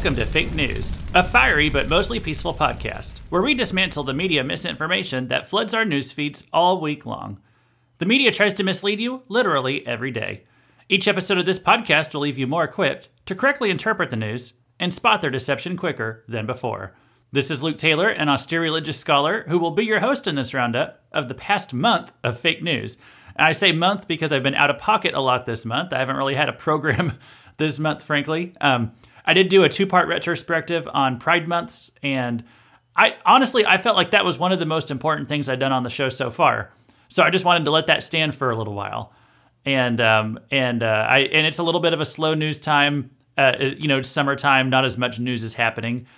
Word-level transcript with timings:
Welcome 0.00 0.16
to 0.16 0.24
Fake 0.24 0.54
News, 0.54 0.96
a 1.12 1.22
fiery 1.22 1.68
but 1.68 1.90
mostly 1.90 2.18
peaceful 2.18 2.54
podcast 2.54 3.18
where 3.28 3.42
we 3.42 3.52
dismantle 3.52 4.02
the 4.02 4.14
media 4.14 4.42
misinformation 4.42 5.28
that 5.28 5.46
floods 5.46 5.74
our 5.74 5.84
news 5.84 6.10
feeds 6.10 6.42
all 6.54 6.80
week 6.80 7.04
long. 7.04 7.38
The 7.98 8.06
media 8.06 8.32
tries 8.32 8.54
to 8.54 8.62
mislead 8.62 8.98
you 8.98 9.24
literally 9.28 9.86
every 9.86 10.10
day. 10.10 10.44
Each 10.88 11.06
episode 11.06 11.36
of 11.36 11.44
this 11.44 11.58
podcast 11.58 12.14
will 12.14 12.22
leave 12.22 12.38
you 12.38 12.46
more 12.46 12.64
equipped 12.64 13.10
to 13.26 13.34
correctly 13.34 13.68
interpret 13.68 14.08
the 14.08 14.16
news 14.16 14.54
and 14.78 14.90
spot 14.90 15.20
their 15.20 15.28
deception 15.28 15.76
quicker 15.76 16.24
than 16.26 16.46
before. 16.46 16.96
This 17.30 17.50
is 17.50 17.62
Luke 17.62 17.76
Taylor, 17.76 18.08
an 18.08 18.30
austere 18.30 18.62
religious 18.62 18.98
scholar 18.98 19.44
who 19.48 19.58
will 19.58 19.72
be 19.72 19.84
your 19.84 20.00
host 20.00 20.26
in 20.26 20.34
this 20.34 20.54
roundup 20.54 21.04
of 21.12 21.28
the 21.28 21.34
past 21.34 21.74
month 21.74 22.10
of 22.24 22.40
fake 22.40 22.62
news. 22.62 22.96
And 23.36 23.46
I 23.46 23.52
say 23.52 23.70
month 23.70 24.08
because 24.08 24.32
I've 24.32 24.42
been 24.42 24.54
out 24.54 24.70
of 24.70 24.78
pocket 24.78 25.12
a 25.12 25.20
lot 25.20 25.44
this 25.44 25.66
month. 25.66 25.92
I 25.92 25.98
haven't 25.98 26.16
really 26.16 26.36
had 26.36 26.48
a 26.48 26.54
program 26.54 27.18
this 27.58 27.78
month, 27.78 28.02
frankly. 28.02 28.54
Um, 28.62 28.92
I 29.30 29.32
did 29.32 29.48
do 29.48 29.62
a 29.62 29.68
two 29.68 29.86
part 29.86 30.08
retrospective 30.08 30.88
on 30.92 31.20
Pride 31.20 31.46
months, 31.46 31.92
and 32.02 32.42
I 32.96 33.14
honestly 33.24 33.64
I 33.64 33.78
felt 33.78 33.94
like 33.94 34.10
that 34.10 34.24
was 34.24 34.40
one 34.40 34.50
of 34.50 34.58
the 34.58 34.66
most 34.66 34.90
important 34.90 35.28
things 35.28 35.48
I'd 35.48 35.60
done 35.60 35.70
on 35.70 35.84
the 35.84 35.88
show 35.88 36.08
so 36.08 36.32
far. 36.32 36.72
So 37.06 37.22
I 37.22 37.30
just 37.30 37.44
wanted 37.44 37.64
to 37.66 37.70
let 37.70 37.86
that 37.86 38.02
stand 38.02 38.34
for 38.34 38.50
a 38.50 38.56
little 38.56 38.74
while, 38.74 39.12
and 39.64 40.00
um, 40.00 40.40
and 40.50 40.82
uh, 40.82 41.06
I 41.08 41.20
and 41.20 41.46
it's 41.46 41.58
a 41.58 41.62
little 41.62 41.80
bit 41.80 41.92
of 41.92 42.00
a 42.00 42.06
slow 42.06 42.34
news 42.34 42.60
time. 42.60 43.12
Uh, 43.38 43.52
you 43.78 43.86
know, 43.86 44.02
summertime, 44.02 44.68
not 44.68 44.84
as 44.84 44.98
much 44.98 45.20
news 45.20 45.44
is 45.44 45.54
happening 45.54 46.08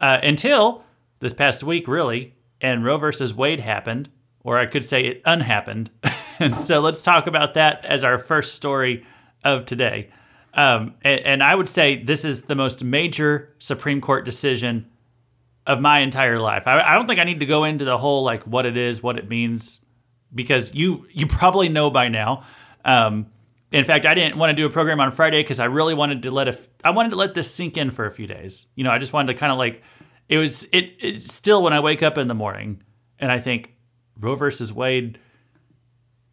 uh, 0.00 0.16
until 0.22 0.82
this 1.18 1.34
past 1.34 1.62
week, 1.62 1.86
really. 1.86 2.34
And 2.62 2.86
Roe 2.86 2.96
versus 2.96 3.34
Wade 3.34 3.60
happened, 3.60 4.08
or 4.44 4.58
I 4.58 4.64
could 4.64 4.86
say 4.86 5.04
it 5.04 5.20
unhappened. 5.26 5.90
and 6.38 6.56
so 6.68 6.80
let's 6.80 7.02
talk 7.02 7.26
about 7.26 7.52
that 7.52 7.84
as 7.84 8.02
our 8.02 8.16
first 8.16 8.54
story 8.54 9.04
of 9.44 9.66
today. 9.66 10.08
Um, 10.54 10.94
and, 11.02 11.20
and 11.20 11.42
I 11.42 11.54
would 11.54 11.68
say 11.68 12.02
this 12.02 12.24
is 12.24 12.42
the 12.42 12.54
most 12.54 12.84
major 12.84 13.54
Supreme 13.58 14.00
Court 14.00 14.24
decision 14.24 14.90
of 15.66 15.80
my 15.80 16.00
entire 16.00 16.38
life. 16.38 16.66
I, 16.66 16.80
I 16.80 16.94
don't 16.94 17.06
think 17.06 17.20
I 17.20 17.24
need 17.24 17.40
to 17.40 17.46
go 17.46 17.64
into 17.64 17.84
the 17.84 17.96
whole 17.96 18.22
like 18.24 18.42
what 18.44 18.66
it 18.66 18.76
is, 18.76 19.02
what 19.02 19.18
it 19.18 19.28
means, 19.28 19.80
because 20.34 20.74
you 20.74 21.06
you 21.12 21.26
probably 21.26 21.68
know 21.68 21.90
by 21.90 22.08
now. 22.08 22.44
Um, 22.84 23.26
in 23.70 23.84
fact, 23.84 24.04
I 24.04 24.12
didn't 24.12 24.36
want 24.36 24.50
to 24.50 24.54
do 24.54 24.66
a 24.66 24.70
program 24.70 25.00
on 25.00 25.12
Friday 25.12 25.42
because 25.42 25.58
I 25.58 25.64
really 25.64 25.94
wanted 25.94 26.24
to 26.24 26.30
let 26.30 26.48
a, 26.48 26.58
I 26.84 26.90
wanted 26.90 27.10
to 27.10 27.16
let 27.16 27.32
this 27.32 27.50
sink 27.50 27.78
in 27.78 27.90
for 27.90 28.04
a 28.04 28.10
few 28.10 28.26
days. 28.26 28.66
You 28.74 28.84
know, 28.84 28.90
I 28.90 28.98
just 28.98 29.14
wanted 29.14 29.32
to 29.32 29.38
kind 29.38 29.50
of 29.50 29.58
like 29.58 29.82
it 30.28 30.36
was 30.36 30.66
it 30.72 31.22
still 31.22 31.62
when 31.62 31.72
I 31.72 31.80
wake 31.80 32.02
up 32.02 32.18
in 32.18 32.28
the 32.28 32.34
morning 32.34 32.82
and 33.18 33.32
I 33.32 33.40
think 33.40 33.74
Roe 34.18 34.34
versus 34.34 34.72
Wade 34.72 35.18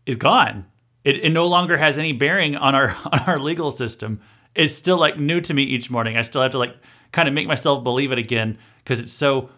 is 0.05 0.17
gone 0.17 0.65
it, 1.03 1.17
it 1.17 1.29
no 1.29 1.47
longer 1.47 1.77
has 1.77 1.97
any 1.97 2.13
bearing 2.13 2.55
on 2.55 2.75
our 2.75 2.89
on 3.11 3.19
our 3.21 3.39
legal 3.39 3.71
system. 3.71 4.21
It's 4.55 4.75
still 4.75 4.97
like 4.97 5.17
new 5.17 5.41
to 5.41 5.53
me 5.53 5.63
each 5.63 5.89
morning. 5.89 6.17
I 6.17 6.23
still 6.23 6.41
have 6.41 6.51
to 6.51 6.57
like 6.57 6.75
kind 7.11 7.27
of 7.27 7.33
make 7.33 7.47
myself 7.47 7.83
believe 7.83 8.11
it 8.11 8.17
again 8.17 8.57
because 8.83 8.99
it's 8.99 9.13
so 9.13 9.49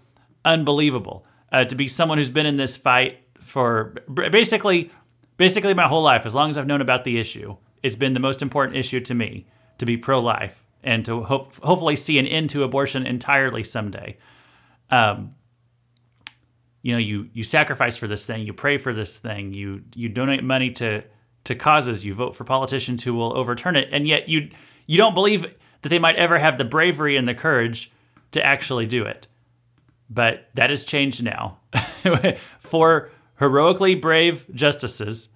unbelievable 0.45 1.25
uh, 1.52 1.66
to 1.66 1.75
be 1.75 1.88
someone 1.88 2.17
who's 2.17 2.30
been 2.30 2.45
in 2.45 2.58
this 2.58 2.78
fight 2.78 3.20
for 3.39 3.95
basically 4.31 4.92
basically 5.38 5.73
my 5.73 5.88
whole 5.88 6.03
life. 6.03 6.25
As 6.25 6.36
long 6.36 6.50
as 6.50 6.58
I've 6.58 6.67
known 6.67 6.81
about 6.81 7.03
the 7.03 7.20
issue, 7.20 7.58
it's 7.83 7.95
been 7.95 8.14
the 8.14 8.20
most 8.20 8.42
important 8.42 8.78
issue 8.78 9.00
to 9.02 9.14
me 9.14 9.48
to 9.78 9.86
be 9.86 9.98
pro 9.98 10.20
life 10.20 10.64
and 10.83 11.03
to 11.05 11.23
hope 11.23 11.55
hopefully 11.64 11.95
see 11.95 12.20
an 12.20 12.28
end 12.28 12.50
to 12.52 12.64
abortion 12.64 13.05
entirely 13.05 13.64
someday. 13.64 14.17
Um, 14.89 15.36
you 16.81 16.94
know, 16.94 17.00
you 17.00 17.30
you 17.33 17.44
sacrifice 17.44 17.98
for 17.98 18.08
this 18.08 18.26
thing, 18.26 18.45
you 18.45 18.53
pray 18.53 18.78
for 18.78 18.94
this 18.94 19.17
thing, 19.17 19.53
you 19.53 19.83
you 19.95 20.09
donate 20.09 20.44
money 20.44 20.72
to 20.72 21.03
to 21.44 21.56
causes. 21.56 22.06
You 22.06 22.14
vote 22.14 22.36
for 22.36 22.44
politicians 22.44 23.03
who 23.03 23.14
will 23.14 23.36
overturn 23.36 23.75
it, 23.75 23.89
and 23.92 24.08
yet 24.08 24.30
you 24.30 24.50
you 24.86 24.97
don't 24.97 25.14
believe 25.14 25.45
that 25.81 25.89
they 25.89 26.00
might 26.00 26.16
ever 26.16 26.39
have 26.39 26.58
the 26.58 26.66
bravery 26.66 27.17
and 27.17 27.27
the 27.27 27.33
courage 27.33 27.92
to 28.32 28.45
actually 28.45 28.86
do 28.86 29.04
it. 29.04 29.27
But 30.10 30.49
that 30.54 30.70
has 30.70 30.83
changed 30.83 31.23
now. 31.23 31.58
Four 32.60 33.11
heroically 33.39 33.95
brave 33.95 34.45
justices 34.54 35.30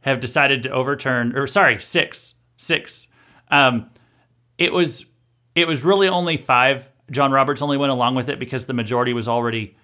have 0.00 0.20
decided 0.20 0.62
to 0.62 0.70
overturn, 0.70 1.36
or 1.36 1.46
sorry, 1.46 1.80
six, 1.80 2.36
six. 2.56 3.08
Um, 3.50 3.90
it 4.58 4.72
was 4.72 5.06
it 5.54 5.66
was 5.66 5.84
really 5.84 6.08
only 6.08 6.36
five. 6.36 6.88
John 7.10 7.32
Roberts 7.32 7.62
only 7.62 7.76
went 7.76 7.92
along 7.92 8.14
with 8.14 8.28
it 8.28 8.38
because 8.38 8.66
the 8.66 8.72
majority 8.72 9.12
was 9.12 9.28
already 9.28 9.76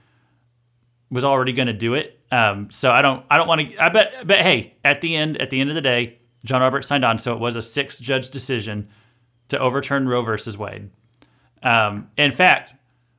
was 1.11 1.25
already 1.25 1.53
going 1.53 1.67
to 1.67 1.73
do 1.73 1.95
it. 1.95 2.21
Um, 2.33 2.71
so 2.71 2.91
I 2.91 3.03
don't 3.03 3.25
I 3.31 3.37
don't 3.37 3.47
want 3.47 3.61
to 3.61 3.77
I 3.77 3.91
bet 3.91 4.27
but 4.27 4.39
hey, 4.39 4.75
at 4.83 5.03
the 5.03 5.15
end 5.15 5.37
at 5.37 5.51
the 5.51 5.61
end 5.61 5.69
of 5.69 5.77
the 5.77 5.83
day, 5.83 6.19
John 6.45 6.63
Roberts 6.63 6.89
signed 6.89 7.05
on, 7.05 7.19
so 7.19 7.35
it 7.35 7.39
was 7.39 7.57
a 7.57 7.63
six 7.63 7.99
judge 7.99 8.31
decision 8.31 8.89
to 9.49 9.59
overturn 9.59 10.09
Roe 10.09 10.23
versus 10.23 10.57
Wade. 10.57 10.89
Um, 11.63 12.11
in 12.17 12.33
fact, 12.33 12.75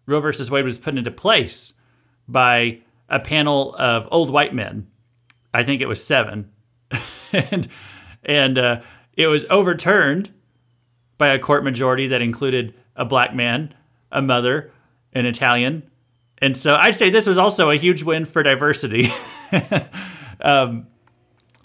Roe 0.07 0.19
versus 0.19 0.50
Wade 0.50 0.66
was 0.66 0.79
put 0.79 0.97
into 0.97 1.12
place 1.12 1.74
by 2.28 2.79
a 3.07 3.19
panel 3.19 3.75
of 3.78 4.07
old 4.12 4.31
white 4.31 4.56
men. 4.56 4.88
I 5.53 5.62
think 5.62 5.80
it 5.81 5.88
was 5.88 6.03
seven, 6.03 6.50
and 7.31 7.69
and 8.25 8.57
uh, 8.57 8.81
it 9.16 9.28
was 9.28 9.45
overturned 9.51 10.31
by 11.19 11.28
a 11.28 11.40
court 11.40 11.63
majority 11.63 12.07
that 12.07 12.24
included 12.24 12.74
a 12.95 13.06
black 13.06 13.35
man, 13.35 13.75
a 14.12 14.24
mother, 14.24 14.72
an 15.13 15.28
Italian, 15.28 15.84
and 16.44 16.58
so 16.58 16.76
I'd 16.76 16.96
say 16.96 17.09
this 17.09 17.26
was 17.26 17.38
also 17.38 17.70
a 17.70 17.78
huge 17.78 18.04
win 18.04 18.26
for 18.26 18.44
diversity. 18.44 19.14
um, 20.42 20.88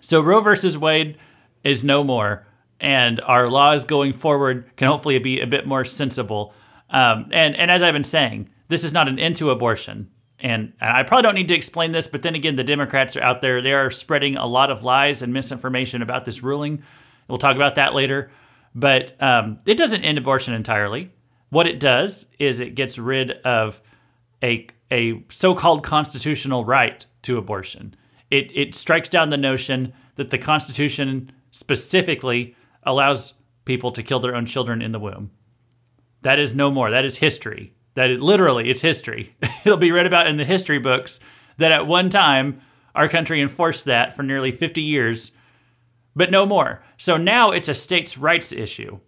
so 0.00 0.20
Roe 0.20 0.40
versus 0.40 0.78
Wade 0.78 1.18
is 1.64 1.82
no 1.82 2.04
more, 2.04 2.44
and 2.80 3.20
our 3.22 3.50
laws 3.50 3.84
going 3.84 4.12
forward 4.12 4.70
can 4.76 4.86
hopefully 4.86 5.18
be 5.18 5.40
a 5.40 5.48
bit 5.48 5.66
more 5.66 5.84
sensible. 5.84 6.54
Um, 6.90 7.28
and 7.32 7.56
and 7.56 7.72
as 7.72 7.82
I've 7.82 7.92
been 7.92 8.04
saying, 8.04 8.50
this 8.68 8.84
is 8.84 8.92
not 8.92 9.08
an 9.08 9.18
end 9.18 9.34
to 9.36 9.50
abortion. 9.50 10.10
And, 10.38 10.72
and 10.80 10.96
I 10.96 11.02
probably 11.02 11.24
don't 11.24 11.34
need 11.34 11.48
to 11.48 11.56
explain 11.56 11.90
this, 11.90 12.06
but 12.06 12.22
then 12.22 12.36
again, 12.36 12.54
the 12.54 12.62
Democrats 12.62 13.16
are 13.16 13.22
out 13.22 13.40
there. 13.40 13.60
They 13.60 13.72
are 13.72 13.90
spreading 13.90 14.36
a 14.36 14.46
lot 14.46 14.70
of 14.70 14.84
lies 14.84 15.22
and 15.22 15.32
misinformation 15.32 16.02
about 16.02 16.24
this 16.24 16.44
ruling. 16.44 16.84
We'll 17.26 17.38
talk 17.38 17.56
about 17.56 17.74
that 17.74 17.92
later. 17.92 18.30
But 18.76 19.20
um, 19.20 19.58
it 19.66 19.74
doesn't 19.74 20.04
end 20.04 20.18
abortion 20.18 20.54
entirely. 20.54 21.10
What 21.50 21.66
it 21.66 21.80
does 21.80 22.28
is 22.38 22.60
it 22.60 22.76
gets 22.76 22.96
rid 22.98 23.32
of 23.42 23.80
a 24.42 24.66
a 24.90 25.22
so-called 25.28 25.84
constitutional 25.84 26.64
right 26.64 27.04
to 27.22 27.38
abortion. 27.38 27.94
It 28.30 28.50
it 28.54 28.74
strikes 28.74 29.08
down 29.08 29.30
the 29.30 29.36
notion 29.36 29.92
that 30.16 30.30
the 30.30 30.38
Constitution 30.38 31.32
specifically 31.50 32.56
allows 32.82 33.34
people 33.64 33.92
to 33.92 34.02
kill 34.02 34.20
their 34.20 34.34
own 34.34 34.46
children 34.46 34.80
in 34.82 34.92
the 34.92 34.98
womb. 34.98 35.30
That 36.22 36.38
is 36.38 36.54
no 36.54 36.70
more. 36.70 36.90
That 36.90 37.04
is 37.04 37.18
history. 37.18 37.74
That 37.94 38.10
is 38.10 38.20
literally 38.20 38.70
it's 38.70 38.80
history. 38.80 39.34
It'll 39.64 39.78
be 39.78 39.92
read 39.92 40.06
about 40.06 40.26
in 40.26 40.36
the 40.36 40.44
history 40.44 40.78
books 40.78 41.20
that 41.58 41.72
at 41.72 41.86
one 41.86 42.10
time 42.10 42.60
our 42.94 43.08
country 43.08 43.40
enforced 43.40 43.84
that 43.84 44.16
for 44.16 44.22
nearly 44.22 44.50
50 44.50 44.80
years, 44.80 45.32
but 46.16 46.30
no 46.30 46.46
more. 46.46 46.82
So 46.96 47.16
now 47.16 47.50
it's 47.50 47.68
a 47.68 47.74
states' 47.74 48.18
rights 48.18 48.52
issue. 48.52 48.98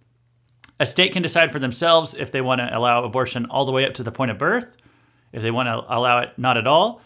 A 0.79 0.87
state 0.87 1.13
can 1.13 1.23
decide 1.23 1.53
for 1.53 1.59
themselves 1.59 2.15
if 2.15 2.31
they 2.31 2.41
want 2.41 2.61
to 2.61 2.77
allow 2.77 3.05
abortion 3.05 3.47
all 3.47 3.65
the 3.65 3.73
way 3.73 3.85
up 3.85 3.95
to 3.95 4.03
the 4.03 4.13
point 4.13 4.31
of 4.31 4.39
birth 4.39 4.69
if 5.33 5.43
they 5.43 5.51
want 5.51 5.67
to 5.67 5.85
allow 5.89 6.19
it 6.21 6.31
not 6.37 6.57
at 6.57 6.67
all, 6.67 7.01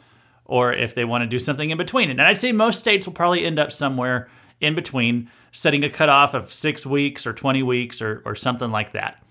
or 0.45 0.73
if 0.73 0.95
they 0.95 1.05
want 1.05 1.23
to 1.23 1.27
do 1.27 1.39
something 1.39 1.71
in 1.71 1.79
between. 1.79 2.11
And 2.11 2.21
I'd 2.21 2.39
say 2.39 2.53
most 2.53 2.79
states 2.79 3.07
will 3.07 3.15
probably 3.15 3.45
end 3.45 3.59
up 3.59 3.73
somewhere 3.73 4.29
in 4.61 4.75
between, 4.75 5.31
setting 5.53 5.85
a 5.85 5.91
cutoff 5.91 6.35
of 6.35 6.53
six 6.53 6.87
weeks 6.87 7.27
or 7.27 7.33
20 7.33 7.63
weeks 7.63 8.01
or, 8.01 8.23
or 8.25 8.35
something 8.35 8.71
like 8.71 8.93
that. 8.93 9.23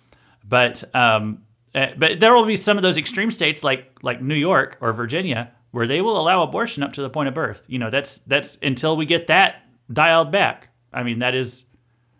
But 0.47 0.83
um, 0.95 1.43
eh, 1.73 1.93
but 1.97 2.19
there 2.19 2.33
will 2.33 2.45
be 2.45 2.55
some 2.55 2.77
of 2.77 2.83
those 2.83 2.97
extreme 2.97 3.31
states 3.31 3.63
like 3.63 3.97
like 4.01 4.21
New 4.21 4.35
York 4.35 4.77
or 4.81 4.91
Virginia 4.93 5.51
where 5.71 5.87
they 5.87 6.01
will 6.01 6.19
allow 6.19 6.43
abortion 6.43 6.83
up 6.83 6.93
to 6.93 7.01
the 7.01 7.09
point 7.09 7.27
of 7.27 7.33
birth. 7.33 7.63
You 7.67 7.79
know, 7.79 7.89
that's 7.89 8.19
that's 8.19 8.57
until 8.61 8.97
we 8.97 9.05
get 9.05 9.27
that 9.27 9.63
dialed 9.91 10.31
back. 10.31 10.69
I 10.91 11.03
mean, 11.03 11.19
that 11.19 11.33
is 11.33 11.65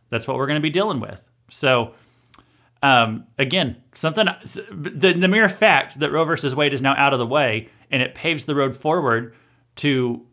that's 0.09 0.27
what 0.27 0.38
we're 0.38 0.48
going 0.48 0.59
to 0.59 0.62
be 0.62 0.69
dealing 0.69 1.00
with. 1.00 1.21
So 1.50 1.94
um, 2.83 3.25
again, 3.39 3.77
something 3.95 4.27
the, 4.69 5.13
the 5.13 5.27
mere 5.30 5.47
fact 5.47 6.00
that 6.00 6.12
Roe 6.12 6.25
versus 6.25 6.53
Wade 6.53 6.74
is 6.74 6.81
now 6.81 6.94
out 6.97 7.13
of 7.13 7.19
the 7.19 7.25
way 7.25 7.69
and 7.89 8.01
it 8.01 8.13
paves 8.13 8.44
the 8.45 8.53
road 8.53 8.75
forward 8.75 9.33
to 9.77 10.27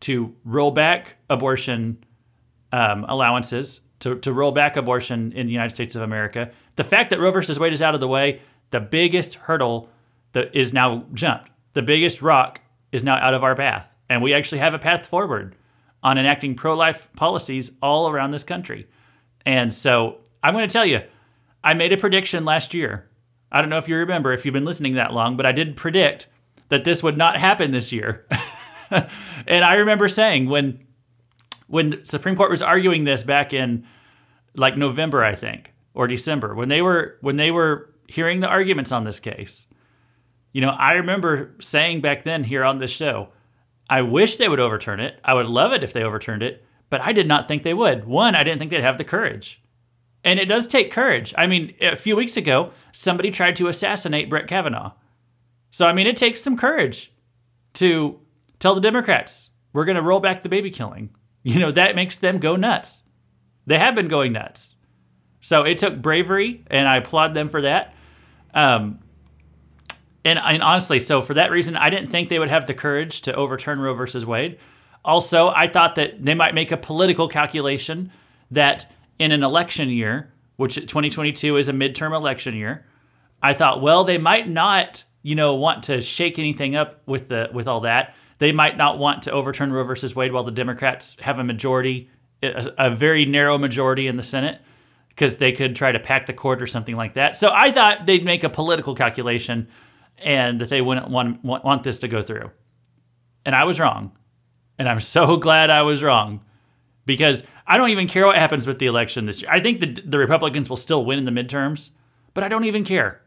to 0.00 0.34
roll 0.44 0.70
back 0.70 1.16
abortion 1.28 2.02
um, 2.72 3.04
allowances, 3.06 3.82
to, 3.98 4.18
to 4.20 4.32
roll 4.32 4.52
back 4.52 4.76
abortion 4.76 5.32
in 5.32 5.46
the 5.46 5.52
United 5.52 5.74
States 5.74 5.94
of 5.94 6.00
America. 6.00 6.50
The 6.76 6.84
fact 6.84 7.10
that 7.10 7.20
Roe 7.20 7.32
versus 7.32 7.58
Wade 7.58 7.74
is 7.74 7.82
out 7.82 7.92
of 7.92 8.00
the 8.00 8.08
way, 8.08 8.40
the 8.70 8.80
biggest 8.80 9.34
hurdle 9.34 9.90
that 10.32 10.54
is 10.54 10.72
now 10.72 11.04
jumped. 11.12 11.50
The 11.74 11.82
biggest 11.82 12.22
rock 12.22 12.60
is 12.92 13.04
now 13.04 13.16
out 13.16 13.34
of 13.34 13.44
our 13.44 13.54
path. 13.54 13.86
And 14.08 14.22
we 14.22 14.32
actually 14.32 14.58
have 14.58 14.72
a 14.72 14.78
path 14.78 15.06
forward 15.06 15.54
on 16.02 16.16
enacting 16.16 16.54
pro 16.54 16.74
life 16.74 17.10
policies 17.14 17.72
all 17.82 18.08
around 18.08 18.30
this 18.30 18.44
country. 18.44 18.88
And 19.44 19.74
so 19.74 20.20
I'm 20.42 20.54
going 20.54 20.66
to 20.66 20.72
tell 20.72 20.86
you, 20.86 21.02
I 21.62 21.74
made 21.74 21.92
a 21.92 21.96
prediction 21.96 22.44
last 22.44 22.74
year. 22.74 23.04
I 23.52 23.60
don't 23.60 23.70
know 23.70 23.78
if 23.78 23.88
you 23.88 23.96
remember 23.96 24.32
if 24.32 24.44
you've 24.44 24.54
been 24.54 24.64
listening 24.64 24.94
that 24.94 25.12
long, 25.12 25.36
but 25.36 25.46
I 25.46 25.52
did 25.52 25.76
predict 25.76 26.28
that 26.68 26.84
this 26.84 27.02
would 27.02 27.16
not 27.16 27.36
happen 27.36 27.72
this 27.72 27.92
year. 27.92 28.26
and 28.90 29.64
I 29.64 29.74
remember 29.74 30.08
saying 30.08 30.48
when 30.48 30.86
when 31.66 32.04
Supreme 32.04 32.36
Court 32.36 32.50
was 32.50 32.62
arguing 32.62 33.04
this 33.04 33.22
back 33.22 33.52
in 33.52 33.86
like 34.56 34.76
November, 34.76 35.22
I 35.22 35.34
think, 35.34 35.72
or 35.94 36.06
December, 36.06 36.54
when 36.54 36.68
they 36.68 36.82
were 36.82 37.16
when 37.20 37.36
they 37.36 37.50
were 37.50 37.90
hearing 38.10 38.40
the 38.40 38.48
arguments 38.48 38.92
on 38.92 39.04
this 39.04 39.20
case. 39.20 39.66
You 40.52 40.60
know, 40.60 40.70
I 40.70 40.94
remember 40.94 41.54
saying 41.60 42.00
back 42.00 42.24
then 42.24 42.42
here 42.42 42.64
on 42.64 42.78
this 42.78 42.90
show, 42.90 43.28
I 43.88 44.02
wish 44.02 44.36
they 44.36 44.48
would 44.48 44.58
overturn 44.58 44.98
it. 44.98 45.18
I 45.24 45.34
would 45.34 45.46
love 45.46 45.72
it 45.72 45.84
if 45.84 45.92
they 45.92 46.02
overturned 46.02 46.42
it, 46.42 46.64
but 46.90 47.00
I 47.00 47.12
did 47.12 47.28
not 47.28 47.46
think 47.46 47.62
they 47.62 47.74
would. 47.74 48.04
One, 48.04 48.34
I 48.34 48.42
didn't 48.42 48.58
think 48.58 48.72
they'd 48.72 48.82
have 48.82 48.98
the 48.98 49.04
courage. 49.04 49.62
And 50.24 50.38
it 50.38 50.46
does 50.46 50.66
take 50.66 50.92
courage. 50.92 51.34
I 51.38 51.46
mean, 51.46 51.74
a 51.80 51.96
few 51.96 52.14
weeks 52.14 52.36
ago, 52.36 52.70
somebody 52.92 53.30
tried 53.30 53.56
to 53.56 53.68
assassinate 53.68 54.28
Brett 54.28 54.48
Kavanaugh. 54.48 54.92
So, 55.70 55.86
I 55.86 55.92
mean, 55.92 56.06
it 56.06 56.16
takes 56.16 56.42
some 56.42 56.56
courage 56.56 57.12
to 57.74 58.20
tell 58.58 58.74
the 58.74 58.80
Democrats, 58.80 59.50
we're 59.72 59.84
going 59.84 59.96
to 59.96 60.02
roll 60.02 60.20
back 60.20 60.42
the 60.42 60.48
baby 60.48 60.70
killing. 60.70 61.10
You 61.42 61.58
know, 61.58 61.70
that 61.72 61.96
makes 61.96 62.18
them 62.18 62.36
go 62.36 62.54
nuts. 62.54 63.02
They 63.64 63.78
have 63.78 63.94
been 63.94 64.08
going 64.08 64.34
nuts. 64.34 64.76
So 65.40 65.62
it 65.62 65.78
took 65.78 66.02
bravery, 66.02 66.62
and 66.66 66.86
I 66.86 66.98
applaud 66.98 67.32
them 67.32 67.48
for 67.48 67.62
that. 67.62 67.94
Um, 68.52 68.98
and, 70.22 70.38
and 70.38 70.62
honestly, 70.62 71.00
so 71.00 71.22
for 71.22 71.32
that 71.32 71.50
reason, 71.50 71.76
I 71.76 71.88
didn't 71.88 72.10
think 72.10 72.28
they 72.28 72.38
would 72.38 72.50
have 72.50 72.66
the 72.66 72.74
courage 72.74 73.22
to 73.22 73.34
overturn 73.34 73.80
Roe 73.80 73.94
versus 73.94 74.26
Wade. 74.26 74.58
Also, 75.02 75.48
I 75.48 75.66
thought 75.66 75.94
that 75.94 76.22
they 76.22 76.34
might 76.34 76.54
make 76.54 76.70
a 76.72 76.76
political 76.76 77.26
calculation 77.26 78.12
that 78.50 78.92
in 79.20 79.30
an 79.32 79.44
election 79.44 79.90
year, 79.90 80.32
which 80.56 80.74
2022 80.74 81.58
is 81.58 81.68
a 81.68 81.72
midterm 81.72 82.16
election 82.16 82.56
year, 82.56 82.84
I 83.42 83.54
thought, 83.54 83.80
well, 83.80 84.02
they 84.02 84.18
might 84.18 84.48
not, 84.48 85.04
you 85.22 85.34
know, 85.34 85.54
want 85.54 85.84
to 85.84 86.00
shake 86.00 86.38
anything 86.38 86.74
up 86.74 87.02
with 87.06 87.28
the 87.28 87.50
with 87.52 87.68
all 87.68 87.82
that. 87.82 88.14
They 88.38 88.50
might 88.50 88.78
not 88.78 88.98
want 88.98 89.22
to 89.24 89.32
overturn 89.32 89.72
Roe 89.72 89.84
versus 89.84 90.16
Wade 90.16 90.32
while 90.32 90.44
the 90.44 90.50
Democrats 90.50 91.16
have 91.20 91.38
a 91.38 91.44
majority, 91.44 92.10
a, 92.42 92.72
a 92.78 92.90
very 92.90 93.26
narrow 93.26 93.58
majority 93.58 94.06
in 94.06 94.16
the 94.16 94.22
Senate, 94.22 94.62
because 95.10 95.36
they 95.36 95.52
could 95.52 95.76
try 95.76 95.92
to 95.92 96.00
pack 96.00 96.26
the 96.26 96.32
court 96.32 96.62
or 96.62 96.66
something 96.66 96.96
like 96.96 97.12
that. 97.14 97.36
So 97.36 97.50
I 97.52 97.70
thought 97.70 98.06
they'd 98.06 98.24
make 98.24 98.42
a 98.42 98.48
political 98.48 98.94
calculation 98.94 99.68
and 100.16 100.60
that 100.62 100.70
they 100.70 100.80
wouldn't 100.80 101.10
want, 101.10 101.44
want, 101.44 101.62
want 101.62 101.82
this 101.82 101.98
to 101.98 102.08
go 102.08 102.22
through. 102.22 102.50
And 103.44 103.54
I 103.54 103.64
was 103.64 103.78
wrong. 103.78 104.12
And 104.78 104.88
I'm 104.88 105.00
so 105.00 105.36
glad 105.38 105.68
I 105.68 105.82
was 105.82 106.02
wrong 106.02 106.40
because 107.16 107.44
I 107.66 107.76
don't 107.76 107.90
even 107.90 108.08
care 108.08 108.26
what 108.26 108.36
happens 108.36 108.66
with 108.66 108.78
the 108.78 108.86
election 108.86 109.26
this 109.26 109.42
year. 109.42 109.50
I 109.50 109.60
think 109.60 109.80
the, 109.80 109.86
the 109.86 110.18
Republicans 110.18 110.68
will 110.68 110.76
still 110.76 111.04
win 111.04 111.18
in 111.18 111.24
the 111.24 111.30
midterms, 111.30 111.90
but 112.34 112.44
I 112.44 112.48
don't 112.48 112.64
even 112.64 112.84
care 112.84 113.20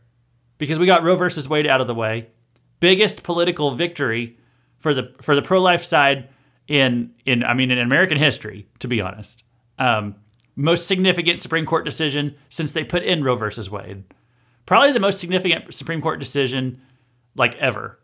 because 0.58 0.80
we 0.80 0.86
got 0.86 1.04
Roe 1.04 1.16
versus 1.16 1.50
Wade 1.50 1.68
out 1.68 1.82
of 1.82 1.88
the 1.88 1.96
way. 1.96 2.28
Biggest 2.80 3.24
political 3.24 3.76
victory 3.76 4.38
for 4.80 4.94
the 4.94 5.14
for 5.22 5.36
the 5.36 5.42
pro 5.42 5.62
life 5.62 5.84
side 5.84 6.30
in 6.68 7.14
in 7.26 7.44
I 7.44 7.54
mean 7.54 7.72
in 7.72 7.80
American 7.80 8.18
history, 8.18 8.68
to 8.80 8.88
be 8.88 9.02
honest. 9.02 9.44
Um, 9.80 10.16
most 10.56 10.88
significant 10.88 11.40
Supreme 11.40 11.66
Court 11.66 11.86
decision 11.86 12.36
since 12.50 12.72
they 12.72 12.84
put 12.84 13.04
in 13.04 13.24
Roe 13.24 13.36
versus 13.36 13.70
Wade 13.70 14.04
probably 14.66 14.92
the 14.92 15.00
most 15.00 15.20
significant 15.20 15.74
Supreme 15.74 16.02
Court 16.02 16.20
decision 16.20 16.82
like 17.36 17.56
ever. 17.56 18.00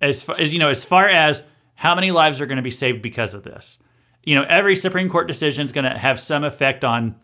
As 0.00 0.22
far 0.22 0.38
as 0.38 0.52
you 0.52 0.58
know, 0.58 0.68
as 0.68 0.84
far 0.84 1.08
as 1.08 1.44
how 1.76 1.94
many 1.94 2.10
lives 2.10 2.40
are 2.40 2.46
going 2.46 2.56
to 2.56 2.62
be 2.62 2.70
saved 2.70 3.02
because 3.02 3.34
of 3.34 3.42
this. 3.42 3.78
You 4.24 4.34
know, 4.34 4.44
every 4.48 4.76
Supreme 4.76 5.08
Court 5.08 5.28
decision 5.28 5.64
is 5.64 5.72
going 5.72 5.84
to 5.84 5.98
have 5.98 6.18
some 6.18 6.44
effect 6.44 6.84
on 6.84 7.14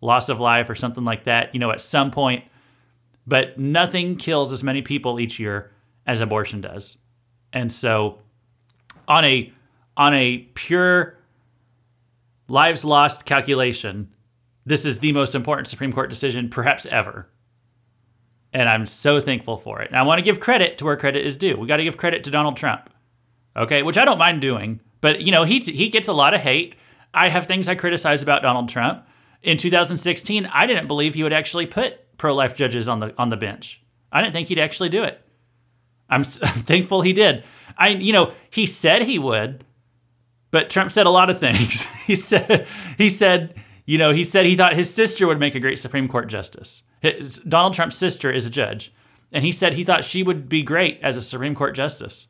loss 0.00 0.28
of 0.28 0.40
life 0.40 0.68
or 0.70 0.74
something 0.74 1.04
like 1.04 1.24
that, 1.24 1.54
you 1.54 1.60
know, 1.60 1.70
at 1.70 1.80
some 1.80 2.10
point. 2.10 2.44
But 3.26 3.58
nothing 3.58 4.16
kills 4.16 4.52
as 4.52 4.62
many 4.62 4.82
people 4.82 5.18
each 5.18 5.40
year 5.40 5.70
as 6.06 6.20
abortion 6.20 6.60
does. 6.60 6.98
And 7.52 7.72
so 7.72 8.18
on 9.08 9.24
a 9.24 9.52
on 9.96 10.12
a 10.14 10.38
pure 10.54 11.16
lives 12.48 12.84
lost 12.84 13.24
calculation, 13.24 14.10
this 14.66 14.84
is 14.84 14.98
the 14.98 15.12
most 15.12 15.34
important 15.34 15.68
Supreme 15.68 15.92
Court 15.92 16.10
decision 16.10 16.50
perhaps 16.50 16.84
ever 16.86 17.28
and 18.54 18.68
I'm 18.68 18.86
so 18.86 19.18
thankful 19.18 19.56
for 19.56 19.82
it. 19.82 19.88
And 19.88 19.98
I 19.98 20.02
want 20.02 20.18
to 20.20 20.24
give 20.24 20.38
credit 20.38 20.78
to 20.78 20.84
where 20.84 20.96
credit 20.96 21.26
is 21.26 21.36
due. 21.36 21.56
We 21.58 21.66
got 21.66 21.78
to 21.78 21.84
give 21.84 21.96
credit 21.96 22.22
to 22.24 22.30
Donald 22.30 22.56
Trump, 22.56 22.88
okay, 23.56 23.82
which 23.82 23.98
I 23.98 24.04
don't 24.04 24.16
mind 24.16 24.40
doing, 24.40 24.80
but 25.04 25.20
you 25.20 25.30
know 25.30 25.44
he 25.44 25.60
he 25.60 25.90
gets 25.90 26.08
a 26.08 26.14
lot 26.14 26.32
of 26.32 26.40
hate. 26.40 26.76
I 27.12 27.28
have 27.28 27.46
things 27.46 27.68
I 27.68 27.74
criticize 27.74 28.22
about 28.22 28.40
Donald 28.40 28.70
Trump. 28.70 29.06
In 29.42 29.58
2016, 29.58 30.46
I 30.46 30.64
didn't 30.66 30.86
believe 30.86 31.12
he 31.12 31.22
would 31.22 31.32
actually 31.34 31.66
put 31.66 32.16
pro-life 32.16 32.56
judges 32.56 32.88
on 32.88 33.00
the 33.00 33.14
on 33.18 33.28
the 33.28 33.36
bench. 33.36 33.82
I 34.10 34.22
didn't 34.22 34.32
think 34.32 34.48
he'd 34.48 34.58
actually 34.58 34.88
do 34.88 35.02
it. 35.02 35.20
I'm, 36.08 36.22
I'm 36.42 36.62
thankful 36.62 37.02
he 37.02 37.12
did. 37.12 37.44
I 37.76 37.88
you 37.88 38.14
know 38.14 38.32
he 38.48 38.64
said 38.64 39.02
he 39.02 39.18
would, 39.18 39.62
but 40.50 40.70
Trump 40.70 40.90
said 40.90 41.04
a 41.04 41.10
lot 41.10 41.28
of 41.28 41.38
things. 41.38 41.82
he 42.06 42.14
said 42.14 42.66
he 42.96 43.10
said 43.10 43.62
you 43.84 43.98
know 43.98 44.10
he 44.10 44.24
said 44.24 44.46
he 44.46 44.56
thought 44.56 44.74
his 44.74 44.88
sister 44.88 45.26
would 45.26 45.38
make 45.38 45.54
a 45.54 45.60
great 45.60 45.78
Supreme 45.78 46.08
Court 46.08 46.28
justice. 46.28 46.82
His, 47.02 47.40
Donald 47.40 47.74
Trump's 47.74 47.96
sister 47.96 48.32
is 48.32 48.46
a 48.46 48.50
judge, 48.50 48.90
and 49.30 49.44
he 49.44 49.52
said 49.52 49.74
he 49.74 49.84
thought 49.84 50.02
she 50.02 50.22
would 50.22 50.48
be 50.48 50.62
great 50.62 50.98
as 51.02 51.18
a 51.18 51.22
Supreme 51.22 51.54
Court 51.54 51.74
justice. 51.74 52.26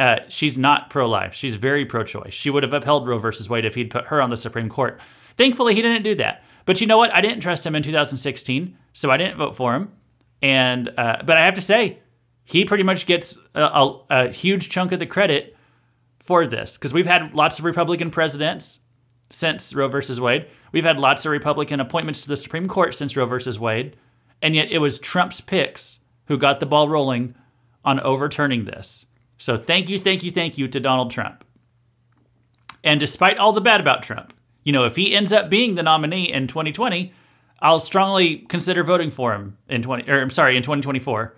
Uh, 0.00 0.20
she's 0.28 0.56
not 0.56 0.88
pro 0.88 1.06
life. 1.06 1.34
She's 1.34 1.56
very 1.56 1.84
pro 1.84 2.02
choice. 2.02 2.32
She 2.32 2.48
would 2.48 2.62
have 2.62 2.72
upheld 2.72 3.06
Roe 3.06 3.18
versus 3.18 3.50
Wade 3.50 3.66
if 3.66 3.74
he'd 3.74 3.90
put 3.90 4.06
her 4.06 4.22
on 4.22 4.30
the 4.30 4.36
Supreme 4.36 4.70
Court. 4.70 4.98
Thankfully, 5.36 5.74
he 5.74 5.82
didn't 5.82 6.04
do 6.04 6.14
that. 6.14 6.42
But 6.64 6.80
you 6.80 6.86
know 6.86 6.96
what? 6.96 7.14
I 7.14 7.20
didn't 7.20 7.40
trust 7.40 7.66
him 7.66 7.74
in 7.74 7.82
2016, 7.82 8.78
so 8.94 9.10
I 9.10 9.18
didn't 9.18 9.36
vote 9.36 9.54
for 9.54 9.74
him. 9.74 9.92
And 10.40 10.88
uh, 10.96 11.18
but 11.22 11.36
I 11.36 11.44
have 11.44 11.54
to 11.54 11.60
say, 11.60 11.98
he 12.44 12.64
pretty 12.64 12.82
much 12.82 13.04
gets 13.04 13.36
a, 13.54 13.60
a, 13.60 14.04
a 14.08 14.28
huge 14.30 14.70
chunk 14.70 14.90
of 14.92 15.00
the 15.00 15.06
credit 15.06 15.54
for 16.18 16.46
this 16.46 16.78
because 16.78 16.94
we've 16.94 17.06
had 17.06 17.34
lots 17.34 17.58
of 17.58 17.66
Republican 17.66 18.10
presidents 18.10 18.78
since 19.28 19.74
Roe 19.74 19.88
versus 19.88 20.18
Wade. 20.18 20.46
We've 20.72 20.84
had 20.84 20.98
lots 20.98 21.26
of 21.26 21.30
Republican 21.30 21.78
appointments 21.78 22.22
to 22.22 22.28
the 22.28 22.38
Supreme 22.38 22.68
Court 22.68 22.94
since 22.94 23.16
Roe 23.18 23.26
versus 23.26 23.58
Wade. 23.58 23.96
And 24.40 24.54
yet 24.54 24.72
it 24.72 24.78
was 24.78 24.98
Trump's 24.98 25.42
picks 25.42 26.00
who 26.28 26.38
got 26.38 26.58
the 26.58 26.66
ball 26.66 26.88
rolling 26.88 27.34
on 27.84 28.00
overturning 28.00 28.64
this. 28.64 29.04
So 29.40 29.56
thank 29.56 29.88
you, 29.88 29.98
thank 29.98 30.22
you, 30.22 30.30
thank 30.30 30.58
you 30.58 30.68
to 30.68 30.78
Donald 30.78 31.10
Trump. 31.10 31.44
And 32.84 33.00
despite 33.00 33.38
all 33.38 33.52
the 33.54 33.62
bad 33.62 33.80
about 33.80 34.02
Trump, 34.02 34.34
you 34.64 34.72
know, 34.72 34.84
if 34.84 34.96
he 34.96 35.14
ends 35.14 35.32
up 35.32 35.48
being 35.48 35.76
the 35.76 35.82
nominee 35.82 36.30
in 36.30 36.46
2020, 36.46 37.12
I'll 37.60 37.80
strongly 37.80 38.36
consider 38.50 38.84
voting 38.84 39.10
for 39.10 39.34
him 39.34 39.56
in 39.66 39.80
20 39.82 40.10
or 40.10 40.20
I'm 40.20 40.28
sorry, 40.28 40.58
in 40.58 40.62
2024. 40.62 41.34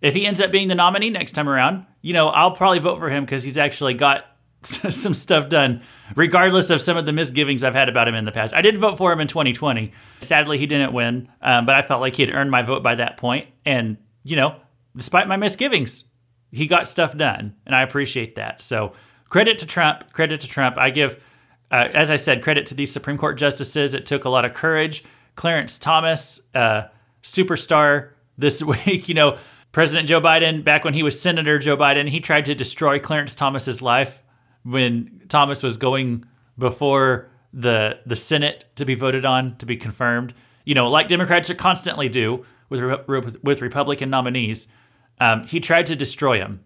If 0.00 0.14
he 0.14 0.26
ends 0.26 0.40
up 0.40 0.50
being 0.50 0.68
the 0.68 0.74
nominee 0.74 1.10
next 1.10 1.32
time 1.32 1.48
around, 1.48 1.84
you 2.00 2.14
know, 2.14 2.28
I'll 2.28 2.52
probably 2.52 2.78
vote 2.78 2.98
for 2.98 3.10
him 3.10 3.24
because 3.26 3.42
he's 3.42 3.58
actually 3.58 3.94
got 3.94 4.24
some 4.62 5.12
stuff 5.12 5.50
done, 5.50 5.82
regardless 6.16 6.70
of 6.70 6.80
some 6.80 6.96
of 6.96 7.04
the 7.04 7.12
misgivings 7.12 7.62
I've 7.62 7.74
had 7.74 7.90
about 7.90 8.08
him 8.08 8.14
in 8.14 8.24
the 8.24 8.32
past. 8.32 8.54
I 8.54 8.62
did 8.62 8.78
vote 8.78 8.96
for 8.96 9.12
him 9.12 9.20
in 9.20 9.28
2020. 9.28 9.92
Sadly, 10.20 10.56
he 10.56 10.66
didn't 10.66 10.94
win, 10.94 11.28
um, 11.42 11.66
but 11.66 11.74
I 11.74 11.82
felt 11.82 12.00
like 12.00 12.16
he 12.16 12.24
had 12.24 12.34
earned 12.34 12.50
my 12.50 12.62
vote 12.62 12.82
by 12.82 12.94
that 12.94 13.18
point. 13.18 13.48
And, 13.66 13.98
you 14.24 14.36
know, 14.36 14.56
despite 14.96 15.28
my 15.28 15.36
misgivings, 15.36 16.04
he 16.52 16.66
got 16.66 16.86
stuff 16.86 17.16
done, 17.16 17.54
and 17.66 17.74
I 17.74 17.82
appreciate 17.82 18.34
that. 18.36 18.60
So, 18.60 18.92
credit 19.28 19.58
to 19.60 19.66
Trump, 19.66 20.12
credit 20.12 20.40
to 20.42 20.48
Trump. 20.48 20.76
I 20.78 20.90
give, 20.90 21.22
uh, 21.70 21.88
as 21.92 22.10
I 22.10 22.16
said, 22.16 22.42
credit 22.42 22.66
to 22.66 22.74
these 22.74 22.92
Supreme 22.92 23.18
Court 23.18 23.38
justices. 23.38 23.94
It 23.94 24.06
took 24.06 24.24
a 24.24 24.28
lot 24.28 24.44
of 24.44 24.54
courage. 24.54 25.04
Clarence 25.34 25.78
Thomas, 25.78 26.42
uh, 26.54 26.82
superstar 27.22 28.10
this 28.36 28.62
week, 28.86 29.08
you 29.08 29.14
know, 29.14 29.38
President 29.72 30.06
Joe 30.06 30.20
Biden, 30.20 30.62
back 30.62 30.84
when 30.84 30.92
he 30.92 31.02
was 31.02 31.18
Senator 31.18 31.58
Joe 31.58 31.78
Biden, 31.78 32.10
he 32.10 32.20
tried 32.20 32.44
to 32.44 32.54
destroy 32.54 32.98
Clarence 32.98 33.34
Thomas's 33.34 33.80
life 33.80 34.22
when 34.64 35.22
Thomas 35.28 35.62
was 35.62 35.78
going 35.78 36.26
before 36.58 37.30
the 37.54 37.98
the 38.06 38.16
Senate 38.16 38.64
to 38.76 38.84
be 38.84 38.94
voted 38.94 39.24
on 39.24 39.56
to 39.56 39.66
be 39.66 39.76
confirmed. 39.76 40.34
You 40.64 40.74
know, 40.74 40.88
like 40.88 41.08
Democrats 41.08 41.48
are 41.50 41.54
constantly 41.54 42.10
do 42.10 42.44
with 42.68 42.82
with 43.42 43.62
Republican 43.62 44.10
nominees. 44.10 44.68
Um, 45.22 45.46
he 45.46 45.60
tried 45.60 45.86
to 45.86 45.94
destroy 45.94 46.38
him. 46.38 46.64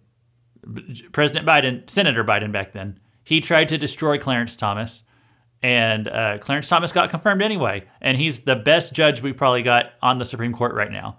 President 1.12 1.46
Biden, 1.46 1.88
Senator 1.90 2.24
Biden 2.24 2.52
back 2.52 2.72
then, 2.72 2.98
he 3.22 3.42
tried 3.42 3.68
to 3.68 3.76
destroy 3.76 4.16
Clarence 4.16 4.56
Thomas, 4.56 5.02
and 5.62 6.08
uh, 6.08 6.38
Clarence 6.38 6.66
Thomas 6.66 6.90
got 6.90 7.10
confirmed 7.10 7.42
anyway. 7.42 7.84
And 8.00 8.16
he's 8.16 8.40
the 8.40 8.56
best 8.56 8.94
judge 8.94 9.20
we 9.20 9.34
probably 9.34 9.62
got 9.62 9.92
on 10.00 10.18
the 10.18 10.24
Supreme 10.24 10.54
Court 10.54 10.74
right 10.74 10.90
now. 10.90 11.18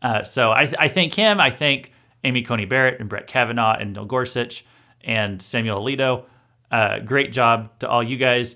Uh, 0.00 0.22
so 0.22 0.52
I, 0.52 0.72
I 0.78 0.86
thank 0.86 1.14
him. 1.14 1.40
I 1.40 1.50
thank 1.50 1.92
Amy 2.22 2.42
Coney 2.42 2.66
Barrett 2.66 3.00
and 3.00 3.08
Brett 3.08 3.26
Kavanaugh 3.26 3.76
and 3.76 3.92
Neil 3.92 4.04
Gorsuch 4.04 4.64
and 5.02 5.42
Samuel 5.42 5.82
Alito. 5.82 6.24
Uh, 6.70 7.00
great 7.00 7.32
job 7.32 7.76
to 7.80 7.88
all 7.88 8.02
you 8.02 8.16
guys. 8.16 8.54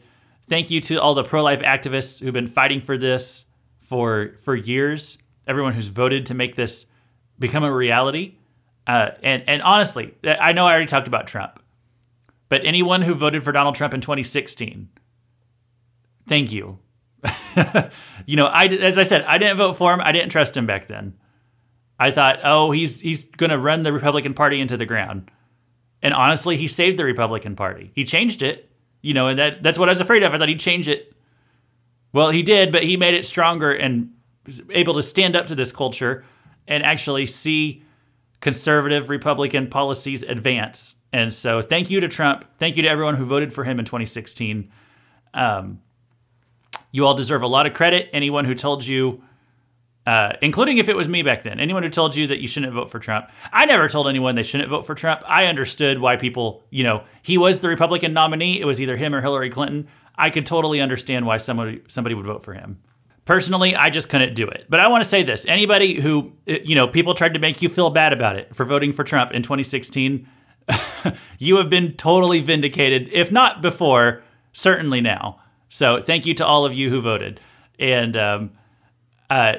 Thank 0.49 0.71
you 0.71 0.81
to 0.83 1.01
all 1.01 1.15
the 1.15 1.25
pro 1.25 1.43
life 1.43 1.61
activists 1.63 2.21
who've 2.21 2.33
been 2.33 2.47
fighting 2.47 2.81
for 2.81 2.97
this 2.97 3.47
for 3.81 4.37
for 4.45 4.55
years. 4.55 5.19
Everyone 5.49 5.73
who's 5.73 5.89
voted 5.89 6.27
to 6.27 6.35
make 6.35 6.55
this 6.55 6.87
become 7.39 7.65
a 7.65 7.73
reality. 7.73 8.35
Uh, 8.87 9.11
and 9.23 9.45
and 9.47 9.63
honestly, 9.63 10.15
I 10.25 10.53
know 10.53 10.67
I 10.67 10.73
already 10.73 10.87
talked 10.87 11.09
about 11.09 11.27
Trump, 11.27 11.61
but 12.49 12.65
anyone 12.65 13.03
who 13.03 13.15
voted 13.15 13.43
for 13.43 13.53
Donald 13.53 13.75
Trump 13.75 13.95
in 13.95 14.01
2016, 14.01 14.89
thank 16.29 16.53
you. 16.53 16.79
you 18.27 18.37
know, 18.37 18.47
I 18.47 18.67
as 18.67 18.99
I 18.99 19.03
said, 19.05 19.23
I 19.23 19.39
didn't 19.39 19.57
vote 19.57 19.79
for 19.79 19.93
him. 19.93 20.01
I 20.03 20.13
didn't 20.13 20.31
trust 20.31 20.57
him 20.57 20.67
back 20.67 20.87
then. 20.87 21.15
I 21.99 22.11
thought, 22.11 22.41
oh, 22.45 22.73
he's 22.73 23.01
he's 23.01 23.25
going 23.25 23.51
to 23.51 23.59
run 23.59 23.83
the 23.83 23.93
Republican 23.93 24.35
Party 24.35 24.61
into 24.61 24.77
the 24.77 24.87
ground. 24.87 25.31
And 26.03 26.13
honestly, 26.13 26.59
he 26.59 26.69
saved 26.69 26.99
the 26.99 27.05
Republican 27.05 27.57
Party. 27.57 27.91
He 27.95 28.05
changed 28.05 28.43
it, 28.43 28.71
you 29.01 29.15
know, 29.15 29.29
and 29.29 29.39
that 29.39 29.63
that's 29.63 29.79
what 29.79 29.89
I 29.89 29.93
was 29.93 30.01
afraid 30.01 30.23
of. 30.23 30.35
I 30.35 30.39
thought 30.39 30.49
he'd 30.49 30.61
change 30.61 30.89
it. 30.89 31.15
Well, 32.13 32.31
he 32.31 32.43
did, 32.43 32.71
but 32.71 32.85
he 32.85 32.97
made 32.97 33.15
it 33.15 33.25
stronger 33.25 33.73
and 33.73 34.11
able 34.71 34.95
to 34.95 35.03
stand 35.03 35.35
up 35.35 35.47
to 35.47 35.55
this 35.55 35.73
culture 35.73 36.25
and 36.67 36.83
actually 36.83 37.27
see 37.27 37.83
conservative 38.41 39.11
Republican 39.11 39.69
policies 39.69 40.23
advance. 40.23 40.97
And 41.13 41.33
so, 41.33 41.63
thank 41.63 41.91
you 41.91 42.01
to 42.01 42.09
Trump. 42.09 42.45
Thank 42.59 42.77
you 42.77 42.83
to 42.83 42.89
everyone 42.89 43.17
who 43.17 43.25
voted 43.25 43.53
for 43.53 43.65
him 43.65 43.79
in 43.79 43.85
2016. 43.85 44.71
Um, 45.33 45.81
you 46.91 47.07
all 47.07 47.15
deserve 47.15 47.43
a 47.43 47.47
lot 47.47 47.67
of 47.67 47.75
credit. 47.75 48.09
Anyone 48.13 48.45
who 48.45 48.55
told 48.55 48.85
you, 48.85 49.23
uh, 50.07 50.33
including 50.43 50.79
if 50.79 50.89
it 50.89 50.97
was 50.97 51.09
me 51.09 51.23
back 51.23 51.43
then, 51.43 51.59
anyone 51.59 51.83
who 51.83 51.89
told 51.89 52.15
you 52.15 52.27
that 52.27 52.41
you 52.41 52.49
shouldn't 52.49 52.73
vote 52.73 52.91
for 52.91 52.99
Trump, 52.99 53.29
I 53.53 53.65
never 53.65 53.89
told 53.89 54.09
anyone 54.09 54.35
they 54.35 54.43
shouldn't 54.43 54.71
vote 54.71 54.87
for 54.87 54.95
Trump. 54.95 55.23
I 55.27 55.47
understood 55.47 56.01
why 56.01 56.17
people, 56.17 56.63
you 56.71 56.85
know, 56.85 57.05
he 57.23 57.39
was 57.39 57.61
the 57.61 57.69
Republican 57.69 58.13
nominee. 58.13 58.61
It 58.61 58.65
was 58.65 58.81
either 58.81 58.97
him 58.97 59.15
or 59.15 59.21
Hillary 59.21 59.51
Clinton. 59.51 59.89
I 60.17 60.31
could 60.31 60.47
totally 60.47 60.81
understand 60.81 61.27
why 61.27 61.39
somebody 61.39 61.83
somebody 61.89 62.15
would 62.15 62.27
vote 62.27 62.45
for 62.45 62.55
him. 62.55 62.81
Personally, 63.25 63.75
I 63.75 63.89
just 63.89 64.09
couldn't 64.09 64.35
do 64.35 64.47
it. 64.47 64.67
But 64.69 64.81
I 64.81 64.89
want 64.89 65.03
to 65.03 65.09
say 65.09 65.23
this: 65.23 65.47
anybody 65.47 66.01
who, 66.01 66.33
you 66.47 66.75
know, 66.75 66.87
people 66.87 67.15
tried 67.15 67.35
to 67.35 67.41
make 67.41 67.63
you 67.63 67.69
feel 67.69 67.91
bad 67.91 68.13
about 68.13 68.37
it 68.37 68.55
for 68.55 68.65
voting 68.65 68.93
for 68.93 69.03
Trump 69.03 69.33
in 69.33 69.43
2016, 69.43 70.29
you 71.39 71.57
have 71.57 71.71
been 71.71 71.95
totally 71.95 72.41
vindicated. 72.41 73.09
If 73.13 73.33
not 73.33 73.63
before, 73.63 74.23
certainly 74.53 75.01
now. 75.01 75.41
So 75.69 76.01
thank 76.01 76.27
you 76.27 76.35
to 76.35 76.47
all 76.47 76.65
of 76.65 76.75
you 76.75 76.91
who 76.91 77.01
voted. 77.01 77.41
And 77.79 78.17
um, 78.17 78.51
uh, 79.31 79.55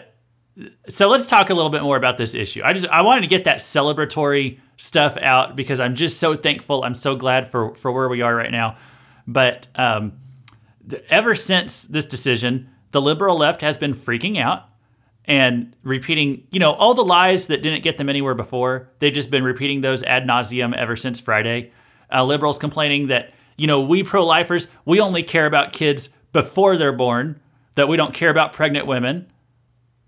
so 0.88 1.10
let's 1.10 1.27
talk 1.27 1.50
a 1.50 1.53
little 1.53 1.69
bit 1.69 1.81
more 1.81 1.98
about 1.98 2.17
this 2.17 2.34
issue. 2.34 2.62
I 2.63 2.74
just 2.74 2.88
I 2.88 3.01
wanted 3.01 3.22
to 3.22 3.27
get 3.27 3.43
that 3.43 3.57
celebratory 3.57 4.60
stuff 4.77 5.17
out 5.17 5.55
because 5.55 5.79
I'm 5.79 5.95
just 5.95 6.19
so 6.19 6.36
thankful. 6.36 6.84
I'm 6.84 6.95
so 6.95 7.15
glad 7.15 7.51
for 7.51 7.75
for 7.75 7.91
where 7.91 8.07
we 8.07 8.22
are 8.22 8.34
right 8.34 8.51
now. 8.51 8.77
But 9.27 9.67
um, 9.75 10.13
ever 11.10 11.36
since 11.36 11.84
this 11.84 12.05
decision, 12.05 12.69
the 12.96 13.02
liberal 13.02 13.38
left 13.38 13.60
has 13.60 13.78
been 13.78 13.94
freaking 13.94 14.40
out 14.40 14.70
and 15.25 15.75
repeating, 15.84 16.48
you 16.50 16.60
know, 16.60 16.72
all 16.72 16.94
the 16.94 17.04
lies 17.04 17.48
that 17.48 17.62
didn't 17.62 17.84
get 17.84 17.98
them 17.98 18.08
anywhere 18.08 18.36
before. 18.36 18.88
They've 19.00 19.12
just 19.12 19.30
been 19.30 19.44
repeating 19.44 19.82
those 19.82 20.02
ad 20.04 20.25
nauseum 20.25 20.74
ever 20.74 20.96
since 20.96 21.20
Friday. 21.20 21.72
Uh, 22.10 22.24
liberals 22.24 22.58
complaining 22.58 23.08
that, 23.08 23.34
you 23.58 23.68
know, 23.68 23.82
we 23.82 24.02
pro 24.02 24.25
lifers, 24.25 24.68
we 24.86 25.02
only 25.02 25.24
care 25.24 25.46
about 25.46 25.74
kids 25.74 26.08
before 26.32 26.78
they're 26.78 26.94
born, 26.94 27.42
that 27.75 27.90
we 27.90 27.98
don't 27.98 28.14
care 28.14 28.30
about 28.30 28.54
pregnant 28.54 28.88
women. 28.88 29.30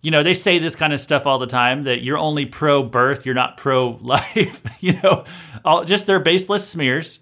You 0.02 0.12
know, 0.12 0.24
they 0.24 0.34
say 0.34 0.58
this 0.58 0.78
kind 0.78 0.94
of 0.94 1.02
stuff 1.02 1.26
all 1.26 1.40
the 1.40 1.46
time 1.46 1.84
that 1.84 2.04
you're 2.04 2.18
only 2.18 2.46
pro 2.46 2.84
birth, 2.84 3.26
you're 3.26 3.36
not 3.36 3.58
pro 3.58 3.98
life, 4.02 4.62
you 4.80 4.94
know, 5.02 5.26
all 5.66 5.84
just 5.84 6.08
their 6.08 6.22
baseless 6.22 6.66
smears. 6.66 7.20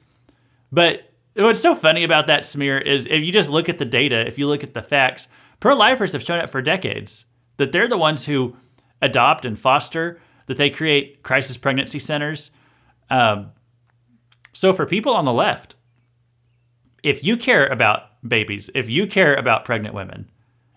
But 0.72 1.10
what's 1.36 1.60
so 1.60 1.74
funny 1.74 2.03
about 2.03 2.27
that 2.27 2.45
smear 2.45 2.77
is 2.77 3.07
if 3.07 3.24
you 3.24 3.31
just 3.31 3.50
look 3.50 3.67
at 3.67 3.79
the 3.79 3.86
data, 3.86 4.27
if 4.27 4.38
you 4.38 4.45
look 4.48 4.63
at 4.63 4.75
the 4.75 4.84
facts, 4.84 5.27
pro 5.59 5.75
lifers 5.75 6.13
have 6.13 6.24
shown 6.24 6.39
it 6.39 6.50
for 6.50 6.62
decades 6.62 7.25
that 7.57 7.71
they're 7.71 7.88
the 7.88 7.97
ones 7.97 8.25
who 8.25 8.55
adopt 9.01 9.45
and 9.45 9.59
foster, 9.59 10.19
that 10.47 10.57
they 10.57 10.69
create 10.69 11.24
crisis 11.24 11.57
pregnancy 11.57 12.00
centers. 12.00 12.51
Um, 13.09 13.51
so 14.53 14.74
for 14.74 14.85
people 14.85 15.13
on 15.13 15.25
the 15.25 15.33
left, 15.33 15.75
if 17.03 17.24
you 17.24 17.38
care 17.38 17.67
about 17.67 18.03
babies, 18.27 18.69
if 18.74 18.89
you 18.89 19.07
care 19.07 19.35
about 19.35 19.65
pregnant 19.65 19.93
women, 19.93 20.29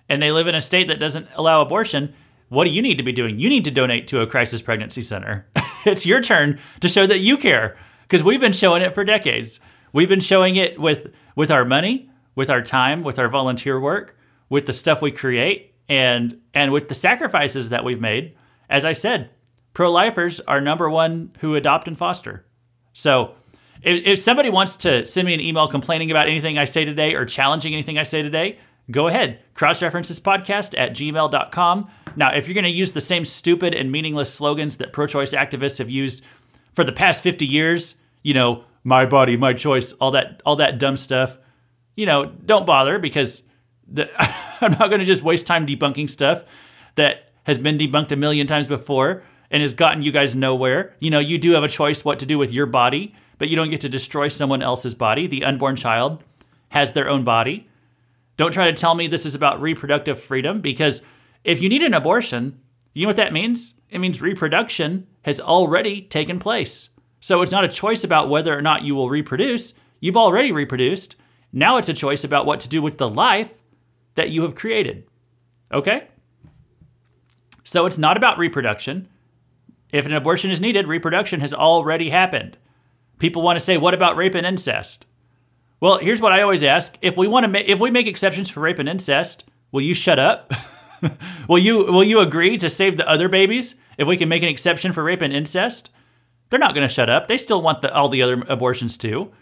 and 0.08 0.22
they 0.22 0.32
live 0.32 0.46
in 0.46 0.54
a 0.54 0.60
state 0.60 0.88
that 0.88 1.00
doesn't 1.00 1.28
allow 1.34 1.60
abortion, 1.60 2.14
what 2.48 2.64
do 2.64 2.70
you 2.70 2.82
need 2.82 2.98
to 2.98 3.04
be 3.04 3.12
doing? 3.12 3.38
You 3.38 3.48
need 3.48 3.64
to 3.64 3.70
donate 3.70 4.08
to 4.08 4.20
a 4.20 4.26
crisis 4.26 4.62
pregnancy 4.62 5.02
center. 5.02 5.46
it's 5.86 6.06
your 6.06 6.20
turn 6.20 6.58
to 6.80 6.88
show 6.88 7.06
that 7.06 7.18
you 7.18 7.36
care 7.36 7.76
because 8.02 8.22
we've 8.22 8.40
been 8.40 8.52
showing 8.52 8.82
it 8.82 8.94
for 8.94 9.04
decades. 9.04 9.60
We've 9.92 10.08
been 10.08 10.20
showing 10.20 10.56
it 10.56 10.80
with 10.80 11.12
with 11.34 11.50
our 11.50 11.64
money, 11.64 12.10
with 12.34 12.50
our 12.50 12.62
time, 12.62 13.02
with 13.02 13.18
our 13.18 13.28
volunteer 13.28 13.78
work, 13.78 14.17
with 14.48 14.66
the 14.66 14.72
stuff 14.72 15.02
we 15.02 15.10
create, 15.10 15.74
and 15.88 16.40
and 16.54 16.72
with 16.72 16.88
the 16.88 16.94
sacrifices 16.94 17.68
that 17.70 17.84
we've 17.84 18.00
made. 18.00 18.36
As 18.70 18.84
I 18.84 18.92
said, 18.92 19.30
pro-lifers 19.72 20.40
are 20.40 20.60
number 20.60 20.90
one 20.90 21.32
who 21.40 21.54
adopt 21.54 21.88
and 21.88 21.96
foster. 21.96 22.44
So 22.92 23.34
if, 23.82 24.06
if 24.06 24.18
somebody 24.18 24.50
wants 24.50 24.76
to 24.76 25.04
send 25.06 25.26
me 25.26 25.34
an 25.34 25.40
email 25.40 25.68
complaining 25.68 26.10
about 26.10 26.28
anything 26.28 26.58
I 26.58 26.64
say 26.64 26.84
today 26.84 27.14
or 27.14 27.24
challenging 27.24 27.72
anything 27.72 27.98
I 27.98 28.02
say 28.02 28.22
today, 28.22 28.58
go 28.90 29.08
ahead. 29.08 29.38
Cross-references 29.54 30.20
podcast 30.20 30.78
at 30.78 30.90
gmail.com. 30.92 31.90
Now, 32.16 32.34
if 32.34 32.46
you're 32.46 32.54
going 32.54 32.64
to 32.64 32.70
use 32.70 32.92
the 32.92 33.00
same 33.00 33.24
stupid 33.24 33.74
and 33.74 33.92
meaningless 33.92 34.32
slogans 34.32 34.78
that 34.78 34.92
pro-choice 34.92 35.32
activists 35.32 35.78
have 35.78 35.90
used 35.90 36.22
for 36.74 36.84
the 36.84 36.92
past 36.92 37.22
50 37.22 37.46
years, 37.46 37.94
you 38.22 38.34
know, 38.34 38.64
my 38.84 39.06
body, 39.06 39.36
my 39.36 39.52
choice, 39.52 39.92
all 39.94 40.10
that 40.12 40.40
all 40.44 40.56
that 40.56 40.78
dumb 40.78 40.96
stuff, 40.96 41.38
you 41.94 42.06
know, 42.06 42.26
don't 42.46 42.66
bother 42.66 42.98
because 42.98 43.42
the, 43.88 44.10
I'm 44.62 44.72
not 44.72 44.88
going 44.88 45.00
to 45.00 45.04
just 45.04 45.22
waste 45.22 45.46
time 45.46 45.66
debunking 45.66 46.10
stuff 46.10 46.44
that 46.96 47.32
has 47.44 47.58
been 47.58 47.78
debunked 47.78 48.12
a 48.12 48.16
million 48.16 48.46
times 48.46 48.66
before 48.66 49.22
and 49.50 49.62
has 49.62 49.74
gotten 49.74 50.02
you 50.02 50.12
guys 50.12 50.34
nowhere. 50.34 50.94
You 51.00 51.10
know, 51.10 51.18
you 51.18 51.38
do 51.38 51.52
have 51.52 51.64
a 51.64 51.68
choice 51.68 52.04
what 52.04 52.18
to 52.18 52.26
do 52.26 52.38
with 52.38 52.52
your 52.52 52.66
body, 52.66 53.14
but 53.38 53.48
you 53.48 53.56
don't 53.56 53.70
get 53.70 53.80
to 53.82 53.88
destroy 53.88 54.28
someone 54.28 54.62
else's 54.62 54.94
body. 54.94 55.26
The 55.26 55.44
unborn 55.44 55.76
child 55.76 56.22
has 56.70 56.92
their 56.92 57.08
own 57.08 57.24
body. 57.24 57.68
Don't 58.36 58.52
try 58.52 58.70
to 58.70 58.76
tell 58.76 58.94
me 58.94 59.06
this 59.06 59.26
is 59.26 59.34
about 59.34 59.60
reproductive 59.60 60.22
freedom 60.22 60.60
because 60.60 61.02
if 61.44 61.60
you 61.60 61.68
need 61.68 61.82
an 61.82 61.94
abortion, 61.94 62.60
you 62.92 63.02
know 63.02 63.08
what 63.08 63.16
that 63.16 63.32
means? 63.32 63.74
It 63.90 64.00
means 64.00 64.20
reproduction 64.20 65.06
has 65.22 65.40
already 65.40 66.02
taken 66.02 66.38
place. 66.38 66.90
So 67.20 67.42
it's 67.42 67.52
not 67.52 67.64
a 67.64 67.68
choice 67.68 68.04
about 68.04 68.28
whether 68.28 68.56
or 68.56 68.62
not 68.62 68.82
you 68.82 68.94
will 68.94 69.08
reproduce. 69.08 69.74
You've 70.00 70.16
already 70.16 70.52
reproduced. 70.52 71.16
Now 71.52 71.78
it's 71.78 71.88
a 71.88 71.94
choice 71.94 72.22
about 72.22 72.46
what 72.46 72.60
to 72.60 72.68
do 72.68 72.82
with 72.82 72.98
the 72.98 73.08
life 73.08 73.57
that 74.18 74.30
you 74.30 74.42
have 74.42 74.54
created. 74.54 75.04
Okay? 75.72 76.08
So 77.62 77.86
it's 77.86 77.98
not 77.98 78.16
about 78.16 78.36
reproduction. 78.36 79.08
If 79.92 80.06
an 80.06 80.12
abortion 80.12 80.50
is 80.50 80.60
needed, 80.60 80.86
reproduction 80.86 81.40
has 81.40 81.54
already 81.54 82.10
happened. 82.10 82.58
People 83.18 83.42
want 83.42 83.58
to 83.58 83.64
say, 83.64 83.78
what 83.78 83.94
about 83.94 84.16
rape 84.16 84.34
and 84.34 84.46
incest? 84.46 85.06
Well, 85.80 85.98
here's 85.98 86.20
what 86.20 86.32
I 86.32 86.42
always 86.42 86.62
ask. 86.62 86.98
If 87.00 87.16
we 87.16 87.28
want 87.28 87.44
to 87.44 87.48
ma- 87.48 87.62
if 87.64 87.78
we 87.78 87.90
make 87.90 88.06
exceptions 88.06 88.50
for 88.50 88.60
rape 88.60 88.80
and 88.80 88.88
incest, 88.88 89.44
will 89.70 89.80
you 89.80 89.94
shut 89.94 90.18
up? 90.18 90.52
will 91.48 91.58
you 91.58 91.78
will 91.78 92.02
you 92.02 92.18
agree 92.18 92.58
to 92.58 92.68
save 92.68 92.96
the 92.96 93.08
other 93.08 93.28
babies 93.28 93.76
if 93.96 94.08
we 94.08 94.16
can 94.16 94.28
make 94.28 94.42
an 94.42 94.48
exception 94.48 94.92
for 94.92 95.04
rape 95.04 95.22
and 95.22 95.32
incest? 95.32 95.90
They're 96.50 96.58
not 96.58 96.74
going 96.74 96.86
to 96.86 96.92
shut 96.92 97.08
up. 97.08 97.28
They 97.28 97.38
still 97.38 97.62
want 97.62 97.82
the, 97.82 97.94
all 97.94 98.08
the 98.08 98.22
other 98.22 98.42
abortions 98.48 98.96
too. 98.96 99.32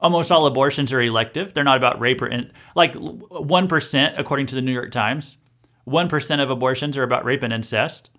Almost 0.00 0.32
all 0.32 0.46
abortions 0.46 0.92
are 0.92 1.02
elective. 1.02 1.52
They're 1.52 1.64
not 1.64 1.76
about 1.76 2.00
rape 2.00 2.22
or 2.22 2.26
in, 2.26 2.52
like 2.74 2.94
1% 2.94 4.14
according 4.18 4.46
to 4.46 4.54
the 4.54 4.62
New 4.62 4.72
York 4.72 4.90
Times. 4.90 5.38
1% 5.86 6.42
of 6.42 6.50
abortions 6.50 6.96
are 6.96 7.02
about 7.02 7.24
rape 7.24 7.42
and 7.42 7.52
incest. 7.52 8.10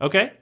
Okay? 0.00 0.32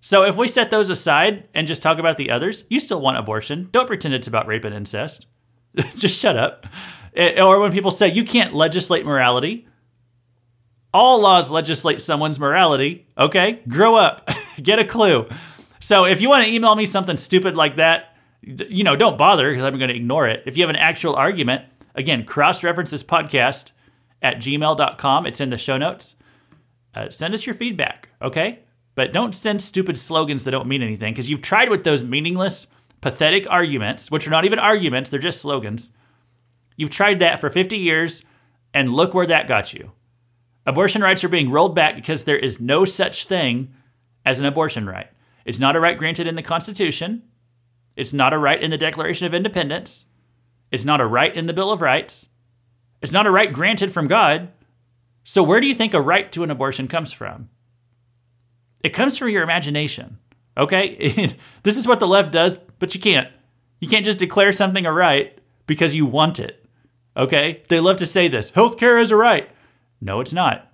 So 0.00 0.24
if 0.24 0.36
we 0.36 0.48
set 0.48 0.70
those 0.70 0.90
aside 0.90 1.48
and 1.54 1.66
just 1.66 1.82
talk 1.82 1.98
about 1.98 2.16
the 2.16 2.30
others, 2.30 2.64
you 2.68 2.80
still 2.80 3.00
want 3.00 3.18
abortion. 3.18 3.68
Don't 3.70 3.86
pretend 3.86 4.14
it's 4.14 4.26
about 4.26 4.46
rape 4.46 4.64
and 4.64 4.74
incest. 4.74 5.26
just 5.96 6.18
shut 6.18 6.36
up. 6.36 6.66
Eh, 7.14 7.40
or 7.40 7.60
when 7.60 7.72
people 7.72 7.90
say 7.90 8.08
you 8.08 8.24
can't 8.24 8.54
legislate 8.54 9.06
morality, 9.06 9.68
all 10.92 11.20
laws 11.20 11.50
legislate 11.50 12.00
someone's 12.00 12.38
morality. 12.38 13.06
Okay? 13.16 13.62
Grow 13.68 13.94
up. 13.94 14.28
Get 14.62 14.78
a 14.78 14.84
clue. 14.84 15.28
So 15.80 16.04
if 16.04 16.20
you 16.20 16.28
want 16.28 16.46
to 16.46 16.52
email 16.52 16.74
me 16.74 16.86
something 16.86 17.16
stupid 17.16 17.56
like 17.56 17.76
that, 17.76 18.11
you 18.42 18.84
know, 18.84 18.96
don't 18.96 19.18
bother 19.18 19.50
because 19.50 19.64
I'm 19.64 19.78
going 19.78 19.88
to 19.88 19.96
ignore 19.96 20.28
it. 20.28 20.42
If 20.46 20.56
you 20.56 20.62
have 20.62 20.70
an 20.70 20.76
actual 20.76 21.14
argument, 21.14 21.64
again, 21.94 22.24
cross 22.24 22.62
reference 22.62 22.90
this 22.90 23.04
podcast 23.04 23.72
at 24.20 24.38
gmail.com. 24.38 25.26
It's 25.26 25.40
in 25.40 25.50
the 25.50 25.56
show 25.56 25.78
notes. 25.78 26.16
Uh, 26.94 27.08
send 27.10 27.34
us 27.34 27.46
your 27.46 27.54
feedback, 27.54 28.08
okay? 28.20 28.60
But 28.94 29.12
don't 29.12 29.34
send 29.34 29.62
stupid 29.62 29.98
slogans 29.98 30.44
that 30.44 30.50
don't 30.50 30.68
mean 30.68 30.82
anything 30.82 31.14
because 31.14 31.30
you've 31.30 31.42
tried 31.42 31.70
with 31.70 31.84
those 31.84 32.04
meaningless, 32.04 32.66
pathetic 33.00 33.46
arguments, 33.48 34.10
which 34.10 34.26
are 34.26 34.30
not 34.30 34.44
even 34.44 34.58
arguments, 34.58 35.08
they're 35.08 35.18
just 35.18 35.40
slogans. 35.40 35.92
You've 36.76 36.90
tried 36.90 37.20
that 37.20 37.40
for 37.40 37.48
50 37.48 37.76
years, 37.76 38.24
and 38.74 38.92
look 38.92 39.14
where 39.14 39.26
that 39.26 39.48
got 39.48 39.72
you. 39.72 39.92
Abortion 40.66 41.02
rights 41.02 41.24
are 41.24 41.28
being 41.28 41.50
rolled 41.50 41.74
back 41.74 41.96
because 41.96 42.24
there 42.24 42.38
is 42.38 42.60
no 42.60 42.84
such 42.84 43.26
thing 43.26 43.72
as 44.24 44.38
an 44.38 44.46
abortion 44.46 44.86
right. 44.86 45.08
It's 45.44 45.58
not 45.58 45.76
a 45.76 45.80
right 45.80 45.98
granted 45.98 46.26
in 46.26 46.36
the 46.36 46.42
Constitution. 46.42 47.22
It's 47.96 48.12
not 48.12 48.32
a 48.32 48.38
right 48.38 48.60
in 48.60 48.70
the 48.70 48.78
Declaration 48.78 49.26
of 49.26 49.34
Independence. 49.34 50.06
It's 50.70 50.84
not 50.84 51.00
a 51.00 51.06
right 51.06 51.34
in 51.34 51.46
the 51.46 51.52
Bill 51.52 51.70
of 51.70 51.82
Rights. 51.82 52.28
It's 53.02 53.12
not 53.12 53.26
a 53.26 53.30
right 53.30 53.52
granted 53.52 53.92
from 53.92 54.06
God. 54.06 54.48
So, 55.24 55.42
where 55.42 55.60
do 55.60 55.66
you 55.66 55.74
think 55.74 55.94
a 55.94 56.00
right 56.00 56.30
to 56.32 56.42
an 56.42 56.50
abortion 56.50 56.88
comes 56.88 57.12
from? 57.12 57.50
It 58.82 58.90
comes 58.90 59.16
from 59.16 59.28
your 59.28 59.42
imagination. 59.42 60.18
Okay? 60.56 61.36
this 61.62 61.76
is 61.76 61.86
what 61.86 62.00
the 62.00 62.06
left 62.06 62.32
does, 62.32 62.56
but 62.78 62.94
you 62.94 63.00
can't. 63.00 63.28
You 63.80 63.88
can't 63.88 64.04
just 64.04 64.18
declare 64.18 64.52
something 64.52 64.86
a 64.86 64.92
right 64.92 65.38
because 65.66 65.94
you 65.94 66.06
want 66.06 66.38
it. 66.38 66.64
Okay? 67.16 67.62
They 67.68 67.80
love 67.80 67.98
to 67.98 68.06
say 68.06 68.28
this 68.28 68.50
healthcare 68.50 69.00
is 69.00 69.10
a 69.10 69.16
right. 69.16 69.50
No, 70.00 70.20
it's 70.20 70.32
not. 70.32 70.72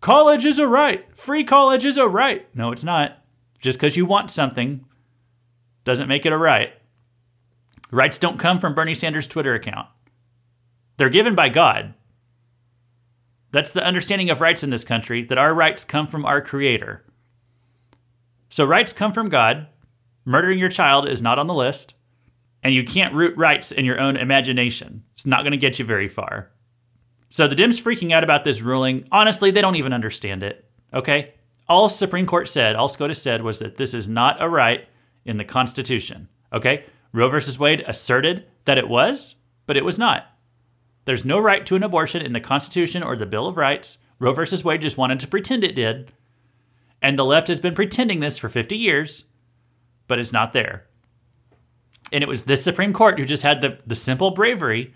College 0.00 0.44
is 0.44 0.58
a 0.58 0.68
right. 0.68 1.04
Free 1.16 1.44
college 1.44 1.84
is 1.84 1.96
a 1.96 2.08
right. 2.08 2.46
No, 2.54 2.72
it's 2.72 2.84
not. 2.84 3.18
Just 3.60 3.78
because 3.78 3.96
you 3.96 4.06
want 4.06 4.30
something 4.30 4.84
doesn't 5.84 6.08
make 6.08 6.26
it 6.26 6.32
a 6.32 6.38
right. 6.38 6.72
Rights 7.90 8.18
don't 8.18 8.38
come 8.38 8.58
from 8.58 8.74
Bernie 8.74 8.94
Sanders' 8.94 9.26
Twitter 9.26 9.54
account, 9.54 9.88
they're 10.96 11.08
given 11.08 11.34
by 11.34 11.48
God. 11.48 11.94
That's 13.52 13.72
the 13.72 13.84
understanding 13.84 14.30
of 14.30 14.40
rights 14.40 14.62
in 14.62 14.70
this 14.70 14.84
country 14.84 15.24
that 15.24 15.38
our 15.38 15.52
rights 15.52 15.82
come 15.84 16.06
from 16.06 16.24
our 16.24 16.40
Creator. 16.40 17.04
So 18.48 18.64
rights 18.64 18.92
come 18.92 19.12
from 19.12 19.28
God. 19.28 19.66
Murdering 20.24 20.58
your 20.58 20.68
child 20.68 21.08
is 21.08 21.22
not 21.22 21.38
on 21.38 21.46
the 21.46 21.54
list. 21.54 21.94
And 22.62 22.74
you 22.74 22.84
can't 22.84 23.14
root 23.14 23.36
rights 23.36 23.72
in 23.72 23.84
your 23.84 23.98
own 23.98 24.16
imagination. 24.16 25.02
It's 25.14 25.26
not 25.26 25.42
going 25.42 25.52
to 25.52 25.56
get 25.56 25.78
you 25.78 25.84
very 25.84 26.08
far. 26.08 26.50
So 27.28 27.48
the 27.48 27.56
Dems 27.56 27.80
freaking 27.80 28.12
out 28.12 28.22
about 28.22 28.44
this 28.44 28.60
ruling, 28.60 29.08
honestly, 29.10 29.50
they 29.50 29.62
don't 29.62 29.76
even 29.76 29.92
understand 29.92 30.42
it. 30.42 30.64
Okay? 30.92 31.34
All 31.68 31.88
Supreme 31.88 32.26
Court 32.26 32.48
said, 32.48 32.76
all 32.76 32.88
SCOTUS 32.88 33.22
said 33.22 33.42
was 33.42 33.60
that 33.60 33.76
this 33.76 33.94
is 33.94 34.06
not 34.06 34.42
a 34.42 34.48
right 34.48 34.86
in 35.24 35.36
the 35.36 35.44
Constitution. 35.44 36.28
Okay? 36.52 36.84
Roe 37.12 37.28
versus 37.28 37.58
Wade 37.58 37.84
asserted 37.86 38.46
that 38.64 38.78
it 38.78 38.88
was, 38.88 39.36
but 39.66 39.76
it 39.76 39.84
was 39.84 39.98
not. 39.98 40.26
There's 41.04 41.24
no 41.24 41.38
right 41.38 41.64
to 41.66 41.76
an 41.76 41.82
abortion 41.82 42.22
in 42.22 42.32
the 42.32 42.40
Constitution 42.40 43.02
or 43.02 43.16
the 43.16 43.26
Bill 43.26 43.46
of 43.46 43.56
Rights. 43.56 43.98
Roe 44.18 44.32
versus 44.32 44.64
Wade 44.64 44.82
just 44.82 44.98
wanted 44.98 45.20
to 45.20 45.26
pretend 45.26 45.64
it 45.64 45.74
did. 45.74 46.12
And 47.02 47.18
the 47.18 47.24
left 47.24 47.48
has 47.48 47.60
been 47.60 47.74
pretending 47.74 48.20
this 48.20 48.38
for 48.38 48.48
50 48.48 48.76
years, 48.76 49.24
but 50.06 50.18
it's 50.18 50.32
not 50.32 50.52
there. 50.52 50.86
And 52.12 52.22
it 52.22 52.28
was 52.28 52.44
this 52.44 52.62
Supreme 52.62 52.92
Court 52.92 53.18
who 53.18 53.24
just 53.24 53.42
had 53.42 53.60
the, 53.60 53.78
the 53.86 53.94
simple 53.94 54.32
bravery 54.32 54.94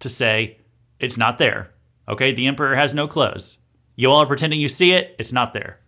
to 0.00 0.08
say, 0.08 0.58
it's 0.98 1.16
not 1.16 1.38
there. 1.38 1.72
Okay, 2.08 2.32
the 2.32 2.46
emperor 2.46 2.74
has 2.74 2.94
no 2.94 3.06
clothes. 3.06 3.58
You 3.94 4.10
all 4.10 4.22
are 4.22 4.26
pretending 4.26 4.60
you 4.60 4.68
see 4.68 4.92
it, 4.92 5.14
it's 5.18 5.32
not 5.32 5.52
there. 5.52 5.80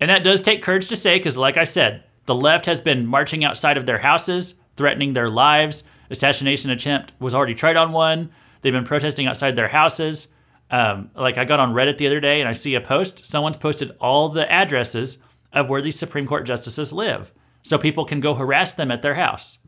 And 0.00 0.10
that 0.10 0.24
does 0.24 0.42
take 0.42 0.62
courage 0.62 0.88
to 0.88 0.96
say, 0.96 1.18
because 1.18 1.36
like 1.36 1.56
I 1.56 1.64
said, 1.64 2.04
the 2.26 2.34
left 2.34 2.66
has 2.66 2.80
been 2.80 3.06
marching 3.06 3.44
outside 3.44 3.76
of 3.76 3.86
their 3.86 3.98
houses, 3.98 4.54
threatening 4.76 5.12
their 5.12 5.30
lives. 5.30 5.84
Assassination 6.10 6.70
attempt 6.70 7.12
was 7.18 7.34
already 7.34 7.54
tried 7.54 7.76
on 7.76 7.92
one. 7.92 8.30
They've 8.60 8.72
been 8.72 8.84
protesting 8.84 9.26
outside 9.26 9.56
their 9.56 9.68
houses. 9.68 10.28
Um, 10.70 11.10
like 11.16 11.38
I 11.38 11.44
got 11.44 11.60
on 11.60 11.72
Reddit 11.72 11.98
the 11.98 12.06
other 12.06 12.20
day 12.20 12.40
and 12.40 12.48
I 12.48 12.52
see 12.52 12.74
a 12.74 12.80
post. 12.80 13.24
Someone's 13.24 13.56
posted 13.56 13.96
all 14.00 14.28
the 14.28 14.50
addresses 14.50 15.18
of 15.52 15.70
where 15.70 15.80
these 15.80 15.98
Supreme 15.98 16.26
Court 16.26 16.44
justices 16.44 16.92
live, 16.92 17.32
so 17.62 17.78
people 17.78 18.04
can 18.04 18.20
go 18.20 18.34
harass 18.34 18.74
them 18.74 18.90
at 18.90 19.00
their 19.00 19.14
house. 19.14 19.58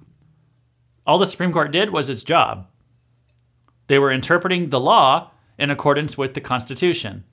All 1.06 1.18
the 1.18 1.26
Supreme 1.26 1.52
Court 1.52 1.72
did 1.72 1.90
was 1.90 2.10
its 2.10 2.22
job. 2.22 2.66
They 3.86 3.98
were 3.98 4.12
interpreting 4.12 4.68
the 4.68 4.80
law 4.80 5.30
in 5.58 5.70
accordance 5.70 6.18
with 6.18 6.34
the 6.34 6.40
Constitution. 6.40 7.24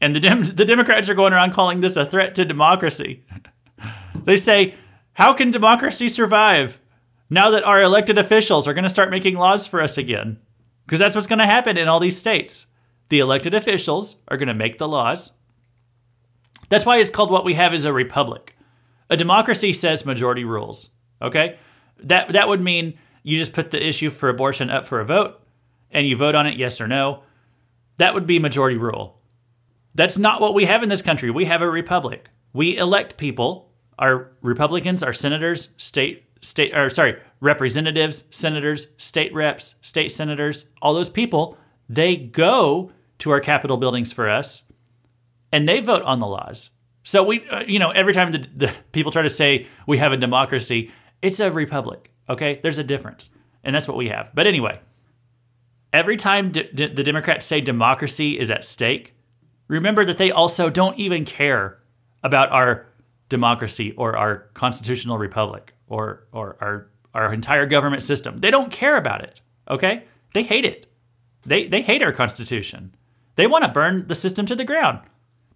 And 0.00 0.14
the, 0.14 0.52
the 0.54 0.64
Democrats 0.64 1.08
are 1.08 1.14
going 1.14 1.32
around 1.32 1.52
calling 1.52 1.80
this 1.80 1.96
a 1.96 2.06
threat 2.06 2.34
to 2.36 2.44
democracy. 2.44 3.24
they 4.24 4.36
say, 4.36 4.74
How 5.14 5.32
can 5.32 5.50
democracy 5.50 6.08
survive 6.08 6.80
now 7.28 7.50
that 7.50 7.64
our 7.64 7.82
elected 7.82 8.18
officials 8.18 8.66
are 8.66 8.74
going 8.74 8.84
to 8.84 8.90
start 8.90 9.10
making 9.10 9.36
laws 9.36 9.66
for 9.66 9.82
us 9.82 9.98
again? 9.98 10.38
Because 10.86 10.98
that's 10.98 11.14
what's 11.14 11.28
going 11.28 11.38
to 11.38 11.46
happen 11.46 11.76
in 11.76 11.88
all 11.88 12.00
these 12.00 12.18
states. 12.18 12.66
The 13.10 13.20
elected 13.20 13.54
officials 13.54 14.16
are 14.28 14.36
going 14.36 14.48
to 14.48 14.54
make 14.54 14.78
the 14.78 14.88
laws. 14.88 15.32
That's 16.68 16.86
why 16.86 16.98
it's 16.98 17.10
called 17.10 17.30
what 17.30 17.44
we 17.44 17.54
have 17.54 17.74
is 17.74 17.84
a 17.84 17.92
republic. 17.92 18.56
A 19.10 19.16
democracy 19.16 19.72
says 19.72 20.06
majority 20.06 20.44
rules. 20.44 20.90
Okay? 21.20 21.58
That 21.98 22.32
that 22.32 22.48
would 22.48 22.60
mean 22.60 22.98
you 23.22 23.36
just 23.36 23.52
put 23.52 23.70
the 23.70 23.86
issue 23.86 24.10
for 24.10 24.28
abortion 24.28 24.70
up 24.70 24.86
for 24.86 25.00
a 25.00 25.04
vote 25.04 25.40
and 25.90 26.06
you 26.06 26.16
vote 26.16 26.34
on 26.34 26.46
it 26.46 26.56
yes 26.56 26.80
or 26.80 26.88
no. 26.88 27.24
That 27.98 28.14
would 28.14 28.26
be 28.26 28.38
majority 28.38 28.76
rule. 28.76 29.19
That's 29.94 30.18
not 30.18 30.40
what 30.40 30.54
we 30.54 30.64
have 30.66 30.82
in 30.82 30.88
this 30.88 31.02
country. 31.02 31.30
We 31.30 31.46
have 31.46 31.62
a 31.62 31.70
republic. 31.70 32.28
We 32.52 32.76
elect 32.76 33.16
people, 33.16 33.70
our 33.98 34.32
Republicans, 34.40 35.02
our 35.02 35.12
senators, 35.12 35.70
state 35.76 36.24
state 36.42 36.74
or 36.74 36.88
sorry, 36.88 37.20
representatives, 37.40 38.24
senators, 38.30 38.88
state 38.96 39.32
reps, 39.34 39.74
state 39.82 40.10
senators, 40.10 40.66
all 40.80 40.94
those 40.94 41.10
people, 41.10 41.58
they 41.88 42.16
go 42.16 42.90
to 43.18 43.30
our 43.30 43.40
Capitol 43.40 43.76
buildings 43.76 44.12
for 44.12 44.28
us 44.28 44.64
and 45.52 45.68
they 45.68 45.80
vote 45.80 46.02
on 46.02 46.20
the 46.20 46.26
laws. 46.26 46.70
So 47.02 47.22
we, 47.22 47.46
uh, 47.48 47.64
you 47.66 47.78
know, 47.78 47.90
every 47.90 48.12
time 48.12 48.32
the, 48.32 48.46
the 48.56 48.72
people 48.92 49.12
try 49.12 49.22
to 49.22 49.30
say 49.30 49.66
we 49.86 49.98
have 49.98 50.12
a 50.12 50.16
democracy, 50.16 50.92
it's 51.22 51.40
a 51.40 51.50
republic. 51.50 52.10
Okay, 52.28 52.60
there's 52.62 52.78
a 52.78 52.84
difference, 52.84 53.30
and 53.64 53.74
that's 53.74 53.88
what 53.88 53.96
we 53.96 54.08
have. 54.08 54.30
But 54.34 54.46
anyway, 54.46 54.78
every 55.92 56.16
time 56.16 56.52
d- 56.52 56.68
d- 56.72 56.86
the 56.86 57.02
Democrats 57.02 57.44
say 57.44 57.60
democracy 57.60 58.38
is 58.38 58.50
at 58.50 58.64
stake, 58.64 59.14
remember 59.70 60.04
that 60.04 60.18
they 60.18 60.30
also 60.30 60.68
don't 60.68 60.98
even 60.98 61.24
care 61.24 61.78
about 62.22 62.50
our 62.50 62.86
democracy 63.28 63.92
or 63.92 64.16
our 64.16 64.48
constitutional 64.52 65.16
republic 65.16 65.72
or 65.86 66.26
or 66.32 66.56
our 66.60 66.90
our 67.14 67.32
entire 67.32 67.66
government 67.66 68.02
system. 68.02 68.40
They 68.40 68.50
don't 68.50 68.72
care 68.72 68.96
about 68.96 69.22
it. 69.22 69.40
Okay, 69.68 70.04
they 70.34 70.42
hate 70.42 70.64
it. 70.64 70.86
They 71.46 71.66
they 71.66 71.82
hate 71.82 72.02
our 72.02 72.12
constitution. 72.12 72.94
They 73.36 73.46
want 73.46 73.64
to 73.64 73.70
burn 73.70 74.06
the 74.08 74.14
system 74.14 74.44
to 74.46 74.56
the 74.56 74.64
ground. 74.64 75.00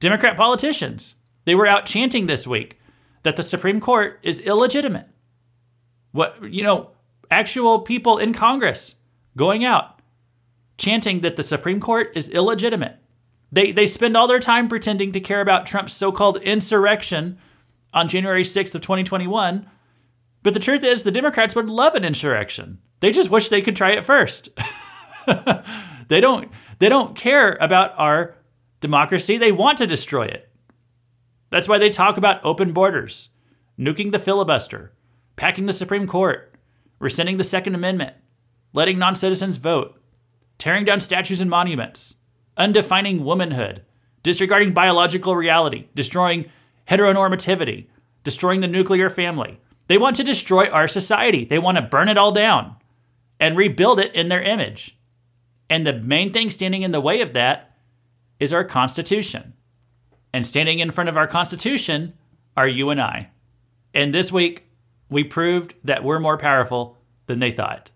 Democrat 0.00 0.36
politicians, 0.36 1.16
they 1.44 1.54
were 1.54 1.66
out 1.66 1.86
chanting 1.86 2.26
this 2.26 2.46
week 2.46 2.78
that 3.24 3.36
the 3.36 3.42
Supreme 3.42 3.80
Court 3.80 4.20
is 4.22 4.38
illegitimate. 4.40 5.08
What, 6.12 6.36
you 6.52 6.62
know, 6.62 6.90
actual 7.30 7.80
people 7.80 8.18
in 8.18 8.32
Congress 8.32 8.94
going 9.36 9.64
out 9.64 10.00
chanting 10.78 11.20
that 11.20 11.36
the 11.36 11.42
Supreme 11.42 11.80
Court 11.80 12.12
is 12.14 12.28
illegitimate. 12.28 12.98
They, 13.54 13.70
they 13.70 13.86
spend 13.86 14.16
all 14.16 14.26
their 14.26 14.40
time 14.40 14.66
pretending 14.66 15.12
to 15.12 15.20
care 15.20 15.40
about 15.40 15.64
Trump's 15.64 15.92
so 15.92 16.10
called 16.10 16.38
insurrection 16.38 17.38
on 17.92 18.08
January 18.08 18.42
6th 18.42 18.74
of 18.74 18.80
2021. 18.80 19.70
But 20.42 20.54
the 20.54 20.60
truth 20.60 20.82
is, 20.82 21.04
the 21.04 21.12
Democrats 21.12 21.54
would 21.54 21.70
love 21.70 21.94
an 21.94 22.04
insurrection. 22.04 22.80
They 22.98 23.12
just 23.12 23.30
wish 23.30 23.48
they 23.48 23.62
could 23.62 23.76
try 23.76 23.92
it 23.92 24.04
first. 24.04 24.48
they 26.08 26.20
don't 26.20 26.50
they 26.80 26.88
don't 26.88 27.16
care 27.16 27.56
about 27.60 27.92
our 27.96 28.34
democracy. 28.80 29.38
They 29.38 29.52
want 29.52 29.78
to 29.78 29.86
destroy 29.86 30.24
it. 30.26 30.50
That's 31.50 31.68
why 31.68 31.78
they 31.78 31.90
talk 31.90 32.16
about 32.16 32.44
open 32.44 32.72
borders, 32.72 33.28
nuking 33.78 34.10
the 34.10 34.18
filibuster, 34.18 34.90
packing 35.36 35.66
the 35.66 35.72
Supreme 35.72 36.08
Court, 36.08 36.52
rescinding 36.98 37.36
the 37.36 37.44
Second 37.44 37.76
Amendment, 37.76 38.16
letting 38.72 38.98
non 38.98 39.14
citizens 39.14 39.58
vote, 39.58 39.96
tearing 40.58 40.84
down 40.84 41.00
statues 41.00 41.40
and 41.40 41.48
monuments, 41.48 42.16
undefining 42.58 43.20
womanhood, 43.20 43.82
disregarding 44.22 44.72
biological 44.72 45.36
reality, 45.36 45.88
destroying 45.94 46.46
heteronormativity, 46.88 47.86
destroying 48.22 48.60
the 48.60 48.68
nuclear 48.68 49.10
family. 49.10 49.60
They 49.86 49.98
want 49.98 50.16
to 50.16 50.24
destroy 50.24 50.68
our 50.68 50.88
society. 50.88 51.44
They 51.44 51.58
want 51.58 51.76
to 51.76 51.82
burn 51.82 52.08
it 52.08 52.18
all 52.18 52.32
down 52.32 52.76
and 53.38 53.56
rebuild 53.56 54.00
it 54.00 54.14
in 54.14 54.28
their 54.28 54.42
image. 54.42 54.96
And 55.68 55.86
the 55.86 55.92
main 55.92 56.32
thing 56.32 56.50
standing 56.50 56.82
in 56.82 56.92
the 56.92 57.00
way 57.00 57.20
of 57.20 57.32
that 57.32 57.76
is 58.38 58.52
our 58.52 58.64
Constitution. 58.64 59.54
And 60.32 60.46
standing 60.46 60.78
in 60.78 60.90
front 60.90 61.08
of 61.08 61.16
our 61.16 61.26
Constitution 61.26 62.14
are 62.56 62.68
you 62.68 62.90
and 62.90 63.00
I. 63.00 63.30
And 63.92 64.12
this 64.12 64.32
week, 64.32 64.68
we 65.08 65.22
proved 65.22 65.74
that 65.84 66.02
we're 66.02 66.18
more 66.18 66.38
powerful 66.38 66.98
than 67.26 67.38
they 67.38 67.52
thought. 67.52 67.90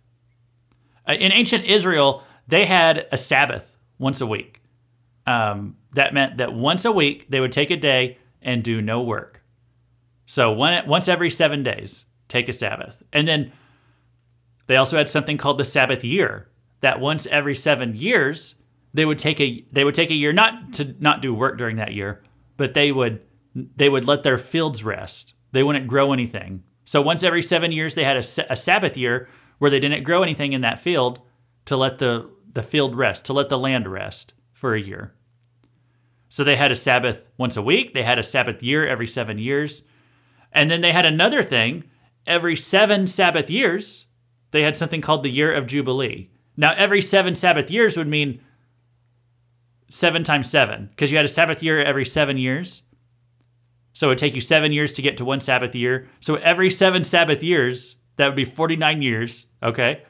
Uh, 1.08 1.14
in 1.14 1.32
ancient 1.32 1.66
Israel, 1.66 2.22
they 2.46 2.66
had 2.66 3.06
a 3.10 3.16
Sabbath 3.16 3.76
once 3.98 4.20
a 4.20 4.26
week. 4.26 4.62
Um, 5.26 5.76
that 5.92 6.14
meant 6.14 6.38
that 6.38 6.52
once 6.52 6.84
a 6.84 6.92
week, 6.92 7.26
they 7.28 7.40
would 7.40 7.52
take 7.52 7.70
a 7.70 7.76
day 7.76 8.18
and 8.40 8.62
do 8.62 8.80
no 8.80 9.02
work. 9.02 9.42
So 10.26 10.52
one, 10.52 10.86
once 10.86 11.08
every 11.08 11.30
seven 11.30 11.62
days, 11.62 12.04
take 12.28 12.48
a 12.48 12.52
Sabbath. 12.52 13.02
And 13.12 13.26
then 13.26 13.52
they 14.66 14.76
also 14.76 14.96
had 14.96 15.08
something 15.08 15.38
called 15.38 15.58
the 15.58 15.64
Sabbath 15.64 16.04
year, 16.04 16.48
that 16.80 17.00
once 17.00 17.26
every 17.26 17.54
seven 17.54 17.96
years 17.96 18.54
they 18.94 19.04
would 19.04 19.18
take 19.18 19.40
a 19.40 19.64
they 19.72 19.84
would 19.84 19.94
take 19.94 20.10
a 20.10 20.14
year 20.14 20.32
not 20.32 20.72
to 20.74 20.94
not 20.98 21.22
do 21.22 21.34
work 21.34 21.58
during 21.58 21.76
that 21.76 21.92
year, 21.92 22.22
but 22.56 22.74
they 22.74 22.92
would 22.92 23.20
they 23.54 23.88
would 23.88 24.06
let 24.06 24.22
their 24.22 24.38
fields 24.38 24.84
rest. 24.84 25.34
They 25.52 25.62
wouldn't 25.62 25.86
grow 25.86 26.12
anything. 26.12 26.62
So 26.84 27.02
once 27.02 27.22
every 27.22 27.42
seven 27.42 27.72
years 27.72 27.94
they 27.94 28.04
had 28.04 28.16
a, 28.16 28.52
a 28.52 28.56
Sabbath 28.56 28.96
year 28.96 29.28
where 29.58 29.70
they 29.70 29.80
didn't 29.80 30.04
grow 30.04 30.22
anything 30.22 30.52
in 30.52 30.60
that 30.60 30.78
field 30.78 31.20
to 31.66 31.76
let 31.76 31.98
the 31.98 32.30
the 32.58 32.62
field 32.62 32.96
rest, 32.96 33.24
to 33.24 33.32
let 33.32 33.48
the 33.48 33.58
land 33.58 33.86
rest 33.86 34.34
for 34.52 34.74
a 34.74 34.80
year. 34.80 35.14
So 36.28 36.42
they 36.42 36.56
had 36.56 36.72
a 36.72 36.74
Sabbath 36.74 37.30
once 37.38 37.56
a 37.56 37.62
week. 37.62 37.94
They 37.94 38.02
had 38.02 38.18
a 38.18 38.22
Sabbath 38.24 38.62
year 38.62 38.86
every 38.86 39.06
seven 39.06 39.38
years. 39.38 39.82
And 40.52 40.68
then 40.70 40.80
they 40.80 40.92
had 40.92 41.06
another 41.06 41.42
thing 41.42 41.84
every 42.26 42.56
seven 42.56 43.06
Sabbath 43.06 43.48
years, 43.48 44.06
they 44.50 44.62
had 44.62 44.76
something 44.76 45.00
called 45.00 45.22
the 45.22 45.30
year 45.30 45.54
of 45.54 45.66
Jubilee. 45.66 46.30
Now, 46.56 46.74
every 46.76 47.00
seven 47.00 47.36
Sabbath 47.36 47.70
years 47.70 47.96
would 47.96 48.08
mean 48.08 48.40
seven 49.88 50.24
times 50.24 50.50
seven, 50.50 50.88
because 50.90 51.10
you 51.10 51.16
had 51.16 51.24
a 51.24 51.28
Sabbath 51.28 51.62
year 51.62 51.82
every 51.82 52.04
seven 52.04 52.36
years. 52.36 52.82
So 53.92 54.08
it 54.08 54.10
would 54.10 54.18
take 54.18 54.34
you 54.34 54.40
seven 54.40 54.72
years 54.72 54.92
to 54.94 55.02
get 55.02 55.16
to 55.18 55.24
one 55.24 55.40
Sabbath 55.40 55.74
year. 55.74 56.08
So 56.20 56.34
every 56.36 56.70
seven 56.70 57.04
Sabbath 57.04 57.42
years, 57.42 57.96
that 58.16 58.26
would 58.26 58.36
be 58.36 58.44
49 58.44 59.00
years, 59.00 59.46
okay? 59.62 60.02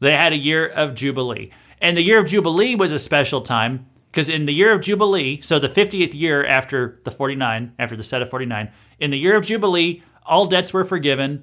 They 0.00 0.12
had 0.12 0.32
a 0.32 0.38
year 0.38 0.66
of 0.66 0.94
Jubilee. 0.94 1.50
And 1.80 1.96
the 1.96 2.02
year 2.02 2.18
of 2.18 2.26
Jubilee 2.26 2.74
was 2.74 2.92
a 2.92 2.98
special 2.98 3.40
time 3.40 3.86
because 4.10 4.28
in 4.28 4.46
the 4.46 4.54
year 4.54 4.72
of 4.72 4.80
Jubilee, 4.80 5.40
so 5.40 5.58
the 5.58 5.68
50th 5.68 6.14
year 6.14 6.46
after 6.46 7.00
the 7.04 7.10
49, 7.10 7.72
after 7.78 7.96
the 7.96 8.04
set 8.04 8.22
of 8.22 8.30
49, 8.30 8.70
in 9.00 9.10
the 9.10 9.18
year 9.18 9.36
of 9.36 9.44
Jubilee, 9.44 10.02
all 10.24 10.46
debts 10.46 10.72
were 10.72 10.84
forgiven, 10.84 11.42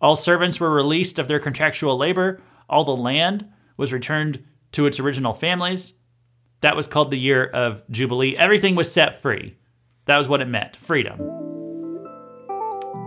all 0.00 0.16
servants 0.16 0.58
were 0.58 0.70
released 0.72 1.18
of 1.18 1.28
their 1.28 1.38
contractual 1.38 1.96
labor, 1.96 2.40
all 2.68 2.84
the 2.84 2.96
land 2.96 3.46
was 3.76 3.92
returned 3.92 4.42
to 4.72 4.86
its 4.86 4.98
original 4.98 5.34
families. 5.34 5.92
that 6.62 6.74
was 6.74 6.86
called 6.86 7.10
the 7.10 7.18
year 7.18 7.44
of 7.44 7.82
Jubilee. 7.90 8.36
Everything 8.36 8.74
was 8.74 8.90
set 8.90 9.20
free. 9.20 9.56
That 10.06 10.16
was 10.16 10.26
what 10.28 10.40
it 10.40 10.48
meant 10.48 10.76
freedom. 10.76 11.18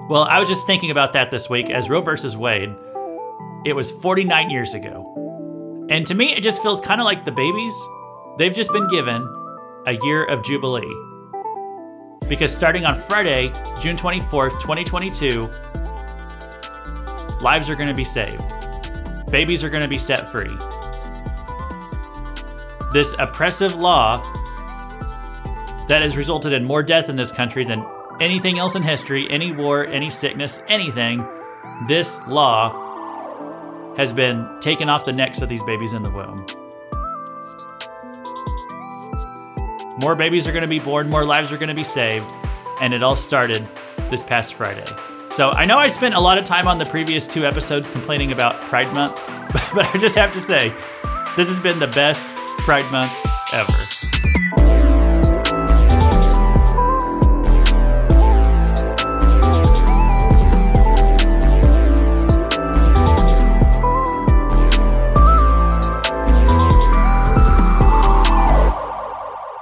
Well, 0.10 0.24
I 0.24 0.40
was 0.40 0.48
just 0.48 0.66
thinking 0.68 0.92
about 0.92 1.14
that 1.14 1.32
this 1.32 1.50
week 1.50 1.70
as 1.70 1.90
Roe 1.90 2.02
versus 2.02 2.38
Wade. 2.38 2.74
It 3.66 3.74
was 3.74 3.92
49 3.92 4.50
years 4.50 4.74
ago. 4.74 5.88
And 5.90 6.06
to 6.08 6.16
me, 6.16 6.34
it 6.34 6.42
just 6.42 6.62
feels 6.62 6.80
kind 6.80 7.02
of 7.02 7.06
like 7.06 7.26
the 7.26 7.32
babies. 7.32 7.76
They've 8.38 8.54
just 8.54 8.72
been 8.72 8.88
given 8.90 9.22
a 9.86 9.98
year 10.04 10.24
of 10.26 10.44
Jubilee. 10.46 10.96
Because 12.28 12.56
starting 12.56 12.86
on 12.86 13.00
Friday, 13.02 13.52
June 13.82 13.98
24th, 13.98 14.62
2022, 14.62 15.50
lives 17.42 17.70
are 17.70 17.76
going 17.76 17.90
to 17.90 17.94
be 17.94 18.04
saved. 18.04 18.44
Babies 19.32 19.64
are 19.64 19.70
going 19.70 19.84
to 19.84 19.90
be 19.90 19.98
set 19.98 20.32
free. 20.32 20.50
This 22.94 23.14
oppressive 23.20 23.76
law 23.76 24.22
that 25.88 26.02
has 26.02 26.16
resulted 26.16 26.54
in 26.54 26.64
more 26.64 26.84
death 26.84 27.10
in 27.10 27.16
this 27.16 27.32
country 27.32 27.66
than 27.66 27.86
anything 28.22 28.60
else 28.60 28.76
in 28.76 28.84
history, 28.84 29.28
any 29.30 29.52
war, 29.52 29.86
any 29.86 30.10
sickness, 30.10 30.62
anything, 30.68 31.26
this 31.88 32.20
law 32.28 32.89
has 34.00 34.14
been 34.14 34.48
taken 34.62 34.88
off 34.88 35.04
the 35.04 35.12
necks 35.12 35.42
of 35.42 35.50
these 35.50 35.62
babies 35.64 35.92
in 35.92 36.02
the 36.02 36.10
womb. 36.10 36.38
More 40.00 40.16
babies 40.16 40.48
are 40.48 40.54
going 40.54 40.62
to 40.62 40.70
be 40.70 40.80
born, 40.80 41.10
more 41.10 41.26
lives 41.26 41.52
are 41.52 41.58
going 41.58 41.68
to 41.68 41.76
be 41.76 41.84
saved, 41.84 42.26
and 42.80 42.94
it 42.94 43.04
all 43.04 43.18
started 43.18 43.68
this 44.10 44.24
past 44.24 44.54
Friday. 44.54 44.86
So 45.32 45.50
I 45.50 45.66
know 45.66 45.76
I 45.78 45.90
spent 45.90 46.16
a 46.16 46.20
lot 46.22 46.38
of 46.38 46.46
time 46.46 46.66
on 46.66 46.78
the 46.78 46.86
previous 46.86 47.28
two 47.28 47.46
episodes 47.46 47.90
complaining 47.90 48.32
about 48.32 48.54
Pride 48.62 48.92
Month, 48.94 49.18
but 49.74 49.86
I 49.94 49.98
just 49.98 50.16
have 50.16 50.32
to 50.32 50.42
say, 50.42 50.70
this 51.36 51.50
has 51.50 51.60
been 51.60 51.78
the 51.80 51.88
best 51.88 52.26
Pride 52.60 52.90
Month 52.94 53.12
ever. 53.52 53.89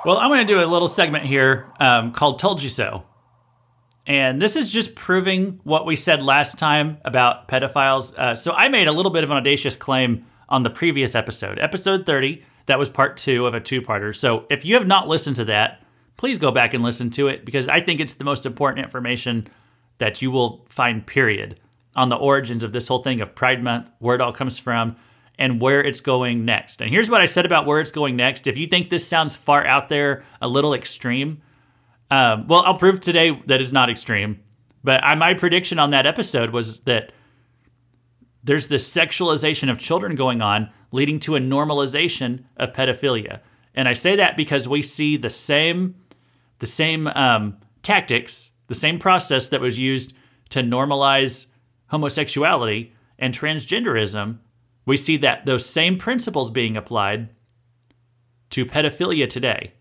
Well, 0.07 0.19
I'm 0.19 0.29
going 0.29 0.47
to 0.47 0.53
do 0.53 0.63
a 0.63 0.65
little 0.65 0.87
segment 0.87 1.25
here 1.25 1.67
um, 1.81 2.13
called 2.13 2.39
Told 2.39 2.63
You 2.63 2.69
So. 2.69 3.03
And 4.05 4.41
this 4.41 4.55
is 4.55 4.71
just 4.71 4.95
proving 4.95 5.59
what 5.65 5.85
we 5.85 5.97
said 5.97 6.23
last 6.23 6.57
time 6.57 6.99
about 7.03 7.49
pedophiles. 7.49 8.17
Uh, 8.17 8.33
so 8.33 8.53
I 8.53 8.69
made 8.69 8.87
a 8.87 8.93
little 8.93 9.11
bit 9.11 9.25
of 9.25 9.31
an 9.31 9.35
audacious 9.35 9.75
claim 9.75 10.25
on 10.47 10.63
the 10.63 10.69
previous 10.69 11.13
episode, 11.13 11.59
episode 11.59 12.05
30. 12.05 12.41
That 12.67 12.79
was 12.79 12.87
part 12.87 13.17
two 13.17 13.47
of 13.47 13.53
a 13.53 13.59
two 13.59 13.81
parter. 13.81 14.15
So 14.15 14.45
if 14.49 14.63
you 14.63 14.75
have 14.75 14.87
not 14.87 15.09
listened 15.09 15.35
to 15.35 15.43
that, 15.43 15.83
please 16.15 16.39
go 16.39 16.51
back 16.51 16.73
and 16.73 16.81
listen 16.81 17.09
to 17.09 17.27
it 17.27 17.43
because 17.43 17.67
I 17.67 17.81
think 17.81 17.99
it's 17.99 18.13
the 18.13 18.23
most 18.23 18.45
important 18.45 18.85
information 18.85 19.49
that 19.97 20.21
you 20.21 20.31
will 20.31 20.65
find, 20.69 21.05
period, 21.05 21.59
on 21.97 22.07
the 22.07 22.15
origins 22.15 22.63
of 22.63 22.71
this 22.71 22.87
whole 22.87 23.03
thing 23.03 23.19
of 23.19 23.35
Pride 23.35 23.61
Month, 23.61 23.91
where 23.99 24.15
it 24.15 24.21
all 24.21 24.31
comes 24.31 24.57
from, 24.57 24.95
and 25.39 25.61
where 25.61 25.83
it's 25.83 25.99
going 25.99 26.45
next. 26.45 26.81
And 26.81 26.89
here's 26.89 27.09
what 27.09 27.21
I 27.21 27.25
said 27.25 27.45
about 27.45 27.65
where 27.65 27.79
it's 27.79 27.91
going 27.91 28.15
next. 28.15 28.47
If 28.47 28.57
you 28.57 28.67
think 28.67 28.89
this 28.89 29.07
sounds 29.07 29.35
far 29.35 29.65
out 29.65 29.89
there, 29.89 30.23
a 30.41 30.47
little 30.47 30.73
extreme, 30.73 31.41
um, 32.09 32.47
well, 32.47 32.63
I'll 32.65 32.77
prove 32.77 33.01
today 33.01 33.41
that 33.47 33.61
is 33.61 33.73
not 33.73 33.89
extreme. 33.89 34.39
But 34.83 35.03
I, 35.03 35.15
my 35.15 35.33
prediction 35.33 35.79
on 35.79 35.91
that 35.91 36.05
episode 36.05 36.51
was 36.51 36.81
that 36.81 37.11
there's 38.43 38.69
this 38.69 38.91
sexualization 38.91 39.69
of 39.69 39.77
children 39.77 40.15
going 40.15 40.41
on, 40.41 40.69
leading 40.91 41.19
to 41.19 41.35
a 41.35 41.39
normalization 41.39 42.45
of 42.55 42.71
pedophilia. 42.71 43.41
And 43.75 43.87
I 43.87 43.93
say 43.93 44.15
that 44.15 44.37
because 44.37 44.67
we 44.67 44.81
see 44.81 45.17
the 45.17 45.29
same, 45.29 45.95
the 46.59 46.67
same 46.67 47.07
um, 47.07 47.57
tactics, 47.83 48.51
the 48.67 48.75
same 48.75 48.99
process 48.99 49.49
that 49.49 49.61
was 49.61 49.77
used 49.77 50.13
to 50.49 50.61
normalize 50.61 51.47
homosexuality 51.87 52.93
and 53.19 53.33
transgenderism. 53.33 54.39
We 54.87 54.97
see 54.97 55.17
that 55.17 55.45
those 55.45 55.65
same 55.65 55.99
principles 55.99 56.49
being 56.49 56.77
applied 56.77 57.29
to 58.51 58.65
pedophilia 58.65 59.29
today. 59.29 59.73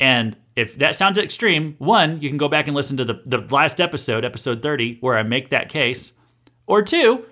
And 0.00 0.34
if 0.56 0.76
that 0.78 0.96
sounds 0.96 1.18
extreme, 1.18 1.74
one, 1.76 2.22
you 2.22 2.30
can 2.30 2.38
go 2.38 2.48
back 2.48 2.66
and 2.66 2.74
listen 2.74 2.96
to 2.96 3.04
the, 3.04 3.22
the 3.26 3.46
last 3.50 3.82
episode, 3.82 4.24
episode 4.24 4.62
30, 4.62 4.96
where 5.02 5.18
I 5.18 5.22
make 5.22 5.50
that 5.50 5.68
case. 5.68 6.14
Or 6.66 6.80
two, 6.80 7.26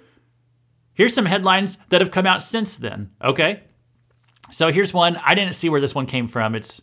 here's 0.92 1.14
some 1.14 1.24
headlines 1.24 1.78
that 1.88 2.02
have 2.02 2.10
come 2.10 2.26
out 2.26 2.42
since 2.42 2.76
then, 2.76 3.10
okay? 3.24 3.62
So 4.50 4.70
here's 4.70 4.92
one. 4.92 5.16
I 5.24 5.34
didn't 5.34 5.54
see 5.54 5.70
where 5.70 5.80
this 5.80 5.94
one 5.94 6.06
came 6.06 6.28
from. 6.28 6.54
It's 6.54 6.82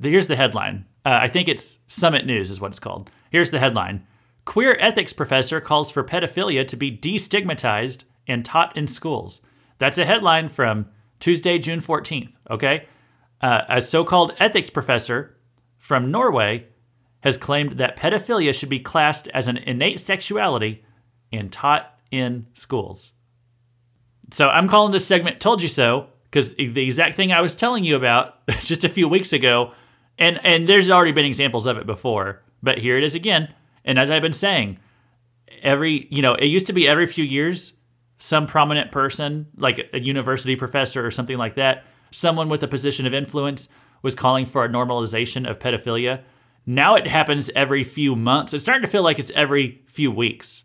here's 0.00 0.26
the 0.26 0.36
headline. 0.36 0.86
Uh, 1.04 1.18
I 1.20 1.28
think 1.28 1.48
it's 1.48 1.80
Summit 1.86 2.24
News 2.24 2.50
is 2.50 2.62
what 2.62 2.70
it's 2.70 2.80
called. 2.80 3.10
Here's 3.30 3.50
the 3.50 3.58
headline. 3.58 4.06
Queer 4.46 4.78
ethics 4.80 5.12
professor 5.12 5.60
calls 5.60 5.90
for 5.90 6.02
pedophilia 6.02 6.66
to 6.66 6.76
be 6.76 6.96
destigmatized 6.96 8.04
and 8.26 8.42
taught 8.42 8.74
in 8.74 8.86
schools. 8.86 9.42
That's 9.80 9.98
a 9.98 10.04
headline 10.04 10.50
from 10.50 10.86
Tuesday, 11.18 11.58
June 11.58 11.80
14th, 11.80 12.32
okay? 12.50 12.86
Uh, 13.40 13.62
a 13.68 13.80
so 13.80 14.04
called 14.04 14.34
ethics 14.38 14.70
professor 14.70 15.36
from 15.78 16.10
Norway 16.10 16.66
has 17.22 17.36
claimed 17.36 17.72
that 17.72 17.96
pedophilia 17.96 18.54
should 18.54 18.68
be 18.68 18.78
classed 18.78 19.26
as 19.28 19.48
an 19.48 19.56
innate 19.56 19.98
sexuality 19.98 20.84
and 21.32 21.50
taught 21.50 21.98
in 22.10 22.46
schools. 22.54 23.12
So 24.32 24.48
I'm 24.48 24.68
calling 24.68 24.92
this 24.92 25.06
segment 25.06 25.40
Told 25.40 25.62
You 25.62 25.68
So 25.68 26.08
because 26.24 26.54
the 26.54 26.84
exact 26.84 27.16
thing 27.16 27.32
I 27.32 27.40
was 27.40 27.56
telling 27.56 27.82
you 27.82 27.96
about 27.96 28.46
just 28.60 28.84
a 28.84 28.88
few 28.88 29.08
weeks 29.08 29.32
ago, 29.32 29.72
and, 30.18 30.38
and 30.44 30.68
there's 30.68 30.90
already 30.90 31.12
been 31.12 31.24
examples 31.24 31.64
of 31.64 31.78
it 31.78 31.86
before, 31.86 32.42
but 32.62 32.78
here 32.78 32.98
it 32.98 33.04
is 33.04 33.14
again. 33.14 33.52
And 33.84 33.98
as 33.98 34.10
I've 34.10 34.22
been 34.22 34.34
saying, 34.34 34.78
every, 35.62 36.06
you 36.10 36.20
know, 36.20 36.34
it 36.34 36.46
used 36.46 36.66
to 36.66 36.74
be 36.74 36.86
every 36.86 37.06
few 37.06 37.24
years, 37.24 37.72
some 38.22 38.46
prominent 38.46 38.92
person, 38.92 39.46
like 39.56 39.88
a 39.94 39.98
university 39.98 40.54
professor 40.54 41.04
or 41.04 41.10
something 41.10 41.38
like 41.38 41.54
that, 41.54 41.84
someone 42.10 42.50
with 42.50 42.62
a 42.62 42.68
position 42.68 43.06
of 43.06 43.14
influence 43.14 43.68
was 44.02 44.14
calling 44.14 44.44
for 44.44 44.62
a 44.62 44.68
normalization 44.68 45.48
of 45.48 45.58
pedophilia. 45.58 46.22
Now 46.66 46.94
it 46.96 47.06
happens 47.06 47.50
every 47.56 47.82
few 47.82 48.14
months. 48.14 48.52
It's 48.52 48.62
starting 48.62 48.82
to 48.82 48.90
feel 48.90 49.02
like 49.02 49.18
it's 49.18 49.30
every 49.34 49.82
few 49.86 50.10
weeks. 50.10 50.64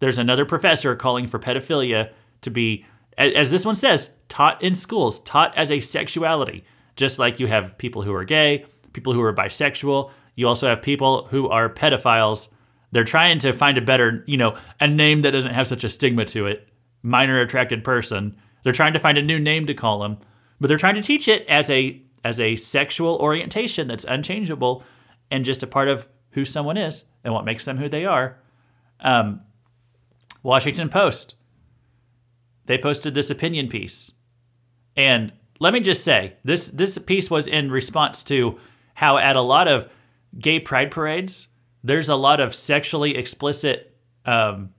There's 0.00 0.18
another 0.18 0.44
professor 0.44 0.94
calling 0.94 1.26
for 1.26 1.38
pedophilia 1.38 2.12
to 2.42 2.50
be, 2.50 2.84
as 3.16 3.50
this 3.50 3.64
one 3.64 3.76
says, 3.76 4.10
taught 4.28 4.62
in 4.62 4.74
schools, 4.74 5.20
taught 5.20 5.56
as 5.56 5.72
a 5.72 5.80
sexuality. 5.80 6.64
Just 6.96 7.18
like 7.18 7.40
you 7.40 7.46
have 7.46 7.78
people 7.78 8.02
who 8.02 8.12
are 8.12 8.24
gay, 8.24 8.66
people 8.92 9.14
who 9.14 9.22
are 9.22 9.32
bisexual, 9.32 10.10
you 10.36 10.46
also 10.46 10.68
have 10.68 10.82
people 10.82 11.28
who 11.28 11.48
are 11.48 11.72
pedophiles. 11.72 12.48
They're 12.92 13.04
trying 13.04 13.38
to 13.38 13.54
find 13.54 13.78
a 13.78 13.82
better, 13.82 14.22
you 14.26 14.36
know, 14.36 14.58
a 14.80 14.86
name 14.86 15.22
that 15.22 15.30
doesn't 15.30 15.54
have 15.54 15.66
such 15.66 15.82
a 15.82 15.88
stigma 15.88 16.26
to 16.26 16.46
it. 16.46 16.68
Minor 17.04 17.40
attracted 17.40 17.84
person. 17.84 18.34
They're 18.62 18.72
trying 18.72 18.94
to 18.94 18.98
find 18.98 19.18
a 19.18 19.22
new 19.22 19.38
name 19.38 19.66
to 19.66 19.74
call 19.74 20.00
them, 20.00 20.16
but 20.58 20.68
they're 20.68 20.78
trying 20.78 20.94
to 20.94 21.02
teach 21.02 21.28
it 21.28 21.46
as 21.46 21.68
a 21.68 22.00
as 22.24 22.40
a 22.40 22.56
sexual 22.56 23.16
orientation 23.16 23.86
that's 23.86 24.04
unchangeable 24.04 24.82
and 25.30 25.44
just 25.44 25.62
a 25.62 25.66
part 25.66 25.86
of 25.86 26.08
who 26.30 26.46
someone 26.46 26.78
is 26.78 27.04
and 27.22 27.34
what 27.34 27.44
makes 27.44 27.66
them 27.66 27.76
who 27.76 27.90
they 27.90 28.06
are. 28.06 28.38
Um, 29.00 29.42
Washington 30.42 30.88
Post, 30.88 31.34
they 32.64 32.78
posted 32.78 33.14
this 33.14 33.30
opinion 33.30 33.68
piece. 33.68 34.12
And 34.96 35.32
let 35.60 35.74
me 35.74 35.80
just 35.80 36.02
say, 36.02 36.36
this 36.42 36.68
this 36.68 36.96
piece 36.96 37.30
was 37.30 37.46
in 37.46 37.70
response 37.70 38.22
to 38.24 38.58
how 38.94 39.18
at 39.18 39.36
a 39.36 39.42
lot 39.42 39.68
of 39.68 39.90
gay 40.38 40.58
pride 40.58 40.90
parades, 40.90 41.48
there's 41.82 42.08
a 42.08 42.16
lot 42.16 42.40
of 42.40 42.54
sexually 42.54 43.14
explicit 43.14 43.94
um, 44.24 44.70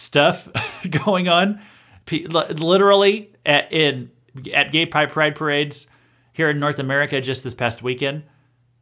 stuff 0.00 0.48
going 0.90 1.28
on. 1.28 1.60
P- 2.06 2.26
literally 2.26 3.32
at 3.44 3.72
in 3.72 4.10
at 4.52 4.72
gay 4.72 4.86
pride 4.86 5.10
pride 5.10 5.34
parades, 5.34 5.86
here 6.32 6.50
in 6.50 6.58
North 6.58 6.78
America 6.78 7.20
just 7.20 7.44
this 7.44 7.54
past 7.54 7.82
weekend, 7.82 8.24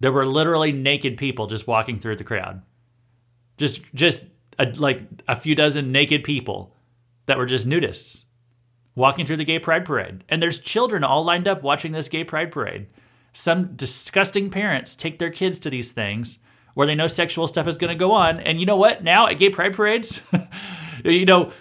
there 0.00 0.12
were 0.12 0.26
literally 0.26 0.72
naked 0.72 1.16
people 1.16 1.46
just 1.46 1.66
walking 1.66 1.98
through 1.98 2.16
the 2.16 2.24
crowd. 2.24 2.62
Just 3.56 3.82
just 3.94 4.24
a, 4.58 4.66
like 4.76 5.02
a 5.26 5.36
few 5.36 5.54
dozen 5.54 5.92
naked 5.92 6.24
people 6.24 6.74
that 7.26 7.36
were 7.36 7.46
just 7.46 7.68
nudists 7.68 8.24
walking 8.94 9.26
through 9.26 9.36
the 9.36 9.44
gay 9.44 9.58
pride 9.58 9.84
parade. 9.84 10.24
And 10.28 10.42
there's 10.42 10.58
children 10.58 11.04
all 11.04 11.24
lined 11.24 11.46
up 11.46 11.62
watching 11.62 11.92
this 11.92 12.08
gay 12.08 12.24
pride 12.24 12.50
parade. 12.50 12.86
Some 13.32 13.76
disgusting 13.76 14.50
parents 14.50 14.96
take 14.96 15.18
their 15.18 15.30
kids 15.30 15.58
to 15.60 15.70
these 15.70 15.92
things 15.92 16.38
where 16.74 16.86
they 16.86 16.94
know 16.94 17.06
sexual 17.06 17.48
stuff 17.48 17.66
is 17.66 17.78
going 17.78 17.90
to 17.90 17.98
go 17.98 18.12
on. 18.12 18.40
And 18.40 18.60
you 18.60 18.66
know 18.66 18.76
what? 18.76 19.02
Now 19.02 19.26
at 19.26 19.38
gay 19.38 19.50
pride 19.50 19.74
parades, 19.74 20.22
you 21.04 21.26
know, 21.26 21.52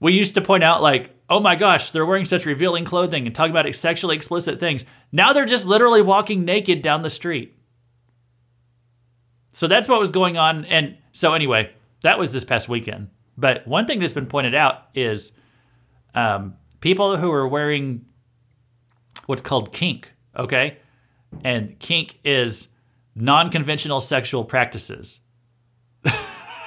we 0.00 0.12
used 0.12 0.34
to 0.34 0.40
point 0.40 0.64
out 0.64 0.82
like 0.82 1.12
oh 1.32 1.40
my 1.40 1.56
gosh, 1.56 1.92
they're 1.92 2.04
wearing 2.04 2.26
such 2.26 2.44
revealing 2.44 2.84
clothing 2.84 3.26
and 3.26 3.34
talking 3.34 3.52
about 3.52 3.74
sexually 3.74 4.14
explicit 4.14 4.60
things. 4.60 4.84
Now 5.12 5.32
they're 5.32 5.46
just 5.46 5.64
literally 5.64 6.02
walking 6.02 6.44
naked 6.44 6.82
down 6.82 7.00
the 7.00 7.08
street. 7.08 7.54
So 9.54 9.66
that's 9.66 9.88
what 9.88 9.98
was 9.98 10.10
going 10.10 10.36
on. 10.36 10.66
And 10.66 10.98
so, 11.12 11.32
anyway, 11.32 11.72
that 12.02 12.18
was 12.18 12.32
this 12.32 12.44
past 12.44 12.68
weekend. 12.68 13.08
But 13.38 13.66
one 13.66 13.86
thing 13.86 13.98
that's 13.98 14.12
been 14.12 14.26
pointed 14.26 14.54
out 14.54 14.88
is 14.94 15.32
um, 16.14 16.54
people 16.80 17.16
who 17.16 17.32
are 17.32 17.48
wearing 17.48 18.04
what's 19.24 19.40
called 19.40 19.72
kink, 19.72 20.12
okay? 20.36 20.76
And 21.44 21.78
kink 21.78 22.18
is 22.24 22.68
non 23.14 23.50
conventional 23.50 24.00
sexual 24.00 24.44
practices. 24.44 25.20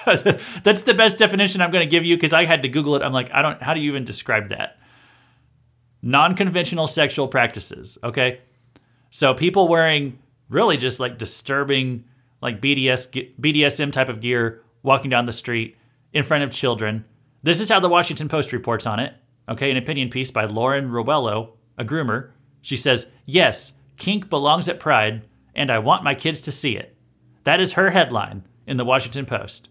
That's 0.63 0.84
the 0.84 0.94
best 0.94 1.18
definition 1.18 1.62
I'm 1.62 1.72
going 1.72 1.86
to 1.86 1.89
give 1.89 2.06
you 2.06 2.15
because 2.15 2.34
I 2.34 2.46
had 2.46 2.63
to 2.63 2.70
Google 2.70 2.96
it. 2.96 3.02
I'm 3.02 3.13
like, 3.13 3.32
I 3.34 3.41
don't, 3.41 3.62
how 3.62 3.74
do 3.74 3.80
you 3.80 3.89
even 3.91 4.06
describe 4.06 4.50
that? 4.50 4.78
Non 6.02 6.36
conventional 6.36 6.88
sexual 6.88 7.28
practices, 7.28 7.98
okay? 8.04 8.39
So 9.10 9.34
people 9.34 9.68
wearing 9.68 10.20
really 10.50 10.78
just 10.78 11.00
like 11.00 11.18
disturbing, 11.18 12.06
like 12.41 12.62
BDS, 12.62 13.32
BDSM 13.39 13.91
type 13.91 14.10
of 14.10 14.22
gear 14.22 14.62
walking 14.84 15.10
down 15.10 15.26
the 15.26 15.34
street 15.34 15.78
in 16.13 16.24
front 16.24 16.44
of 16.44 16.52
children. 16.52 17.06
This 17.41 17.60
is 17.60 17.70
how 17.70 17.80
the 17.80 17.89
Washington 17.89 18.30
Post 18.30 18.54
reports 18.54 18.86
on 18.86 19.00
it. 19.00 19.13
Okay, 19.48 19.70
an 19.70 19.78
opinion 19.78 20.10
piece 20.10 20.32
by 20.32 20.46
Lauren 20.46 20.89
Rowello, 20.89 21.54
a 21.78 21.86
groomer. 21.86 22.32
She 22.62 22.78
says, 22.78 23.12
Yes, 23.26 23.74
kink 23.98 24.30
belongs 24.30 24.68
at 24.68 24.80
Pride, 24.80 25.24
and 25.54 25.72
I 25.72 25.80
want 25.80 26.04
my 26.04 26.15
kids 26.15 26.41
to 26.41 26.52
see 26.52 26.76
it. 26.76 26.96
That 27.44 27.60
is 27.60 27.74
her 27.74 27.91
headline 27.91 28.44
in 28.65 28.78
the 28.78 28.86
Washington 28.86 29.26
Post. 29.26 29.70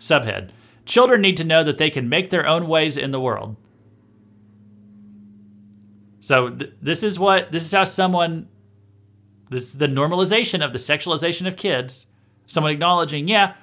Subhead 0.00 0.50
Children 0.90 1.20
need 1.20 1.36
to 1.36 1.44
know 1.44 1.62
that 1.62 1.78
they 1.78 1.88
can 1.88 2.08
make 2.08 2.30
their 2.30 2.44
own 2.44 2.66
ways 2.66 2.96
in 2.96 3.12
the 3.12 3.20
world. 3.20 3.54
So 6.18 6.50
th- 6.50 6.72
this 6.82 7.04
is 7.04 7.16
what 7.16 7.52
this 7.52 7.64
is 7.64 7.70
how 7.70 7.84
someone 7.84 8.48
this 9.50 9.62
is 9.64 9.72
the 9.74 9.86
normalization 9.86 10.64
of 10.64 10.72
the 10.72 10.78
sexualization 10.78 11.46
of 11.46 11.56
kids. 11.56 12.06
Someone 12.46 12.72
acknowledging, 12.72 13.28
yeah, 13.28 13.54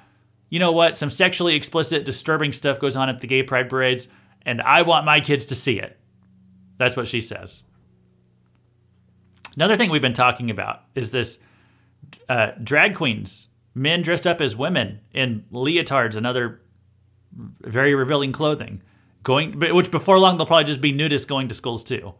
you 0.48 0.58
know 0.58 0.72
what, 0.72 0.96
some 0.96 1.10
sexually 1.10 1.54
explicit, 1.54 2.06
disturbing 2.06 2.52
stuff 2.52 2.80
goes 2.80 2.96
on 2.96 3.10
at 3.10 3.20
the 3.20 3.26
gay 3.26 3.42
pride 3.42 3.68
parades, 3.68 4.08
and 4.42 4.62
I 4.62 4.80
want 4.82 5.04
my 5.04 5.20
kids 5.20 5.44
to 5.46 5.54
see 5.54 5.78
it. 5.78 5.98
That's 6.78 6.96
what 6.96 7.08
she 7.08 7.20
says. 7.20 7.64
Another 9.54 9.76
thing 9.76 9.90
we've 9.90 10.00
been 10.00 10.14
talking 10.14 10.50
about 10.50 10.84
is 10.94 11.10
this 11.10 11.38
uh, 12.28 12.52
drag 12.62 12.94
queens, 12.94 13.47
men 13.78 14.02
dressed 14.02 14.26
up 14.26 14.40
as 14.40 14.56
women 14.56 15.00
in 15.12 15.44
leotards 15.52 16.16
and 16.16 16.26
other 16.26 16.60
very 17.60 17.94
revealing 17.94 18.32
clothing, 18.32 18.82
going, 19.22 19.58
which 19.58 19.90
before 19.90 20.18
long 20.18 20.36
they'll 20.36 20.46
probably 20.46 20.64
just 20.64 20.80
be 20.80 20.92
nudists 20.92 21.26
going 21.26 21.48
to 21.48 21.54
schools 21.54 21.84
too 21.84 22.14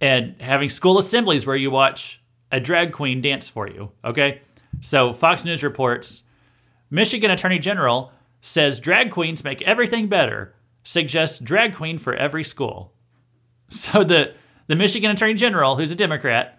and 0.00 0.40
having 0.40 0.68
school 0.68 0.98
assemblies 0.98 1.46
where 1.46 1.56
you 1.56 1.70
watch 1.70 2.20
a 2.52 2.60
drag 2.60 2.92
queen 2.92 3.20
dance 3.20 3.48
for 3.48 3.68
you. 3.68 3.90
Okay. 4.04 4.42
So 4.80 5.12
Fox 5.12 5.44
News 5.44 5.62
reports 5.62 6.22
Michigan 6.90 7.30
Attorney 7.30 7.58
General 7.58 8.12
says 8.40 8.78
drag 8.78 9.10
queens 9.10 9.42
make 9.42 9.60
everything 9.62 10.06
better, 10.06 10.54
suggests 10.84 11.38
drag 11.38 11.74
queen 11.74 11.98
for 11.98 12.14
every 12.14 12.44
school. 12.44 12.92
So 13.70 14.02
the, 14.02 14.34
the 14.66 14.74
Michigan 14.74 15.10
Attorney 15.10 15.34
General, 15.34 15.76
who's 15.76 15.90
a 15.90 15.94
Democrat, 15.94 16.57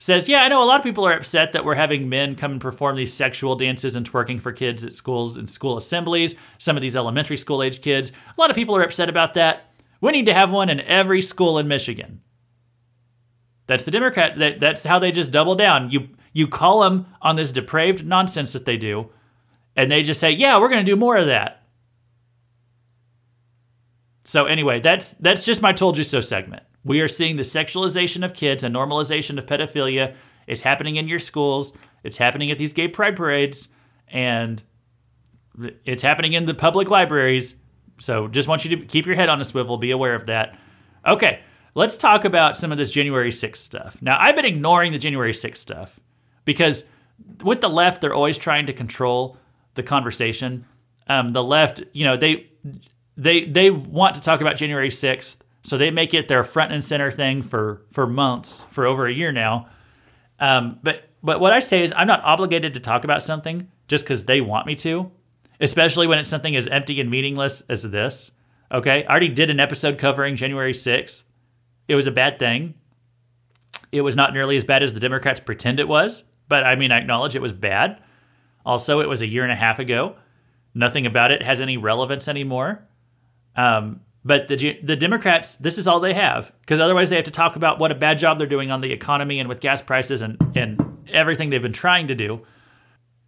says, 0.00 0.28
Yeah, 0.28 0.42
I 0.42 0.48
know 0.48 0.62
a 0.62 0.66
lot 0.66 0.80
of 0.80 0.84
people 0.84 1.06
are 1.06 1.12
upset 1.12 1.52
that 1.52 1.64
we're 1.64 1.76
having 1.76 2.08
men 2.08 2.34
come 2.34 2.52
and 2.52 2.60
perform 2.60 2.96
these 2.96 3.14
sexual 3.14 3.54
dances 3.54 3.94
and 3.94 4.10
twerking 4.10 4.40
for 4.40 4.50
kids 4.50 4.84
at 4.84 4.96
schools 4.96 5.36
and 5.36 5.48
school 5.48 5.76
assemblies, 5.76 6.34
some 6.58 6.76
of 6.76 6.82
these 6.82 6.96
elementary 6.96 7.36
school 7.36 7.62
age 7.62 7.80
kids. 7.80 8.10
A 8.36 8.40
lot 8.40 8.50
of 8.50 8.56
people 8.56 8.74
are 8.74 8.82
upset 8.82 9.08
about 9.08 9.34
that. 9.34 9.70
We 10.00 10.10
need 10.10 10.26
to 10.26 10.34
have 10.34 10.50
one 10.50 10.70
in 10.70 10.80
every 10.80 11.22
school 11.22 11.58
in 11.58 11.68
Michigan. 11.68 12.22
That's 13.66 13.84
the 13.84 13.92
Democrat. 13.92 14.36
That, 14.38 14.58
that's 14.58 14.84
how 14.84 14.98
they 14.98 15.12
just 15.12 15.30
double 15.30 15.54
down. 15.54 15.90
You 15.90 16.08
you 16.32 16.48
call 16.48 16.80
them 16.80 17.06
on 17.20 17.36
this 17.36 17.52
depraved 17.52 18.06
nonsense 18.06 18.52
that 18.52 18.64
they 18.64 18.76
do, 18.76 19.10
and 19.76 19.92
they 19.92 20.02
just 20.02 20.18
say, 20.18 20.30
"Yeah, 20.30 20.58
we're 20.58 20.68
going 20.68 20.84
to 20.84 20.90
do 20.90 20.96
more 20.96 21.16
of 21.16 21.26
that." 21.26 21.62
So 24.24 24.46
anyway, 24.46 24.80
that's 24.80 25.12
that's 25.14 25.44
just 25.44 25.62
my 25.62 25.72
told 25.72 25.98
you 25.98 26.04
so 26.04 26.20
segment. 26.20 26.62
We 26.84 27.00
are 27.00 27.08
seeing 27.08 27.36
the 27.36 27.42
sexualization 27.42 28.24
of 28.24 28.34
kids 28.34 28.64
and 28.64 28.74
normalization 28.74 29.38
of 29.38 29.46
pedophilia. 29.46 30.14
It's 30.46 30.62
happening 30.62 30.96
in 30.96 31.08
your 31.08 31.18
schools. 31.18 31.72
It's 32.02 32.16
happening 32.16 32.50
at 32.50 32.58
these 32.58 32.72
gay 32.72 32.88
pride 32.88 33.16
parades, 33.16 33.68
and 34.08 34.62
it's 35.84 36.02
happening 36.02 36.32
in 36.32 36.46
the 36.46 36.54
public 36.54 36.88
libraries. 36.88 37.56
So 37.98 38.28
just 38.28 38.48
want 38.48 38.64
you 38.64 38.76
to 38.76 38.84
keep 38.86 39.06
your 39.06 39.16
head 39.16 39.28
on 39.28 39.40
a 39.40 39.44
swivel. 39.44 39.76
Be 39.76 39.90
aware 39.90 40.14
of 40.14 40.26
that. 40.26 40.58
Okay, 41.06 41.40
let's 41.74 41.96
talk 41.96 42.24
about 42.24 42.56
some 42.56 42.72
of 42.72 42.78
this 42.78 42.90
January 42.92 43.30
6th 43.30 43.56
stuff. 43.56 44.00
Now, 44.00 44.16
I've 44.18 44.36
been 44.36 44.44
ignoring 44.44 44.92
the 44.92 44.98
January 44.98 45.32
6th 45.32 45.56
stuff 45.56 46.00
because 46.44 46.84
with 47.44 47.60
the 47.60 47.68
left, 47.68 48.00
they're 48.00 48.14
always 48.14 48.38
trying 48.38 48.66
to 48.66 48.72
control 48.72 49.36
the 49.74 49.82
conversation. 49.82 50.64
Um, 51.06 51.32
the 51.32 51.44
left, 51.44 51.82
you 51.92 52.04
know, 52.04 52.16
they 52.16 52.50
they 53.16 53.44
they 53.44 53.70
want 53.70 54.14
to 54.14 54.20
talk 54.20 54.40
about 54.40 54.56
January 54.56 54.90
6th, 54.90 55.36
so 55.62 55.76
they 55.76 55.90
make 55.90 56.14
it 56.14 56.28
their 56.28 56.44
front 56.44 56.72
and 56.72 56.84
center 56.84 57.10
thing 57.10 57.42
for 57.42 57.82
for 57.92 58.06
months, 58.06 58.66
for 58.70 58.86
over 58.86 59.06
a 59.06 59.12
year 59.12 59.32
now. 59.32 59.68
Um, 60.38 60.78
but 60.82 61.10
but 61.22 61.40
what 61.40 61.52
I 61.52 61.60
say 61.60 61.82
is 61.82 61.92
I'm 61.96 62.06
not 62.06 62.24
obligated 62.24 62.74
to 62.74 62.80
talk 62.80 63.04
about 63.04 63.22
something 63.22 63.68
just 63.88 64.04
because 64.04 64.24
they 64.24 64.40
want 64.40 64.66
me 64.66 64.74
to, 64.76 65.10
especially 65.60 66.06
when 66.06 66.18
it's 66.18 66.30
something 66.30 66.56
as 66.56 66.66
empty 66.68 67.00
and 67.00 67.10
meaningless 67.10 67.62
as 67.68 67.82
this. 67.82 68.30
Okay, 68.72 69.04
I 69.04 69.10
already 69.10 69.28
did 69.28 69.50
an 69.50 69.60
episode 69.60 69.98
covering 69.98 70.36
January 70.36 70.72
6th. 70.72 71.24
It 71.88 71.96
was 71.96 72.06
a 72.06 72.12
bad 72.12 72.38
thing. 72.38 72.74
It 73.90 74.02
was 74.02 74.14
not 74.14 74.32
nearly 74.32 74.56
as 74.56 74.62
bad 74.62 74.82
as 74.82 74.94
the 74.94 75.00
Democrats 75.00 75.40
pretend 75.40 75.80
it 75.80 75.88
was, 75.88 76.22
but 76.48 76.64
I 76.64 76.76
mean, 76.76 76.92
I 76.92 76.98
acknowledge 76.98 77.34
it 77.34 77.42
was 77.42 77.52
bad. 77.52 78.00
Also, 78.64 79.00
it 79.00 79.08
was 79.08 79.22
a 79.22 79.26
year 79.26 79.42
and 79.42 79.50
a 79.50 79.56
half 79.56 79.80
ago. 79.80 80.14
Nothing 80.72 81.04
about 81.04 81.32
it 81.32 81.42
has 81.42 81.60
any 81.60 81.76
relevance 81.76 82.28
anymore. 82.28 82.86
Um, 83.56 84.00
but 84.24 84.48
the 84.48 84.78
the 84.82 84.96
Democrats, 84.96 85.56
this 85.56 85.78
is 85.78 85.86
all 85.86 86.00
they 86.00 86.14
have 86.14 86.52
because 86.60 86.80
otherwise 86.80 87.08
they 87.08 87.16
have 87.16 87.24
to 87.24 87.30
talk 87.30 87.56
about 87.56 87.78
what 87.78 87.90
a 87.90 87.94
bad 87.94 88.18
job 88.18 88.38
they're 88.38 88.46
doing 88.46 88.70
on 88.70 88.80
the 88.80 88.92
economy 88.92 89.38
and 89.38 89.48
with 89.48 89.60
gas 89.60 89.80
prices 89.80 90.20
and 90.20 90.36
and 90.54 90.98
everything 91.10 91.50
they've 91.50 91.62
been 91.62 91.72
trying 91.72 92.08
to 92.08 92.14
do. 92.14 92.42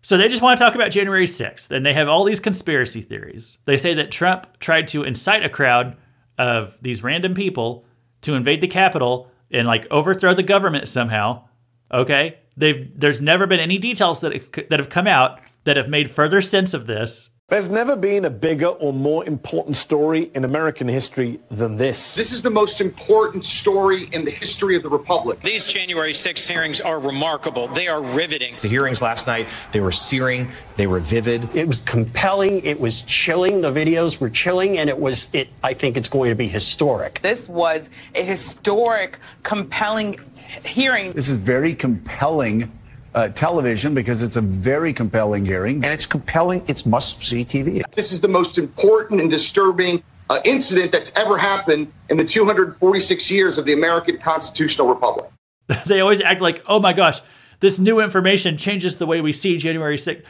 So 0.02 0.16
they 0.18 0.28
just 0.28 0.42
want 0.42 0.58
to 0.58 0.64
talk 0.64 0.74
about 0.74 0.90
January 0.90 1.26
6th 1.26 1.70
and 1.70 1.86
they 1.86 1.94
have 1.94 2.08
all 2.08 2.24
these 2.24 2.40
conspiracy 2.40 3.02
theories. 3.02 3.58
They 3.66 3.76
say 3.76 3.94
that 3.94 4.10
Trump 4.10 4.58
tried 4.58 4.88
to 4.88 5.04
incite 5.04 5.44
a 5.44 5.48
crowd 5.48 5.96
of 6.38 6.76
these 6.82 7.04
random 7.04 7.34
people 7.34 7.84
to 8.22 8.34
invade 8.34 8.60
the 8.60 8.68
Capitol 8.68 9.30
and 9.50 9.66
like 9.66 9.86
overthrow 9.90 10.34
the 10.34 10.42
government 10.42 10.88
somehow. 10.88 11.44
Okay, 11.92 12.38
they've 12.56 12.90
there's 12.98 13.22
never 13.22 13.46
been 13.46 13.60
any 13.60 13.78
details 13.78 14.20
that 14.20 14.32
have, 14.32 14.68
that 14.68 14.80
have 14.80 14.88
come 14.88 15.06
out 15.06 15.40
that 15.64 15.76
have 15.76 15.88
made 15.88 16.10
further 16.10 16.40
sense 16.40 16.74
of 16.74 16.86
this. 16.86 17.30
There's 17.52 17.68
never 17.68 17.96
been 17.96 18.24
a 18.24 18.30
bigger 18.30 18.68
or 18.68 18.94
more 18.94 19.26
important 19.26 19.76
story 19.76 20.30
in 20.34 20.46
American 20.46 20.88
history 20.88 21.38
than 21.50 21.76
this. 21.76 22.14
This 22.14 22.32
is 22.32 22.40
the 22.40 22.48
most 22.48 22.80
important 22.80 23.44
story 23.44 24.08
in 24.10 24.24
the 24.24 24.30
history 24.30 24.74
of 24.74 24.82
the 24.82 24.88
Republic. 24.88 25.42
These 25.42 25.66
January 25.66 26.14
6th 26.14 26.48
hearings 26.48 26.80
are 26.80 26.98
remarkable. 26.98 27.68
They 27.68 27.88
are 27.88 28.00
riveting. 28.00 28.54
The 28.62 28.68
hearings 28.68 29.02
last 29.02 29.26
night, 29.26 29.48
they 29.70 29.80
were 29.80 29.92
searing, 29.92 30.50
they 30.76 30.86
were 30.86 31.00
vivid. 31.00 31.54
It 31.54 31.68
was 31.68 31.80
compelling, 31.80 32.64
it 32.64 32.80
was 32.80 33.02
chilling. 33.02 33.60
The 33.60 33.70
videos 33.70 34.18
were 34.18 34.30
chilling 34.30 34.78
and 34.78 34.88
it 34.88 34.98
was 34.98 35.28
it 35.34 35.50
I 35.62 35.74
think 35.74 35.98
it's 35.98 36.08
going 36.08 36.30
to 36.30 36.34
be 36.34 36.48
historic. 36.48 37.20
This 37.20 37.50
was 37.50 37.90
a 38.14 38.24
historic, 38.24 39.18
compelling 39.42 40.18
hearing. 40.64 41.12
This 41.12 41.28
is 41.28 41.36
very 41.36 41.74
compelling 41.74 42.72
uh, 43.14 43.28
television 43.28 43.94
because 43.94 44.22
it's 44.22 44.36
a 44.36 44.40
very 44.40 44.92
compelling 44.92 45.44
hearing. 45.44 45.76
And 45.76 45.92
it's 45.92 46.06
compelling, 46.06 46.64
it's 46.68 46.86
must 46.86 47.22
see 47.22 47.44
TV. 47.44 47.82
This 47.94 48.12
is 48.12 48.20
the 48.20 48.28
most 48.28 48.58
important 48.58 49.20
and 49.20 49.30
disturbing 49.30 50.02
uh, 50.30 50.40
incident 50.44 50.92
that's 50.92 51.12
ever 51.14 51.36
happened 51.36 51.92
in 52.08 52.16
the 52.16 52.24
246 52.24 53.30
years 53.30 53.58
of 53.58 53.66
the 53.66 53.72
American 53.72 54.18
constitutional 54.18 54.88
republic. 54.88 55.30
they 55.86 56.00
always 56.00 56.20
act 56.20 56.40
like, 56.40 56.62
oh 56.66 56.80
my 56.80 56.92
gosh, 56.92 57.20
this 57.60 57.78
new 57.78 58.00
information 58.00 58.56
changes 58.56 58.96
the 58.96 59.06
way 59.06 59.20
we 59.20 59.32
see 59.32 59.56
January 59.56 59.96
6th. 59.96 60.24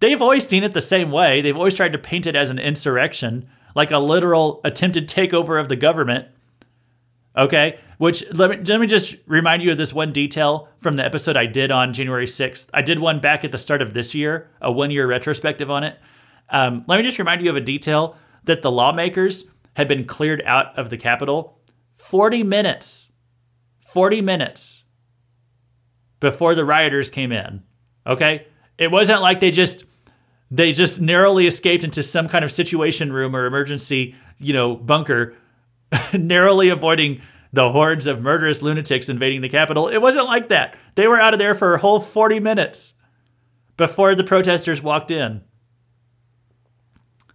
They've 0.00 0.20
always 0.20 0.46
seen 0.46 0.62
it 0.62 0.74
the 0.74 0.82
same 0.82 1.10
way. 1.10 1.40
They've 1.40 1.56
always 1.56 1.74
tried 1.74 1.92
to 1.92 1.98
paint 1.98 2.26
it 2.26 2.36
as 2.36 2.50
an 2.50 2.58
insurrection, 2.58 3.48
like 3.74 3.90
a 3.90 3.98
literal 3.98 4.60
attempted 4.62 5.08
takeover 5.08 5.58
of 5.58 5.68
the 5.68 5.76
government. 5.76 6.28
Okay? 7.34 7.78
Which 7.98 8.24
let 8.32 8.50
me 8.50 8.56
let 8.58 8.80
me 8.80 8.86
just 8.86 9.16
remind 9.26 9.62
you 9.62 9.72
of 9.72 9.78
this 9.78 9.92
one 9.92 10.12
detail 10.12 10.68
from 10.78 10.96
the 10.96 11.04
episode 11.04 11.36
I 11.36 11.46
did 11.46 11.70
on 11.70 11.94
January 11.94 12.26
6th. 12.26 12.68
I 12.74 12.82
did 12.82 12.98
one 12.98 13.20
back 13.20 13.44
at 13.44 13.52
the 13.52 13.58
start 13.58 13.80
of 13.80 13.94
this 13.94 14.14
year, 14.14 14.50
a 14.60 14.70
one 14.70 14.90
year 14.90 15.06
retrospective 15.06 15.70
on 15.70 15.82
it. 15.82 15.98
Um, 16.50 16.84
let 16.86 16.98
me 16.98 17.02
just 17.02 17.18
remind 17.18 17.42
you 17.42 17.50
of 17.50 17.56
a 17.56 17.60
detail 17.60 18.16
that 18.44 18.62
the 18.62 18.70
lawmakers 18.70 19.44
had 19.74 19.88
been 19.88 20.04
cleared 20.04 20.42
out 20.44 20.78
of 20.78 20.90
the 20.90 20.96
Capitol 20.96 21.58
40 21.94 22.42
minutes, 22.42 23.12
40 23.80 24.20
minutes 24.20 24.84
before 26.20 26.54
the 26.54 26.64
rioters 26.64 27.10
came 27.10 27.32
in. 27.32 27.62
Okay, 28.06 28.46
it 28.78 28.90
wasn't 28.90 29.22
like 29.22 29.40
they 29.40 29.50
just 29.50 29.84
they 30.50 30.72
just 30.72 31.00
narrowly 31.00 31.46
escaped 31.46 31.82
into 31.82 32.02
some 32.02 32.28
kind 32.28 32.44
of 32.44 32.52
situation 32.52 33.12
room 33.12 33.34
or 33.34 33.46
emergency, 33.46 34.14
you 34.38 34.52
know, 34.52 34.76
bunker, 34.76 35.34
narrowly 36.12 36.68
avoiding 36.68 37.20
the 37.56 37.72
hordes 37.72 38.06
of 38.06 38.20
murderous 38.20 38.60
lunatics 38.60 39.08
invading 39.08 39.40
the 39.40 39.48
capital. 39.48 39.88
It 39.88 40.02
wasn't 40.02 40.26
like 40.26 40.48
that. 40.50 40.76
They 40.94 41.08
were 41.08 41.20
out 41.20 41.32
of 41.32 41.38
there 41.38 41.54
for 41.54 41.74
a 41.74 41.78
whole 41.78 42.00
40 42.00 42.38
minutes 42.38 42.92
before 43.78 44.14
the 44.14 44.24
protesters 44.24 44.82
walked 44.82 45.10
in. 45.10 45.40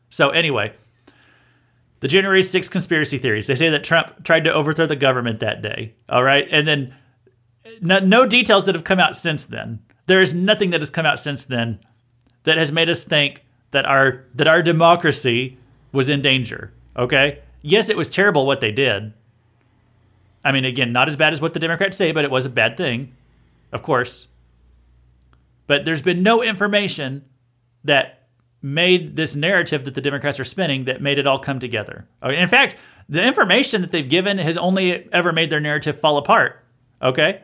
So, 0.10 0.30
anyway, 0.30 0.74
the 2.02 2.08
January 2.08 2.42
6th 2.42 2.70
conspiracy 2.70 3.18
theories. 3.18 3.48
They 3.48 3.56
say 3.56 3.70
that 3.70 3.84
Trump 3.84 4.24
tried 4.24 4.44
to 4.44 4.54
overthrow 4.54 4.86
the 4.86 4.96
government 4.96 5.40
that 5.40 5.64
day. 5.64 5.96
All 6.08 6.24
right. 6.24 6.48
And 6.52 6.68
then 6.68 6.94
no, 7.82 7.98
no 7.98 8.28
details 8.28 8.66
that 8.66 8.76
have 8.76 8.84
come 8.84 9.00
out 9.00 9.16
since 9.16 9.46
then. 9.46 9.80
There 10.06 10.22
is 10.22 10.34
nothing 10.34 10.70
that 10.70 10.82
has 10.82 10.90
come 10.92 11.06
out 11.06 11.20
since 11.20 11.46
then 11.46 11.80
that 12.44 12.58
has 12.58 12.72
made 12.72 12.90
us 12.90 13.06
think 13.06 13.44
that 13.72 13.86
our 13.86 14.26
that 14.36 14.48
our 14.48 14.62
democracy 14.62 15.58
was 15.92 16.10
in 16.10 16.22
danger. 16.22 16.74
Okay? 16.96 17.40
Yes, 17.64 17.90
it 17.90 17.98
was 17.98 18.10
terrible 18.10 18.46
what 18.46 18.62
they 18.62 18.72
did. 18.72 19.14
I 20.44 20.52
mean, 20.52 20.66
again, 20.66 20.92
not 20.92 21.08
as 21.08 21.16
bad 21.16 21.34
as 21.34 21.42
what 21.42 21.54
the 21.54 21.60
Democrats 21.60 21.98
say, 21.98 22.12
but 22.12 22.26
it 22.26 22.32
was 22.32 22.46
a 22.46 22.50
bad 22.50 22.78
thing, 22.78 23.16
of 23.72 23.84
course. 23.84 24.28
But 25.68 25.86
there's 25.86 26.02
been 26.02 26.24
no 26.24 26.42
information 26.42 27.26
that 27.84 28.28
made 28.62 29.16
this 29.16 29.36
narrative 29.36 29.86
that 29.86 29.96
the 29.96 30.02
Democrats 30.02 30.40
are 30.40 30.46
spinning 30.46 30.86
that 30.86 31.02
made 31.02 31.18
it 31.18 31.28
all 31.28 31.40
come 31.40 31.60
together. 31.60 32.08
In 32.24 32.48
fact, 32.48 32.76
the 33.10 33.24
information 33.24 33.82
that 33.82 33.92
they've 33.92 34.08
given 34.08 34.38
has 34.38 34.58
only 34.58 35.12
ever 35.12 35.32
made 35.32 35.50
their 35.50 35.60
narrative 35.60 36.00
fall 36.00 36.18
apart. 36.18 36.64
Okay? 37.02 37.42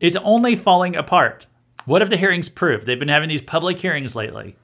It's 0.00 0.16
only 0.16 0.56
falling 0.56 0.96
apart. 0.96 1.46
What 1.84 2.02
have 2.02 2.10
the 2.10 2.16
hearings 2.16 2.48
proved? 2.48 2.86
They've 2.86 2.98
been 2.98 3.08
having 3.08 3.28
these 3.28 3.40
public 3.40 3.78
hearings 3.78 4.16
lately. 4.16 4.56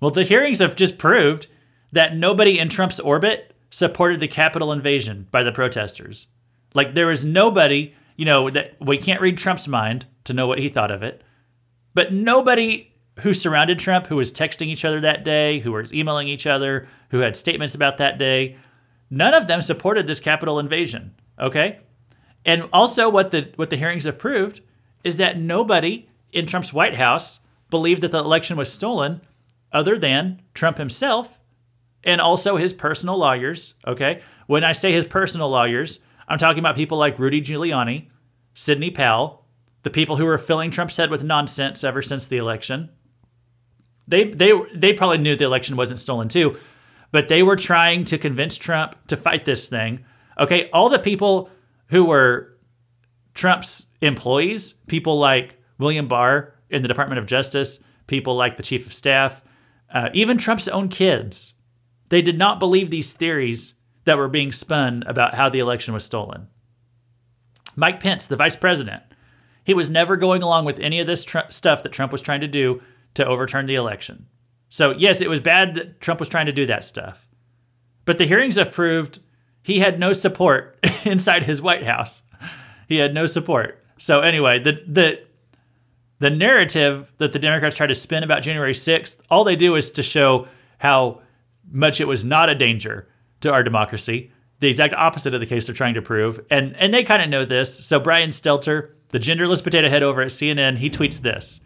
Well, 0.00 0.10
the 0.10 0.24
hearings 0.24 0.60
have 0.60 0.76
just 0.76 0.98
proved 0.98 1.46
that 1.92 2.16
nobody 2.16 2.58
in 2.58 2.68
Trump's 2.68 3.00
orbit 3.00 3.54
supported 3.70 4.20
the 4.20 4.28
Capitol 4.28 4.72
invasion 4.72 5.26
by 5.30 5.42
the 5.42 5.52
protesters. 5.52 6.26
Like 6.74 6.94
there 6.94 7.10
is 7.10 7.24
nobody, 7.24 7.94
you 8.16 8.24
know, 8.24 8.50
that 8.50 8.76
we 8.80 8.98
can't 8.98 9.20
read 9.20 9.38
Trump's 9.38 9.68
mind 9.68 10.06
to 10.24 10.32
know 10.32 10.46
what 10.46 10.58
he 10.58 10.68
thought 10.68 10.90
of 10.90 11.02
it. 11.02 11.22
But 11.94 12.12
nobody 12.12 12.92
who 13.20 13.34
surrounded 13.34 13.78
Trump, 13.78 14.06
who 14.06 14.16
was 14.16 14.32
texting 14.32 14.66
each 14.68 14.84
other 14.84 15.00
that 15.00 15.24
day, 15.24 15.60
who 15.60 15.72
was 15.72 15.92
emailing 15.92 16.28
each 16.28 16.46
other, 16.46 16.88
who 17.10 17.18
had 17.18 17.36
statements 17.36 17.74
about 17.74 17.98
that 17.98 18.18
day, 18.18 18.56
none 19.10 19.34
of 19.34 19.48
them 19.48 19.62
supported 19.62 20.06
this 20.06 20.20
Capitol 20.20 20.58
invasion. 20.58 21.14
Okay? 21.40 21.80
And 22.44 22.68
also 22.72 23.08
what 23.08 23.30
the 23.30 23.52
what 23.56 23.70
the 23.70 23.76
hearings 23.76 24.04
have 24.04 24.18
proved 24.18 24.60
is 25.04 25.16
that 25.16 25.38
nobody 25.38 26.08
in 26.32 26.46
Trump's 26.46 26.72
White 26.72 26.96
House 26.96 27.40
believed 27.70 28.02
that 28.02 28.10
the 28.10 28.18
election 28.18 28.56
was 28.56 28.72
stolen 28.72 29.20
other 29.72 29.98
than 29.98 30.40
Trump 30.54 30.78
himself 30.78 31.38
and 32.04 32.20
also 32.20 32.56
his 32.56 32.72
personal 32.72 33.18
lawyers. 33.18 33.74
Okay. 33.86 34.22
When 34.46 34.64
I 34.64 34.72
say 34.72 34.92
his 34.92 35.04
personal 35.04 35.50
lawyers, 35.50 36.00
I'm 36.28 36.38
talking 36.38 36.60
about 36.60 36.76
people 36.76 36.98
like 36.98 37.18
Rudy 37.18 37.40
Giuliani, 37.40 38.08
Sidney 38.54 38.90
Powell, 38.90 39.46
the 39.82 39.90
people 39.90 40.16
who 40.16 40.26
were 40.26 40.38
filling 40.38 40.70
Trump's 40.70 40.96
head 40.96 41.10
with 41.10 41.24
nonsense 41.24 41.82
ever 41.82 42.02
since 42.02 42.28
the 42.28 42.36
election. 42.36 42.90
They, 44.06 44.24
they, 44.24 44.52
they 44.74 44.92
probably 44.92 45.18
knew 45.18 45.36
the 45.36 45.44
election 45.44 45.76
wasn't 45.76 46.00
stolen 46.00 46.28
too, 46.28 46.58
but 47.10 47.28
they 47.28 47.42
were 47.42 47.56
trying 47.56 48.04
to 48.04 48.18
convince 48.18 48.56
Trump 48.56 48.96
to 49.08 49.16
fight 49.16 49.44
this 49.44 49.68
thing. 49.68 50.04
Okay. 50.38 50.68
All 50.70 50.88
the 50.88 50.98
people 50.98 51.50
who 51.86 52.04
were 52.04 52.58
Trump's 53.34 53.86
employees, 54.00 54.74
people 54.86 55.18
like 55.18 55.56
William 55.78 56.08
Barr 56.08 56.54
in 56.70 56.82
the 56.82 56.88
Department 56.88 57.18
of 57.18 57.26
Justice, 57.26 57.80
people 58.06 58.34
like 58.34 58.56
the 58.56 58.62
chief 58.62 58.86
of 58.86 58.92
staff, 58.92 59.42
uh, 59.92 60.08
even 60.12 60.36
Trump's 60.36 60.68
own 60.68 60.88
kids, 60.88 61.54
they 62.08 62.20
did 62.20 62.38
not 62.38 62.58
believe 62.58 62.90
these 62.90 63.12
theories 63.12 63.74
that 64.08 64.16
were 64.16 64.26
being 64.26 64.52
spun 64.52 65.04
about 65.06 65.34
how 65.34 65.50
the 65.50 65.58
election 65.58 65.92
was 65.92 66.02
stolen. 66.02 66.48
Mike 67.76 68.00
Pence, 68.00 68.26
the 68.26 68.36
vice 68.36 68.56
president, 68.56 69.02
he 69.64 69.74
was 69.74 69.90
never 69.90 70.16
going 70.16 70.42
along 70.42 70.64
with 70.64 70.80
any 70.80 70.98
of 70.98 71.06
this 71.06 71.24
tr- 71.24 71.40
stuff 71.50 71.82
that 71.82 71.92
Trump 71.92 72.10
was 72.10 72.22
trying 72.22 72.40
to 72.40 72.48
do 72.48 72.80
to 73.12 73.26
overturn 73.26 73.66
the 73.66 73.74
election. 73.74 74.26
So, 74.70 74.92
yes, 74.92 75.20
it 75.20 75.28
was 75.28 75.40
bad 75.40 75.74
that 75.74 76.00
Trump 76.00 76.20
was 76.20 76.30
trying 76.30 76.46
to 76.46 76.52
do 76.52 76.64
that 76.64 76.84
stuff. 76.84 77.28
But 78.06 78.16
the 78.16 78.24
hearings 78.24 78.56
have 78.56 78.72
proved 78.72 79.18
he 79.62 79.80
had 79.80 80.00
no 80.00 80.14
support 80.14 80.82
inside 81.04 81.42
his 81.42 81.60
White 81.60 81.84
House. 81.84 82.22
He 82.88 82.96
had 82.96 83.12
no 83.12 83.26
support. 83.26 83.82
So, 83.98 84.20
anyway, 84.20 84.58
the, 84.58 84.82
the, 84.86 85.20
the 86.18 86.30
narrative 86.30 87.12
that 87.18 87.34
the 87.34 87.38
Democrats 87.38 87.76
try 87.76 87.86
to 87.86 87.94
spin 87.94 88.22
about 88.22 88.40
January 88.40 88.72
6th, 88.72 89.20
all 89.28 89.44
they 89.44 89.54
do 89.54 89.76
is 89.76 89.90
to 89.90 90.02
show 90.02 90.48
how 90.78 91.20
much 91.70 92.00
it 92.00 92.08
was 92.08 92.24
not 92.24 92.48
a 92.48 92.54
danger 92.54 93.06
to 93.40 93.52
our 93.52 93.62
democracy. 93.62 94.30
The 94.60 94.68
exact 94.68 94.94
opposite 94.94 95.34
of 95.34 95.40
the 95.40 95.46
case 95.46 95.66
they're 95.66 95.74
trying 95.74 95.94
to 95.94 96.02
prove. 96.02 96.40
And 96.50 96.76
and 96.76 96.92
they 96.92 97.04
kind 97.04 97.22
of 97.22 97.28
know 97.28 97.44
this. 97.44 97.84
So 97.84 98.00
Brian 98.00 98.30
Stelter, 98.30 98.90
the 99.10 99.18
genderless 99.18 99.62
potato 99.62 99.88
head 99.88 100.02
over 100.02 100.22
at 100.22 100.28
CNN, 100.28 100.78
he 100.78 100.90
tweets 100.90 101.20
this. 101.20 101.60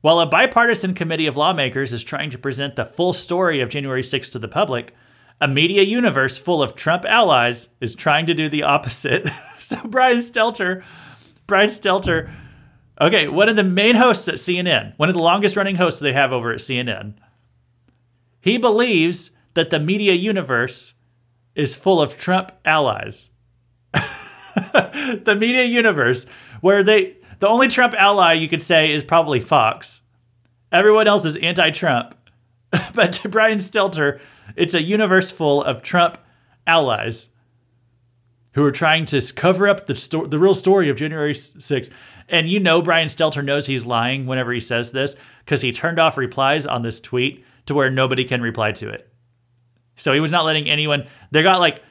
While 0.00 0.20
a 0.20 0.26
bipartisan 0.26 0.94
committee 0.94 1.26
of 1.26 1.36
lawmakers 1.36 1.92
is 1.92 2.02
trying 2.02 2.30
to 2.30 2.38
present 2.38 2.76
the 2.76 2.86
full 2.86 3.12
story 3.12 3.60
of 3.60 3.68
January 3.68 4.02
6th 4.02 4.32
to 4.32 4.38
the 4.38 4.48
public, 4.48 4.94
a 5.42 5.48
media 5.48 5.82
universe 5.82 6.38
full 6.38 6.62
of 6.62 6.74
Trump 6.74 7.04
allies 7.04 7.68
is 7.82 7.94
trying 7.94 8.24
to 8.26 8.34
do 8.34 8.48
the 8.48 8.62
opposite. 8.62 9.28
so 9.58 9.76
Brian 9.84 10.18
Stelter, 10.18 10.82
Brian 11.46 11.68
Stelter 11.68 12.30
Okay, 13.00 13.28
one 13.28 13.48
of 13.48 13.56
the 13.56 13.64
main 13.64 13.96
hosts 13.96 14.28
at 14.28 14.34
CNN, 14.34 14.92
one 14.98 15.08
of 15.08 15.14
the 15.14 15.22
longest 15.22 15.56
running 15.56 15.76
hosts 15.76 16.00
they 16.00 16.12
have 16.12 16.32
over 16.32 16.52
at 16.52 16.58
CNN, 16.58 17.14
he 18.42 18.58
believes 18.58 19.30
that 19.54 19.70
the 19.70 19.80
media 19.80 20.12
universe 20.12 20.92
is 21.54 21.76
full 21.76 22.00
of 22.00 22.16
Trump 22.16 22.52
allies. 22.64 23.30
the 23.92 25.36
media 25.38 25.64
universe, 25.64 26.26
where 26.60 26.82
they, 26.82 27.16
the 27.38 27.48
only 27.48 27.68
Trump 27.68 27.94
ally 27.94 28.34
you 28.34 28.48
could 28.48 28.62
say 28.62 28.92
is 28.92 29.04
probably 29.04 29.40
Fox. 29.40 30.02
Everyone 30.72 31.08
else 31.08 31.24
is 31.24 31.36
anti 31.36 31.70
Trump. 31.70 32.14
but 32.94 33.12
to 33.14 33.28
Brian 33.28 33.58
Stelter, 33.58 34.20
it's 34.56 34.74
a 34.74 34.82
universe 34.82 35.30
full 35.30 35.62
of 35.62 35.82
Trump 35.82 36.18
allies 36.66 37.28
who 38.52 38.64
are 38.64 38.72
trying 38.72 39.06
to 39.06 39.20
cover 39.32 39.68
up 39.68 39.86
the, 39.86 39.94
sto- 39.94 40.26
the 40.26 40.38
real 40.38 40.54
story 40.54 40.88
of 40.88 40.96
January 40.96 41.34
6th. 41.34 41.90
And 42.28 42.48
you 42.48 42.60
know 42.60 42.80
Brian 42.80 43.08
Stelter 43.08 43.44
knows 43.44 43.66
he's 43.66 43.86
lying 43.86 44.26
whenever 44.26 44.52
he 44.52 44.60
says 44.60 44.92
this 44.92 45.16
because 45.44 45.62
he 45.62 45.72
turned 45.72 45.98
off 45.98 46.16
replies 46.16 46.66
on 46.66 46.82
this 46.82 47.00
tweet 47.00 47.44
to 47.66 47.74
where 47.74 47.90
nobody 47.90 48.24
can 48.24 48.40
reply 48.40 48.72
to 48.72 48.88
it. 48.88 49.10
So 50.00 50.14
he 50.14 50.20
was 50.20 50.30
not 50.30 50.44
letting 50.44 50.68
anyone. 50.68 51.06
They 51.30 51.42
got 51.42 51.60
like 51.60 51.82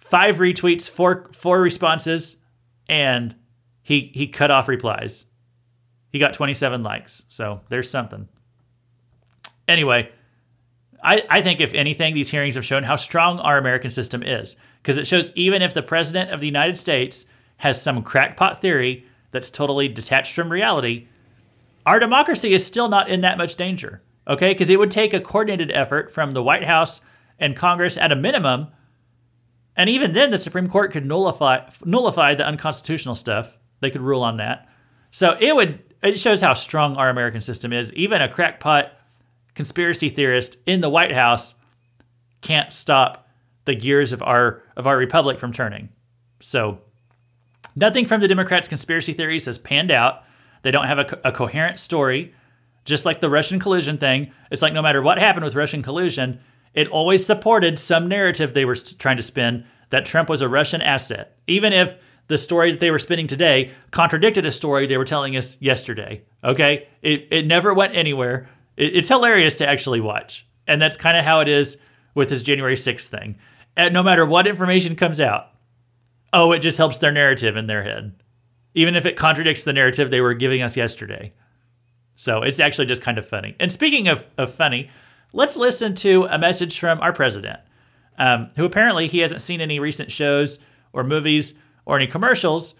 five 0.00 0.36
retweets, 0.36 0.88
four 0.88 1.30
four 1.34 1.60
responses, 1.60 2.38
and 2.88 3.34
he 3.82 4.10
he 4.14 4.26
cut 4.28 4.50
off 4.50 4.66
replies. 4.66 5.26
He 6.10 6.18
got 6.18 6.34
27 6.34 6.82
likes. 6.82 7.24
So 7.28 7.60
there's 7.68 7.88
something. 7.88 8.28
Anyway, 9.66 10.10
I, 11.02 11.22
I 11.30 11.42
think 11.42 11.60
if 11.60 11.72
anything, 11.72 12.14
these 12.14 12.30
hearings 12.30 12.54
have 12.54 12.66
shown 12.66 12.82
how 12.82 12.96
strong 12.96 13.38
our 13.40 13.56
American 13.56 13.90
system 13.90 14.22
is. 14.22 14.56
Because 14.82 14.98
it 14.98 15.06
shows 15.06 15.32
even 15.34 15.62
if 15.62 15.72
the 15.72 15.82
president 15.82 16.30
of 16.30 16.40
the 16.40 16.46
United 16.46 16.76
States 16.76 17.24
has 17.58 17.80
some 17.80 18.02
crackpot 18.02 18.60
theory 18.60 19.04
that's 19.30 19.50
totally 19.50 19.88
detached 19.88 20.34
from 20.34 20.52
reality, 20.52 21.06
our 21.86 21.98
democracy 21.98 22.52
is 22.52 22.66
still 22.66 22.88
not 22.88 23.08
in 23.08 23.22
that 23.22 23.38
much 23.38 23.56
danger. 23.56 24.02
Okay? 24.26 24.52
Because 24.52 24.70
it 24.70 24.78
would 24.78 24.90
take 24.90 25.12
a 25.12 25.20
coordinated 25.20 25.70
effort 25.72 26.12
from 26.12 26.32
the 26.32 26.42
White 26.42 26.64
House 26.64 27.00
and 27.38 27.56
Congress 27.56 27.96
at 27.96 28.12
a 28.12 28.16
minimum. 28.16 28.68
And 29.76 29.88
even 29.88 30.12
then, 30.12 30.30
the 30.30 30.38
Supreme 30.38 30.68
Court 30.68 30.92
could 30.92 31.06
nullify 31.06 31.68
nullify 31.84 32.34
the 32.34 32.46
unconstitutional 32.46 33.14
stuff. 33.14 33.56
They 33.80 33.90
could 33.90 34.02
rule 34.02 34.22
on 34.22 34.36
that. 34.36 34.68
So 35.10 35.36
it 35.40 35.56
would 35.56 35.82
it 36.02 36.18
shows 36.18 36.40
how 36.40 36.54
strong 36.54 36.96
our 36.96 37.08
American 37.08 37.40
system 37.40 37.72
is. 37.72 37.92
Even 37.94 38.20
a 38.20 38.28
crackpot 38.28 38.96
conspiracy 39.54 40.08
theorist 40.08 40.56
in 40.66 40.80
the 40.80 40.90
White 40.90 41.12
House 41.12 41.54
can't 42.42 42.72
stop 42.72 43.28
the 43.64 43.74
gears 43.74 44.12
of 44.12 44.22
our 44.22 44.62
of 44.76 44.86
our 44.86 44.96
republic 44.96 45.38
from 45.38 45.52
turning. 45.52 45.88
So 46.40 46.82
Nothing 47.74 48.06
from 48.06 48.20
the 48.20 48.28
Democrats' 48.28 48.68
conspiracy 48.68 49.12
theories 49.12 49.46
has 49.46 49.58
panned 49.58 49.90
out. 49.90 50.22
They 50.62 50.70
don't 50.70 50.86
have 50.86 50.98
a, 50.98 51.20
a 51.24 51.32
coherent 51.32 51.78
story. 51.78 52.34
Just 52.84 53.04
like 53.04 53.20
the 53.20 53.30
Russian 53.30 53.60
collusion 53.60 53.98
thing, 53.98 54.32
it's 54.50 54.62
like 54.62 54.72
no 54.72 54.82
matter 54.82 55.02
what 55.02 55.18
happened 55.18 55.44
with 55.44 55.54
Russian 55.54 55.82
collusion, 55.82 56.40
it 56.74 56.88
always 56.88 57.24
supported 57.24 57.78
some 57.78 58.08
narrative 58.08 58.54
they 58.54 58.64
were 58.64 58.74
trying 58.74 59.16
to 59.18 59.22
spin 59.22 59.64
that 59.90 60.06
Trump 60.06 60.28
was 60.28 60.40
a 60.40 60.48
Russian 60.48 60.82
asset, 60.82 61.36
even 61.46 61.72
if 61.72 61.94
the 62.28 62.38
story 62.38 62.70
that 62.70 62.80
they 62.80 62.90
were 62.90 62.98
spinning 62.98 63.26
today 63.26 63.70
contradicted 63.90 64.46
a 64.46 64.52
story 64.52 64.86
they 64.86 64.96
were 64.96 65.04
telling 65.04 65.36
us 65.36 65.60
yesterday. 65.60 66.22
Okay? 66.42 66.88
It, 67.02 67.28
it 67.30 67.46
never 67.46 67.74
went 67.74 67.94
anywhere. 67.94 68.48
It, 68.76 68.96
it's 68.96 69.08
hilarious 69.08 69.56
to 69.56 69.68
actually 69.68 70.00
watch. 70.00 70.46
And 70.66 70.80
that's 70.80 70.96
kind 70.96 71.16
of 71.16 71.24
how 71.24 71.40
it 71.40 71.48
is 71.48 71.76
with 72.14 72.30
this 72.30 72.42
January 72.42 72.76
6th 72.76 73.06
thing. 73.06 73.36
And 73.76 73.92
no 73.92 74.02
matter 74.02 74.24
what 74.24 74.46
information 74.46 74.96
comes 74.96 75.20
out, 75.20 75.48
oh, 76.32 76.52
it 76.52 76.60
just 76.60 76.78
helps 76.78 76.98
their 76.98 77.12
narrative 77.12 77.56
in 77.56 77.66
their 77.66 77.82
head, 77.82 78.14
even 78.74 78.94
if 78.96 79.04
it 79.04 79.16
contradicts 79.16 79.64
the 79.64 79.72
narrative 79.72 80.10
they 80.10 80.20
were 80.20 80.34
giving 80.34 80.62
us 80.62 80.76
yesterday. 80.76 81.32
So 82.16 82.42
it's 82.42 82.60
actually 82.60 82.86
just 82.86 83.02
kind 83.02 83.18
of 83.18 83.26
funny. 83.26 83.56
And 83.58 83.72
speaking 83.72 84.08
of, 84.08 84.26
of 84.38 84.54
funny, 84.54 84.90
let's 85.32 85.56
listen 85.56 85.94
to 85.96 86.24
a 86.24 86.38
message 86.38 86.78
from 86.78 87.00
our 87.00 87.12
president, 87.12 87.60
um, 88.18 88.50
who 88.56 88.64
apparently 88.64 89.08
he 89.08 89.20
hasn't 89.20 89.42
seen 89.42 89.60
any 89.60 89.80
recent 89.80 90.12
shows 90.12 90.58
or 90.92 91.04
movies 91.04 91.54
or 91.84 91.96
any 91.96 92.06
commercials 92.06 92.74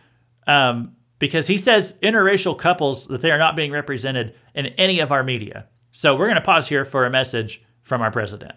um, 0.46 0.96
because 1.18 1.46
he 1.46 1.56
says 1.56 1.98
interracial 2.02 2.56
couples 2.56 3.06
that 3.08 3.20
they 3.20 3.30
are 3.30 3.38
not 3.38 3.56
being 3.56 3.72
represented 3.72 4.34
in 4.54 4.66
any 4.66 5.00
of 5.00 5.12
our 5.12 5.22
media. 5.22 5.66
So 5.92 6.16
we're 6.16 6.26
going 6.26 6.36
to 6.36 6.40
pause 6.40 6.68
here 6.68 6.84
for 6.84 7.04
a 7.04 7.10
message 7.10 7.62
from 7.82 8.02
our 8.02 8.10
president. 8.10 8.52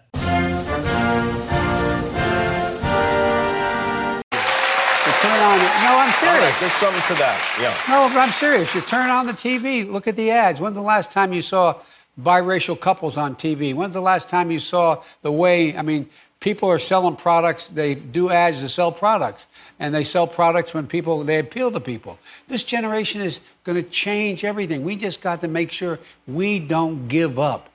No, 5.86 5.98
I'm 5.98 6.12
serious. 6.36 6.60
there's 6.60 6.72
something 6.72 7.02
to 7.02 7.14
that. 7.14 7.38
Yeah. 7.60 7.94
No, 7.94 8.08
but 8.08 8.18
I'm 8.18 8.32
serious. 8.32 8.74
You 8.74 8.80
turn 8.82 9.10
on 9.10 9.26
the 9.26 9.32
TV, 9.32 9.88
look 9.90 10.06
at 10.06 10.16
the 10.16 10.30
ads. 10.30 10.60
When's 10.60 10.76
the 10.76 10.82
last 10.82 11.10
time 11.10 11.32
you 11.32 11.42
saw 11.42 11.80
biracial 12.20 12.78
couples 12.78 13.16
on 13.16 13.34
TV? 13.36 13.74
When's 13.74 13.94
the 13.94 14.00
last 14.00 14.28
time 14.28 14.50
you 14.50 14.60
saw 14.60 15.02
the 15.22 15.32
way, 15.32 15.76
I 15.76 15.82
mean, 15.82 16.08
people 16.40 16.70
are 16.70 16.78
selling 16.78 17.16
products, 17.16 17.68
they 17.68 17.94
do 17.94 18.30
ads 18.30 18.60
to 18.60 18.68
sell 18.68 18.92
products. 18.92 19.46
And 19.78 19.94
they 19.94 20.04
sell 20.04 20.26
products 20.26 20.72
when 20.74 20.86
people, 20.86 21.22
they 21.24 21.38
appeal 21.38 21.70
to 21.72 21.80
people. 21.80 22.18
This 22.48 22.62
generation 22.62 23.20
is 23.20 23.40
going 23.64 23.76
to 23.82 23.88
change 23.88 24.44
everything. 24.44 24.84
We 24.84 24.96
just 24.96 25.20
got 25.20 25.40
to 25.42 25.48
make 25.48 25.70
sure 25.70 25.98
we 26.26 26.58
don't 26.58 27.08
give 27.08 27.38
up. 27.38 27.70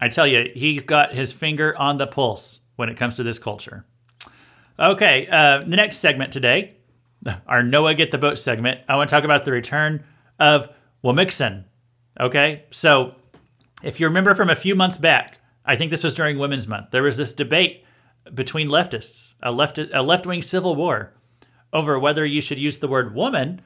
I 0.00 0.08
tell 0.10 0.26
you, 0.26 0.50
he's 0.54 0.82
got 0.82 1.14
his 1.14 1.32
finger 1.32 1.74
on 1.78 1.96
the 1.96 2.06
pulse 2.06 2.60
when 2.76 2.88
it 2.88 2.96
comes 2.96 3.16
to 3.16 3.22
this 3.22 3.38
culture. 3.38 3.84
Okay, 4.78 5.28
uh, 5.28 5.60
the 5.60 5.76
next 5.76 5.98
segment 5.98 6.32
today, 6.32 6.74
our 7.46 7.62
Noah 7.62 7.94
Get 7.94 8.10
the 8.10 8.18
Boat 8.18 8.40
segment, 8.40 8.80
I 8.88 8.96
want 8.96 9.08
to 9.08 9.14
talk 9.14 9.22
about 9.22 9.44
the 9.44 9.52
return 9.52 10.02
of 10.40 10.68
Wamixon. 11.04 11.64
Okay, 12.18 12.64
so 12.72 13.14
if 13.84 14.00
you 14.00 14.08
remember 14.08 14.34
from 14.34 14.50
a 14.50 14.56
few 14.56 14.74
months 14.74 14.98
back, 14.98 15.38
I 15.64 15.76
think 15.76 15.92
this 15.92 16.02
was 16.02 16.14
during 16.14 16.38
Women's 16.38 16.66
Month, 16.66 16.90
there 16.90 17.04
was 17.04 17.16
this 17.16 17.32
debate 17.32 17.84
between 18.34 18.66
leftists, 18.66 19.34
a 19.42 19.52
left 19.52 19.78
a 19.78 20.02
left 20.02 20.26
wing 20.26 20.42
civil 20.42 20.74
war, 20.74 21.12
over 21.72 21.96
whether 21.96 22.26
you 22.26 22.40
should 22.40 22.58
use 22.58 22.78
the 22.78 22.88
word 22.88 23.14
woman 23.14 23.60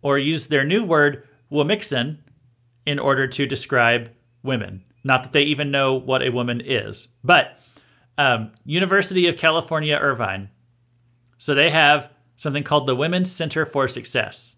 or 0.00 0.16
use 0.16 0.46
their 0.46 0.64
new 0.64 0.84
word 0.84 1.26
Wamixon 1.50 2.18
in 2.86 3.00
order 3.00 3.26
to 3.26 3.46
describe 3.46 4.12
women. 4.44 4.84
Not 5.02 5.24
that 5.24 5.32
they 5.32 5.42
even 5.42 5.72
know 5.72 5.94
what 5.94 6.22
a 6.22 6.30
woman 6.30 6.62
is, 6.64 7.08
but 7.24 7.58
um, 8.18 8.52
University 8.64 9.26
of 9.26 9.36
California, 9.36 9.96
Irvine. 9.96 10.50
So 11.42 11.56
they 11.56 11.70
have 11.70 12.16
something 12.36 12.62
called 12.62 12.86
the 12.86 12.94
Women's 12.94 13.28
Center 13.28 13.66
for 13.66 13.88
Success. 13.88 14.54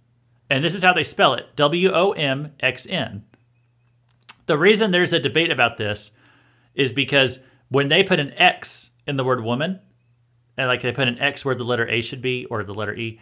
And 0.50 0.62
this 0.62 0.74
is 0.74 0.82
how 0.82 0.92
they 0.92 1.02
spell 1.02 1.32
it 1.32 1.56
W 1.56 1.90
O 1.90 2.12
M 2.12 2.52
X 2.60 2.86
N. 2.86 3.24
The 4.44 4.58
reason 4.58 4.90
there's 4.90 5.14
a 5.14 5.18
debate 5.18 5.50
about 5.50 5.78
this 5.78 6.10
is 6.74 6.92
because 6.92 7.38
when 7.70 7.88
they 7.88 8.04
put 8.04 8.20
an 8.20 8.34
X 8.34 8.90
in 9.06 9.16
the 9.16 9.24
word 9.24 9.42
woman, 9.42 9.80
and 10.58 10.68
like 10.68 10.82
they 10.82 10.92
put 10.92 11.08
an 11.08 11.18
X 11.18 11.42
where 11.42 11.54
the 11.54 11.64
letter 11.64 11.88
A 11.88 12.02
should 12.02 12.20
be 12.20 12.44
or 12.50 12.62
the 12.62 12.74
letter 12.74 12.94
E, 12.94 13.18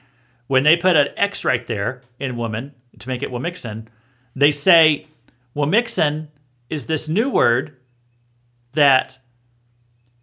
when 0.49 0.65
they 0.65 0.77
put 0.77 0.97
an 0.97 1.11
X 1.17 1.45
right 1.45 1.65
there 1.69 2.03
in 2.19 2.37
woman 2.37 2.75
to 2.99 3.09
make 3.09 3.23
it 3.23 3.31
Wamixon, 3.31 3.87
they 4.35 4.51
say 4.51 5.07
Wamixon 5.55 6.27
is 6.69 6.87
this 6.87 7.09
new 7.09 7.31
word 7.31 7.81
that 8.73 9.21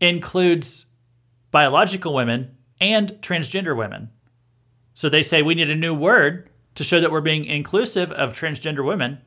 includes 0.02 0.88
biological 1.52 2.14
women 2.14 2.58
and 2.80 3.11
transgender 3.21 3.75
women. 3.75 4.09
So 4.93 5.09
they 5.09 5.23
say 5.23 5.41
we 5.41 5.55
need 5.55 5.69
a 5.69 5.75
new 5.75 5.93
word 5.93 6.49
to 6.75 6.84
show 6.84 6.99
that 6.99 7.11
we're 7.11 7.21
being 7.21 7.45
inclusive 7.45 8.11
of 8.11 8.34
transgender 8.34 8.86
women. 8.86 9.19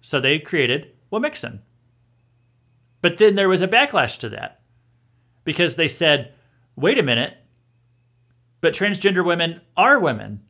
So 0.00 0.20
they 0.20 0.38
created 0.38 0.92
Wamixon. 1.12 1.60
But 3.00 3.18
then 3.18 3.34
there 3.34 3.48
was 3.48 3.62
a 3.62 3.68
backlash 3.68 4.18
to 4.20 4.28
that 4.30 4.60
because 5.44 5.76
they 5.76 5.88
said, 5.88 6.32
wait 6.74 6.98
a 6.98 7.02
minute, 7.02 7.36
but 8.60 8.74
transgender 8.74 9.24
women 9.24 9.60
are 9.76 9.98
women. 9.98 10.42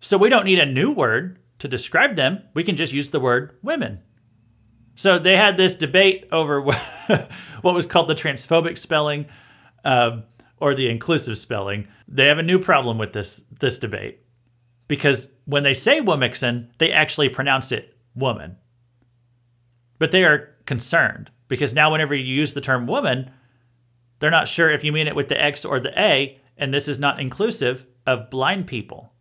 So 0.00 0.16
we 0.16 0.28
don't 0.28 0.44
need 0.44 0.58
a 0.58 0.66
new 0.66 0.90
word 0.90 1.38
to 1.58 1.68
describe 1.68 2.16
them. 2.16 2.42
We 2.54 2.64
can 2.64 2.76
just 2.76 2.92
use 2.92 3.10
the 3.10 3.20
word 3.20 3.56
women. 3.62 4.00
So 4.94 5.18
they 5.18 5.36
had 5.36 5.56
this 5.56 5.74
debate 5.74 6.28
over 6.30 6.60
what 7.62 7.74
was 7.74 7.86
called 7.86 8.08
the 8.08 8.14
transphobic 8.14 8.78
spelling 8.78 9.26
or 10.64 10.74
the 10.74 10.88
inclusive 10.88 11.36
spelling. 11.36 11.86
They 12.08 12.26
have 12.28 12.38
a 12.38 12.42
new 12.42 12.58
problem 12.58 12.96
with 12.96 13.12
this 13.12 13.44
this 13.60 13.78
debate 13.78 14.20
because 14.88 15.28
when 15.44 15.62
they 15.62 15.74
say 15.74 16.00
Womixon, 16.00 16.68
they 16.78 16.90
actually 16.90 17.28
pronounce 17.28 17.70
it 17.70 17.94
woman. 18.14 18.56
But 19.98 20.10
they 20.10 20.24
are 20.24 20.54
concerned 20.64 21.30
because 21.48 21.74
now 21.74 21.92
whenever 21.92 22.14
you 22.14 22.24
use 22.24 22.54
the 22.54 22.62
term 22.62 22.86
woman, 22.86 23.30
they're 24.20 24.30
not 24.30 24.48
sure 24.48 24.70
if 24.70 24.82
you 24.82 24.90
mean 24.90 25.06
it 25.06 25.14
with 25.14 25.28
the 25.28 25.38
X 25.38 25.66
or 25.66 25.78
the 25.78 25.92
A, 26.00 26.40
and 26.56 26.72
this 26.72 26.88
is 26.88 26.98
not 26.98 27.20
inclusive 27.20 27.84
of 28.06 28.30
blind 28.30 28.66
people. 28.66 29.12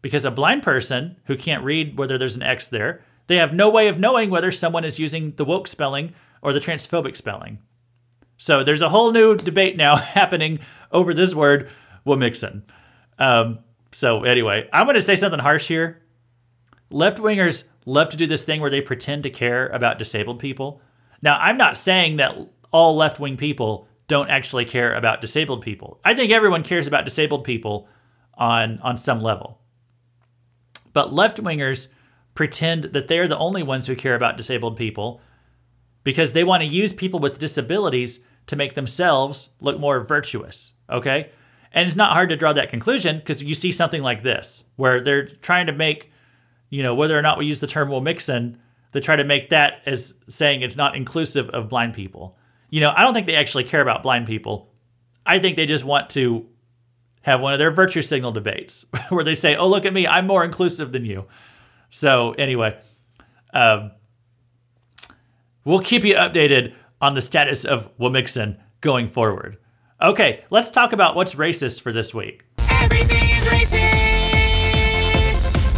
Because 0.00 0.24
a 0.24 0.30
blind 0.30 0.62
person 0.62 1.18
who 1.26 1.36
can't 1.36 1.62
read 1.62 1.98
whether 1.98 2.16
there's 2.16 2.36
an 2.36 2.42
X 2.42 2.68
there, 2.68 3.04
they 3.26 3.36
have 3.36 3.52
no 3.52 3.68
way 3.68 3.86
of 3.86 3.98
knowing 3.98 4.30
whether 4.30 4.50
someone 4.50 4.86
is 4.86 4.98
using 4.98 5.32
the 5.32 5.44
woke 5.44 5.68
spelling 5.68 6.14
or 6.40 6.54
the 6.54 6.58
transphobic 6.58 7.16
spelling. 7.16 7.58
So 8.38 8.64
there's 8.64 8.82
a 8.82 8.88
whole 8.88 9.12
new 9.12 9.36
debate 9.36 9.76
now 9.76 9.96
happening 9.96 10.60
over 10.90 11.12
this 11.12 11.34
word, 11.34 11.68
Wamixon. 12.06 12.62
Um, 13.18 13.58
so 13.92 14.22
anyway, 14.24 14.68
I'm 14.72 14.86
going 14.86 14.94
to 14.94 15.02
say 15.02 15.16
something 15.16 15.40
harsh 15.40 15.68
here. 15.68 16.00
Left 16.90 17.18
wingers 17.18 17.64
love 17.84 18.08
to 18.10 18.16
do 18.16 18.26
this 18.26 18.44
thing 18.44 18.60
where 18.60 18.70
they 18.70 18.80
pretend 18.80 19.24
to 19.24 19.30
care 19.30 19.66
about 19.68 19.98
disabled 19.98 20.38
people. 20.38 20.80
Now, 21.20 21.38
I'm 21.38 21.58
not 21.58 21.76
saying 21.76 22.16
that 22.16 22.36
all 22.70 22.96
left 22.96 23.20
wing 23.20 23.36
people 23.36 23.88
don't 24.06 24.30
actually 24.30 24.64
care 24.64 24.94
about 24.94 25.20
disabled 25.20 25.60
people. 25.60 26.00
I 26.04 26.14
think 26.14 26.32
everyone 26.32 26.62
cares 26.62 26.86
about 26.86 27.04
disabled 27.04 27.44
people 27.44 27.88
on 28.34 28.78
on 28.80 28.96
some 28.96 29.20
level. 29.20 29.60
But 30.92 31.12
left 31.12 31.42
wingers 31.42 31.88
pretend 32.34 32.84
that 32.84 33.08
they're 33.08 33.28
the 33.28 33.36
only 33.36 33.62
ones 33.62 33.86
who 33.86 33.96
care 33.96 34.14
about 34.14 34.36
disabled 34.36 34.76
people 34.76 35.20
because 36.04 36.32
they 36.32 36.44
want 36.44 36.62
to 36.62 36.68
use 36.68 36.92
people 36.92 37.20
with 37.20 37.38
disabilities 37.38 38.20
to 38.48 38.56
make 38.56 38.74
themselves 38.74 39.50
look 39.60 39.78
more 39.78 40.00
virtuous, 40.00 40.72
okay? 40.90 41.30
And 41.72 41.86
it's 41.86 41.96
not 41.96 42.12
hard 42.12 42.30
to 42.30 42.36
draw 42.36 42.52
that 42.54 42.70
conclusion 42.70 43.18
because 43.18 43.42
you 43.42 43.54
see 43.54 43.72
something 43.72 44.02
like 44.02 44.22
this 44.22 44.64
where 44.76 45.00
they're 45.00 45.26
trying 45.26 45.66
to 45.66 45.72
make, 45.72 46.10
you 46.70 46.82
know, 46.82 46.94
whether 46.94 47.16
or 47.16 47.22
not 47.22 47.38
we 47.38 47.46
use 47.46 47.60
the 47.60 47.66
term 47.66 47.88
Will 47.88 48.00
Womixon, 48.00 48.56
they 48.92 49.00
try 49.00 49.16
to 49.16 49.24
make 49.24 49.50
that 49.50 49.82
as 49.86 50.14
saying 50.28 50.62
it's 50.62 50.76
not 50.76 50.96
inclusive 50.96 51.50
of 51.50 51.68
blind 51.68 51.94
people. 51.94 52.36
You 52.70 52.80
know, 52.80 52.92
I 52.96 53.02
don't 53.02 53.14
think 53.14 53.26
they 53.26 53.36
actually 53.36 53.64
care 53.64 53.82
about 53.82 54.02
blind 54.02 54.26
people. 54.26 54.72
I 55.26 55.38
think 55.38 55.56
they 55.56 55.66
just 55.66 55.84
want 55.84 56.10
to 56.10 56.46
have 57.22 57.40
one 57.40 57.52
of 57.52 57.58
their 57.58 57.70
virtue 57.70 58.00
signal 58.00 58.32
debates 58.32 58.86
where 59.10 59.24
they 59.24 59.34
say, 59.34 59.56
"Oh, 59.56 59.68
look 59.68 59.84
at 59.84 59.92
me, 59.92 60.06
I'm 60.06 60.26
more 60.26 60.44
inclusive 60.44 60.92
than 60.92 61.04
you." 61.04 61.24
So 61.90 62.32
anyway, 62.32 62.78
um, 63.52 63.92
we'll 65.64 65.80
keep 65.80 66.04
you 66.04 66.14
updated 66.14 66.74
on 67.00 67.14
the 67.14 67.20
status 67.20 67.64
of 67.64 67.96
Wamixon 67.98 68.58
going 68.80 69.08
forward. 69.08 69.58
Okay, 70.00 70.44
let's 70.50 70.70
talk 70.70 70.92
about 70.92 71.16
what's 71.16 71.34
racist 71.34 71.80
for 71.80 71.92
this 71.92 72.14
week. 72.14 72.44
Everything 72.70 73.30
is 73.30 73.44
racist. 73.48 74.08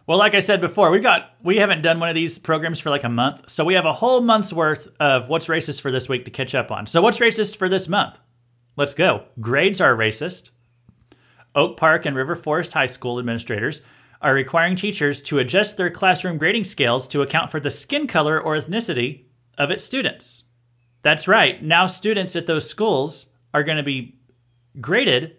Well, 0.06 0.18
like 0.18 0.34
I 0.34 0.40
said 0.40 0.60
before, 0.60 0.90
we've 0.90 1.02
got 1.02 1.36
we 1.42 1.58
haven't 1.58 1.82
done 1.82 2.00
one 2.00 2.08
of 2.08 2.16
these 2.16 2.36
programs 2.38 2.80
for 2.80 2.90
like 2.90 3.04
a 3.04 3.08
month, 3.08 3.48
so 3.48 3.64
we 3.64 3.74
have 3.74 3.86
a 3.86 3.92
whole 3.92 4.20
month's 4.20 4.52
worth 4.52 4.88
of 4.98 5.28
what's 5.28 5.46
racist 5.46 5.80
for 5.80 5.92
this 5.92 6.08
week 6.08 6.24
to 6.24 6.32
catch 6.32 6.54
up 6.54 6.72
on. 6.72 6.86
So 6.88 7.00
what's 7.00 7.18
racist 7.18 7.56
for 7.56 7.68
this 7.68 7.88
month? 7.88 8.18
Let's 8.76 8.92
go. 8.92 9.24
Grades 9.40 9.80
are 9.80 9.94
racist. 9.94 10.50
Oak 11.54 11.76
Park 11.76 12.06
and 12.06 12.16
River 12.16 12.34
Forest 12.34 12.72
High 12.72 12.86
School 12.86 13.18
administrators 13.18 13.82
are 14.20 14.34
requiring 14.34 14.76
teachers 14.76 15.22
to 15.22 15.38
adjust 15.38 15.76
their 15.76 15.90
classroom 15.90 16.38
grading 16.38 16.64
scales 16.64 17.08
to 17.08 17.22
account 17.22 17.50
for 17.50 17.60
the 17.60 17.70
skin 17.70 18.06
color 18.06 18.40
or 18.40 18.56
ethnicity 18.56 19.26
of 19.58 19.70
its 19.70 19.84
students. 19.84 20.42
That's 21.02 21.28
right. 21.28 21.62
Now 21.62 21.86
students 21.86 22.36
at 22.36 22.46
those 22.46 22.68
schools 22.68 23.26
are 23.54 23.62
going 23.62 23.78
to 23.78 23.82
be 23.82 24.18
graded 24.80 25.36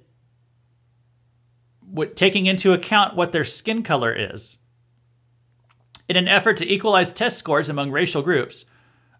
taking 2.15 2.45
into 2.45 2.73
account 2.73 3.15
what 3.15 3.31
their 3.31 3.43
skin 3.43 3.83
color 3.83 4.13
is. 4.13 4.57
In 6.07 6.15
an 6.15 6.27
effort 6.27 6.57
to 6.57 6.71
equalize 6.71 7.13
test 7.13 7.37
scores 7.37 7.69
among 7.69 7.91
racial 7.91 8.21
groups, 8.21 8.65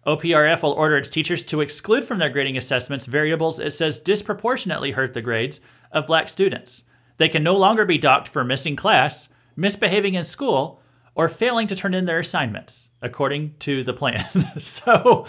OPRF 0.06 0.62
will 0.62 0.72
order 0.72 0.96
its 0.96 1.10
teachers 1.10 1.44
to 1.44 1.60
exclude 1.60 2.04
from 2.04 2.18
their 2.18 2.30
grading 2.30 2.56
assessments 2.56 3.06
variables 3.06 3.60
it 3.60 3.70
says 3.70 3.98
disproportionately 3.98 4.92
hurt 4.92 5.14
the 5.14 5.22
grades 5.22 5.60
of 5.92 6.06
black 6.06 6.28
students. 6.28 6.84
They 7.18 7.28
can 7.28 7.42
no 7.42 7.56
longer 7.56 7.84
be 7.84 7.98
docked 7.98 8.28
for 8.28 8.42
missing 8.42 8.74
class, 8.74 9.28
misbehaving 9.54 10.14
in 10.14 10.24
school, 10.24 10.80
or 11.14 11.28
failing 11.28 11.66
to 11.68 11.76
turn 11.76 11.94
in 11.94 12.06
their 12.06 12.18
assignments, 12.18 12.88
according 13.00 13.54
to 13.60 13.84
the 13.84 13.92
plan. 13.92 14.24
so, 14.58 15.26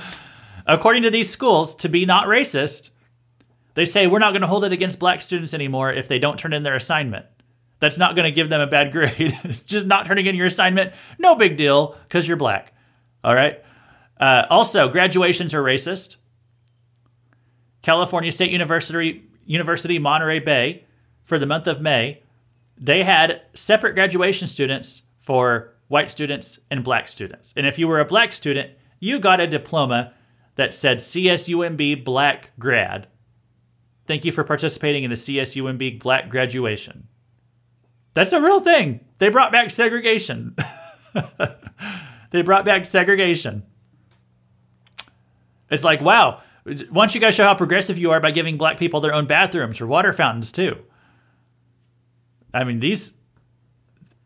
according 0.65 1.03
to 1.03 1.09
these 1.09 1.29
schools, 1.29 1.75
to 1.75 1.89
be 1.89 2.05
not 2.05 2.27
racist, 2.27 2.91
they 3.75 3.85
say 3.85 4.07
we're 4.07 4.19
not 4.19 4.31
going 4.31 4.41
to 4.41 4.47
hold 4.47 4.65
it 4.65 4.71
against 4.71 4.99
black 4.99 5.21
students 5.21 5.53
anymore 5.53 5.91
if 5.91 6.07
they 6.07 6.19
don't 6.19 6.37
turn 6.37 6.53
in 6.53 6.63
their 6.63 6.75
assignment. 6.75 7.25
That's 7.79 7.97
not 7.97 8.15
going 8.15 8.25
to 8.25 8.31
give 8.31 8.49
them 8.49 8.61
a 8.61 8.67
bad 8.67 8.91
grade. 8.91 9.37
Just 9.65 9.87
not 9.87 10.05
turning 10.05 10.25
in 10.25 10.35
your 10.35 10.45
assignment, 10.45 10.93
no 11.19 11.35
big 11.35 11.57
deal, 11.57 11.97
because 12.07 12.27
you're 12.27 12.37
black. 12.37 12.73
All 13.23 13.35
right? 13.35 13.61
Uh, 14.19 14.45
also, 14.49 14.87
graduations 14.89 15.53
are 15.53 15.63
racist. 15.63 16.17
California 17.81 18.31
State 18.31 18.51
University, 18.51 19.23
University 19.45 19.99
Monterey 19.99 20.39
Bay, 20.39 20.85
for 21.23 21.39
the 21.39 21.45
month 21.45 21.67
of 21.67 21.81
May, 21.81 22.21
they 22.77 23.03
had 23.03 23.41
separate 23.53 23.95
graduation 23.95 24.47
students 24.47 25.01
for 25.21 25.73
white 25.87 26.09
students 26.09 26.59
and 26.69 26.83
black 26.83 27.07
students. 27.07 27.53
And 27.55 27.65
if 27.65 27.77
you 27.77 27.87
were 27.87 27.99
a 27.99 28.05
black 28.05 28.33
student, 28.33 28.71
you 28.99 29.19
got 29.19 29.39
a 29.39 29.47
diploma 29.47 30.13
that 30.55 30.73
said 30.73 30.97
CSUMB 30.97 32.03
Black 32.03 32.51
Grad. 32.59 33.07
Thank 34.05 34.25
you 34.25 34.31
for 34.31 34.43
participating 34.43 35.03
in 35.03 35.09
the 35.09 35.15
CSUMB 35.15 35.99
Black 35.99 36.29
graduation. 36.29 37.07
That's 38.13 38.33
a 38.33 38.41
real 38.41 38.59
thing. 38.59 38.99
They 39.17 39.29
brought 39.29 39.51
back 39.51 39.71
segregation. 39.71 40.55
they 42.31 42.41
brought 42.41 42.65
back 42.65 42.85
segregation. 42.85 43.65
It's 45.69 45.83
like, 45.83 46.01
wow, 46.01 46.41
why 46.63 46.73
don't 46.73 47.15
you 47.15 47.21
guys 47.21 47.35
show 47.35 47.43
how 47.43 47.55
progressive 47.55 47.97
you 47.97 48.11
are 48.11 48.19
by 48.19 48.31
giving 48.31 48.57
black 48.57 48.77
people 48.77 49.01
their 49.01 49.13
own 49.13 49.25
bathrooms 49.25 49.81
or 49.81 49.87
water 49.87 50.13
fountains 50.13 50.51
too? 50.51 50.77
I 52.53 52.63
mean, 52.63 52.79
these 52.79 53.15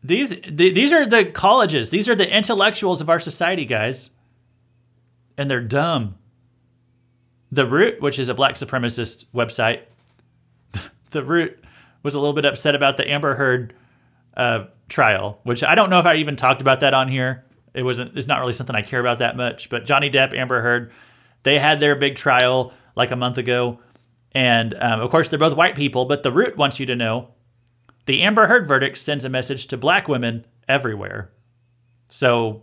these 0.02 0.34
these 0.48 0.92
are 0.92 1.06
the 1.06 1.24
colleges. 1.24 1.90
These 1.90 2.08
are 2.08 2.14
the 2.14 2.36
intellectuals 2.36 3.00
of 3.00 3.08
our 3.08 3.18
society, 3.18 3.64
guys. 3.64 4.10
And 5.38 5.50
they're 5.50 5.62
dumb. 5.62 6.16
The 7.50 7.66
Root, 7.66 8.02
which 8.02 8.18
is 8.18 8.28
a 8.28 8.34
black 8.34 8.56
supremacist 8.56 9.24
website, 9.34 9.86
the 11.12 11.24
Root 11.24 11.64
was 12.02 12.14
a 12.14 12.20
little 12.20 12.34
bit 12.34 12.44
upset 12.44 12.74
about 12.74 12.98
the 12.98 13.10
Amber 13.10 13.34
Heard 13.36 13.74
uh, 14.36 14.66
trial, 14.88 15.40
which 15.44 15.62
I 15.62 15.74
don't 15.74 15.88
know 15.88 16.00
if 16.00 16.06
I 16.06 16.16
even 16.16 16.36
talked 16.36 16.60
about 16.60 16.80
that 16.80 16.92
on 16.92 17.08
here. 17.08 17.44
It 17.74 17.82
wasn't. 17.82 18.16
It's 18.16 18.26
not 18.26 18.40
really 18.40 18.52
something 18.52 18.76
I 18.76 18.82
care 18.82 19.00
about 19.00 19.20
that 19.20 19.36
much. 19.36 19.70
But 19.70 19.86
Johnny 19.86 20.10
Depp, 20.10 20.36
Amber 20.36 20.60
Heard, 20.60 20.92
they 21.42 21.58
had 21.58 21.80
their 21.80 21.96
big 21.96 22.16
trial 22.16 22.72
like 22.96 23.10
a 23.10 23.16
month 23.16 23.38
ago, 23.38 23.78
and 24.32 24.74
um, 24.74 25.00
of 25.00 25.10
course 25.10 25.28
they're 25.28 25.38
both 25.38 25.56
white 25.56 25.74
people. 25.74 26.04
But 26.04 26.22
the 26.22 26.32
Root 26.32 26.56
wants 26.56 26.80
you 26.80 26.86
to 26.86 26.96
know 26.96 27.28
the 28.06 28.22
Amber 28.22 28.46
Heard 28.46 28.66
verdict 28.66 28.98
sends 28.98 29.24
a 29.24 29.28
message 29.28 29.66
to 29.68 29.76
black 29.76 30.08
women 30.08 30.46
everywhere. 30.68 31.30
So 32.08 32.62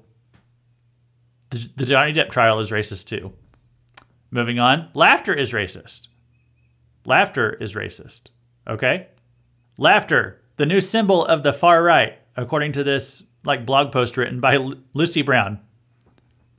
the, 1.75 1.85
Johnny 1.85 2.13
Depp 2.13 2.29
trial 2.29 2.59
is 2.59 2.71
racist 2.71 3.07
too. 3.07 3.33
Moving 4.31 4.59
on, 4.59 4.89
laughter 4.93 5.33
is 5.33 5.53
racist. 5.53 6.07
Laughter 7.05 7.53
is 7.53 7.73
racist. 7.73 8.29
Okay? 8.67 9.07
Laughter, 9.77 10.41
the 10.57 10.65
new 10.65 10.79
symbol 10.79 11.25
of 11.25 11.43
the 11.43 11.53
far 11.53 11.83
right, 11.83 12.17
according 12.35 12.71
to 12.73 12.83
this 12.83 13.23
like 13.43 13.65
blog 13.65 13.91
post 13.91 14.17
written 14.17 14.39
by 14.39 14.55
L- 14.55 14.75
Lucy 14.93 15.21
Brown. 15.21 15.59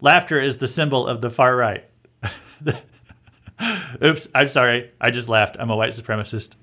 Laughter 0.01 0.41
is 0.41 0.59
the 0.59 0.69
symbol 0.69 1.07
of 1.07 1.21
the 1.21 1.31
far 1.31 1.57
right. 1.57 1.85
Oops, 4.05 4.29
I'm 4.35 4.49
sorry. 4.49 4.93
I 5.01 5.11
just 5.11 5.29
laughed. 5.29 5.57
I'm 5.59 5.71
a 5.71 5.77
white 5.77 5.93
supremacist. 5.93 6.55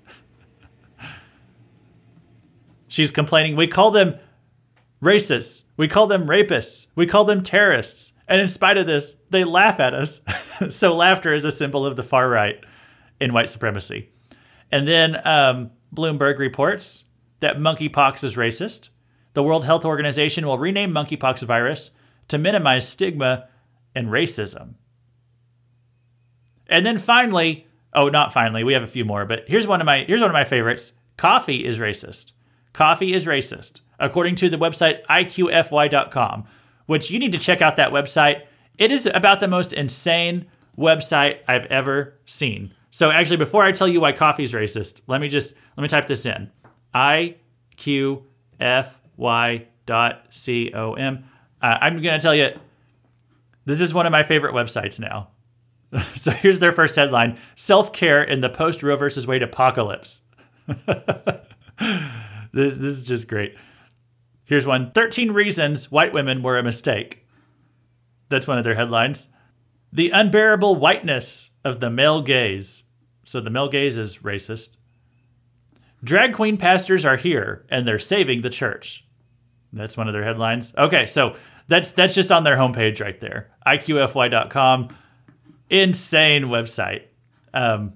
She's 2.87 3.11
complaining. 3.11 3.55
We 3.55 3.67
call 3.67 3.89
them 3.91 4.19
racists. 5.01 5.63
We 5.77 5.87
call 5.87 6.05
them 6.07 6.27
rapists. 6.27 6.87
We 6.95 7.07
call 7.07 7.25
them 7.25 7.43
terrorists. 7.43 8.12
And 8.27 8.41
in 8.41 8.47
spite 8.47 8.77
of 8.77 8.87
this, 8.87 9.17
they 9.29 9.43
laugh 9.43 9.79
at 9.79 9.93
us. 9.93 10.21
so 10.69 10.95
laughter 10.95 11.33
is 11.33 11.45
a 11.45 11.51
symbol 11.51 11.85
of 11.85 11.95
the 11.95 12.03
far 12.03 12.29
right 12.29 12.63
in 13.19 13.33
white 13.33 13.49
supremacy. 13.49 14.09
And 14.71 14.87
then 14.87 15.25
um, 15.27 15.71
Bloomberg 15.93 16.39
reports 16.39 17.03
that 17.41 17.57
monkeypox 17.57 18.23
is 18.23 18.35
racist. 18.35 18.89
The 19.33 19.43
World 19.43 19.65
Health 19.65 19.85
Organization 19.85 20.45
will 20.45 20.57
rename 20.57 20.91
monkeypox 20.91 21.43
virus 21.43 21.91
to 22.29 22.37
minimize 22.37 22.87
stigma 22.87 23.47
and 23.95 24.07
racism. 24.07 24.75
And 26.67 26.85
then 26.85 26.97
finally, 26.97 27.67
oh, 27.93 28.09
not 28.09 28.33
finally, 28.33 28.63
we 28.63 28.73
have 28.73 28.83
a 28.83 28.87
few 28.87 29.05
more, 29.05 29.25
but 29.25 29.43
here's 29.47 29.67
one 29.67 29.81
of 29.81 29.85
my 29.85 30.05
here's 30.05 30.21
one 30.21 30.29
of 30.29 30.33
my 30.33 30.45
favorites. 30.45 30.93
Coffee 31.17 31.65
is 31.65 31.79
racist. 31.79 32.31
Coffee 32.73 33.13
is 33.13 33.25
racist, 33.25 33.81
according 33.99 34.35
to 34.35 34.49
the 34.49 34.57
website 34.57 35.05
iqfy.com, 35.05 36.45
which 36.85 37.09
you 37.09 37.19
need 37.19 37.31
to 37.31 37.39
check 37.39 37.61
out 37.61 37.77
that 37.77 37.91
website. 37.91 38.43
It 38.77 38.91
is 38.91 39.05
about 39.05 39.39
the 39.39 39.47
most 39.47 39.73
insane 39.73 40.47
website 40.77 41.39
I've 41.47 41.65
ever 41.65 42.15
seen. 42.25 42.73
So 42.89 43.11
actually, 43.11 43.37
before 43.37 43.63
I 43.63 43.71
tell 43.71 43.87
you 43.87 44.01
why 44.01 44.11
coffee 44.11 44.43
is 44.43 44.53
racist, 44.53 45.01
let 45.07 45.21
me 45.21 45.29
just 45.29 45.53
let 45.77 45.81
me 45.81 45.87
type 45.87 46.07
this 46.07 46.25
in: 46.25 46.51
iqfy.com. 46.93 47.37
Uh, 51.63 51.77
I'm 51.79 52.01
to 52.01 52.19
tell 52.19 52.35
you, 52.35 52.49
this 53.65 53.81
is 53.81 53.93
one 53.93 54.05
of 54.05 54.11
my 54.11 54.23
favorite 54.23 54.53
websites 54.53 54.99
now. 54.99 55.29
so 56.15 56.31
here's 56.31 56.59
their 56.59 56.71
first 56.71 56.95
headline: 56.95 57.39
Self 57.55 57.93
care 57.93 58.23
in 58.23 58.41
the 58.41 58.49
post 58.49 58.83
Roe 58.83 58.95
versus 58.95 59.25
Wade 59.25 59.43
apocalypse. 59.43 60.21
this, 60.67 60.87
this 62.53 62.79
is 62.79 63.05
just 63.05 63.27
great. 63.27 63.55
Here's 64.45 64.65
one 64.65 64.91
13 64.91 65.31
reasons 65.31 65.91
white 65.91 66.13
women 66.13 66.43
were 66.43 66.57
a 66.57 66.63
mistake. 66.63 67.25
That's 68.29 68.47
one 68.47 68.57
of 68.57 68.63
their 68.63 68.75
headlines. 68.75 69.29
The 69.91 70.09
unbearable 70.09 70.75
whiteness 70.75 71.51
of 71.63 71.79
the 71.79 71.89
male 71.89 72.21
gaze. 72.21 72.83
So 73.25 73.39
the 73.39 73.49
male 73.49 73.69
gaze 73.69 73.97
is 73.97 74.19
racist. 74.19 74.75
Drag 76.03 76.33
queen 76.33 76.57
pastors 76.57 77.05
are 77.05 77.15
here 77.15 77.65
and 77.69 77.87
they're 77.87 77.99
saving 77.99 78.41
the 78.41 78.49
church. 78.49 79.05
That's 79.71 79.95
one 79.95 80.07
of 80.07 80.13
their 80.13 80.23
headlines. 80.23 80.73
Okay, 80.77 81.05
so 81.05 81.35
that's 81.67 81.91
that's 81.91 82.13
just 82.13 82.31
on 82.31 82.43
their 82.43 82.57
homepage 82.57 83.01
right 83.01 83.19
there. 83.19 83.51
iqfy.com. 83.65 84.95
Insane 85.69 86.43
website. 86.45 87.03
Um, 87.53 87.93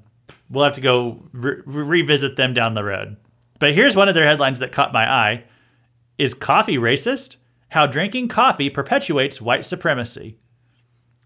we'll 0.49 0.63
have 0.63 0.73
to 0.73 0.81
go 0.81 1.23
re- 1.33 1.61
revisit 1.65 2.35
them 2.35 2.53
down 2.53 2.73
the 2.73 2.83
road. 2.83 3.17
But 3.59 3.73
here's 3.73 3.95
one 3.95 4.07
of 4.07 4.15
their 4.15 4.25
headlines 4.25 4.59
that 4.59 4.71
caught 4.71 4.93
my 4.93 5.11
eye. 5.11 5.43
Is 6.17 6.33
coffee 6.33 6.77
racist? 6.77 7.37
How 7.69 7.85
drinking 7.85 8.29
coffee 8.29 8.69
perpetuates 8.69 9.41
white 9.41 9.65
supremacy. 9.65 10.37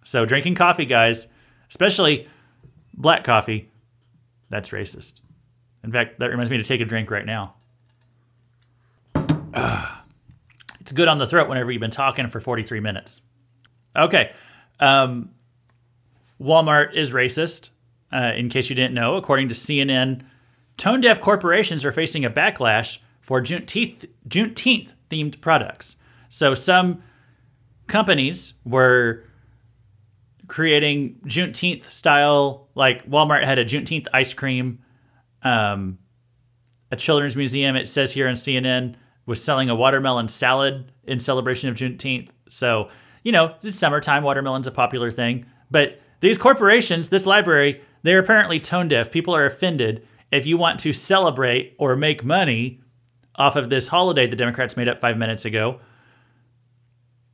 So 0.04 0.26
drinking 0.26 0.56
coffee, 0.56 0.86
guys, 0.86 1.28
especially 1.70 2.28
black 2.94 3.24
coffee, 3.24 3.70
that's 4.50 4.70
racist. 4.70 5.14
In 5.84 5.92
fact, 5.92 6.20
that 6.20 6.30
reminds 6.30 6.50
me 6.50 6.58
to 6.58 6.64
take 6.64 6.82
a 6.82 6.86
drink 6.86 7.12
right 7.12 7.26
now. 7.26 7.56
Ugh. 9.16 9.88
It's 10.80 10.92
good 10.92 11.08
on 11.08 11.20
the 11.20 11.28
throat 11.28 11.48
whenever 11.48 11.72
you've 11.72 11.80
been 11.80 11.92
talking 11.92 12.28
for 12.28 12.39
43 12.39 12.80
minutes. 12.80 13.22
Okay. 13.96 14.32
Um, 14.80 15.30
Walmart 16.42 16.96
is 16.96 17.12
racist, 17.12 17.70
uh, 18.12 18.32
in 18.36 18.50
case 18.50 18.68
you 18.68 18.76
didn't 18.76 18.96
know. 18.96 19.16
According 19.16 19.50
to 19.50 19.56
CNN, 19.56 20.24
tone 20.78 21.00
deaf 21.00 21.22
corporations 21.22 21.86
are 21.86 21.92
facing 21.92 22.26
a 22.26 22.32
backlash 22.32 22.98
for 23.32 23.42
Juneteenth, 23.42 24.10
Juneteenth 24.28 24.90
themed 25.10 25.40
products. 25.40 25.96
So 26.28 26.54
some 26.54 27.02
companies 27.88 28.56
were 28.66 29.24
creating 30.48 31.16
Juneteenth 31.26 31.90
style, 31.90 32.68
like 32.76 33.10
Walmart 33.10 33.46
had 33.46 33.58
a 33.58 33.64
Juneteenth 33.64 34.08
ice 34.14 34.34
cream. 34.34 34.80
Um, 35.44 36.00
a 36.92 36.98
children's 36.98 37.38
museum, 37.38 37.78
it 37.78 37.88
says 37.88 38.12
here 38.12 38.28
on 38.28 38.34
CNN, 38.34 38.96
was 39.26 39.42
selling 39.42 39.70
a 39.70 39.76
watermelon 39.76 40.28
salad 40.28 40.92
in 41.06 41.22
celebration 41.22 41.70
of 41.70 41.78
Juneteenth. 41.78 42.28
So, 42.50 42.90
you 43.24 43.32
know, 43.32 43.56
it's 43.64 43.80
summertime, 43.80 44.24
watermelon's 44.24 44.68
a 44.68 44.72
popular 44.72 45.10
thing. 45.10 45.46
But 45.72 46.02
these 46.20 46.38
corporations, 46.38 47.08
this 47.08 47.26
library, 47.26 47.82
they're 48.04 48.20
apparently 48.20 48.60
tone 48.60 48.90
deaf. 48.90 49.10
People 49.10 49.34
are 49.34 49.46
offended 49.46 50.06
if 50.34 50.46
you 50.46 50.58
want 50.58 50.82
to 50.82 50.92
celebrate 50.92 51.78
or 51.80 51.96
make 51.96 52.26
money 52.26 52.81
off 53.36 53.56
of 53.56 53.70
this 53.70 53.88
holiday 53.88 54.28
the 54.28 54.36
Democrats 54.36 54.78
made 54.78 54.88
up 54.88 55.00
five 55.00 55.18
minutes 55.18 55.46
ago. 55.46 55.80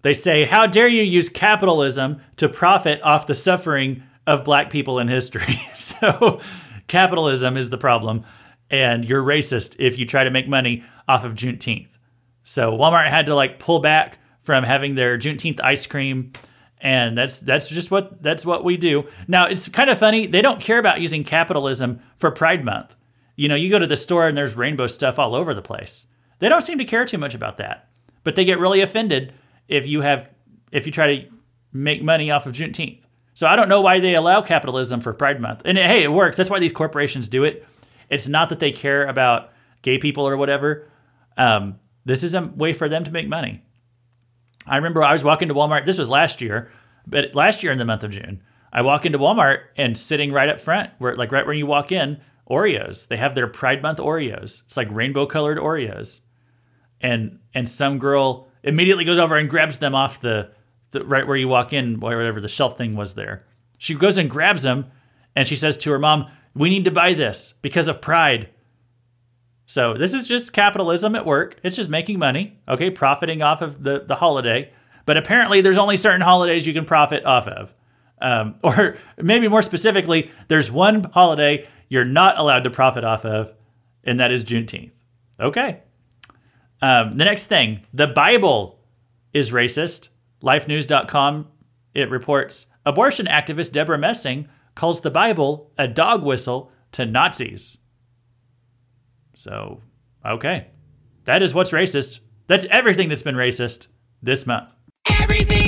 They 0.02 0.14
say, 0.14 0.46
How 0.46 0.68
dare 0.68 0.88
you 0.88 1.04
use 1.04 1.30
capitalism 1.30 2.22
to 2.38 2.48
profit 2.48 3.02
off 3.02 3.28
the 3.28 3.36
suffering 3.36 4.04
of 4.26 4.44
black 4.44 4.70
people 4.70 5.00
in 5.00 5.08
history? 5.08 5.60
so, 5.76 6.40
capitalism 6.88 7.58
is 7.58 7.70
the 7.70 7.78
problem, 7.78 8.24
and 8.70 9.04
you're 9.04 9.24
racist 9.24 9.76
if 9.80 9.98
you 9.98 10.06
try 10.06 10.24
to 10.24 10.32
make 10.32 10.48
money 10.48 10.84
off 11.08 11.24
of 11.24 11.34
Juneteenth. 11.34 11.90
So, 12.44 12.72
Walmart 12.72 13.10
had 13.10 13.26
to 13.26 13.36
like 13.36 13.60
pull 13.60 13.80
back 13.80 14.20
from 14.42 14.64
having 14.64 14.96
their 14.96 15.18
Juneteenth 15.18 15.60
ice 15.62 15.86
cream. 15.86 16.32
And 16.80 17.18
that's 17.18 17.40
that's 17.40 17.68
just 17.68 17.90
what 17.90 18.22
that's 18.22 18.46
what 18.46 18.64
we 18.64 18.78
do. 18.78 19.08
Now 19.28 19.48
it's 19.48 19.68
kind 19.68 19.90
of 19.90 19.98
funny. 19.98 20.28
They 20.28 20.44
don't 20.44 20.62
care 20.62 20.78
about 20.78 21.02
using 21.02 21.24
capitalism 21.24 22.02
for 22.18 22.30
Pride 22.30 22.64
Month. 22.64 22.96
You 23.38 23.48
know, 23.48 23.56
you 23.56 23.70
go 23.70 23.80
to 23.80 23.88
the 23.88 23.96
store 23.96 24.28
and 24.28 24.38
there's 24.38 24.56
rainbow 24.56 24.88
stuff 24.88 25.18
all 25.18 25.34
over 25.34 25.54
the 25.54 25.62
place. 25.62 26.08
They 26.40 26.50
don't 26.50 26.62
seem 26.62 26.78
to 26.80 26.86
care 26.86 27.06
too 27.06 27.18
much 27.18 27.34
about 27.34 27.58
that. 27.58 27.88
But 28.24 28.36
they 28.36 28.44
get 28.44 28.60
really 28.60 28.82
offended 28.82 29.34
if 29.70 29.88
you 29.88 30.02
have 30.02 30.28
if 30.72 30.86
you 30.86 30.92
try 30.92 31.16
to 31.16 31.30
make 31.72 32.04
money 32.04 32.30
off 32.30 32.46
of 32.46 32.54
Juneteenth. 32.54 33.00
So 33.34 33.48
I 33.48 33.56
don't 33.56 33.70
know 33.70 33.82
why 33.82 34.00
they 34.00 34.16
allow 34.16 34.42
capitalism 34.42 35.00
for 35.00 35.14
Pride 35.14 35.40
Month. 35.40 35.62
And 35.64 35.78
hey, 35.78 36.04
it 36.04 36.12
works. 36.12 36.36
That's 36.36 36.50
why 36.50 36.60
these 36.60 36.74
corporations 36.74 37.28
do 37.28 37.44
it. 37.44 37.66
It's 38.10 38.28
not 38.28 38.50
that 38.50 38.60
they 38.60 38.72
care 38.72 39.06
about 39.06 39.52
gay 39.82 39.98
people 39.98 40.28
or 40.28 40.36
whatever. 40.36 40.88
Um, 41.38 41.80
this 42.04 42.24
is 42.24 42.34
a 42.34 42.42
way 42.42 42.74
for 42.74 42.90
them 42.90 43.04
to 43.04 43.12
make 43.12 43.28
money. 43.28 43.64
I 44.66 44.76
remember 44.76 45.04
I 45.04 45.14
was 45.14 45.24
walking 45.24 45.48
to 45.50 45.54
Walmart. 45.54 45.86
This 45.86 45.98
was 45.98 46.10
last 46.10 46.42
year, 46.42 46.72
but 47.06 47.36
last 47.36 47.64
year 47.64 47.72
in 47.72 47.78
the 47.78 47.86
month 47.86 48.04
of 48.04 48.12
June, 48.12 48.42
I 48.74 48.82
walk 48.82 49.06
into 49.06 49.20
Walmart 49.20 49.60
and 49.78 49.98
sitting 49.98 50.34
right 50.34 50.50
up 50.50 50.60
front, 50.60 50.90
where 50.98 51.16
like 51.16 51.32
right 51.32 51.46
where 51.46 51.56
you 51.56 51.66
walk 51.66 51.92
in, 51.92 52.20
Oreos. 52.50 53.08
They 53.08 53.18
have 53.18 53.36
their 53.36 53.48
Pride 53.48 53.82
Month 53.82 54.00
Oreos. 54.00 54.64
It's 54.66 54.78
like 54.78 54.88
rainbow 54.92 55.26
colored 55.26 55.58
Oreos, 55.58 56.22
and 57.02 57.40
and 57.54 57.68
some 57.68 58.00
girl 58.00 58.48
immediately 58.64 59.06
goes 59.06 59.18
over 59.18 59.38
and 59.38 59.50
grabs 59.50 59.80
them 59.80 59.96
off 59.96 60.22
the, 60.22 60.52
the 60.92 61.04
right 61.06 61.26
where 61.26 61.38
you 61.38 61.48
walk 61.48 61.74
in, 61.74 62.00
whatever 62.00 62.42
the 62.42 62.48
shelf 62.48 62.78
thing 62.78 62.96
was 62.96 63.14
there. 63.16 63.46
She 63.78 63.96
goes 63.96 64.18
and 64.18 64.30
grabs 64.30 64.64
them, 64.64 64.92
and 65.36 65.48
she 65.48 65.56
says 65.56 65.78
to 65.80 65.92
her 65.92 66.00
mom, 66.00 66.30
We 66.54 66.70
need 66.70 66.84
to 66.86 66.92
buy 66.92 67.14
this 67.14 67.54
because 67.62 67.88
of 67.88 68.02
pride. 68.02 68.50
So 69.66 69.94
this 69.94 70.14
is 70.14 70.28
just 70.28 70.54
capitalism 70.54 71.16
at 71.16 71.26
work. 71.26 71.60
It's 71.64 71.76
just 71.76 71.90
making 71.90 72.20
money, 72.20 72.60
okay, 72.68 72.90
profiting 72.90 73.42
off 73.42 73.62
of 73.62 73.84
the, 73.84 74.04
the 74.06 74.16
holiday. 74.16 74.72
But 75.06 75.18
apparently, 75.18 75.62
there's 75.62 75.78
only 75.78 75.98
certain 75.98 76.22
holidays 76.22 76.66
you 76.66 76.74
can 76.74 76.86
profit 76.86 77.26
off 77.26 77.48
of. 77.48 77.74
Um, 78.22 78.56
or 78.64 78.98
maybe 79.18 79.48
more 79.48 79.62
specifically, 79.62 80.32
there's 80.48 80.72
one 80.72 81.04
holiday 81.04 81.68
you're 81.90 82.06
not 82.06 82.40
allowed 82.40 82.64
to 82.64 82.70
profit 82.70 83.04
off 83.04 83.26
of, 83.26 83.54
and 84.04 84.20
that 84.20 84.32
is 84.32 84.44
Juneteenth. 84.44 84.92
Okay. 85.40 85.82
Um, 86.82 87.18
the 87.18 87.26
next 87.26 87.48
thing 87.48 87.82
the 87.94 88.08
Bible 88.08 88.80
is 89.34 89.52
racist. 89.52 90.10
LifeNews.com, 90.44 91.48
it 91.96 92.10
reports 92.12 92.68
abortion 92.86 93.26
activist 93.26 93.72
Debra 93.72 93.98
Messing 93.98 94.48
calls 94.76 95.02
the 95.02 95.10
Bible 95.10 95.72
a 95.78 95.88
dog 95.88 96.24
whistle 96.24 96.72
to 96.92 97.06
Nazis. 97.06 97.80
So, 99.36 99.82
okay. 100.26 100.68
That 101.26 101.42
is 101.42 101.54
what's 101.54 101.72
racist. 101.72 102.20
That's 102.48 102.66
everything 102.70 103.10
that's 103.10 103.24
been 103.24 103.36
racist 103.36 103.88
this 104.22 104.46
month. 104.46 104.72
Everything. 105.10 105.67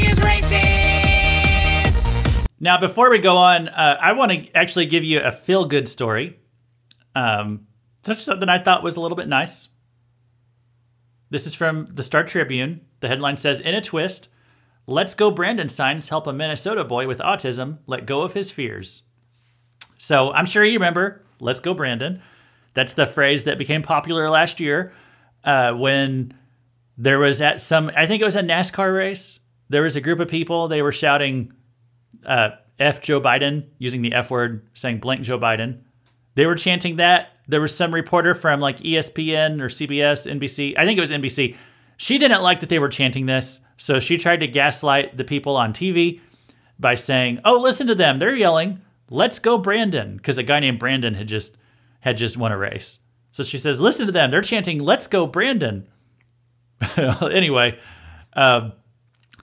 Now, 2.60 2.78
before 2.78 3.10
we 3.10 3.20
go 3.20 3.38
on, 3.38 3.70
uh, 3.70 3.98
I 4.02 4.12
want 4.14 4.32
to 4.32 4.52
actually 4.54 4.86
give 4.86 5.04
you 5.04 5.22
a 5.22 5.32
feel 5.32 5.66
good 5.66 5.88
story. 5.88 6.38
Um, 7.16 7.68
such 8.04 8.24
something 8.24 8.50
I 8.50 8.60
thought 8.60 8.84
was 8.84 8.96
a 8.96 9.00
little 9.00 9.16
bit 9.16 9.28
nice. 9.28 9.70
This 11.30 11.48
is 11.48 11.54
from 11.54 11.88
the 11.92 12.04
Star 12.04 12.24
Tribune. 12.24 12.82
The 13.00 13.08
headline 13.08 13.38
says 13.38 13.60
In 13.60 13.76
a 13.76 13.82
twist, 13.82 14.30
Let's 14.88 15.14
Go 15.14 15.32
Brandon 15.32 15.70
signs 15.70 16.10
help 16.10 16.28
a 16.28 16.34
Minnesota 16.34 16.84
boy 16.84 17.08
with 17.08 17.20
autism 17.20 17.78
let 17.86 18.06
go 18.06 18.24
of 18.24 18.34
his 18.34 18.52
fears. 18.52 19.04
So 19.98 20.34
I'm 20.34 20.46
sure 20.46 20.64
you 20.64 20.74
remember 20.74 21.24
Let's 21.40 21.60
Go 21.60 21.74
Brandon. 21.74 22.22
That's 22.74 22.94
the 22.94 23.06
phrase 23.06 23.44
that 23.46 23.58
became 23.58 23.84
popular 23.84 24.30
last 24.30 24.60
year 24.60 24.94
uh, 25.44 25.74
when 25.74 26.34
there 26.98 27.20
was 27.20 27.42
at 27.42 27.62
some, 27.62 27.92
I 27.96 28.06
think 28.08 28.22
it 28.22 28.26
was 28.26 28.36
a 28.36 28.42
NASCAR 28.42 28.96
race. 28.96 29.40
There 29.70 29.84
was 29.84 29.96
a 29.96 30.02
group 30.02 30.20
of 30.20 30.28
people, 30.28 30.68
they 30.68 30.82
were 30.82 30.92
shouting 30.92 31.54
uh, 32.26 32.50
F 32.80 33.02
Joe 33.02 33.20
Biden, 33.20 33.66
using 33.78 34.02
the 34.02 34.14
F 34.14 34.32
word, 34.32 34.68
saying 34.74 35.00
blank 35.00 35.22
Joe 35.22 35.40
Biden. 35.40 35.82
They 36.36 36.46
were 36.46 36.56
chanting 36.56 36.96
that. 36.98 37.30
There 37.48 37.62
was 37.62 37.76
some 37.76 37.94
reporter 37.94 38.36
from 38.36 38.60
like 38.60 38.78
ESPN 38.80 39.62
or 39.62 39.68
CBS, 39.68 40.30
NBC, 40.30 40.78
I 40.78 40.86
think 40.86 40.98
it 40.98 41.02
was 41.02 41.12
NBC. 41.12 41.56
She 41.98 42.18
didn't 42.18 42.42
like 42.42 42.62
that 42.62 42.70
they 42.70 42.80
were 42.80 42.90
chanting 42.90 43.26
this. 43.26 43.60
So 43.76 44.00
she 44.00 44.18
tried 44.18 44.40
to 44.42 44.48
gaslight 44.48 45.18
the 45.18 45.24
people 45.24 45.56
on 45.56 45.74
TV 45.74 46.22
by 46.80 46.96
saying, 46.96 47.40
"Oh, 47.44 47.60
listen 47.60 47.88
to 47.88 47.96
them. 47.96 48.18
They're 48.20 48.36
yelling, 48.36 48.82
"Let's 49.10 49.40
go 49.40 49.58
Brandon," 49.58 50.18
because 50.18 50.38
a 50.38 50.44
guy 50.44 50.60
named 50.60 50.80
Brandon 50.80 51.16
had 51.16 51.28
just 51.28 51.58
had 52.02 52.18
just 52.18 52.38
won 52.38 52.52
a 52.52 52.58
race. 52.58 53.00
So 53.32 53.44
she 53.44 53.58
says, 53.58 53.80
"Listen 53.80 54.06
to 54.06 54.12
them. 54.12 54.32
They're 54.32 54.42
chanting, 54.42 54.80
"Let's 54.80 55.08
go 55.08 55.28
Brandon." 55.28 55.88
anyway, 56.98 57.78
um, 58.34 58.74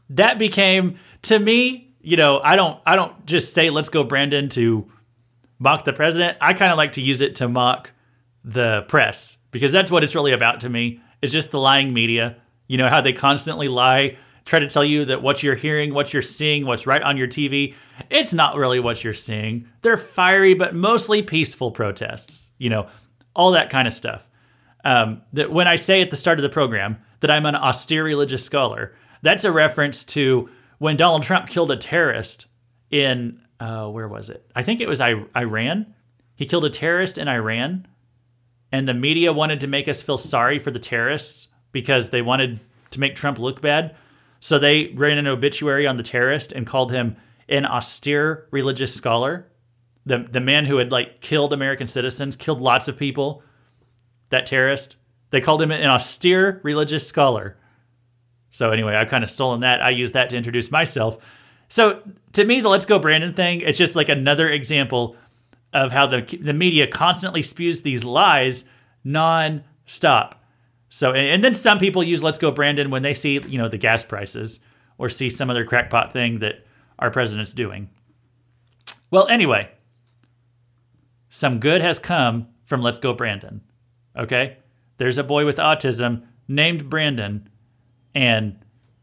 that 0.09 0.39
became 0.39 0.99
to 1.23 1.39
me, 1.39 1.86
you 2.07 2.17
know, 2.17 2.41
I 2.43 2.55
don't 2.55 2.81
I 2.87 2.95
don't 2.95 3.27
just 3.27 3.53
say 3.53 3.69
"Let's 3.69 3.89
go 3.89 4.05
Brandon" 4.05 4.49
to 4.51 4.87
mock 5.59 5.85
the 5.85 5.93
president. 5.93 6.39
I 6.41 6.55
kind 6.55 6.71
of 6.71 6.79
like 6.79 6.93
to 6.93 7.03
use 7.03 7.21
it 7.21 7.35
to 7.37 7.49
mock 7.49 7.91
the 8.45 8.83
press 8.87 9.37
because 9.51 9.73
that's 9.73 9.91
what 9.91 10.05
it's 10.05 10.15
really 10.15 10.31
about 10.31 10.61
to 10.61 10.69
me. 10.69 11.01
It's 11.21 11.33
just 11.33 11.51
the 11.51 11.59
lying 11.59 11.93
media. 11.93 12.37
You 12.69 12.79
know 12.79 12.89
how 12.89 13.01
they 13.01 13.13
constantly 13.13 13.67
lie, 13.67 14.19
try 14.45 14.61
to 14.61 14.69
tell 14.69 14.85
you 14.85 15.07
that 15.07 15.21
what 15.21 15.43
you're 15.43 15.57
hearing, 15.57 15.95
what 15.95 16.13
you're 16.13 16.23
seeing, 16.23 16.65
what's 16.65 16.87
right 16.87 17.03
on 17.03 17.17
your 17.17 17.27
TV, 17.27 17.75
it's 18.09 18.33
not 18.33 18.55
really 18.55 18.79
what 18.79 19.03
you're 19.03 19.13
seeing. 19.13 19.67
They're 19.83 19.97
fiery 19.97 20.55
but 20.55 20.77
mostly 20.77 21.23
peaceful 21.23 21.73
protests. 21.73 22.51
You 22.57 22.71
know, 22.71 22.89
all 23.35 23.51
that 23.51 23.69
kind 23.69 23.89
of 23.89 23.93
stuff. 23.93 24.29
Um, 24.85 25.23
that 25.33 25.51
when 25.51 25.67
I 25.67 25.75
say 25.75 26.03
at 26.03 26.13
the 26.13 26.17
start 26.17 26.39
of 26.39 26.45
the 26.45 26.51
program 26.51 26.99
that 27.19 27.33
I'm 27.33 27.47
an 27.47 27.57
austere 27.57 28.05
religious 28.05 28.45
scholar, 28.45 28.95
that's 29.23 29.43
a 29.43 29.51
reference 29.51 30.05
to 30.05 30.49
when 30.79 30.97
Donald 30.97 31.23
Trump 31.23 31.49
killed 31.49 31.71
a 31.71 31.77
terrorist 31.77 32.47
in 32.91 33.41
uh, 33.61 33.89
where 33.89 34.09
was 34.09 34.29
it? 34.29 34.51
I 34.55 34.63
think 34.63 34.81
it 34.81 34.89
was 34.89 35.01
I- 35.01 35.25
Iran. 35.35 35.95
He 36.35 36.45
killed 36.47 36.67
a 36.67 36.71
terrorist 36.71 37.17
in 37.17 37.29
Iran, 37.29 37.89
and 38.71 38.87
the 38.87 38.95
media 38.95 39.33
wanted 39.33 39.61
to 39.61 39.67
make 39.67 39.89
us 39.89 40.03
feel 40.03 40.19
sorry 40.19 40.59
for 40.59 40.71
the 40.71 40.79
terrorists 40.79 41.49
because 41.73 42.11
they 42.11 42.21
wanted 42.23 42.61
to 42.91 43.01
make 43.01 43.17
Trump 43.17 43.39
look 43.39 43.63
bad. 43.63 43.97
So 44.41 44.59
they 44.59 44.89
ran 44.89 45.19
an 45.19 45.27
obituary 45.27 45.87
on 45.87 45.97
the 45.97 46.03
terrorist 46.03 46.53
and 46.53 46.67
called 46.67 46.93
him 46.93 47.17
an 47.49 47.65
austere 47.65 48.47
religious 48.51 48.95
scholar. 48.95 49.51
The 50.05 50.19
the 50.19 50.41
man 50.41 50.67
who 50.67 50.77
had 50.77 50.93
like 50.93 51.21
killed 51.21 51.53
American 51.53 51.87
citizens, 51.87 52.37
killed 52.37 52.61
lots 52.61 52.89
of 52.89 52.99
people. 52.99 53.43
That 54.31 54.47
terrorist. 54.47 54.97
They 55.31 55.41
called 55.41 55.63
him 55.63 55.71
an 55.71 55.89
austere 55.89 56.61
religious 56.63 57.07
scholar. 57.07 57.57
So 58.51 58.71
anyway, 58.71 58.95
I've 58.95 59.09
kind 59.09 59.25
of 59.25 59.31
stolen 59.31 59.61
that. 59.61 59.83
I 59.83 59.91
use 59.91 60.13
that 60.13 60.31
to 60.31 60.37
introduce 60.37 60.71
myself. 60.71 61.19
So 61.69 62.03
to 62.33 62.45
me, 62.45 62.61
the 62.61 62.69
"Let's 62.69 62.87
Go 62.87 62.99
Brandon" 62.99 63.35
thing, 63.35 63.61
it's 63.61 63.79
just 63.79 63.97
like 63.97 64.09
another 64.09 64.49
example 64.49 65.17
of 65.73 65.93
how 65.93 66.07
the 66.07 66.23
the 66.41 66.55
media 66.55 66.87
constantly 66.87 67.43
spews 67.43 67.83
these 67.83 68.05
lies 68.05 68.65
non-stop. 69.05 70.43
So 70.89 71.11
and, 71.11 71.27
and 71.27 71.45
then 71.45 71.55
some 71.55 71.79
people 71.79 72.03
use 72.03 72.23
"Let's 72.23 72.39
Go 72.39 72.51
Brandon" 72.51 72.91
when 72.91 73.03
they 73.03 73.15
see 73.15 73.41
you 73.47 73.59
know 73.59 73.69
the 73.69 73.79
gas 73.79 74.05
prices 74.05 74.61
or 74.99 75.09
see 75.09 75.29
some 75.29 75.51
other 75.51 75.65
crackpot 75.65 76.13
thing 76.13 76.39
that 76.39 76.65
our 76.99 77.11
president's 77.11 77.53
doing. 77.53 77.91
Well, 79.11 79.29
anyway, 79.29 79.71
some 81.29 81.61
good 81.61 81.81
has 81.81 81.99
come 81.99 82.49
from 82.65 82.81
Let's 82.81 82.99
Go 82.99 83.13
Brandon. 83.13 83.61
Okay? 84.17 84.59
There's 84.99 85.19
a 85.19 85.25
boy 85.25 85.45
with 85.45 85.57
autism 85.59 86.23
named 86.49 86.89
Brandon, 86.89 87.49
and 88.17 88.59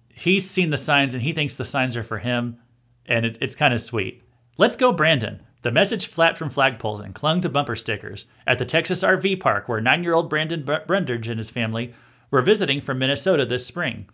he's 0.10 0.50
seen 0.50 0.72
the 0.72 0.78
signs 0.78 1.14
and 1.14 1.22
he 1.22 1.34
thinks 1.34 1.56
the 1.56 1.64
signs 1.64 1.96
are 1.96 2.04
for 2.04 2.18
him, 2.18 2.58
and 3.06 3.28
it, 3.28 3.38
it's 3.40 3.56
kind 3.56 3.72
of 3.72 3.80
sweet. 3.80 4.24
Let's 4.58 4.76
Go 4.76 4.92
Brandon. 4.92 5.44
The 5.62 5.72
message 5.72 6.08
flapped 6.08 6.40
from 6.40 6.50
flagpoles 6.50 7.00
and 7.00 7.14
clung 7.14 7.40
to 7.42 7.50
bumper 7.50 7.76
stickers 7.76 8.26
at 8.48 8.58
the 8.58 8.66
Texas 8.66 9.04
RV 9.04 9.40
park 9.40 9.70
where 9.70 9.80
nine 9.80 10.04
year 10.04 10.16
old 10.16 10.32
Brandon 10.32 10.68
Brundage 10.88 11.28
and 11.28 11.38
his 11.38 11.52
family 11.52 11.94
were 12.32 12.42
visiting 12.42 12.82
from 12.82 12.98
Minnesota 12.98 13.46
this 13.46 13.68
spring. 13.68 14.10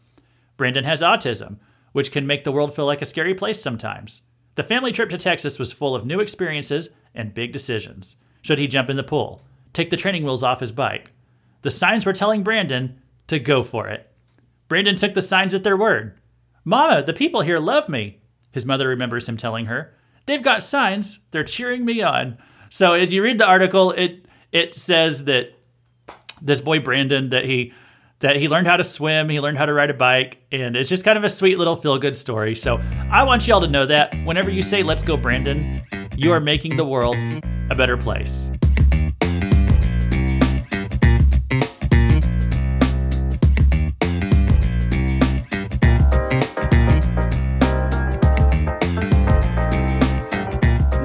Brandon 0.58 0.84
has 0.84 1.02
autism, 1.02 1.60
which 1.94 2.12
can 2.12 2.28
make 2.28 2.44
the 2.44 2.52
world 2.52 2.76
feel 2.76 2.86
like 2.86 3.02
a 3.02 3.06
scary 3.06 3.34
place 3.34 3.62
sometimes. 3.62 4.24
The 4.56 4.64
family 4.64 4.92
trip 4.92 5.10
to 5.12 5.18
Texas 5.18 5.58
was 5.58 5.72
full 5.72 5.96
of 5.96 6.06
new 6.06 6.20
experiences 6.20 6.90
and 7.16 7.34
big 7.34 7.54
decisions. 7.54 8.18
Should 8.42 8.60
he 8.60 8.68
jump 8.68 8.90
in 8.90 8.98
the 8.98 9.04
pool? 9.04 9.44
Take 9.72 9.92
the 9.92 9.98
training 9.98 10.26
wheels 10.26 10.44
off 10.44 10.60
his 10.60 10.74
bike? 10.74 11.12
The 11.62 11.72
signs 11.72 12.06
were 12.06 12.12
telling 12.12 12.44
Brandon 12.44 13.02
to 13.28 13.40
go 13.40 13.64
for 13.64 13.88
it. 13.88 14.09
Brandon 14.70 14.96
took 14.96 15.16
the 15.16 15.22
signs 15.22 15.54
at 15.54 15.64
their 15.64 15.76
word. 15.76 16.14
Mama, 16.64 17.04
the 17.04 17.14
people 17.14 17.42
here 17.42 17.60
love 17.60 17.90
me, 17.90 18.22
his 18.52 18.66
mother 18.66 18.88
remembers 18.88 19.28
him 19.28 19.36
telling 19.36 19.66
her. 19.66 19.94
They've 20.28 20.44
got 20.44 20.62
signs, 20.62 21.20
they're 21.32 21.44
cheering 21.44 21.84
me 21.84 22.04
on. 22.04 22.38
So 22.70 22.94
as 22.94 23.12
you 23.12 23.24
read 23.24 23.40
the 23.40 23.48
article, 23.48 23.92
it 23.92 24.26
it 24.52 24.76
says 24.76 25.26
that 25.26 25.54
this 26.42 26.62
boy 26.62 26.80
Brandon 26.80 27.30
that 27.30 27.46
he 27.46 27.74
that 28.20 28.36
he 28.36 28.48
learned 28.48 28.68
how 28.68 28.78
to 28.78 28.84
swim, 28.84 29.30
he 29.30 29.40
learned 29.40 29.58
how 29.58 29.66
to 29.66 29.74
ride 29.74 29.90
a 29.90 29.94
bike, 29.94 30.38
and 30.52 30.76
it's 30.76 30.90
just 30.90 31.04
kind 31.04 31.18
of 31.18 31.24
a 31.24 31.30
sweet 31.30 31.58
little 31.58 31.76
feel 31.76 31.98
good 31.98 32.16
story. 32.16 32.56
So 32.56 32.78
I 33.10 33.24
want 33.24 33.48
y'all 33.48 33.62
to 33.62 33.68
know 33.68 33.88
that 33.88 34.14
whenever 34.26 34.52
you 34.52 34.62
say, 34.62 34.84
let's 34.84 35.02
go, 35.04 35.18
Brandon, 35.18 35.82
you 36.16 36.32
are 36.32 36.40
making 36.40 36.78
the 36.78 36.86
world 36.86 37.18
a 37.72 37.76
better 37.76 37.98
place. 37.98 38.50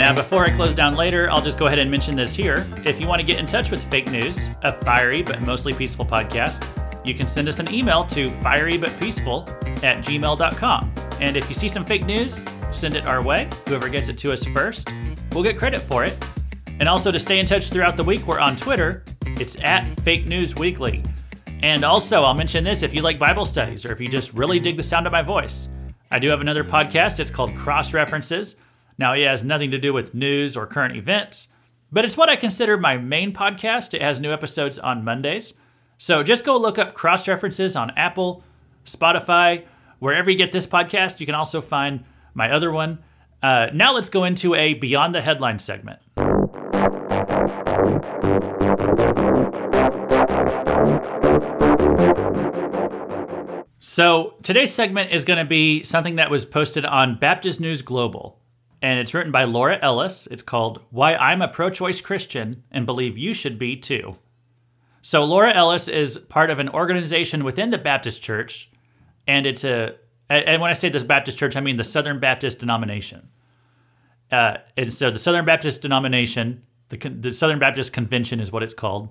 Now, 0.05 0.15
before 0.15 0.45
I 0.45 0.51
close 0.51 0.75
down 0.75 0.97
later, 0.97 1.31
I'll 1.31 1.41
just 1.41 1.57
go 1.57 1.65
ahead 1.65 1.79
and 1.79 1.91
mention 1.91 2.15
this 2.15 2.35
here. 2.35 2.67
If 2.85 3.01
you 3.01 3.07
want 3.07 3.23
to 3.23 3.27
get 3.27 3.39
in 3.39 3.47
touch 3.47 3.71
with 3.71 3.83
Fake 3.91 4.11
News, 4.11 4.51
a 4.63 4.71
fiery 4.71 5.23
but 5.23 5.41
mostly 5.41 5.73
peaceful 5.73 6.05
podcast, 6.05 6.63
you 7.07 7.15
can 7.15 7.27
send 7.27 7.49
us 7.49 7.59
an 7.59 7.73
email 7.73 8.05
to 8.09 8.29
fierybutpeaceful 8.29 9.49
at 9.83 10.05
gmail.com. 10.05 10.95
And 11.23 11.39
if 11.39 11.49
you 11.49 11.55
see 11.55 11.71
some 11.71 11.87
fake 11.87 12.05
news, 12.05 12.45
send 12.71 12.97
it 12.97 13.07
our 13.07 13.25
way. 13.25 13.49
Whoever 13.67 13.89
gets 13.89 14.11
it 14.11 14.19
to 14.19 14.33
us 14.35 14.45
first, 14.45 14.91
we'll 15.33 15.43
get 15.43 15.57
credit 15.57 15.81
for 15.81 16.05
it. 16.05 16.23
And 16.81 16.87
also 16.87 17.11
to 17.11 17.19
stay 17.19 17.39
in 17.39 17.47
touch 17.47 17.71
throughout 17.71 17.97
the 17.97 18.05
week, 18.05 18.27
we're 18.27 18.41
on 18.41 18.57
Twitter. 18.57 19.05
It's 19.25 19.57
at 19.63 19.89
Fake 20.01 20.27
News 20.27 20.55
Weekly. 20.55 21.03
And 21.63 21.83
also, 21.83 22.25
I'll 22.25 22.35
mention 22.35 22.63
this 22.63 22.83
if 22.83 22.93
you 22.93 23.01
like 23.01 23.19
Bible 23.19 23.47
studies 23.47 23.87
or 23.87 23.93
if 23.93 24.03
you 24.03 24.09
just 24.09 24.35
really 24.35 24.61
dig 24.61 24.77
the 24.77 24.83
sound 24.83 25.07
of 25.07 25.13
my 25.13 25.23
voice. 25.23 25.69
I 26.11 26.19
do 26.19 26.29
have 26.29 26.43
another 26.43 26.63
podcast. 26.63 27.21
It's 27.21 27.31
called 27.31 27.57
Cross 27.57 27.95
References. 27.95 28.57
Now, 28.99 29.15
it 29.15 29.27
has 29.27 29.43
nothing 29.43 29.71
to 29.73 29.79
do 29.79 29.93
with 29.93 30.15
news 30.15 30.57
or 30.57 30.67
current 30.67 30.97
events, 30.97 31.49
but 31.91 32.05
it's 32.05 32.17
what 32.17 32.29
I 32.29 32.37
consider 32.37 32.77
my 32.77 32.97
main 32.97 33.33
podcast. 33.33 33.95
It 33.95 34.03
has 34.03 34.21
new 34.21 34.33
episodes 34.33 34.79
on 34.79 35.05
Mondays. 35.05 35.55
So 35.99 36.23
just 36.23 36.45
go 36.45 36.57
look 36.57 36.79
up 36.79 36.95
cross 36.95 37.27
references 37.29 37.77
on 37.77 37.91
Apple, 37.97 38.45
Spotify, 38.85 39.65
wherever 39.99 40.31
you 40.31 40.37
get 40.37 40.53
this 40.53 40.67
podcast. 40.67 41.21
You 41.21 41.27
can 41.27 41.35
also 41.35 41.61
find 41.61 42.05
my 42.35 42.51
other 42.51 42.71
one. 42.71 42.99
Uh, 43.43 43.69
now 43.73 43.93
let's 43.93 44.09
go 44.09 44.25
into 44.25 44.55
a 44.55 44.75
Beyond 44.75 45.15
the 45.15 45.21
Headline 45.23 45.59
segment. 45.59 46.01
So 53.79 54.35
today's 54.43 54.73
segment 54.73 55.13
is 55.13 55.25
going 55.25 55.39
to 55.39 55.45
be 55.45 55.85
something 55.85 56.17
that 56.17 56.31
was 56.31 56.45
posted 56.45 56.85
on 56.85 57.19
Baptist 57.19 57.61
News 57.61 57.83
Global 57.83 58.41
and 58.85 59.01
it's 59.01 59.15
written 59.15 59.33
by 59.33 59.45
Laura 59.45 59.79
Ellis. 59.81 60.29
It's 60.31 60.43
called 60.43 60.83
Why 60.91 61.15
I'm 61.15 61.41
a 61.41 61.49
Pro 61.49 61.71
Choice 61.71 62.03
Christian 62.03 62.65
and 62.71 62.85
Believe 62.85 63.17
You 63.17 63.33
Should 63.33 63.59
Be 63.59 63.77
Too. 63.77 64.17
So 65.01 65.25
Laura 65.25 65.55
Ellis 65.55 65.89
is 65.89 66.19
part 66.19 66.51
of 66.51 66.59
an 66.59 66.69
organization 66.69 67.45
within 67.45 67.71
the 67.71 67.79
Baptist 67.79 68.23
Church, 68.23 68.71
and 69.27 69.47
it's 69.47 69.65
a 69.65 69.95
and 70.29 70.61
when 70.61 70.69
I 70.69 70.75
say 70.75 70.91
this 70.91 71.03
Baptist 71.03 71.39
Church, 71.39 71.57
I 71.57 71.63
mean 71.63 71.79
the 71.79 71.85
Southern 71.85 72.21
Baptist 72.21 72.59
denomination. 72.59 73.31
Uh, 74.31 74.59
and 74.77 74.93
so 74.93 75.11
the 75.11 75.19
Southern 75.19 75.47
Baptist 75.47 75.81
denomination, 75.81 76.63
the, 76.91 76.99
the 76.99 77.33
Southern 77.33 77.59
Baptist 77.59 77.95
Convention 77.95 78.39
is 78.39 78.53
what 78.53 78.63
it's 78.63 78.75
called. 78.75 79.09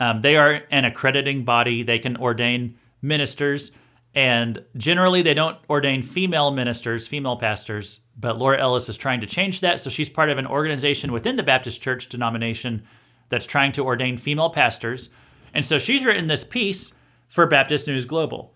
Um, 0.00 0.22
they 0.22 0.34
are 0.36 0.62
an 0.72 0.84
accrediting 0.84 1.44
body. 1.44 1.84
They 1.84 2.00
can 2.00 2.16
ordain 2.16 2.76
ministers, 3.02 3.70
and 4.16 4.64
generally 4.76 5.22
they 5.22 5.34
don't 5.34 5.58
ordain 5.70 6.02
female 6.02 6.50
ministers, 6.50 7.06
female 7.06 7.36
pastors. 7.36 8.00
But 8.16 8.38
Laura 8.38 8.58
Ellis 8.58 8.88
is 8.88 8.96
trying 8.96 9.20
to 9.20 9.26
change 9.26 9.60
that, 9.60 9.80
so 9.80 9.90
she's 9.90 10.08
part 10.08 10.30
of 10.30 10.38
an 10.38 10.46
organization 10.46 11.12
within 11.12 11.36
the 11.36 11.42
Baptist 11.42 11.82
Church 11.82 12.08
denomination 12.08 12.86
that's 13.28 13.46
trying 13.46 13.72
to 13.72 13.84
ordain 13.84 14.16
female 14.16 14.50
pastors. 14.50 15.10
And 15.52 15.64
so 15.64 15.78
she's 15.78 16.04
written 16.04 16.26
this 16.26 16.44
piece 16.44 16.92
for 17.28 17.46
Baptist 17.46 17.86
News 17.86 18.04
Global. 18.04 18.54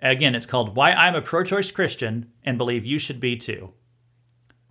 Again, 0.00 0.34
it's 0.34 0.46
called 0.46 0.76
Why 0.76 0.92
I'm 0.92 1.14
a 1.14 1.22
Pro 1.22 1.42
Choice 1.42 1.70
Christian 1.70 2.30
and 2.44 2.58
Believe 2.58 2.84
You 2.84 2.98
Should 2.98 3.20
Be 3.20 3.36
Too. 3.36 3.72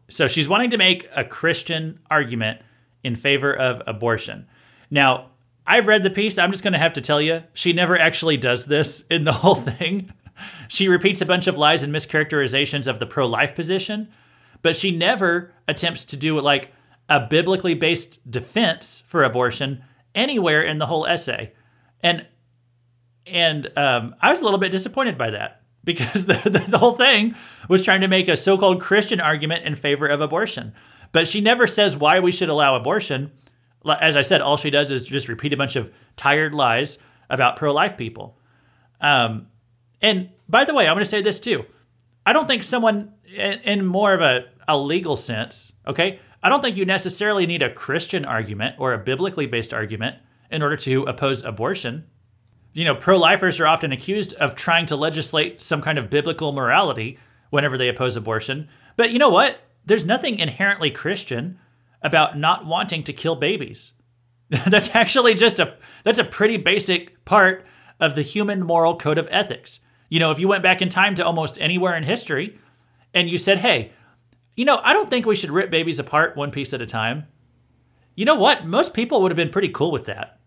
So 0.10 0.28
she's 0.28 0.48
wanting 0.48 0.70
to 0.70 0.78
make 0.78 1.10
a 1.16 1.24
Christian 1.24 2.00
argument 2.12 2.62
in 3.04 3.16
favor 3.16 3.54
of 3.54 3.82
abortion. 3.88 4.48
Now, 4.92 5.32
I've 5.66 5.88
read 5.88 6.04
the 6.04 6.10
piece. 6.10 6.38
I'm 6.38 6.52
just 6.52 6.64
going 6.64 6.74
to 6.74 6.80
have 6.80 6.94
to 6.94 7.02
tell 7.02 7.22
you, 7.22 7.44
she 7.54 7.74
never 7.74 7.98
actually 7.98 8.38
does 8.38 8.66
this 8.66 9.06
in 9.10 9.24
the 9.24 9.32
whole 9.32 9.56
thing. 9.72 10.14
She 10.68 10.88
repeats 10.88 11.22
a 11.22 11.26
bunch 11.26 11.48
of 11.48 11.58
lies 11.58 11.84
and 11.84 11.94
mischaracterizations 11.94 12.88
of 12.88 13.00
the 13.00 13.06
pro 13.06 13.28
life 13.28 13.56
position, 13.56 14.10
but 14.62 14.76
she 14.76 14.96
never 14.96 15.54
attempts 15.68 16.06
to 16.06 16.18
do 16.18 16.40
like 16.40 16.72
a 17.10 17.20
biblically 17.20 17.74
based 17.74 18.20
defense 18.30 19.04
for 19.08 19.24
abortion 19.24 19.84
anywhere 20.16 20.62
in 20.62 20.78
the 20.78 20.88
whole 20.88 21.06
essay. 21.06 21.54
And 22.02 22.26
and 23.26 23.78
um, 23.78 24.16
I 24.22 24.32
was 24.32 24.42
a 24.42 24.44
little 24.44 24.60
bit 24.60 24.72
disappointed 24.72 25.18
by 25.18 25.30
that 25.32 25.62
because 25.84 26.26
the, 26.28 26.42
the, 26.44 26.66
the 26.70 26.78
whole 26.78 26.96
thing 26.96 27.36
was 27.70 27.84
trying 27.84 28.02
to 28.02 28.08
make 28.08 28.28
a 28.28 28.36
so 28.36 28.58
called 28.58 28.82
Christian 28.82 29.20
argument 29.20 29.66
in 29.66 29.76
favor 29.76 30.08
of 30.08 30.22
abortion. 30.22 30.74
But 31.12 31.28
she 31.28 31.42
never 31.42 31.68
says 31.68 31.96
why 31.96 32.20
we 32.20 32.32
should 32.32 32.50
allow 32.50 32.76
abortion. 32.76 33.32
As 34.02 34.16
I 34.16 34.22
said, 34.22 34.42
all 34.42 34.58
she 34.58 34.70
does 34.70 34.92
is 34.92 35.06
just 35.06 35.28
repeat 35.28 35.54
a 35.54 35.58
bunch 35.58 35.76
of 35.76 35.92
tired 36.16 36.54
lies 36.54 36.98
about 37.30 37.56
pro 37.56 37.72
life 37.72 37.98
people. 37.98 38.40
Um, 39.00 39.48
and 40.04 40.30
by 40.48 40.66
the 40.66 40.74
way, 40.76 40.88
I'm 40.88 40.94
going 40.94 41.04
to 41.04 41.10
say 41.10 41.24
this 41.24 41.40
too. 41.40 41.66
I 42.26 42.34
don't 42.34 42.48
think 42.48 42.62
someone, 42.62 43.14
in, 43.36 43.86
more 43.86 44.14
of 44.14 44.22
a, 44.22 44.46
a 44.68 44.78
legal 44.78 45.16
sense, 45.16 45.74
okay, 45.88 46.20
I 46.44 46.50
don't 46.50 46.62
think 46.62 46.78
you 46.78 46.86
necessarily 46.86 47.48
need 47.48 47.64
a 47.64 47.74
Christian 47.74 48.24
argument 48.24 48.76
or 48.78 48.94
a 48.94 49.00
biblically 49.00 49.48
based 49.48 49.74
argument 49.74 50.18
in 50.52 50.62
order 50.62 50.78
to 50.78 51.04
oppose 51.04 51.44
abortion 51.44 52.06
you 52.74 52.86
know, 52.86 52.96
pro 52.96 53.18
lifers 53.18 53.60
are 53.60 53.68
often 53.68 53.92
accused 53.92 54.34
of 54.34 54.56
trying 54.56 54.88
to 54.88 54.96
legislate 54.96 55.62
some 55.62 55.82
kind 55.82 55.98
of 55.98 56.10
biblical 56.10 56.52
morality 56.52 57.20
whenever 57.52 57.78
they 57.78 57.88
oppose 57.88 58.16
abortion. 58.16 58.68
But 58.98 59.12
you 59.12 59.20
know 59.20 59.30
what? 59.30 59.60
There's 59.86 60.06
nothing 60.06 60.40
inherently 60.40 60.90
Christian 60.90 61.60
about 62.02 62.38
not 62.38 62.66
wanting 62.66 63.04
to 63.04 63.14
kill 63.14 63.36
babies. 63.36 63.94
that's 64.68 64.94
actually 64.96 65.36
just 65.36 65.60
a 65.60 65.78
that's 66.04 66.20
a 66.20 66.24
pretty 66.24 66.58
basic 66.58 67.24
part 67.26 67.66
of 68.00 68.16
the 68.16 68.22
human 68.22 68.64
moral 68.64 68.98
code 68.98 69.18
of 69.18 69.28
ethics. 69.30 69.80
You 70.14 70.20
know, 70.20 70.30
if 70.30 70.38
you 70.38 70.48
went 70.48 70.62
back 70.62 70.80
in 70.80 70.90
time 70.90 71.16
to 71.16 71.26
almost 71.26 71.60
anywhere 71.60 71.98
in 71.98 72.04
history 72.04 72.60
and 73.16 73.28
you 73.28 73.40
said, 73.40 73.58
"Hey, 73.58 73.94
you 74.56 74.64
know, 74.64 74.80
I 74.84 74.94
don't 74.94 75.10
think 75.10 75.26
we 75.26 75.36
should 75.36 75.50
rip 75.50 75.72
babies 75.72 75.98
apart 75.98 76.38
one 76.38 76.52
piece 76.52 76.72
at 76.72 76.84
a 76.84 76.86
time." 76.86 77.26
You 78.14 78.24
know 78.24 78.36
what? 78.36 78.64
Most 78.64 78.94
people 78.94 79.24
would 79.24 79.32
have 79.32 79.36
been 79.36 79.50
pretty 79.50 79.70
cool 79.70 79.90
with 79.90 80.06
that. 80.06 80.38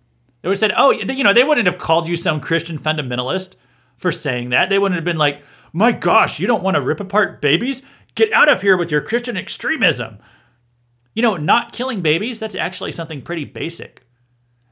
They 0.41 0.49
would 0.49 0.53
have 0.55 0.61
said, 0.61 0.75
oh, 0.77 0.93
you 0.93 1.25
know, 1.25 1.33
they 1.33 1.43
wouldn't 1.43 1.67
have 1.67 1.79
called 1.79 2.07
you 2.07 2.15
some 2.15 2.39
Christian 2.39 2.79
fundamentalist 2.79 3.57
for 3.97 4.13
saying 4.13 4.51
that. 4.51 4.69
They 4.69 4.79
wouldn't 4.79 4.95
have 4.95 5.05
been 5.05 5.19
like, 5.19 5.43
my 5.73 5.91
gosh, 5.91 6.39
you 6.39 6.47
don't 6.47 6.63
want 6.63 6.77
to 6.77 6.81
rip 6.81 7.01
apart 7.01 7.43
babies? 7.43 7.83
Get 8.15 8.33
out 8.33 8.49
of 8.49 8.63
here 8.63 8.77
with 8.77 8.93
your 8.93 9.01
Christian 9.01 9.37
extremism. 9.37 10.19
You 11.13 11.23
know, 11.23 11.37
not 11.37 11.73
killing 11.73 12.03
babies, 12.03 12.39
that's 12.39 12.55
actually 12.55 12.93
something 12.93 13.21
pretty 13.21 13.45
basic. 13.45 14.06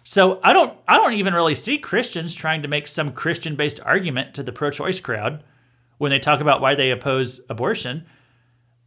So 0.04 0.38
I 0.44 0.52
don't 0.52 0.78
I 0.86 0.96
don't 0.96 1.14
even 1.14 1.34
really 1.34 1.54
see 1.54 1.78
Christians 1.78 2.34
trying 2.34 2.62
to 2.62 2.68
make 2.68 2.86
some 2.86 3.12
Christian-based 3.12 3.80
argument 3.84 4.34
to 4.34 4.42
the 4.42 4.52
pro-choice 4.52 5.00
crowd 5.00 5.42
when 5.98 6.10
they 6.10 6.18
talk 6.18 6.40
about 6.40 6.60
why 6.60 6.74
they 6.74 6.90
oppose 6.90 7.40
abortion. 7.48 8.06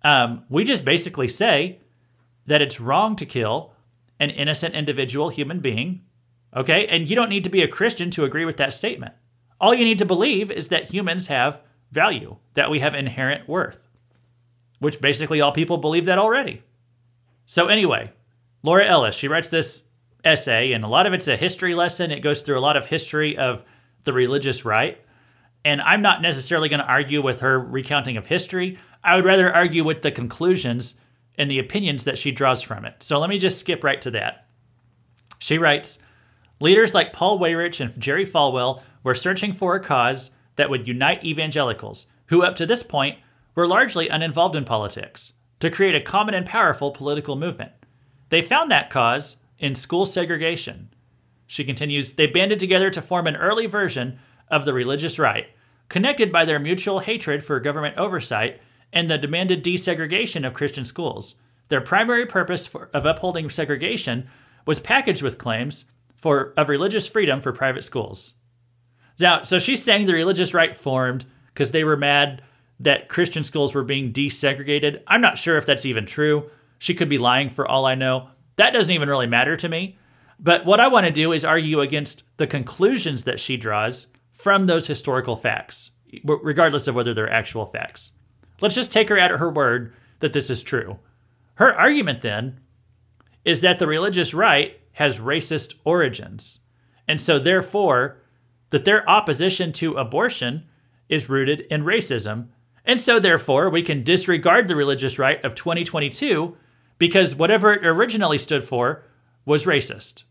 Um, 0.04 0.46
we 0.48 0.64
just 0.64 0.86
basically 0.86 1.28
say 1.28 1.80
that 2.46 2.62
it's 2.62 2.80
wrong 2.80 3.16
to 3.18 3.26
kill 3.26 3.74
an 4.20 4.30
innocent 4.30 4.76
individual 4.76 5.30
human 5.30 5.60
being 5.60 6.02
Okay? 6.56 6.88
And 6.88 7.10
you 7.10 7.16
don't 7.16 7.30
need 7.30 7.44
to 7.44 7.50
be 7.50 7.62
a 7.62 7.68
Christian 7.68 8.10
to 8.12 8.24
agree 8.24 8.46
with 8.46 8.58
that 8.58 8.74
statement. 8.74 9.14
All 9.60 9.74
you 9.74 9.86
need 9.86 10.00
to 10.00 10.06
believe 10.06 10.52
is 10.52 10.70
that 10.70 10.94
humans 10.94 11.28
have 11.28 11.62
value, 11.92 12.38
that 12.54 12.70
we 12.70 12.80
have 12.80 12.96
inherent 12.96 13.48
worth, 13.48 13.88
which 14.80 15.02
basically 15.02 15.42
all 15.42 15.52
people 15.52 15.78
believe 15.78 16.06
that 16.06 16.20
already. 16.20 16.64
So, 17.46 17.68
anyway, 17.68 18.12
Laura 18.62 18.86
Ellis, 18.86 19.16
she 19.16 19.28
writes 19.28 19.50
this 19.50 19.84
essay, 20.28 20.74
and 20.74 20.84
a 20.84 20.88
lot 20.88 21.08
of 21.08 21.14
it's 21.14 21.28
a 21.28 21.38
history 21.38 21.74
lesson. 21.74 22.12
It 22.12 22.20
goes 22.20 22.44
through 22.44 22.60
a 22.60 22.62
lot 22.62 22.78
of 22.78 22.88
history 22.88 23.38
of 23.38 23.64
the 24.04 24.14
religious 24.14 24.66
right. 24.66 25.02
And 25.66 25.82
I'm 25.82 26.02
not 26.02 26.22
necessarily 26.22 26.70
going 26.70 26.80
to 26.80 26.86
argue 26.86 27.22
with 27.22 27.42
her 27.42 27.60
recounting 27.60 28.18
of 28.18 28.28
history. 28.28 28.78
I 29.04 29.16
would 29.16 29.26
rather 29.26 29.54
argue 29.54 29.84
with 29.84 30.02
the 30.02 30.12
conclusions 30.12 30.96
and 31.38 31.50
the 31.50 31.60
opinions 31.60 32.04
that 32.04 32.18
she 32.18 32.32
draws 32.32 32.62
from 32.62 32.86
it. 32.86 33.04
So 33.04 33.20
let 33.20 33.30
me 33.30 33.40
just 33.40 33.60
skip 33.60 33.84
right 33.84 34.02
to 34.02 34.12
that. 34.12 34.48
She 35.40 35.58
writes 35.58 36.00
Leaders 36.60 36.94
like 36.94 37.14
Paul 37.14 37.40
Weyrich 37.40 37.80
and 37.80 38.00
Jerry 38.02 38.26
Falwell 38.26 38.82
were 39.04 39.14
searching 39.16 39.54
for 39.54 39.76
a 39.76 39.80
cause 39.80 40.32
that 40.56 40.70
would 40.70 40.88
unite 40.88 41.24
evangelicals, 41.24 42.08
who 42.28 42.42
up 42.44 42.56
to 42.56 42.66
this 42.66 42.84
point 42.84 43.20
were 43.56 43.68
largely 43.68 44.10
uninvolved 44.10 44.56
in 44.56 44.66
politics, 44.66 45.34
to 45.60 45.70
create 45.70 45.96
a 45.96 46.02
common 46.02 46.34
and 46.34 46.46
powerful 46.46 46.92
political 46.92 47.36
movement. 47.36 47.72
They 48.30 48.42
found 48.42 48.72
that 48.72 48.90
cause 48.90 49.38
in 49.60 49.76
school 49.76 50.06
segregation. 50.06 50.90
She 51.46 51.64
continues, 51.64 52.14
they 52.14 52.28
banded 52.28 52.60
together 52.60 52.90
to 52.92 53.02
form 53.02 53.28
an 53.28 53.36
early 53.36 53.66
version 53.66 54.20
of 54.50 54.66
the 54.66 54.74
religious 54.74 55.18
right, 55.18 55.48
connected 55.90 56.32
by 56.32 56.46
their 56.46 56.60
mutual 56.60 57.00
hatred 57.00 57.44
for 57.44 57.60
government 57.60 57.98
oversight 57.98 58.60
and 58.92 59.10
the 59.10 59.18
demanded 59.18 59.64
desegregation 59.64 60.46
of 60.46 60.54
Christian 60.54 60.86
schools. 60.86 61.36
Their 61.70 61.82
primary 61.82 62.26
purpose 62.26 62.68
for, 62.68 62.90
of 62.94 63.06
upholding 63.06 63.50
segregation 63.50 64.30
was 64.66 64.80
packaged 64.80 65.22
with 65.22 65.38
claims 65.38 65.86
for 66.16 66.54
of 66.58 66.70
religious 66.70 67.08
freedom 67.08 67.42
for 67.42 67.52
private 67.52 67.84
schools. 67.84 68.36
Now, 69.20 69.44
so 69.44 69.60
she's 69.60 69.84
saying 69.84 70.06
the 70.06 70.14
religious 70.14 70.54
right 70.54 70.76
formed 70.76 71.26
because 71.54 71.72
they 71.72 71.84
were 71.84 71.98
mad 71.98 72.42
that 72.80 73.10
Christian 73.10 73.44
schools 73.44 73.74
were 73.74 73.84
being 73.84 74.14
desegregated. 74.14 75.02
I'm 75.08 75.22
not 75.22 75.38
sure 75.38 75.58
if 75.58 75.66
that's 75.66 75.86
even 75.86 76.06
true. 76.06 76.50
She 76.80 76.94
could 76.94 77.10
be 77.10 77.18
lying 77.18 77.50
for 77.50 77.68
all 77.68 77.86
I 77.86 77.96
know. 77.96 78.30
That 78.58 78.74
doesn't 78.74 78.94
even 78.94 79.10
really 79.10 79.28
matter 79.28 79.56
to 79.58 79.70
me. 79.70 79.98
But 80.40 80.66
what 80.66 80.80
I 80.80 80.88
want 80.88 81.06
to 81.06 81.12
do 81.12 81.32
is 81.32 81.46
argue 81.46 81.80
against 81.82 82.24
the 82.38 82.48
conclusions 82.48 83.24
that 83.24 83.40
she 83.40 83.58
draws 83.58 84.08
from 84.32 84.68
those 84.68 84.86
historical 84.86 85.36
facts, 85.36 85.92
regardless 86.24 86.88
of 86.88 86.96
whether 86.96 87.14
they're 87.14 87.32
actual 87.32 87.66
facts. 87.66 88.12
Let's 88.62 88.76
just 88.76 88.92
take 88.92 89.10
her 89.10 89.18
at 89.18 89.32
her 89.32 89.50
word 89.50 89.94
that 90.20 90.34
this 90.34 90.50
is 90.50 90.62
true. 90.62 91.00
Her 91.56 91.74
argument 91.74 92.22
then 92.22 92.60
is 93.46 93.62
that 93.62 93.80
the 93.80 93.88
religious 93.88 94.34
right 94.34 94.80
has 94.94 95.20
racist 95.20 95.76
origins. 95.84 96.60
And 97.08 97.22
so, 97.22 97.40
therefore, 97.40 98.22
that 98.72 98.86
their 98.86 99.08
opposition 99.10 99.72
to 99.74 99.96
abortion 99.96 100.66
is 101.08 101.30
rooted 101.30 101.62
in 101.72 101.84
racism. 101.84 102.48
And 102.84 103.00
so, 103.00 103.20
therefore, 103.20 103.70
we 103.70 103.82
can 103.82 104.04
disregard 104.04 104.68
the 104.68 104.76
religious 104.76 105.18
right 105.18 105.44
of 105.44 105.56
2022 105.56 106.58
because 106.98 107.36
whatever 107.36 107.74
it 107.74 107.86
originally 107.86 108.38
stood 108.38 108.64
for 108.64 109.04
was 109.46 109.66
racist. 109.66 110.24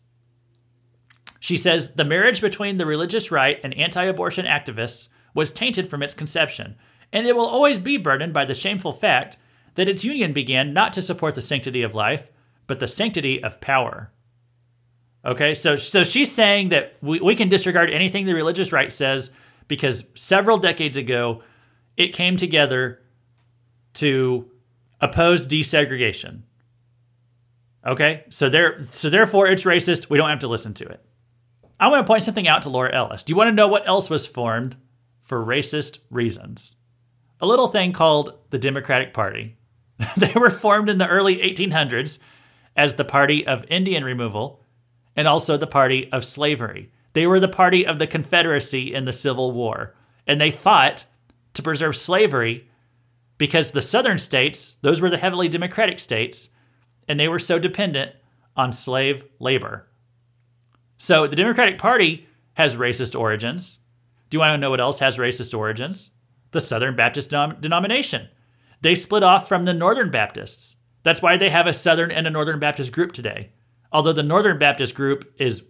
She 1.40 1.56
says 1.56 1.94
the 1.94 2.04
marriage 2.04 2.40
between 2.40 2.76
the 2.76 2.86
religious 2.86 3.30
right 3.30 3.60
and 3.62 3.74
anti 3.74 4.04
abortion 4.04 4.46
activists 4.46 5.08
was 5.34 5.52
tainted 5.52 5.86
from 5.88 6.02
its 6.02 6.14
conception, 6.14 6.76
and 7.12 7.26
it 7.26 7.36
will 7.36 7.46
always 7.46 7.78
be 7.78 7.96
burdened 7.96 8.32
by 8.32 8.44
the 8.44 8.54
shameful 8.54 8.92
fact 8.92 9.36
that 9.74 9.88
its 9.88 10.04
union 10.04 10.32
began 10.32 10.72
not 10.72 10.92
to 10.94 11.02
support 11.02 11.34
the 11.34 11.40
sanctity 11.40 11.82
of 11.82 11.94
life, 11.94 12.30
but 12.66 12.80
the 12.80 12.88
sanctity 12.88 13.42
of 13.42 13.60
power. 13.60 14.10
Okay, 15.24 15.54
so 15.54 15.76
so 15.76 16.02
she's 16.02 16.32
saying 16.32 16.70
that 16.70 16.96
we, 17.02 17.20
we 17.20 17.36
can 17.36 17.48
disregard 17.48 17.90
anything 17.90 18.26
the 18.26 18.34
religious 18.34 18.72
right 18.72 18.90
says 18.90 19.30
because 19.68 20.06
several 20.14 20.58
decades 20.58 20.96
ago 20.96 21.42
it 21.96 22.12
came 22.12 22.36
together 22.36 23.00
to 23.94 24.50
oppose 25.00 25.46
desegregation. 25.46 26.42
Okay, 27.86 28.24
so 28.30 28.48
there 28.48 28.84
so 28.90 29.08
therefore 29.08 29.46
it's 29.46 29.64
racist. 29.64 30.10
We 30.10 30.18
don't 30.18 30.30
have 30.30 30.40
to 30.40 30.48
listen 30.48 30.74
to 30.74 30.84
it. 30.86 31.04
I 31.78 31.88
want 31.88 32.04
to 32.04 32.10
point 32.10 32.22
something 32.22 32.48
out 32.48 32.62
to 32.62 32.68
Laura 32.68 32.94
Ellis. 32.94 33.22
Do 33.22 33.30
you 33.30 33.36
want 33.36 33.48
to 33.48 33.54
know 33.54 33.68
what 33.68 33.86
else 33.86 34.10
was 34.10 34.26
formed 34.26 34.76
for 35.26 35.44
racist 35.44 35.98
reasons. 36.08 36.76
A 37.40 37.46
little 37.46 37.68
thing 37.68 37.92
called 37.92 38.38
the 38.50 38.58
Democratic 38.58 39.12
Party. 39.12 39.56
they 40.16 40.32
were 40.36 40.50
formed 40.50 40.88
in 40.88 40.98
the 40.98 41.08
early 41.08 41.38
1800s 41.38 42.20
as 42.76 42.94
the 42.94 43.04
party 43.04 43.44
of 43.46 43.64
Indian 43.68 44.04
removal 44.04 44.62
and 45.16 45.26
also 45.26 45.56
the 45.56 45.66
party 45.66 46.10
of 46.12 46.24
slavery. 46.24 46.90
They 47.12 47.26
were 47.26 47.40
the 47.40 47.48
party 47.48 47.84
of 47.84 47.98
the 47.98 48.06
Confederacy 48.06 48.94
in 48.94 49.04
the 49.04 49.12
Civil 49.12 49.50
War, 49.50 49.96
and 50.26 50.40
they 50.40 50.50
fought 50.50 51.06
to 51.54 51.62
preserve 51.62 51.96
slavery 51.96 52.68
because 53.36 53.72
the 53.72 53.82
southern 53.82 54.18
states, 54.18 54.76
those 54.82 55.00
were 55.00 55.10
the 55.10 55.16
heavily 55.16 55.48
democratic 55.48 55.98
states, 55.98 56.50
and 57.08 57.18
they 57.18 57.28
were 57.28 57.38
so 57.38 57.58
dependent 57.58 58.12
on 58.56 58.72
slave 58.72 59.24
labor. 59.38 59.86
So 60.98 61.26
the 61.26 61.36
Democratic 61.36 61.78
Party 61.78 62.26
has 62.54 62.76
racist 62.76 63.18
origins. 63.18 63.78
Do 64.30 64.36
you 64.36 64.40
want 64.40 64.54
to 64.54 64.58
know 64.58 64.70
what 64.70 64.80
else 64.80 64.98
has 65.00 65.18
racist 65.18 65.56
origins? 65.56 66.10
The 66.52 66.60
Southern 66.60 66.96
Baptist 66.96 67.30
denom- 67.30 67.60
denomination. 67.60 68.28
They 68.80 68.94
split 68.94 69.22
off 69.22 69.48
from 69.48 69.64
the 69.64 69.74
Northern 69.74 70.10
Baptists. 70.10 70.76
That's 71.02 71.22
why 71.22 71.36
they 71.36 71.50
have 71.50 71.66
a 71.66 71.72
Southern 71.72 72.10
and 72.10 72.26
a 72.26 72.30
Northern 72.30 72.58
Baptist 72.58 72.92
group 72.92 73.12
today. 73.12 73.50
Although 73.92 74.12
the 74.12 74.22
Northern 74.22 74.58
Baptist 74.58 74.94
group 74.94 75.32
is 75.38 75.64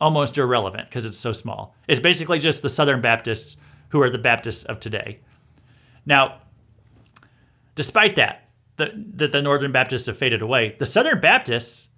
almost 0.00 0.36
irrelevant 0.36 0.88
because 0.88 1.06
it's 1.06 1.18
so 1.18 1.32
small. 1.32 1.74
It's 1.88 2.00
basically 2.00 2.38
just 2.38 2.62
the 2.62 2.68
Southern 2.68 3.00
Baptists 3.00 3.56
who 3.90 4.02
are 4.02 4.10
the 4.10 4.18
Baptists 4.18 4.64
of 4.64 4.80
today. 4.80 5.20
Now, 6.04 6.40
despite 7.74 8.16
that, 8.16 8.43
that 8.76 9.18
the, 9.18 9.28
the 9.28 9.42
Northern 9.42 9.72
Baptists 9.72 10.06
have 10.06 10.18
faded 10.18 10.42
away, 10.42 10.76
the 10.78 10.86
Southern 10.86 11.20
Baptists 11.20 11.88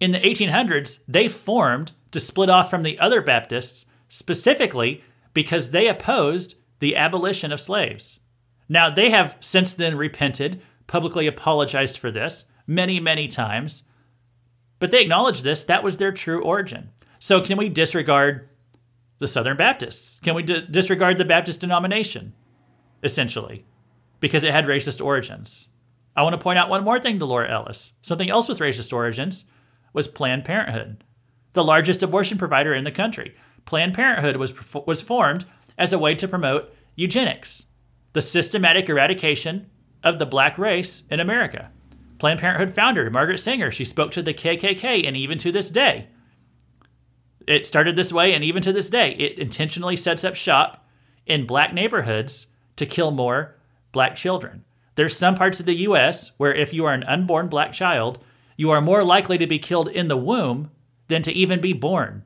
in 0.00 0.12
the 0.12 0.18
1800s, 0.18 1.00
they 1.06 1.28
formed 1.28 1.92
to 2.10 2.18
split 2.18 2.48
off 2.48 2.70
from 2.70 2.82
the 2.82 2.98
other 2.98 3.20
Baptists 3.20 3.86
specifically 4.08 5.02
because 5.34 5.70
they 5.70 5.86
opposed 5.86 6.56
the 6.80 6.96
abolition 6.96 7.52
of 7.52 7.60
slaves. 7.60 8.20
Now, 8.68 8.88
they 8.88 9.10
have 9.10 9.36
since 9.40 9.74
then 9.74 9.96
repented, 9.96 10.62
publicly 10.86 11.26
apologized 11.26 11.98
for 11.98 12.10
this 12.10 12.46
many, 12.66 12.98
many 12.98 13.28
times, 13.28 13.82
but 14.78 14.90
they 14.90 15.02
acknowledge 15.02 15.42
this. 15.42 15.64
That 15.64 15.84
was 15.84 15.98
their 15.98 16.12
true 16.12 16.42
origin. 16.42 16.90
So, 17.18 17.40
can 17.42 17.58
we 17.58 17.68
disregard 17.68 18.48
the 19.18 19.28
Southern 19.28 19.56
Baptists? 19.56 20.18
Can 20.20 20.34
we 20.34 20.42
d- 20.42 20.66
disregard 20.70 21.18
the 21.18 21.24
Baptist 21.24 21.60
denomination, 21.60 22.32
essentially, 23.02 23.64
because 24.20 24.42
it 24.42 24.52
had 24.52 24.64
racist 24.64 25.04
origins? 25.04 25.68
I 26.16 26.22
want 26.22 26.34
to 26.34 26.38
point 26.38 26.58
out 26.58 26.68
one 26.68 26.84
more 26.84 26.98
thing 26.98 27.18
to 27.18 27.24
Laura 27.24 27.50
Ellis. 27.50 27.92
Something 28.02 28.30
else 28.30 28.48
with 28.48 28.58
racist 28.58 28.92
origins 28.92 29.44
was 29.92 30.08
Planned 30.08 30.44
Parenthood, 30.44 31.04
the 31.52 31.64
largest 31.64 32.02
abortion 32.02 32.38
provider 32.38 32.74
in 32.74 32.84
the 32.84 32.90
country. 32.90 33.34
Planned 33.64 33.94
Parenthood 33.94 34.36
was, 34.36 34.52
was 34.86 35.02
formed 35.02 35.44
as 35.78 35.92
a 35.92 35.98
way 35.98 36.14
to 36.14 36.28
promote 36.28 36.74
eugenics, 36.96 37.66
the 38.12 38.22
systematic 38.22 38.88
eradication 38.88 39.70
of 40.02 40.18
the 40.18 40.26
black 40.26 40.58
race 40.58 41.04
in 41.10 41.20
America. 41.20 41.70
Planned 42.18 42.40
Parenthood 42.40 42.74
founder 42.74 43.08
Margaret 43.10 43.38
Sanger, 43.38 43.70
she 43.70 43.84
spoke 43.84 44.10
to 44.12 44.22
the 44.22 44.34
KKK, 44.34 45.06
and 45.06 45.16
even 45.16 45.38
to 45.38 45.52
this 45.52 45.70
day, 45.70 46.08
it 47.46 47.64
started 47.64 47.96
this 47.96 48.12
way, 48.12 48.34
and 48.34 48.44
even 48.44 48.62
to 48.62 48.72
this 48.72 48.90
day, 48.90 49.12
it 49.12 49.38
intentionally 49.38 49.96
sets 49.96 50.24
up 50.24 50.34
shop 50.34 50.86
in 51.26 51.46
black 51.46 51.72
neighborhoods 51.72 52.48
to 52.76 52.86
kill 52.86 53.10
more 53.10 53.56
black 53.92 54.16
children. 54.16 54.64
There's 55.00 55.16
some 55.16 55.34
parts 55.34 55.60
of 55.60 55.64
the 55.64 55.76
US 55.88 56.32
where 56.36 56.54
if 56.54 56.74
you 56.74 56.84
are 56.84 56.92
an 56.92 57.04
unborn 57.04 57.48
black 57.48 57.72
child, 57.72 58.22
you 58.58 58.68
are 58.68 58.82
more 58.82 59.02
likely 59.02 59.38
to 59.38 59.46
be 59.46 59.58
killed 59.58 59.88
in 59.88 60.08
the 60.08 60.16
womb 60.18 60.70
than 61.08 61.22
to 61.22 61.32
even 61.32 61.58
be 61.58 61.72
born. 61.72 62.22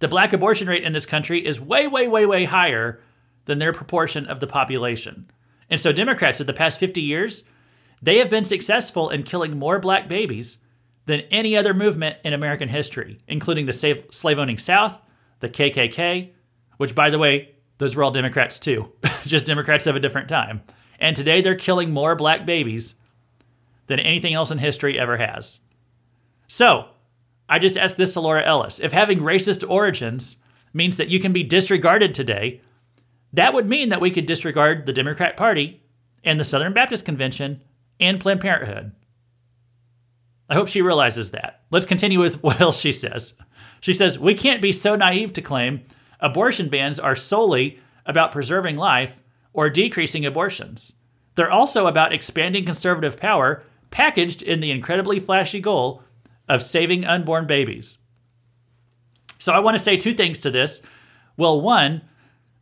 The 0.00 0.06
black 0.06 0.34
abortion 0.34 0.68
rate 0.68 0.84
in 0.84 0.92
this 0.92 1.06
country 1.06 1.46
is 1.46 1.58
way, 1.58 1.86
way, 1.86 2.08
way, 2.08 2.26
way 2.26 2.44
higher 2.44 3.00
than 3.46 3.58
their 3.58 3.72
proportion 3.72 4.26
of 4.26 4.40
the 4.40 4.46
population. 4.46 5.30
And 5.70 5.80
so, 5.80 5.92
Democrats 5.92 6.42
in 6.42 6.46
the 6.46 6.52
past 6.52 6.78
50 6.78 7.00
years, 7.00 7.44
they 8.02 8.18
have 8.18 8.28
been 8.28 8.44
successful 8.44 9.08
in 9.08 9.22
killing 9.22 9.58
more 9.58 9.78
black 9.78 10.08
babies 10.08 10.58
than 11.06 11.20
any 11.30 11.56
other 11.56 11.72
movement 11.72 12.18
in 12.22 12.34
American 12.34 12.68
history, 12.68 13.18
including 13.26 13.64
the 13.64 14.04
slave 14.10 14.38
owning 14.38 14.58
South, 14.58 15.00
the 15.40 15.48
KKK, 15.48 16.34
which, 16.76 16.94
by 16.94 17.08
the 17.08 17.18
way, 17.18 17.54
those 17.78 17.96
were 17.96 18.04
all 18.04 18.10
Democrats 18.10 18.58
too, 18.58 18.92
just 19.24 19.46
Democrats 19.46 19.86
of 19.86 19.96
a 19.96 20.00
different 20.00 20.28
time. 20.28 20.60
And 20.98 21.16
today 21.16 21.40
they're 21.40 21.54
killing 21.54 21.90
more 21.90 22.14
black 22.14 22.46
babies 22.46 22.94
than 23.86 24.00
anything 24.00 24.34
else 24.34 24.50
in 24.50 24.58
history 24.58 24.98
ever 24.98 25.16
has. 25.16 25.60
So, 26.48 26.88
I 27.48 27.58
just 27.58 27.76
asked 27.76 27.96
this 27.96 28.12
to 28.14 28.20
Laura 28.20 28.44
Ellis. 28.44 28.80
If 28.80 28.92
having 28.92 29.20
racist 29.20 29.68
origins 29.68 30.38
means 30.72 30.96
that 30.96 31.08
you 31.08 31.20
can 31.20 31.32
be 31.32 31.42
disregarded 31.42 32.12
today, 32.12 32.60
that 33.32 33.54
would 33.54 33.68
mean 33.68 33.88
that 33.90 34.00
we 34.00 34.10
could 34.10 34.26
disregard 34.26 34.86
the 34.86 34.92
Democrat 34.92 35.36
Party 35.36 35.82
and 36.24 36.40
the 36.40 36.44
Southern 36.44 36.72
Baptist 36.72 37.04
Convention 37.04 37.60
and 38.00 38.20
Planned 38.20 38.40
Parenthood. 38.40 38.92
I 40.48 40.54
hope 40.54 40.68
she 40.68 40.82
realizes 40.82 41.30
that. 41.30 41.62
Let's 41.70 41.86
continue 41.86 42.20
with 42.20 42.42
what 42.42 42.60
else 42.60 42.80
she 42.80 42.92
says. 42.92 43.34
She 43.80 43.92
says, 43.92 44.18
We 44.18 44.34
can't 44.34 44.62
be 44.62 44.72
so 44.72 44.96
naive 44.96 45.32
to 45.34 45.42
claim 45.42 45.84
abortion 46.20 46.68
bans 46.68 46.98
are 46.98 47.16
solely 47.16 47.78
about 48.06 48.32
preserving 48.32 48.76
life 48.76 49.18
or 49.56 49.70
decreasing 49.70 50.26
abortions. 50.26 50.92
They're 51.34 51.50
also 51.50 51.86
about 51.86 52.12
expanding 52.12 52.66
conservative 52.66 53.16
power 53.16 53.64
packaged 53.90 54.42
in 54.42 54.60
the 54.60 54.70
incredibly 54.70 55.18
flashy 55.18 55.60
goal 55.60 56.02
of 56.46 56.62
saving 56.62 57.06
unborn 57.06 57.46
babies. 57.46 57.96
So 59.38 59.54
I 59.54 59.58
want 59.60 59.76
to 59.76 59.82
say 59.82 59.96
two 59.96 60.12
things 60.12 60.42
to 60.42 60.50
this. 60.50 60.82
Well, 61.38 61.60
one, 61.60 62.02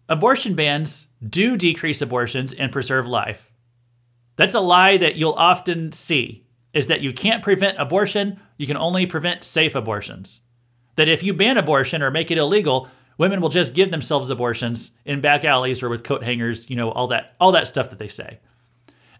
abortion 0.08 0.54
bans 0.54 1.08
do 1.28 1.56
decrease 1.56 2.00
abortions 2.00 2.52
and 2.52 2.70
preserve 2.70 3.08
life. 3.08 3.52
That's 4.36 4.54
a 4.54 4.60
lie 4.60 4.96
that 4.96 5.16
you'll 5.16 5.32
often 5.32 5.90
see 5.90 6.44
is 6.72 6.86
that 6.86 7.00
you 7.00 7.12
can't 7.12 7.42
prevent 7.42 7.78
abortion, 7.78 8.40
you 8.56 8.66
can 8.66 8.76
only 8.76 9.06
prevent 9.06 9.42
safe 9.42 9.74
abortions. 9.74 10.40
That 10.96 11.08
if 11.08 11.24
you 11.24 11.34
ban 11.34 11.56
abortion 11.56 12.02
or 12.02 12.10
make 12.10 12.30
it 12.30 12.38
illegal, 12.38 12.88
women 13.18 13.40
will 13.40 13.48
just 13.48 13.74
give 13.74 13.90
themselves 13.90 14.30
abortions 14.30 14.92
in 15.04 15.20
back 15.20 15.44
alleys 15.44 15.82
or 15.82 15.88
with 15.88 16.04
coat 16.04 16.22
hangers, 16.22 16.68
you 16.68 16.76
know, 16.76 16.90
all 16.90 17.06
that 17.08 17.34
all 17.40 17.52
that 17.52 17.68
stuff 17.68 17.90
that 17.90 17.98
they 17.98 18.08
say. 18.08 18.38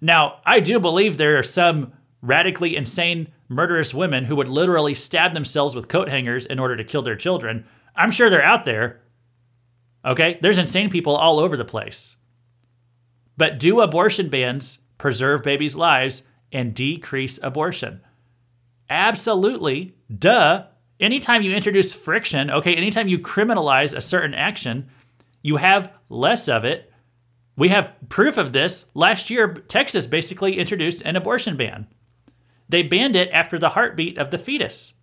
Now, 0.01 0.41
I 0.45 0.61
do 0.61 0.79
believe 0.81 1.17
there 1.17 1.39
are 1.39 1.43
some 1.43 1.93
radically 2.21 2.77
insane 2.77 3.29
murderous 3.49 3.95
women 3.95 4.25
who 4.25 4.37
would 4.37 4.49
literally 4.49 4.95
stab 4.95 5.33
themselves 5.33 5.75
with 5.75 5.89
coat 5.89 6.09
hangers 6.09 6.47
in 6.47 6.59
order 6.59 6.77
to 6.77 6.85
kill 6.85 7.03
their 7.03 7.17
children. 7.17 7.65
I'm 7.95 8.11
sure 8.11 8.29
they're 8.29 8.45
out 8.45 8.65
there. 8.65 9.01
Okay? 10.05 10.39
There's 10.41 10.59
insane 10.59 10.91
people 10.91 11.17
all 11.17 11.39
over 11.39 11.57
the 11.57 11.65
place. 11.65 12.17
But 13.37 13.59
do 13.59 13.81
abortion 13.81 14.29
bans 14.29 14.81
preserve 14.99 15.43
babies' 15.43 15.77
lives 15.77 16.23
and 16.53 16.75
decrease 16.75 17.39
abortion. 17.43 18.01
Absolutely. 18.89 19.97
Duh. 20.17 20.67
Anytime 21.01 21.43
you 21.43 21.55
introduce 21.55 21.93
friction, 21.93 22.51
okay, 22.51 22.75
anytime 22.75 23.09
you 23.09 23.19
criminalize 23.19 23.97
a 23.97 24.01
certain 24.01 24.35
action, 24.35 24.89
you 25.43 25.57
have 25.57 25.93
less 26.09 26.49
of 26.49 26.65
it. 26.65 26.93
We 27.57 27.69
have 27.69 27.95
proof 28.09 28.37
of 28.37 28.53
this. 28.53 28.87
Last 28.95 29.29
year, 29.31 29.55
Texas 29.55 30.07
basically 30.07 30.59
introduced 30.59 31.03
an 31.03 31.17
abortion 31.17 31.57
ban. 31.57 31.89
They 32.69 32.83
banned 32.83 33.17
it 33.17 33.31
after 33.31 33.59
the 33.59 33.71
heartbeat 33.71 34.19
of 34.19 34.31
the 34.31 34.39
fetus, 34.39 34.95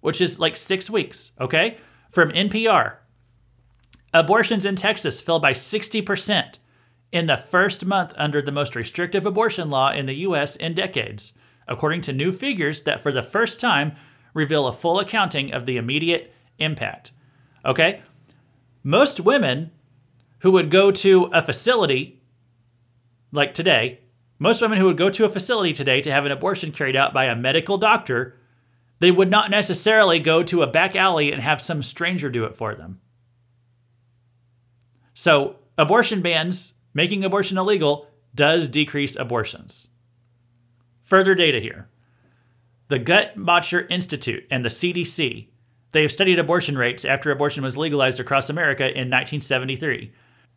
which 0.00 0.20
is 0.20 0.40
like 0.40 0.56
six 0.56 0.88
weeks, 0.88 1.32
okay? 1.40 1.78
From 2.10 2.30
NPR. 2.30 2.96
Abortions 4.14 4.64
in 4.64 4.76
Texas 4.76 5.20
fell 5.20 5.38
by 5.38 5.52
60% 5.52 6.58
in 7.12 7.26
the 7.26 7.36
first 7.36 7.84
month 7.84 8.12
under 8.16 8.40
the 8.40 8.52
most 8.52 8.74
restrictive 8.74 9.26
abortion 9.26 9.70
law 9.70 9.90
in 9.92 10.06
the 10.06 10.14
U.S. 10.14 10.56
in 10.56 10.74
decades, 10.74 11.32
according 11.68 12.00
to 12.02 12.12
new 12.12 12.32
figures 12.32 12.82
that 12.84 13.00
for 13.00 13.12
the 13.12 13.22
first 13.22 13.60
time 13.60 13.96
reveal 14.34 14.66
a 14.66 14.72
full 14.72 14.98
accounting 14.98 15.52
of 15.52 15.66
the 15.66 15.76
immediate 15.76 16.32
impact. 16.58 17.12
Okay? 17.64 18.02
Most 18.82 19.20
women 19.20 19.70
who 20.40 20.52
would 20.52 20.70
go 20.70 20.90
to 20.90 21.24
a 21.32 21.42
facility 21.42 22.20
like 23.32 23.54
today, 23.54 24.00
most 24.38 24.60
women 24.60 24.78
who 24.78 24.86
would 24.86 24.96
go 24.96 25.10
to 25.10 25.24
a 25.24 25.28
facility 25.28 25.72
today 25.72 26.00
to 26.00 26.10
have 26.10 26.26
an 26.26 26.32
abortion 26.32 26.72
carried 26.72 26.96
out 26.96 27.12
by 27.12 27.26
a 27.26 27.36
medical 27.36 27.78
doctor, 27.78 28.36
they 28.98 29.10
would 29.10 29.30
not 29.30 29.50
necessarily 29.50 30.18
go 30.18 30.42
to 30.42 30.62
a 30.62 30.66
back 30.66 30.96
alley 30.96 31.32
and 31.32 31.42
have 31.42 31.60
some 31.60 31.82
stranger 31.82 32.30
do 32.30 32.44
it 32.44 32.54
for 32.54 32.74
them. 32.74 33.00
So, 35.14 35.56
abortion 35.76 36.22
bans 36.22 36.74
making 36.94 37.24
abortion 37.24 37.58
illegal 37.58 38.08
does 38.34 38.68
decrease 38.68 39.16
abortions. 39.16 39.88
Further 41.02 41.34
data 41.34 41.60
here. 41.60 41.88
The 42.90 42.98
Guttmacher 42.98 43.86
Institute 43.88 44.48
and 44.50 44.64
the 44.64 44.68
CDC, 44.68 45.46
they 45.92 46.02
have 46.02 46.10
studied 46.10 46.40
abortion 46.40 46.76
rates 46.76 47.04
after 47.04 47.30
abortion 47.30 47.62
was 47.62 47.76
legalized 47.76 48.18
across 48.18 48.50
America 48.50 48.82
in 48.82 49.06
1973. 49.08 50.12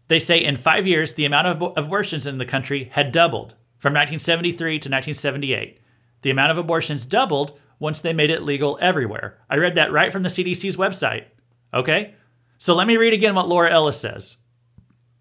They 0.07 0.17
say 0.17 0.43
in 0.43 0.55
five 0.55 0.87
years, 0.87 1.13
the 1.13 1.25
amount 1.25 1.45
of 1.45 1.77
abortions 1.77 2.25
in 2.25 2.39
the 2.39 2.45
country 2.45 2.89
had 2.91 3.11
doubled 3.11 3.53
from 3.77 3.93
1973 3.93 4.57
to 4.71 4.89
1978. 4.89 5.79
The 6.23 6.31
amount 6.31 6.49
of 6.49 6.57
abortions 6.57 7.05
doubled 7.05 7.59
once 7.77 8.01
they 8.01 8.13
made 8.13 8.31
it 8.31 8.41
legal 8.41 8.79
everywhere. 8.81 9.37
I 9.47 9.57
read 9.57 9.75
that 9.75 9.91
right 9.91 10.11
from 10.11 10.23
the 10.23 10.29
CDC's 10.29 10.75
website. 10.75 11.25
Okay? 11.71 12.15
So 12.57 12.73
let 12.73 12.87
me 12.87 12.97
read 12.97 13.13
again 13.13 13.35
what 13.35 13.47
Laura 13.47 13.69
Ellis 13.69 14.01
says. 14.01 14.37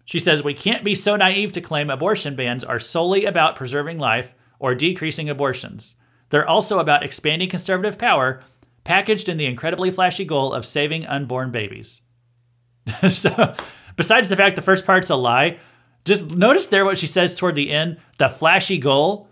She 0.03 0.17
says 0.17 0.43
we 0.43 0.55
can't 0.55 0.83
be 0.83 0.95
so 0.95 1.15
naive 1.15 1.51
to 1.51 1.61
claim 1.61 1.91
abortion 1.91 2.35
bans 2.35 2.63
are 2.63 2.79
solely 2.79 3.25
about 3.25 3.55
preserving 3.55 3.99
life 3.99 4.33
or 4.57 4.73
decreasing 4.73 5.29
abortions. 5.29 5.93
They're 6.33 6.49
also 6.49 6.79
about 6.79 7.03
expanding 7.03 7.47
conservative 7.47 7.99
power, 7.99 8.41
packaged 8.83 9.29
in 9.29 9.37
the 9.37 9.45
incredibly 9.45 9.91
flashy 9.91 10.25
goal 10.25 10.51
of 10.51 10.65
saving 10.65 11.05
unborn 11.05 11.51
babies. 11.51 12.01
so, 13.07 13.53
besides 13.95 14.29
the 14.29 14.35
fact 14.35 14.55
the 14.55 14.63
first 14.63 14.83
part's 14.83 15.11
a 15.11 15.15
lie, 15.15 15.59
just 16.05 16.31
notice 16.31 16.65
there 16.65 16.85
what 16.85 16.97
she 16.97 17.05
says 17.05 17.35
toward 17.35 17.53
the 17.53 17.69
end 17.69 17.97
the 18.17 18.29
flashy 18.29 18.79
goal 18.79 19.29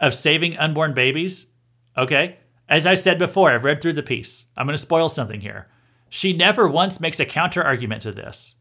of 0.00 0.14
saving 0.14 0.56
unborn 0.56 0.94
babies. 0.94 1.48
Okay? 1.94 2.38
As 2.70 2.86
I 2.86 2.94
said 2.94 3.18
before, 3.18 3.50
I've 3.50 3.64
read 3.64 3.82
through 3.82 3.92
the 3.92 4.02
piece. 4.02 4.46
I'm 4.56 4.66
going 4.66 4.72
to 4.72 4.78
spoil 4.78 5.10
something 5.10 5.42
here. 5.42 5.68
She 6.08 6.32
never 6.32 6.66
once 6.66 7.00
makes 7.00 7.20
a 7.20 7.26
counter 7.26 7.62
argument 7.62 8.00
to 8.00 8.12
this. 8.12 8.54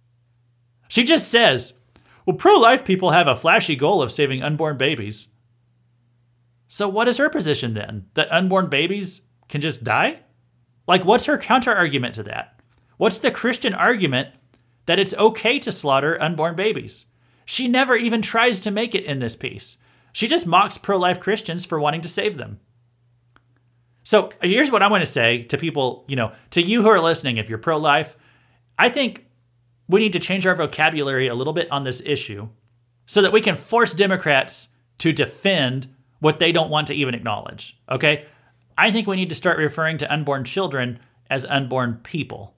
She 0.89 1.05
just 1.05 1.30
says, 1.30 1.76
well, 2.26 2.36
pro 2.36 2.55
life 2.55 2.84
people 2.84 3.11
have 3.11 3.28
a 3.28 3.38
flashy 3.38 3.78
goal 3.78 4.01
of 4.01 4.11
saving 4.11 4.43
unborn 4.43 4.78
babies. 4.78 5.30
So, 6.74 6.89
what 6.89 7.07
is 7.07 7.17
her 7.17 7.30
position 7.30 7.76
then? 7.76 8.07
That 8.15 8.32
unborn 8.32 8.67
babies 8.67 9.21
can 9.47 9.61
just 9.61 9.84
die? 9.84 10.21
Like, 10.88 11.05
what's 11.05 11.26
her 11.26 11.38
counter 11.38 11.71
argument 11.71 12.15
to 12.15 12.24
that? 12.24 12.59
What's 12.97 13.19
the 13.19 13.30
Christian 13.30 13.76
argument 13.76 14.30
that 14.88 14.97
it's 14.97 15.13
okay 15.13 15.59
to 15.59 15.71
slaughter 15.71 16.19
unborn 16.19 16.55
babies? 16.55 17.05
She 17.45 17.67
never 17.67 17.95
even 17.95 18.24
tries 18.24 18.59
to 18.61 18.71
make 18.71 18.95
it 18.95 19.05
in 19.05 19.19
this 19.19 19.36
piece. 19.36 19.78
She 20.13 20.28
just 20.28 20.47
mocks 20.47 20.80
pro 20.80 20.97
life 20.97 21.19
Christians 21.19 21.63
for 21.63 21.80
wanting 21.80 22.01
to 22.01 22.07
save 22.07 22.38
them. 22.38 22.59
So 24.01 24.32
here's 24.41 24.71
what 24.71 24.82
I 24.82 24.88
want 24.88 25.03
to 25.03 25.11
say 25.11 25.43
to 25.43 25.59
people, 25.59 26.05
you 26.07 26.15
know, 26.15 26.32
to 26.49 26.61
you 26.63 26.82
who 26.82 26.89
are 26.89 26.99
listening, 26.99 27.38
if 27.38 27.49
you're 27.49 27.59
pro 27.59 27.78
life, 27.78 28.17
I 28.80 28.89
think 28.89 29.28
we 29.88 29.99
need 29.99 30.13
to 30.13 30.19
change 30.19 30.47
our 30.47 30.55
vocabulary 30.55 31.28
a 31.28 31.36
little 31.36 31.53
bit 31.53 31.71
on 31.71 31.84
this 31.84 32.01
issue 32.03 32.49
so 33.05 33.21
that 33.21 33.32
we 33.32 33.41
can 33.41 33.57
force 33.57 33.93
Democrats 33.93 34.69
to 34.97 35.13
defend 35.13 35.92
what 36.24 36.39
they 36.39 36.53
don't 36.53 36.69
want 36.69 36.88
to 36.88 36.93
even 36.93 37.13
acknowledge. 37.13 37.78
Okay? 37.91 38.26
I 38.78 38.91
think 38.91 39.07
we 39.07 39.17
need 39.17 39.28
to 39.28 39.36
start 39.36 39.57
referring 39.57 39.97
to 39.97 40.11
unborn 40.11 40.45
children 40.45 40.99
as 41.30 41.45
unborn 41.45 41.99
people. 42.01 42.55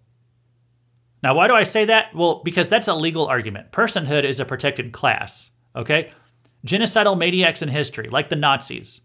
Now, 1.23 1.33
why 1.33 1.47
do 1.47 1.55
I 1.55 1.63
say 1.63 1.83
that? 1.85 2.13
Well, 2.13 2.43
because 2.45 2.69
that's 2.69 2.87
a 2.87 2.93
legal 2.93 3.25
argument. 3.25 3.71
Personhood 3.71 4.23
is 4.23 4.39
a 4.39 4.45
protected 4.45 4.91
class. 4.91 5.49
Okay? 5.75 6.11
Genocidal 6.63 7.17
maniacs 7.17 7.63
in 7.63 7.69
history, 7.69 8.07
like 8.07 8.29
the 8.29 8.35
Nazis, 8.35 9.01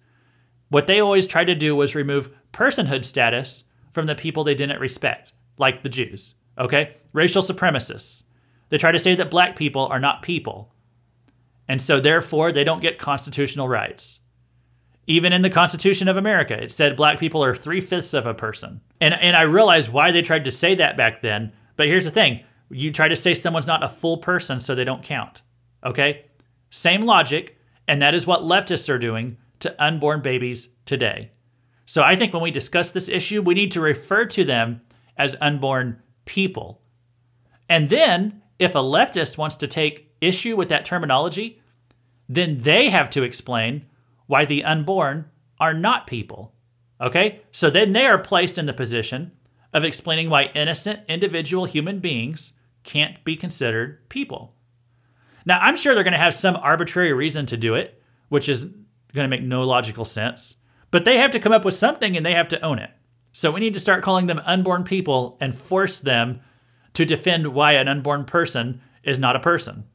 what 0.68 0.86
they 0.86 1.00
always 1.00 1.26
tried 1.26 1.46
to 1.46 1.54
do 1.54 1.74
was 1.74 1.94
remove 1.94 2.36
personhood 2.52 3.06
status 3.06 3.64
from 3.94 4.04
the 4.04 4.14
people 4.14 4.44
they 4.44 4.54
didn't 4.54 4.78
respect, 4.78 5.32
like 5.56 5.82
the 5.82 5.88
Jews. 5.88 6.34
Okay? 6.58 6.96
Racial 7.14 7.42
supremacists. 7.42 8.24
They 8.68 8.76
try 8.76 8.92
to 8.92 8.98
say 8.98 9.14
that 9.14 9.30
black 9.30 9.56
people 9.56 9.86
are 9.86 9.98
not 9.98 10.20
people. 10.20 10.74
And 11.66 11.80
so, 11.80 11.98
therefore, 11.98 12.52
they 12.52 12.62
don't 12.62 12.82
get 12.82 12.98
constitutional 12.98 13.66
rights. 13.66 14.19
Even 15.11 15.32
in 15.32 15.42
the 15.42 15.50
Constitution 15.50 16.06
of 16.06 16.16
America, 16.16 16.62
it 16.62 16.70
said 16.70 16.94
black 16.94 17.18
people 17.18 17.42
are 17.42 17.52
three 17.52 17.80
fifths 17.80 18.14
of 18.14 18.26
a 18.26 18.32
person. 18.32 18.80
And, 19.00 19.12
and 19.14 19.36
I 19.36 19.42
realize 19.42 19.90
why 19.90 20.12
they 20.12 20.22
tried 20.22 20.44
to 20.44 20.52
say 20.52 20.76
that 20.76 20.96
back 20.96 21.20
then. 21.20 21.50
But 21.74 21.88
here's 21.88 22.04
the 22.04 22.12
thing 22.12 22.44
you 22.70 22.92
try 22.92 23.08
to 23.08 23.16
say 23.16 23.34
someone's 23.34 23.66
not 23.66 23.82
a 23.82 23.88
full 23.88 24.18
person, 24.18 24.61
so 24.61 24.72
they 24.72 24.84
don't 24.84 25.02
count. 25.02 25.42
Okay? 25.84 26.26
Same 26.70 27.00
logic. 27.00 27.58
And 27.88 28.00
that 28.00 28.14
is 28.14 28.24
what 28.24 28.42
leftists 28.42 28.88
are 28.88 29.00
doing 29.00 29.36
to 29.58 29.74
unborn 29.84 30.22
babies 30.22 30.68
today. 30.84 31.32
So 31.86 32.04
I 32.04 32.14
think 32.14 32.32
when 32.32 32.44
we 32.44 32.52
discuss 32.52 32.92
this 32.92 33.08
issue, 33.08 33.42
we 33.42 33.54
need 33.54 33.72
to 33.72 33.80
refer 33.80 34.26
to 34.26 34.44
them 34.44 34.80
as 35.16 35.34
unborn 35.40 36.00
people. 36.24 36.82
And 37.68 37.90
then, 37.90 38.42
if 38.61 38.76
a 38.76 38.78
leftist 38.78 39.36
wants 39.36 39.56
to 39.56 39.66
take 39.66 40.14
issue 40.20 40.54
with 40.54 40.68
that 40.68 40.84
terminology, 40.84 41.61
then 42.28 42.61
they 42.61 42.90
have 42.90 43.11
to 43.11 43.24
explain 43.24 43.86
why 44.30 44.44
the 44.44 44.62
unborn 44.62 45.24
are 45.58 45.74
not 45.74 46.06
people. 46.06 46.54
Okay? 47.00 47.40
So 47.50 47.68
then 47.68 47.92
they 47.92 48.06
are 48.06 48.16
placed 48.16 48.58
in 48.58 48.66
the 48.66 48.72
position 48.72 49.32
of 49.72 49.82
explaining 49.82 50.30
why 50.30 50.52
innocent 50.54 51.00
individual 51.08 51.64
human 51.64 51.98
beings 51.98 52.52
can't 52.84 53.24
be 53.24 53.34
considered 53.34 54.08
people. 54.08 54.54
Now, 55.44 55.58
I'm 55.58 55.76
sure 55.76 55.96
they're 55.96 56.04
going 56.04 56.12
to 56.12 56.18
have 56.18 56.36
some 56.36 56.54
arbitrary 56.54 57.12
reason 57.12 57.44
to 57.46 57.56
do 57.56 57.74
it, 57.74 58.00
which 58.28 58.48
is 58.48 58.66
going 58.66 59.24
to 59.24 59.28
make 59.28 59.42
no 59.42 59.62
logical 59.62 60.04
sense. 60.04 60.54
But 60.92 61.04
they 61.04 61.18
have 61.18 61.32
to 61.32 61.40
come 61.40 61.52
up 61.52 61.64
with 61.64 61.74
something 61.74 62.16
and 62.16 62.24
they 62.24 62.34
have 62.34 62.48
to 62.50 62.60
own 62.64 62.78
it. 62.78 62.92
So 63.32 63.50
we 63.50 63.58
need 63.58 63.74
to 63.74 63.80
start 63.80 64.04
calling 64.04 64.28
them 64.28 64.40
unborn 64.44 64.84
people 64.84 65.38
and 65.40 65.56
force 65.56 65.98
them 65.98 66.38
to 66.94 67.04
defend 67.04 67.48
why 67.48 67.72
an 67.72 67.88
unborn 67.88 68.26
person 68.26 68.80
is 69.02 69.18
not 69.18 69.34
a 69.34 69.40
person. 69.40 69.88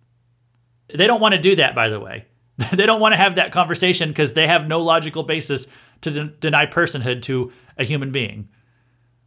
They 0.93 1.07
don't 1.07 1.21
want 1.21 1.35
to 1.35 1.41
do 1.41 1.55
that, 1.55 1.73
by 1.73 1.87
the 1.87 2.01
way. 2.01 2.25
they 2.73 2.85
don't 2.85 3.01
want 3.01 3.13
to 3.13 3.17
have 3.17 3.35
that 3.35 3.51
conversation 3.51 4.09
because 4.09 4.33
they 4.33 4.47
have 4.47 4.67
no 4.67 4.81
logical 4.81 5.23
basis 5.23 5.67
to 6.01 6.11
de- 6.11 6.25
deny 6.25 6.65
personhood 6.65 7.21
to 7.23 7.51
a 7.77 7.83
human 7.83 8.11
being. 8.11 8.49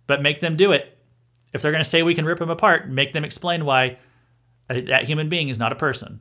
But 0.06 0.22
make 0.22 0.40
them 0.40 0.56
do 0.56 0.72
it. 0.72 0.98
If 1.52 1.62
they're 1.62 1.72
going 1.72 1.84
to 1.84 1.88
say 1.88 2.02
we 2.02 2.14
can 2.14 2.24
rip 2.24 2.38
them 2.38 2.50
apart, 2.50 2.88
make 2.88 3.12
them 3.12 3.24
explain 3.24 3.64
why 3.64 3.98
uh, 4.70 4.80
that 4.86 5.06
human 5.06 5.28
being 5.28 5.48
is 5.48 5.58
not 5.58 5.72
a 5.72 5.76
person. 5.76 6.20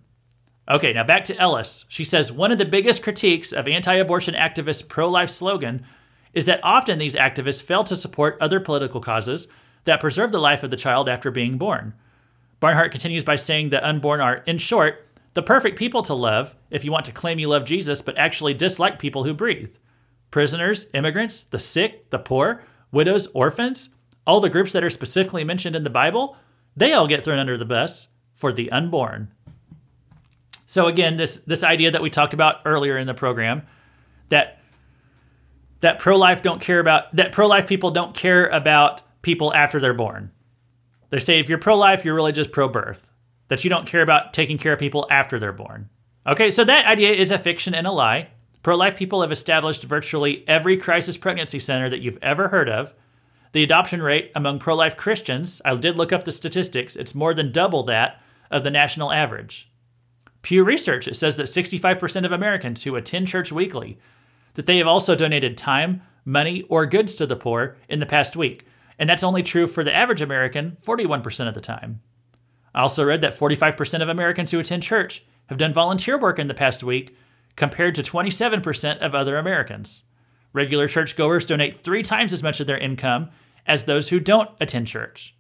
Okay, 0.70 0.92
now 0.92 1.04
back 1.04 1.24
to 1.26 1.38
Ellis. 1.38 1.86
She 1.88 2.04
says 2.04 2.32
one 2.32 2.52
of 2.52 2.58
the 2.58 2.66
biggest 2.66 3.02
critiques 3.02 3.54
of 3.54 3.68
anti 3.68 3.94
abortion 3.96 4.34
activists' 4.34 4.88
pro 4.88 5.10
life 5.10 5.30
slogan 5.30 5.86
is 6.34 6.46
that 6.46 6.60
often 6.62 7.00
these 7.00 7.16
activists 7.16 7.64
fail 7.64 7.84
to 7.86 7.96
support 7.96 8.38
other 8.42 8.60
political 8.60 9.00
causes 9.00 9.48
that 9.86 10.02
preserve 10.02 10.32
the 10.32 10.40
life 10.40 10.64
of 10.64 10.70
the 10.70 10.78
child 10.78 11.08
after 11.08 11.32
being 11.32 11.58
born. 11.58 11.94
Barnhart 12.60 12.92
continues 12.92 13.24
by 13.24 13.38
saying 13.38 13.70
that 13.70 13.84
unborn 13.84 14.20
are, 14.20 14.38
in 14.46 14.58
short, 14.58 15.07
the 15.38 15.44
perfect 15.44 15.78
people 15.78 16.02
to 16.02 16.16
love 16.16 16.56
if 16.72 16.84
you 16.84 16.92
want 16.92 17.06
to 17.06 17.12
claim 17.12 17.38
you 17.38 17.48
love 17.48 17.64
Jesus 17.64 18.02
but 18.02 18.18
actually 18.18 18.56
dislike 18.56 18.98
people 18.98 19.24
who 19.24 19.36
breathe. 19.36 19.76
Prisoners, 20.32 20.88
immigrants, 20.96 21.44
the 21.44 21.60
sick, 21.60 22.10
the 22.10 22.18
poor, 22.18 22.64
widows, 22.92 23.28
orphans, 23.36 23.92
all 24.26 24.42
the 24.42 24.50
groups 24.50 24.74
that 24.74 24.84
are 24.84 24.90
specifically 24.90 25.44
mentioned 25.44 25.76
in 25.76 25.84
the 25.84 25.92
Bible, 25.92 26.36
they 26.76 26.92
all 26.92 27.06
get 27.06 27.24
thrown 27.24 27.38
under 27.38 27.56
the 27.56 27.66
bus 27.66 28.08
for 28.34 28.52
the 28.52 28.72
unborn. 28.72 29.32
So 30.66 30.88
again, 30.88 31.18
this 31.18 31.36
this 31.36 31.64
idea 31.64 31.92
that 31.92 32.02
we 32.02 32.10
talked 32.10 32.34
about 32.34 32.62
earlier 32.66 32.98
in 32.98 33.06
the 33.06 33.14
program 33.14 33.62
that 34.30 34.60
that 35.82 36.00
pro-life 36.00 36.42
don't 36.42 36.62
care 36.62 36.80
about 36.80 37.16
that 37.16 37.32
pro-life 37.32 37.68
people 37.68 37.92
don't 37.92 38.16
care 38.16 38.48
about 38.48 39.04
people 39.22 39.54
after 39.54 39.80
they're 39.80 39.94
born. 39.94 40.32
They 41.12 41.20
say 41.20 41.40
if 41.40 41.48
you're 41.48 41.60
pro-life, 41.60 42.04
you're 42.04 42.16
really 42.16 42.32
just 42.32 42.52
pro-birth. 42.52 43.08
That 43.50 43.64
you 43.64 43.70
don't 43.70 43.88
care 43.88 44.02
about 44.02 44.34
taking 44.34 44.58
care 44.58 44.74
of 44.74 44.80
people 44.80 45.08
after 45.10 45.40
they're 45.40 45.54
born. 45.54 45.90
Okay, 46.26 46.52
so 46.52 46.64
that 46.66 46.86
idea 46.86 47.12
is 47.12 47.32
a 47.32 47.40
fiction 47.40 47.74
and 47.74 47.88
a 47.88 47.92
lie. 47.92 48.30
Pro-life 48.62 48.98
people 48.98 49.22
have 49.22 49.32
established 49.32 49.84
virtually 49.84 50.44
every 50.48 50.76
crisis 50.76 51.18
pregnancy 51.18 51.60
center 51.60 51.90
that 51.90 52.02
you've 52.02 52.20
ever 52.22 52.50
heard 52.50 52.68
of. 52.68 52.94
The 53.54 53.64
adoption 53.64 54.02
rate 54.02 54.32
among 54.36 54.60
pro-life 54.60 54.98
Christians, 54.98 55.62
I 55.64 55.74
did 55.76 55.96
look 55.96 56.12
up 56.12 56.26
the 56.26 56.34
statistics, 56.34 56.98
it's 56.98 57.16
more 57.16 57.34
than 57.34 57.54
double 57.54 57.84
that 57.84 58.22
of 58.52 58.64
the 58.64 58.70
national 58.70 59.14
average. 59.14 59.70
Pew 60.42 60.64
Research, 60.64 61.08
it 61.08 61.16
says 61.16 61.38
that 61.38 61.48
65% 61.48 62.26
of 62.26 62.32
Americans 62.32 62.84
who 62.84 62.96
attend 62.96 63.28
church 63.28 63.52
weekly, 63.52 63.98
that 64.56 64.66
they 64.66 64.78
have 64.78 64.88
also 64.88 65.16
donated 65.16 65.58
time, 65.58 66.02
money, 66.26 66.64
or 66.64 66.86
goods 66.86 67.16
to 67.16 67.26
the 67.26 67.36
poor 67.36 67.78
in 67.88 68.00
the 68.00 68.06
past 68.06 68.36
week. 68.36 68.66
And 69.00 69.10
that's 69.10 69.24
only 69.24 69.44
true 69.44 69.68
for 69.68 69.84
the 69.84 69.96
average 69.96 70.22
American 70.22 70.78
41% 70.84 71.48
of 71.48 71.54
the 71.54 71.62
time. 71.62 72.02
I 72.78 72.82
also 72.82 73.04
read 73.04 73.22
that 73.22 73.36
45% 73.36 74.04
of 74.04 74.08
Americans 74.08 74.52
who 74.52 74.60
attend 74.60 74.84
church 74.84 75.26
have 75.48 75.58
done 75.58 75.74
volunteer 75.74 76.16
work 76.16 76.38
in 76.38 76.48
the 76.48 76.54
past 76.54 76.84
week, 76.84 77.18
compared 77.56 77.96
to 77.96 78.04
27% 78.04 79.00
of 79.00 79.16
other 79.16 79.36
Americans. 79.36 80.04
Regular 80.54 80.88
churchgoers 80.88 81.44
donate 81.44 81.80
three 81.80 82.04
times 82.04 82.34
as 82.34 82.44
much 82.44 82.60
of 82.60 82.68
their 82.68 82.78
income 82.78 83.32
as 83.66 83.86
those 83.86 84.10
who 84.10 84.20
don't 84.20 84.52
attend 84.62 84.86
church. 84.86 85.36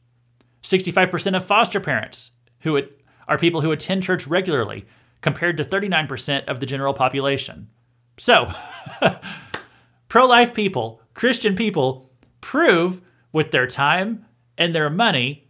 65% 0.63 1.37
of 1.37 1.45
foster 1.45 1.79
parents, 1.79 2.31
who 2.61 2.81
are 3.27 3.37
people 3.37 3.61
who 3.61 3.71
attend 3.71 4.01
church 4.01 4.25
regularly, 4.25 4.87
compared 5.21 5.57
to 5.57 5.63
39% 5.63 6.45
of 6.45 6.59
the 6.59 6.65
general 6.65 6.95
population. 6.95 7.69
So, 8.17 8.51
pro 10.07 10.25
life 10.25 10.55
people, 10.55 11.03
Christian 11.13 11.55
people, 11.55 12.09
prove 12.41 12.99
with 13.31 13.51
their 13.51 13.67
time 13.67 14.25
and 14.57 14.73
their 14.73 14.89
money 14.89 15.46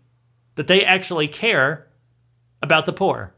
that 0.58 0.68
they 0.68 0.84
actually 0.84 1.28
care 1.28 1.88
about 2.62 2.86
the 2.86 2.94
poor. 2.94 3.34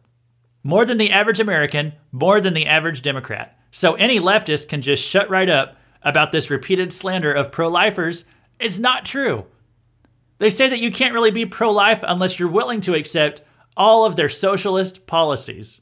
More 0.63 0.85
than 0.85 0.97
the 0.97 1.11
average 1.11 1.39
American, 1.39 1.93
more 2.11 2.41
than 2.41 2.53
the 2.53 2.65
average 2.65 3.01
Democrat. 3.01 3.59
So 3.71 3.93
any 3.95 4.19
leftist 4.19 4.69
can 4.69 4.81
just 4.81 5.07
shut 5.07 5.29
right 5.29 5.49
up 5.49 5.77
about 6.01 6.31
this 6.31 6.49
repeated 6.49 6.91
slander 6.91 7.31
of 7.31 7.51
pro 7.51 7.67
lifers. 7.67 8.23
It's 8.57 8.79
not 8.79 9.05
true. 9.05 9.45
They 10.37 10.49
say 10.49 10.69
that 10.69 10.79
you 10.79 10.91
can't 10.91 11.13
really 11.13 11.31
be 11.31 11.45
pro 11.45 11.69
life 11.69 11.99
unless 12.03 12.39
you're 12.39 12.49
willing 12.49 12.79
to 12.81 12.95
accept 12.95 13.41
all 13.75 14.05
of 14.05 14.15
their 14.15 14.29
socialist 14.29 15.05
policies. 15.05 15.81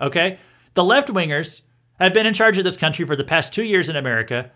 Okay? 0.00 0.38
The 0.74 0.84
left 0.84 1.08
wingers 1.08 1.62
have 1.98 2.14
been 2.14 2.26
in 2.26 2.34
charge 2.34 2.56
of 2.56 2.64
this 2.64 2.76
country 2.76 3.04
for 3.04 3.16
the 3.16 3.24
past 3.24 3.52
two 3.52 3.64
years 3.64 3.88
in 3.88 3.96
America. 3.96 4.52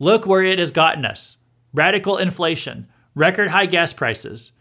Look 0.00 0.26
where 0.26 0.42
it 0.42 0.58
has 0.58 0.72
gotten 0.72 1.06
us 1.06 1.36
radical 1.72 2.18
inflation, 2.18 2.88
record 3.14 3.48
high 3.48 3.66
gas 3.66 3.92
prices, 3.92 4.52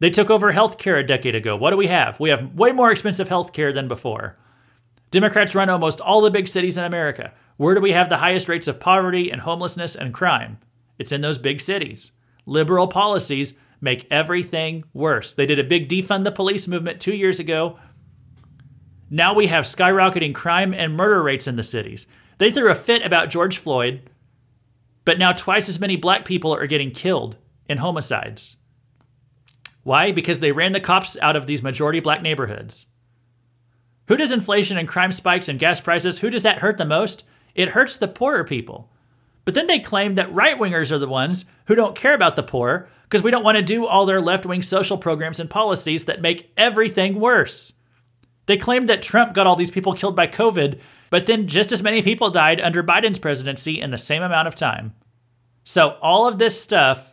They 0.00 0.10
took 0.10 0.30
over 0.30 0.52
healthcare 0.52 0.98
a 0.98 1.06
decade 1.06 1.34
ago. 1.34 1.56
What 1.56 1.70
do 1.70 1.76
we 1.76 1.86
have? 1.86 2.18
We 2.18 2.30
have 2.30 2.54
way 2.54 2.72
more 2.72 2.90
expensive 2.90 3.28
healthcare 3.28 3.72
than 3.72 3.86
before. 3.86 4.38
Democrats 5.10 5.54
run 5.54 5.68
almost 5.68 6.00
all 6.00 6.20
the 6.22 6.30
big 6.30 6.48
cities 6.48 6.76
in 6.76 6.84
America. 6.84 7.32
Where 7.56 7.74
do 7.74 7.80
we 7.80 7.92
have 7.92 8.08
the 8.08 8.16
highest 8.16 8.48
rates 8.48 8.66
of 8.66 8.80
poverty 8.80 9.30
and 9.30 9.42
homelessness 9.42 9.94
and 9.94 10.14
crime? 10.14 10.58
It's 10.98 11.12
in 11.12 11.20
those 11.20 11.38
big 11.38 11.60
cities. 11.60 12.12
Liberal 12.46 12.88
policies 12.88 13.54
make 13.80 14.06
everything 14.10 14.84
worse. 14.94 15.34
They 15.34 15.46
did 15.46 15.58
a 15.58 15.64
big 15.64 15.88
defund 15.88 16.24
the 16.24 16.32
police 16.32 16.66
movement 16.66 17.00
two 17.00 17.14
years 17.14 17.38
ago. 17.38 17.78
Now 19.10 19.34
we 19.34 19.48
have 19.48 19.64
skyrocketing 19.64 20.34
crime 20.34 20.72
and 20.72 20.96
murder 20.96 21.22
rates 21.22 21.46
in 21.46 21.56
the 21.56 21.62
cities. 21.62 22.06
They 22.38 22.50
threw 22.50 22.70
a 22.70 22.74
fit 22.74 23.04
about 23.04 23.28
George 23.28 23.58
Floyd, 23.58 24.10
but 25.04 25.18
now 25.18 25.32
twice 25.32 25.68
as 25.68 25.80
many 25.80 25.96
black 25.96 26.24
people 26.24 26.54
are 26.54 26.66
getting 26.66 26.90
killed 26.90 27.36
in 27.68 27.78
homicides. 27.78 28.56
Why? 29.82 30.12
Because 30.12 30.40
they 30.40 30.52
ran 30.52 30.72
the 30.72 30.80
cops 30.80 31.16
out 31.22 31.36
of 31.36 31.46
these 31.46 31.62
majority 31.62 32.00
black 32.00 32.22
neighborhoods. 32.22 32.86
Who 34.08 34.16
does 34.16 34.32
inflation 34.32 34.76
and 34.76 34.88
crime 34.88 35.12
spikes 35.12 35.48
and 35.48 35.58
gas 35.58 35.80
prices, 35.80 36.18
who 36.18 36.30
does 36.30 36.42
that 36.42 36.58
hurt 36.58 36.76
the 36.76 36.84
most? 36.84 37.24
It 37.54 37.70
hurts 37.70 37.96
the 37.96 38.08
poorer 38.08 38.44
people. 38.44 38.90
But 39.44 39.54
then 39.54 39.66
they 39.66 39.78
claim 39.78 40.16
that 40.16 40.32
right 40.32 40.58
wingers 40.58 40.92
are 40.92 40.98
the 40.98 41.08
ones 41.08 41.44
who 41.66 41.74
don't 41.74 41.96
care 41.96 42.14
about 42.14 42.36
the 42.36 42.42
poor 42.42 42.88
because 43.04 43.22
we 43.22 43.30
don't 43.30 43.44
want 43.44 43.56
to 43.56 43.62
do 43.62 43.86
all 43.86 44.06
their 44.06 44.20
left 44.20 44.46
wing 44.46 44.62
social 44.62 44.98
programs 44.98 45.40
and 45.40 45.50
policies 45.50 46.04
that 46.04 46.20
make 46.20 46.52
everything 46.56 47.18
worse. 47.18 47.72
They 48.46 48.56
claimed 48.56 48.88
that 48.88 49.02
Trump 49.02 49.34
got 49.34 49.46
all 49.46 49.56
these 49.56 49.70
people 49.70 49.94
killed 49.94 50.16
by 50.16 50.26
COVID, 50.26 50.80
but 51.08 51.26
then 51.26 51.48
just 51.48 51.72
as 51.72 51.82
many 51.82 52.02
people 52.02 52.30
died 52.30 52.60
under 52.60 52.82
Biden's 52.82 53.18
presidency 53.18 53.80
in 53.80 53.90
the 53.90 53.98
same 53.98 54.22
amount 54.22 54.48
of 54.48 54.54
time. 54.54 54.94
So, 55.64 55.98
all 56.00 56.26
of 56.26 56.38
this 56.38 56.60
stuff 56.60 57.09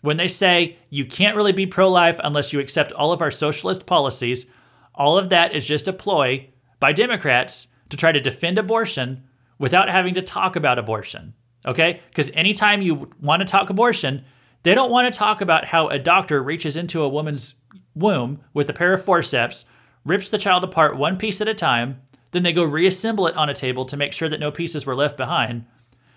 when 0.00 0.16
they 0.16 0.28
say 0.28 0.78
you 0.88 1.04
can't 1.04 1.36
really 1.36 1.52
be 1.52 1.66
pro 1.66 1.88
life 1.88 2.18
unless 2.22 2.52
you 2.52 2.60
accept 2.60 2.92
all 2.92 3.12
of 3.12 3.20
our 3.20 3.30
socialist 3.30 3.86
policies, 3.86 4.46
all 4.94 5.18
of 5.18 5.28
that 5.30 5.54
is 5.54 5.66
just 5.66 5.88
a 5.88 5.92
ploy 5.92 6.46
by 6.78 6.92
Democrats 6.92 7.68
to 7.90 7.96
try 7.96 8.12
to 8.12 8.20
defend 8.20 8.58
abortion 8.58 9.24
without 9.58 9.88
having 9.88 10.14
to 10.14 10.22
talk 10.22 10.56
about 10.56 10.78
abortion. 10.78 11.34
Okay? 11.66 12.00
Because 12.08 12.30
anytime 12.32 12.82
you 12.82 13.10
want 13.20 13.40
to 13.40 13.46
talk 13.46 13.68
abortion, 13.68 14.24
they 14.62 14.74
don't 14.74 14.90
want 14.90 15.12
to 15.12 15.18
talk 15.18 15.40
about 15.40 15.66
how 15.66 15.88
a 15.88 15.98
doctor 15.98 16.42
reaches 16.42 16.76
into 16.76 17.02
a 17.02 17.08
woman's 17.08 17.54
womb 17.94 18.40
with 18.54 18.70
a 18.70 18.74
pair 18.74 18.94
of 18.94 19.04
forceps, 19.04 19.66
rips 20.04 20.30
the 20.30 20.38
child 20.38 20.64
apart 20.64 20.96
one 20.96 21.18
piece 21.18 21.40
at 21.40 21.48
a 21.48 21.54
time, 21.54 22.00
then 22.30 22.42
they 22.42 22.52
go 22.52 22.64
reassemble 22.64 23.26
it 23.26 23.36
on 23.36 23.48
a 23.48 23.54
table 23.54 23.84
to 23.84 23.96
make 23.96 24.12
sure 24.12 24.28
that 24.28 24.40
no 24.40 24.50
pieces 24.50 24.86
were 24.86 24.94
left 24.94 25.16
behind. 25.16 25.64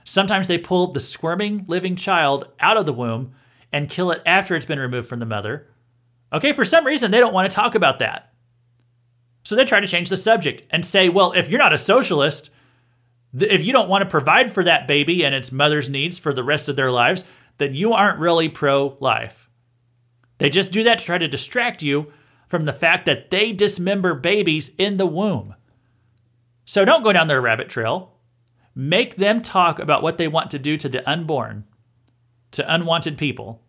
Sometimes 0.05 0.47
they 0.47 0.57
pull 0.57 0.91
the 0.91 0.99
squirming 0.99 1.65
living 1.67 1.95
child 1.95 2.49
out 2.59 2.77
of 2.77 2.86
the 2.86 2.93
womb 2.93 3.34
and 3.74 3.89
kill 3.89 4.11
it 4.11 4.21
after 4.26 4.55
it's 4.55 4.65
been 4.65 4.80
removed 4.80 5.09
from 5.09 5.19
the 5.19 5.26
mother. 5.26 5.67
Okay, 6.32 6.53
for 6.53 6.63
some 6.63 6.86
reason, 6.86 7.11
they 7.11 7.19
don't 7.19 7.34
want 7.34 7.51
to 7.51 7.55
talk 7.55 7.76
about 7.76 7.99
that. 7.99 8.34
So 9.43 9.55
they 9.55 9.65
try 9.65 9.80
to 9.80 9.88
change 9.88 10.09
the 10.09 10.15
subject 10.15 10.63
and 10.69 10.86
say, 10.86 11.09
well, 11.09 11.34
if 11.34 11.49
you're 11.49 11.59
not 11.59 11.74
a 11.74 11.78
socialist, 11.78 12.49
if 13.34 13.63
you 13.63 13.74
don't 13.74 13.89
want 13.89 14.03
to 14.03 14.09
provide 14.09 14.51
for 14.51 14.63
that 14.63 14.88
baby 14.88 15.26
and 15.26 15.36
its 15.36 15.51
mother's 15.51 15.89
needs 15.89 16.17
for 16.17 16.34
the 16.34 16.43
rest 16.43 16.69
of 16.69 16.76
their 16.76 16.91
lives, 16.91 17.26
then 17.57 17.74
you 17.74 17.91
aren't 17.93 18.19
really 18.19 18.47
pro 18.47 18.95
life. 18.99 19.49
They 20.38 20.49
just 20.49 20.71
do 20.71 20.84
that 20.84 20.99
to 20.99 21.05
try 21.05 21.17
to 21.17 21.28
distract 21.28 21.82
you 21.82 22.13
from 22.47 22.65
the 22.65 22.74
fact 22.74 23.05
that 23.05 23.32
they 23.32 23.51
dismember 23.51 24.13
babies 24.13 24.71
in 24.78 24.97
the 24.97 25.05
womb. 25.05 25.55
So 26.65 26.86
don't 26.86 27.03
go 27.03 27.11
down 27.11 27.28
their 27.28 27.41
rabbit 27.41 27.69
trail. 27.69 28.13
Make 28.76 29.15
them 29.15 29.41
talk 29.41 29.80
about 29.80 30.03
what 30.03 30.17
they 30.17 30.28
want 30.28 30.51
to 30.51 30.59
do 30.59 30.78
to 30.78 30.89
the 30.89 31.07
unborn, 31.09 31.65
to 32.51 32.74
unwanted 32.74 33.17
people. 33.17 33.62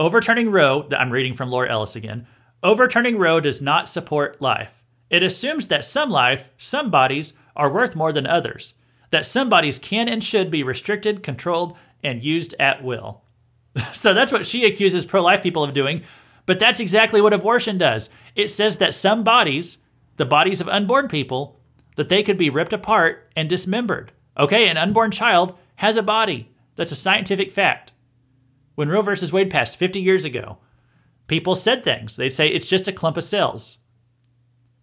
Overturning 0.00 0.50
Roe, 0.50 0.84
that 0.88 0.98
I'm 0.98 1.12
reading 1.12 1.34
from 1.34 1.50
Laura 1.50 1.70
Ellis 1.70 1.94
again. 1.94 2.26
Overturning 2.62 3.18
Roe 3.18 3.38
does 3.38 3.60
not 3.60 3.86
support 3.86 4.40
life. 4.40 4.82
It 5.10 5.22
assumes 5.22 5.66
that 5.66 5.84
some 5.84 6.08
life, 6.08 6.54
some 6.56 6.90
bodies, 6.90 7.34
are 7.54 7.70
worth 7.70 7.94
more 7.94 8.10
than 8.10 8.26
others, 8.26 8.72
that 9.10 9.26
some 9.26 9.50
bodies 9.50 9.78
can 9.78 10.08
and 10.08 10.24
should 10.24 10.50
be 10.50 10.62
restricted, 10.62 11.22
controlled, 11.22 11.76
and 12.02 12.24
used 12.24 12.54
at 12.58 12.82
will. 12.82 13.24
so 13.92 14.14
that's 14.14 14.32
what 14.32 14.46
she 14.46 14.64
accuses 14.64 15.04
pro 15.04 15.20
life 15.20 15.42
people 15.42 15.62
of 15.62 15.74
doing, 15.74 16.02
but 16.46 16.58
that's 16.58 16.80
exactly 16.80 17.20
what 17.20 17.34
abortion 17.34 17.76
does. 17.76 18.08
It 18.34 18.48
says 18.48 18.78
that 18.78 18.94
some 18.94 19.22
bodies, 19.22 19.76
the 20.16 20.24
bodies 20.24 20.62
of 20.62 20.68
unborn 20.70 21.08
people, 21.08 21.60
that 21.96 22.08
they 22.08 22.22
could 22.22 22.38
be 22.38 22.48
ripped 22.48 22.72
apart 22.72 23.30
and 23.36 23.50
dismembered. 23.50 24.12
Okay, 24.38 24.66
an 24.66 24.78
unborn 24.78 25.10
child 25.10 25.58
has 25.76 25.98
a 25.98 26.02
body. 26.02 26.48
That's 26.76 26.92
a 26.92 26.96
scientific 26.96 27.52
fact. 27.52 27.92
When 28.80 28.88
Roe 28.88 29.02
versus 29.02 29.30
Wade 29.30 29.50
passed 29.50 29.76
50 29.76 30.00
years 30.00 30.24
ago, 30.24 30.56
people 31.26 31.54
said 31.54 31.84
things. 31.84 32.16
They'd 32.16 32.30
say 32.30 32.48
it's 32.48 32.66
just 32.66 32.88
a 32.88 32.94
clump 32.94 33.18
of 33.18 33.24
cells. 33.24 33.76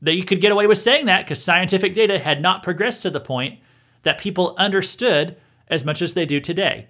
That 0.03 0.13
you 0.13 0.23
could 0.23 0.39
get 0.39 0.51
away 0.51 0.67
with 0.67 0.77
saying 0.77 1.07
that 1.07 1.25
because 1.25 1.43
scientific 1.43 1.95
data 1.95 2.19
had 2.19 2.39
not 2.39 2.61
progressed 2.61 3.01
to 3.01 3.09
the 3.09 3.19
point 3.19 3.59
that 4.03 4.19
people 4.19 4.53
understood 4.55 5.41
as 5.67 5.83
much 5.83 6.03
as 6.03 6.13
they 6.13 6.27
do 6.27 6.39
today. 6.39 6.89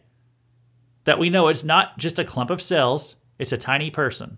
That 1.05 1.17
we 1.17 1.29
know 1.29 1.47
it's 1.47 1.63
not 1.63 1.97
just 1.97 2.19
a 2.19 2.25
clump 2.25 2.49
of 2.49 2.61
cells, 2.61 3.15
it's 3.39 3.53
a 3.53 3.57
tiny 3.57 3.89
person. 3.89 4.37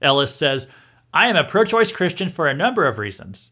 Ellis 0.00 0.34
says, 0.34 0.68
I 1.12 1.28
am 1.28 1.36
a 1.36 1.44
pro 1.44 1.64
choice 1.64 1.92
Christian 1.92 2.30
for 2.30 2.48
a 2.48 2.54
number 2.54 2.86
of 2.86 2.96
reasons. 2.96 3.50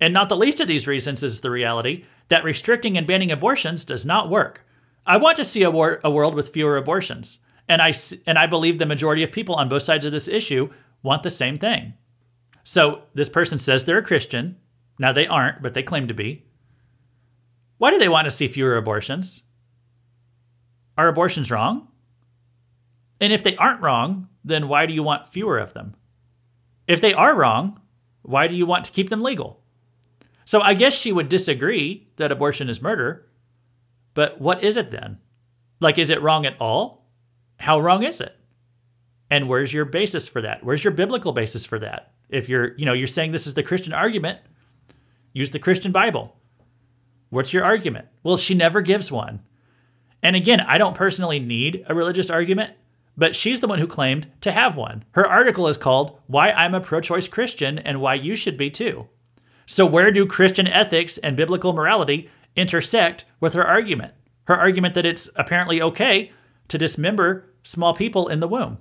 And 0.00 0.12
not 0.12 0.28
the 0.28 0.36
least 0.36 0.58
of 0.58 0.66
these 0.66 0.88
reasons 0.88 1.22
is 1.22 1.42
the 1.42 1.52
reality 1.52 2.04
that 2.30 2.42
restricting 2.42 2.98
and 2.98 3.06
banning 3.06 3.30
abortions 3.30 3.84
does 3.84 4.04
not 4.04 4.28
work. 4.28 4.65
I 5.06 5.16
want 5.16 5.36
to 5.36 5.44
see 5.44 5.62
a, 5.62 5.70
war- 5.70 6.00
a 6.02 6.10
world 6.10 6.34
with 6.34 6.50
fewer 6.52 6.76
abortions. 6.76 7.38
And 7.68 7.80
I, 7.80 7.92
and 8.26 8.38
I 8.38 8.46
believe 8.46 8.78
the 8.78 8.86
majority 8.86 9.22
of 9.22 9.32
people 9.32 9.54
on 9.54 9.68
both 9.68 9.82
sides 9.82 10.06
of 10.06 10.12
this 10.12 10.28
issue 10.28 10.70
want 11.02 11.22
the 11.22 11.30
same 11.30 11.58
thing. 11.58 11.94
So 12.64 13.02
this 13.14 13.28
person 13.28 13.58
says 13.58 13.84
they're 13.84 13.98
a 13.98 14.02
Christian. 14.02 14.56
Now 14.98 15.12
they 15.12 15.26
aren't, 15.26 15.62
but 15.62 15.74
they 15.74 15.82
claim 15.82 16.08
to 16.08 16.14
be. 16.14 16.44
Why 17.78 17.90
do 17.90 17.98
they 17.98 18.08
want 18.08 18.24
to 18.24 18.30
see 18.30 18.48
fewer 18.48 18.76
abortions? 18.76 19.42
Are 20.96 21.08
abortions 21.08 21.50
wrong? 21.50 21.88
And 23.20 23.32
if 23.32 23.42
they 23.42 23.56
aren't 23.56 23.82
wrong, 23.82 24.28
then 24.44 24.68
why 24.68 24.86
do 24.86 24.94
you 24.94 25.02
want 25.02 25.28
fewer 25.28 25.58
of 25.58 25.74
them? 25.74 25.94
If 26.86 27.00
they 27.00 27.14
are 27.14 27.34
wrong, 27.34 27.80
why 28.22 28.46
do 28.46 28.54
you 28.54 28.66
want 28.66 28.84
to 28.84 28.92
keep 28.92 29.10
them 29.10 29.22
legal? 29.22 29.62
So 30.44 30.60
I 30.60 30.74
guess 30.74 30.94
she 30.94 31.12
would 31.12 31.28
disagree 31.28 32.08
that 32.16 32.32
abortion 32.32 32.68
is 32.68 32.80
murder, 32.80 33.28
but 34.16 34.40
what 34.40 34.64
is 34.64 34.78
it 34.78 34.90
then? 34.90 35.18
Like, 35.78 35.98
is 35.98 36.08
it 36.08 36.22
wrong 36.22 36.46
at 36.46 36.56
all? 36.58 37.06
How 37.58 37.78
wrong 37.78 38.02
is 38.02 38.18
it? 38.18 38.34
And 39.30 39.46
where's 39.46 39.74
your 39.74 39.84
basis 39.84 40.26
for 40.26 40.40
that? 40.40 40.64
Where's 40.64 40.82
your 40.82 40.92
biblical 40.94 41.32
basis 41.32 41.66
for 41.66 41.78
that? 41.80 42.14
If 42.30 42.48
you're, 42.48 42.74
you 42.78 42.86
know, 42.86 42.94
you're 42.94 43.06
saying 43.08 43.32
this 43.32 43.46
is 43.46 43.52
the 43.52 43.62
Christian 43.62 43.92
argument, 43.92 44.38
use 45.34 45.50
the 45.50 45.58
Christian 45.58 45.92
Bible. 45.92 46.34
What's 47.28 47.52
your 47.52 47.62
argument? 47.62 48.06
Well, 48.22 48.38
she 48.38 48.54
never 48.54 48.80
gives 48.80 49.12
one. 49.12 49.40
And 50.22 50.34
again, 50.34 50.60
I 50.60 50.78
don't 50.78 50.96
personally 50.96 51.38
need 51.38 51.84
a 51.86 51.94
religious 51.94 52.30
argument, 52.30 52.72
but 53.18 53.36
she's 53.36 53.60
the 53.60 53.68
one 53.68 53.80
who 53.80 53.86
claimed 53.86 54.28
to 54.40 54.50
have 54.50 54.78
one. 54.78 55.04
Her 55.10 55.26
article 55.26 55.68
is 55.68 55.76
called 55.76 56.18
Why 56.26 56.52
I'm 56.52 56.74
a 56.74 56.80
Pro 56.80 57.02
Choice 57.02 57.28
Christian 57.28 57.78
and 57.78 58.00
Why 58.00 58.14
You 58.14 58.34
Should 58.34 58.56
Be 58.56 58.70
Too. 58.70 59.08
So, 59.66 59.84
where 59.84 60.10
do 60.10 60.24
Christian 60.24 60.66
ethics 60.66 61.18
and 61.18 61.36
biblical 61.36 61.74
morality 61.74 62.30
intersect 62.56 63.24
with 63.40 63.54
her 63.54 63.66
argument? 63.66 64.14
Her 64.44 64.56
argument 64.56 64.94
that 64.94 65.06
it's 65.06 65.28
apparently 65.36 65.80
okay 65.82 66.32
to 66.68 66.78
dismember 66.78 67.44
small 67.62 67.94
people 67.94 68.28
in 68.28 68.40
the 68.40 68.48
womb. 68.48 68.78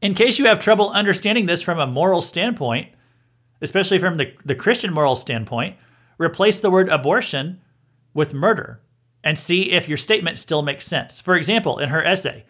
In 0.00 0.14
case 0.14 0.38
you 0.38 0.46
have 0.46 0.60
trouble 0.60 0.90
understanding 0.90 1.46
this 1.46 1.62
from 1.62 1.78
a 1.78 1.86
moral 1.86 2.20
standpoint, 2.20 2.90
especially 3.60 3.98
from 3.98 4.16
the, 4.16 4.32
the 4.44 4.54
Christian 4.54 4.92
moral 4.92 5.16
standpoint, 5.16 5.76
replace 6.18 6.60
the 6.60 6.70
word 6.70 6.88
abortion 6.88 7.60
with 8.14 8.34
murder 8.34 8.80
and 9.24 9.36
see 9.36 9.72
if 9.72 9.88
your 9.88 9.96
statement 9.96 10.38
still 10.38 10.62
makes 10.62 10.86
sense. 10.86 11.20
For 11.20 11.36
example, 11.36 11.78
in 11.78 11.88
her 11.88 12.04
essay, 12.04 12.44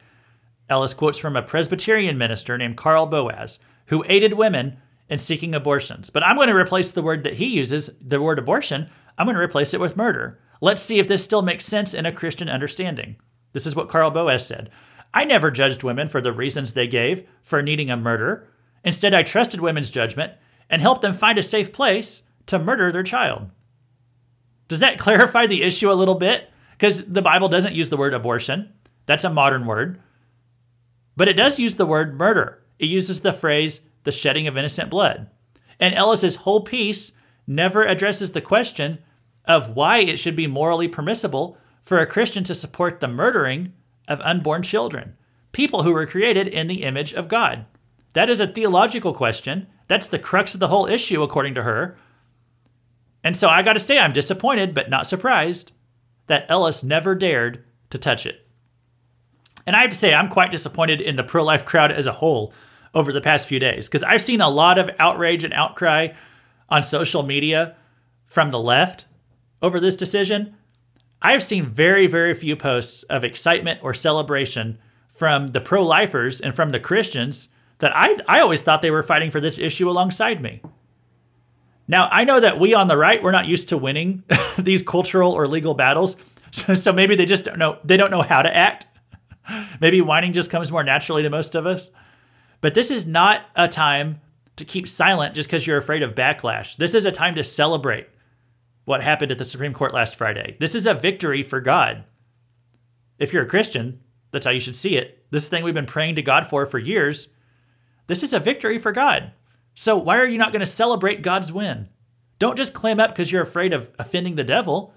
Ellis 0.69 0.95
quotes 0.95 1.19
from 1.19 1.37
a 1.37 1.43
Presbyterian 1.43 2.19
minister 2.19 2.59
named 2.59 2.77
Carl 2.77 3.07
Boaz, 3.07 3.59
who 3.87 4.05
aided 4.07 4.35
women 4.35 4.77
in 5.09 5.19
seeking 5.19 5.55
abortions. 5.55 6.11
But 6.11 6.25
I'm 6.27 6.37
going 6.37 6.49
to 6.49 6.55
replace 6.55 6.93
the 6.93 7.03
word 7.03 7.25
that 7.25 7.35
he 7.35 7.47
uses, 7.47 7.91
the 8.01 8.21
word 8.21 8.39
abortion, 8.39 8.91
I'm 9.19 9.27
going 9.27 9.37
to 9.37 9.43
replace 9.43 9.75
it 9.75 9.81
with 9.81 9.97
murder. 9.97 10.39
Let's 10.61 10.81
see 10.81 10.99
if 10.99 11.09
this 11.09 11.23
still 11.23 11.43
makes 11.43 11.65
sense 11.65 11.93
in 11.93 12.07
a 12.07 12.13
Christian 12.13 12.49
understanding. 12.49 13.17
This 13.53 13.67
is 13.67 13.77
what 13.77 13.89
Carl 13.89 14.11
Boaz 14.11 14.47
said. 14.47 14.71
I 15.13 15.25
never 15.25 15.51
judged 15.51 15.83
women 15.83 16.09
for 16.09 16.21
the 16.21 16.33
reasons 16.33 16.73
they 16.73 16.87
gave 16.87 17.29
for 17.43 17.63
needing 17.63 17.91
a 17.91 17.97
murder. 17.97 18.49
Instead, 18.85 19.15
I 19.15 19.23
trusted 19.23 19.61
women's 19.61 19.91
judgment 19.91 20.33
and 20.71 20.81
helped 20.81 21.03
them 21.03 21.15
find 21.15 21.39
a 21.39 21.43
safe 21.43 21.73
place 21.73 22.23
to 22.47 22.59
murder 22.59 22.93
their 22.93 23.03
child. 23.03 23.51
Does 24.69 24.81
that 24.81 24.99
clarify 24.99 25.47
the 25.47 25.63
issue 25.63 25.91
a 25.91 25.95
little 25.95 26.15
bit? 26.15 26.51
Because 26.73 27.07
the 27.07 27.23
Bible 27.23 27.49
doesn't 27.49 27.75
use 27.75 27.89
the 27.89 27.97
word 27.97 28.15
abortion, 28.15 28.73
that's 29.07 29.25
a 29.25 29.31
modern 29.31 29.67
word. 29.67 30.01
But 31.17 31.29
it 31.29 31.33
does 31.33 31.59
use 31.59 31.75
the 31.75 31.87
word 31.87 32.19
murder. 32.19 32.63
It 32.79 32.87
uses 32.87 33.21
the 33.21 33.33
phrase 33.33 33.81
the 34.05 34.13
shedding 34.13 34.47
of 34.47 34.57
innocent 34.57 34.91
blood. 34.91 35.33
And 35.81 35.95
Ellis's 35.95 36.37
whole 36.37 36.61
piece 36.61 37.13
never 37.47 37.85
addresses 37.85 38.33
the 38.33 38.41
question 38.41 38.99
of 39.49 39.75
why 39.75 39.99
it 39.99 40.19
should 40.19 40.37
be 40.37 40.47
morally 40.47 40.87
permissible 40.87 41.57
for 41.83 41.99
a 41.99 42.07
Christian 42.07 42.45
to 42.45 42.55
support 42.55 43.01
the 43.01 43.09
murdering 43.09 43.73
of 44.07 44.21
unborn 44.21 44.63
children, 44.63 45.17
people 45.53 45.83
who 45.83 45.93
were 45.93 46.07
created 46.07 46.47
in 46.47 46.69
the 46.69 46.85
image 46.85 47.15
of 47.15 47.29
God. 47.29 47.65
That 48.13 48.29
is 48.29 48.41
a 48.41 48.47
theological 48.47 49.15
question. 49.15 49.67
That's 49.89 50.07
the 50.07 50.19
crux 50.19 50.53
of 50.53 50.61
the 50.61 50.69
whole 50.69 50.87
issue, 50.87 51.23
according 51.23 51.55
to 51.55 51.63
her. 51.63 51.97
And 53.25 53.37
so 53.37 53.49
I 53.49 53.63
got 53.63 53.73
to 53.73 53.81
say, 53.81 53.99
I'm 53.99 54.13
disappointed, 54.13 54.75
but 54.75 54.91
not 54.91 55.07
surprised 55.07 55.73
that 56.27 56.47
Ellis 56.49 56.85
never 56.85 57.15
dared 57.15 57.65
to 57.91 57.99
touch 57.99 58.27
it. 58.27 58.47
And 59.67 59.75
I 59.75 59.81
have 59.81 59.91
to 59.91 59.97
say, 59.97 60.15
I'm 60.15 60.29
quite 60.29 60.51
disappointed 60.51 61.01
in 61.01 61.17
the 61.17 61.25
pro 61.25 61.43
life 61.43 61.65
crowd 61.65 61.91
as 61.91 62.07
a 62.07 62.13
whole 62.13 62.53
over 62.95 63.13
the 63.13 63.21
past 63.21 63.49
few 63.49 63.59
days 63.59 63.87
because 63.87 64.03
I've 64.03 64.23
seen 64.23 64.41
a 64.41 64.49
lot 64.49 64.79
of 64.79 64.91
outrage 64.99 65.45
and 65.45 65.53
outcry 65.53 66.09
on 66.69 66.83
social 66.83 67.23
media 67.23 67.77
from 68.25 68.51
the 68.51 68.59
left 68.59 69.07
over 69.63 69.81
this 69.81 69.97
decision. 69.97 70.57
I've 71.21 71.43
seen 71.43 71.67
very, 71.67 72.07
very 72.07 72.35
few 72.35 72.57
posts 72.57 73.03
of 73.05 73.25
excitement 73.25 73.81
or 73.83 73.93
celebration 73.93 74.79
from 75.09 75.49
the 75.49 75.61
pro 75.61 75.85
lifers 75.85 76.41
and 76.41 76.55
from 76.55 76.71
the 76.71 76.81
Christians 76.81 77.49
that 77.79 77.95
I, 77.95 78.19
I 78.29 78.41
always 78.41 78.63
thought 78.63 78.83
they 78.83 78.91
were 78.91 79.03
fighting 79.03 79.31
for 79.31 79.41
this 79.41 79.59
issue 79.59 79.91
alongside 79.91 80.41
me. 80.41 80.63
Now, 81.89 82.09
I 82.13 82.25
know 82.25 82.39
that 82.39 82.61
we 82.61 82.75
on 82.75 82.89
the 82.89 82.97
right, 82.97 83.23
we're 83.23 83.33
not 83.33 83.47
used 83.47 83.71
to 83.71 83.79
winning 83.79 84.23
these 84.59 84.83
cultural 84.83 85.33
or 85.33 85.49
legal 85.49 85.75
battles. 85.75 86.17
So, 86.51 86.75
so 86.75 86.93
maybe 86.93 87.17
they 87.17 87.27
just 87.27 87.45
don't 87.45 87.59
know, 87.59 87.79
they 87.85 87.97
don't 87.97 88.11
know 88.11 88.23
how 88.23 88.43
to 88.43 88.55
act. 88.55 88.87
Maybe 89.81 90.01
whining 90.01 90.33
just 90.33 90.51
comes 90.51 90.71
more 90.71 90.85
naturally 90.85 91.23
to 91.23 91.31
most 91.31 91.55
of 91.55 91.67
us. 91.67 91.91
But 92.61 92.75
this 92.75 92.91
is 92.91 93.07
not 93.07 93.43
a 93.57 93.69
time 93.69 94.21
to 94.57 94.65
keep 94.65 94.89
silent 94.89 95.35
just 95.35 95.49
because 95.49 95.67
you're 95.67 95.79
afraid 95.79 96.03
of 96.03 96.15
backlash. 96.15 96.77
This 96.77 96.95
is 96.95 97.05
a 97.05 97.13
time 97.13 97.35
to 97.37 97.45
celebrate 97.45 98.09
what 98.89 99.03
happened 99.03 99.31
at 99.31 99.37
the 99.37 99.45
Supreme 99.45 99.75
Court 99.75 99.93
last 99.93 100.17
Friday. 100.17 100.57
This 100.59 100.75
is 100.75 100.87
a 100.87 100.95
victory 100.95 101.43
for 101.43 101.61
God. 101.61 102.05
If 103.19 103.35
you're 103.35 103.43
a 103.43 103.49
Christian, 103.49 104.01
that's 104.31 104.47
how 104.47 104.51
you 104.51 104.61
should 104.61 104.75
see 104.75 104.97
it. 104.97 105.27
This 105.31 105.47
thing 105.51 105.63
we've 105.63 105.75
been 105.75 105.85
praying 105.85 106.15
to 106.15 106.23
God 106.23 106.47
for 106.47 106.65
for 106.65 106.79
years. 106.79 107.29
This 108.07 108.23
is 108.23 108.33
a 108.33 108.41
victory 108.41 108.79
for 108.79 108.91
God. 108.91 109.33
So 109.75 109.99
why 109.99 110.19
are 110.19 110.27
you 110.27 110.39
not 110.39 110.53
going 110.53 110.61
to 110.61 110.67
celebrate 110.67 111.21
God's 111.21 111.53
win? 111.53 111.91
Don't 112.39 112.57
just 112.57 112.73
clam 112.73 112.99
up 112.99 113.11
because 113.11 113.31
you're 113.31 113.43
afraid 113.43 113.75
of 113.75 113.91
offending 113.99 114.37
the 114.37 114.43
devil. 114.43 114.95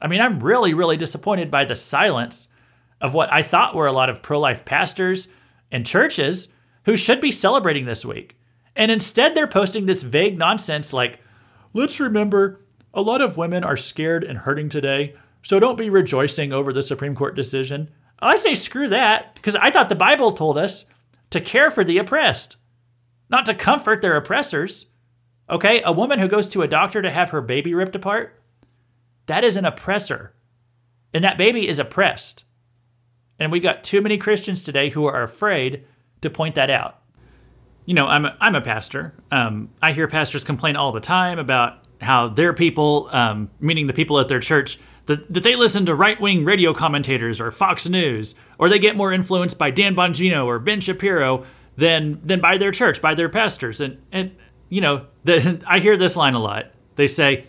I 0.00 0.06
mean, 0.06 0.22
I'm 0.22 0.40
really, 0.40 0.72
really 0.72 0.96
disappointed 0.96 1.50
by 1.50 1.66
the 1.66 1.76
silence 1.76 2.48
of 3.02 3.12
what 3.12 3.30
I 3.30 3.42
thought 3.42 3.74
were 3.74 3.86
a 3.86 3.92
lot 3.92 4.08
of 4.08 4.22
pro 4.22 4.40
life 4.40 4.64
pastors 4.64 5.28
and 5.70 5.84
churches 5.84 6.48
who 6.86 6.96
should 6.96 7.20
be 7.20 7.32
celebrating 7.32 7.84
this 7.84 8.06
week. 8.06 8.40
And 8.74 8.90
instead, 8.90 9.34
they're 9.34 9.46
posting 9.46 9.84
this 9.84 10.02
vague 10.02 10.38
nonsense 10.38 10.94
like, 10.94 11.20
let's 11.74 12.00
remember 12.00 12.62
a 12.94 13.02
lot 13.02 13.20
of 13.20 13.36
women 13.36 13.64
are 13.64 13.76
scared 13.76 14.24
and 14.24 14.38
hurting 14.38 14.68
today, 14.68 15.14
so 15.42 15.58
don't 15.58 15.78
be 15.78 15.90
rejoicing 15.90 16.52
over 16.52 16.72
the 16.72 16.82
Supreme 16.82 17.14
Court 17.14 17.36
decision. 17.36 17.90
I 18.18 18.36
say 18.36 18.54
screw 18.54 18.88
that, 18.88 19.34
because 19.34 19.56
I 19.56 19.70
thought 19.70 19.88
the 19.88 19.94
Bible 19.94 20.32
told 20.32 20.58
us 20.58 20.86
to 21.30 21.40
care 21.40 21.70
for 21.70 21.84
the 21.84 21.98
oppressed 21.98 22.56
not 23.28 23.46
to 23.46 23.54
comfort 23.54 24.02
their 24.02 24.16
oppressors. 24.16 24.86
Okay, 25.50 25.82
a 25.82 25.92
woman 25.92 26.18
who 26.18 26.28
goes 26.28 26.48
to 26.48 26.62
a 26.62 26.68
doctor 26.68 27.00
to 27.00 27.10
have 27.10 27.30
her 27.30 27.40
baby 27.40 27.74
ripped 27.74 27.96
apart, 27.96 28.38
that 29.26 29.44
is 29.44 29.56
an 29.56 29.64
oppressor. 29.64 30.34
And 31.14 31.24
that 31.24 31.38
baby 31.38 31.68
is 31.68 31.78
oppressed. 31.78 32.44
And 33.38 33.50
we 33.50 33.60
got 33.60 33.84
too 33.84 34.02
many 34.02 34.18
Christians 34.18 34.64
today 34.64 34.90
who 34.90 35.06
are 35.06 35.22
afraid 35.22 35.84
to 36.20 36.28
point 36.28 36.54
that 36.56 36.70
out. 36.70 37.00
You 37.86 37.94
know, 37.94 38.06
I'm 38.06 38.26
a, 38.26 38.36
I'm 38.40 38.54
a 38.54 38.60
pastor. 38.60 39.14
Um, 39.30 39.70
I 39.80 39.92
hear 39.92 40.06
pastors 40.06 40.44
complain 40.44 40.76
all 40.76 40.92
the 40.92 41.00
time 41.00 41.38
about 41.38 41.84
how 42.00 42.28
their 42.28 42.52
people, 42.52 43.08
um, 43.12 43.50
meaning 43.60 43.86
the 43.86 43.92
people 43.92 44.18
at 44.20 44.28
their 44.28 44.40
church, 44.40 44.78
that, 45.06 45.32
that 45.32 45.42
they 45.42 45.56
listen 45.56 45.86
to 45.86 45.94
right 45.94 46.20
wing 46.20 46.44
radio 46.44 46.74
commentators 46.74 47.40
or 47.40 47.50
Fox 47.50 47.88
News, 47.88 48.34
or 48.58 48.68
they 48.68 48.78
get 48.78 48.96
more 48.96 49.12
influenced 49.12 49.58
by 49.58 49.70
Dan 49.70 49.94
Bongino 49.96 50.44
or 50.46 50.58
Ben 50.58 50.80
Shapiro 50.80 51.44
than 51.76 52.20
than 52.24 52.40
by 52.40 52.58
their 52.58 52.72
church, 52.72 53.00
by 53.00 53.14
their 53.14 53.28
pastors. 53.28 53.80
And 53.80 53.98
and 54.12 54.36
you 54.68 54.80
know, 54.80 55.06
the, 55.24 55.62
I 55.66 55.78
hear 55.78 55.96
this 55.96 56.16
line 56.16 56.34
a 56.34 56.40
lot. 56.40 56.72
They 56.96 57.06
say, 57.06 57.46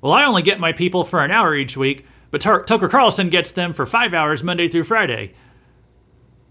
"Well, 0.00 0.12
I 0.12 0.24
only 0.24 0.42
get 0.42 0.60
my 0.60 0.72
people 0.72 1.04
for 1.04 1.24
an 1.24 1.30
hour 1.30 1.54
each 1.54 1.76
week, 1.76 2.04
but 2.30 2.40
Tucker 2.40 2.88
Carlson 2.88 3.30
gets 3.30 3.52
them 3.52 3.72
for 3.72 3.86
5 3.86 4.12
hours 4.12 4.42
Monday 4.42 4.68
through 4.68 4.84
Friday." 4.84 5.32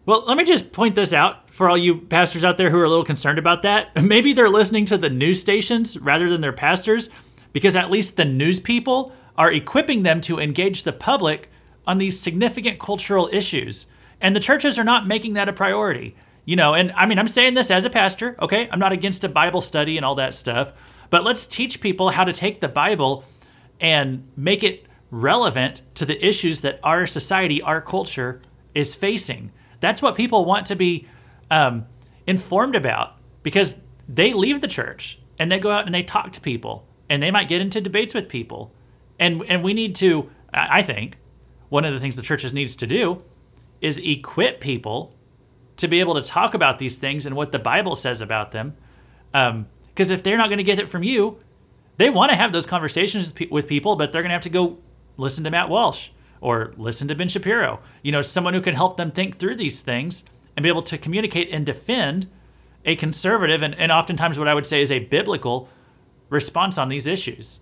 Well, 0.06 0.24
let 0.28 0.38
me 0.38 0.44
just 0.44 0.72
point 0.72 0.96
this 0.96 1.14
out 1.14 1.50
for 1.52 1.70
all 1.70 1.78
you 1.78 1.98
pastors 1.98 2.44
out 2.44 2.58
there 2.58 2.70
who 2.70 2.78
are 2.78 2.84
a 2.84 2.90
little 2.90 3.06
concerned 3.06 3.40
about 3.40 3.64
that. 3.64 3.96
Maybe 4.02 4.34
they're 4.34 4.50
listening 4.50 4.86
to 4.86 4.98
the 4.98 5.10
news 5.10 5.42
stations 5.42 5.98
rather 5.98 6.30
than 6.30 6.42
their 6.42 6.54
pastors 6.54 7.10
because 7.54 7.76
at 7.76 7.90
least 7.90 8.18
the 8.18 8.26
news 8.26 8.60
people 8.60 9.14
are 9.38 9.52
equipping 9.52 10.04
them 10.04 10.22
to 10.22 10.40
engage 10.40 10.84
the 10.84 10.94
public 10.94 11.50
on 11.88 11.98
these 11.98 12.20
significant 12.20 12.80
cultural 12.80 13.30
issues. 13.32 13.88
And 14.22 14.36
the 14.36 14.40
churches 14.40 14.78
are 14.78 14.84
not 14.84 15.08
making 15.08 15.34
that 15.34 15.50
a 15.50 15.54
priority 15.54 16.16
you 16.46 16.56
know, 16.56 16.76
and 16.76 16.92
I 16.92 17.08
mean, 17.08 17.18
I'm 17.18 17.28
saying 17.28 17.56
this 17.56 17.72
as 17.72 17.86
a 17.86 17.90
pastor, 17.90 18.36
okay? 18.40 18.70
I'm 18.72 18.80
not 18.80 18.92
against 18.92 19.24
a 19.24 19.30
Bible 19.30 19.62
study 19.62 19.98
and 19.98 20.06
all 20.06 20.16
that 20.16 20.36
stuff, 20.36 20.74
but 21.10 21.24
let's 21.24 21.48
teach 21.48 21.82
people 21.82 22.12
how 22.12 22.24
to 22.24 22.34
take 22.34 22.62
the 22.62 22.68
Bible 22.68 23.26
and 23.80 24.28
make 24.38 24.64
it 24.64 24.86
relevant 25.10 25.82
to 25.96 26.06
the 26.06 26.24
issues 26.26 26.62
that 26.62 26.80
our 26.84 27.08
society, 27.08 27.62
our 27.62 27.82
culture 27.82 28.42
is 28.76 28.94
facing. 28.94 29.52
That's 29.80 30.02
what 30.02 30.16
people 30.16 30.46
want 30.46 30.68
to 30.68 30.76
be 30.76 31.08
um, 31.52 31.86
informed 32.28 32.76
about 32.76 33.18
because 33.44 33.78
they 34.08 34.34
leave 34.34 34.62
the 34.62 34.68
church 34.68 35.20
and 35.38 35.52
they 35.52 35.60
go 35.60 35.72
out 35.72 35.86
and 35.86 35.94
they 35.94 36.04
talk 36.04 36.34
to 36.34 36.42
people 36.42 36.88
and 37.10 37.22
they 37.22 37.32
might 37.32 37.48
get 37.48 37.62
into 37.62 37.82
debates 37.82 38.14
with 38.14 38.30
people. 38.30 38.72
And, 39.20 39.44
and 39.48 39.64
we 39.64 39.74
need 39.74 39.96
to, 39.96 40.30
I 40.54 40.82
think, 40.82 41.18
one 41.70 41.86
of 41.86 41.94
the 41.94 42.00
things 42.00 42.16
the 42.16 42.22
churches 42.22 42.54
needs 42.54 42.76
to 42.78 42.88
do 42.88 43.24
is 43.82 43.98
equip 44.00 44.60
people 44.60 45.16
to 45.78 45.88
be 45.88 46.00
able 46.00 46.16
to 46.16 46.22
talk 46.22 46.54
about 46.54 46.80
these 46.80 46.98
things 46.98 47.26
and 47.26 47.36
what 47.36 47.52
the 47.52 47.60
Bible 47.60 47.96
says 47.96 48.22
about 48.22 48.52
them. 48.52 48.76
Because 49.32 50.12
um, 50.12 50.16
if 50.16 50.24
they're 50.24 50.38
not 50.38 50.48
going 50.48 50.58
to 50.58 50.64
get 50.64 50.80
it 50.80 50.90
from 50.90 51.04
you, 51.04 51.38
they 51.98 52.10
want 52.10 52.32
to 52.32 52.36
have 52.36 52.52
those 52.52 52.66
conversations 52.66 53.34
with 53.52 53.68
people, 53.68 53.96
but 53.96 54.12
they're 54.12 54.22
going 54.22 54.30
to 54.30 54.34
have 54.34 54.44
to 54.44 54.50
go 54.50 54.78
listen 55.18 55.44
to 55.44 55.52
Matt 55.52 55.70
Walsh 55.70 56.10
or 56.46 56.72
listen 56.78 57.08
to 57.08 57.16
Ben 57.16 57.28
Shapiro. 57.28 57.80
You 58.04 58.12
know, 58.12 58.22
someone 58.22 58.54
who 58.54 58.62
can 58.62 58.76
help 58.76 58.98
them 58.98 59.10
think 59.10 59.40
through 59.40 59.56
these 59.56 59.82
things 59.82 60.24
and 60.56 60.62
be 60.62 60.70
able 60.70 60.84
to 60.84 60.96
communicate 60.96 61.50
and 61.52 61.66
defend 61.66 62.28
a 62.86 62.96
conservative 62.96 63.64
and, 63.64 63.74
and 63.74 63.92
oftentimes 63.92 64.38
what 64.38 64.48
I 64.48 64.54
would 64.54 64.68
say 64.68 64.80
is 64.84 64.92
a 64.92 65.00
biblical 65.00 65.70
response 66.30 66.78
on 66.78 66.88
these 66.88 67.08
issues. 67.08 67.62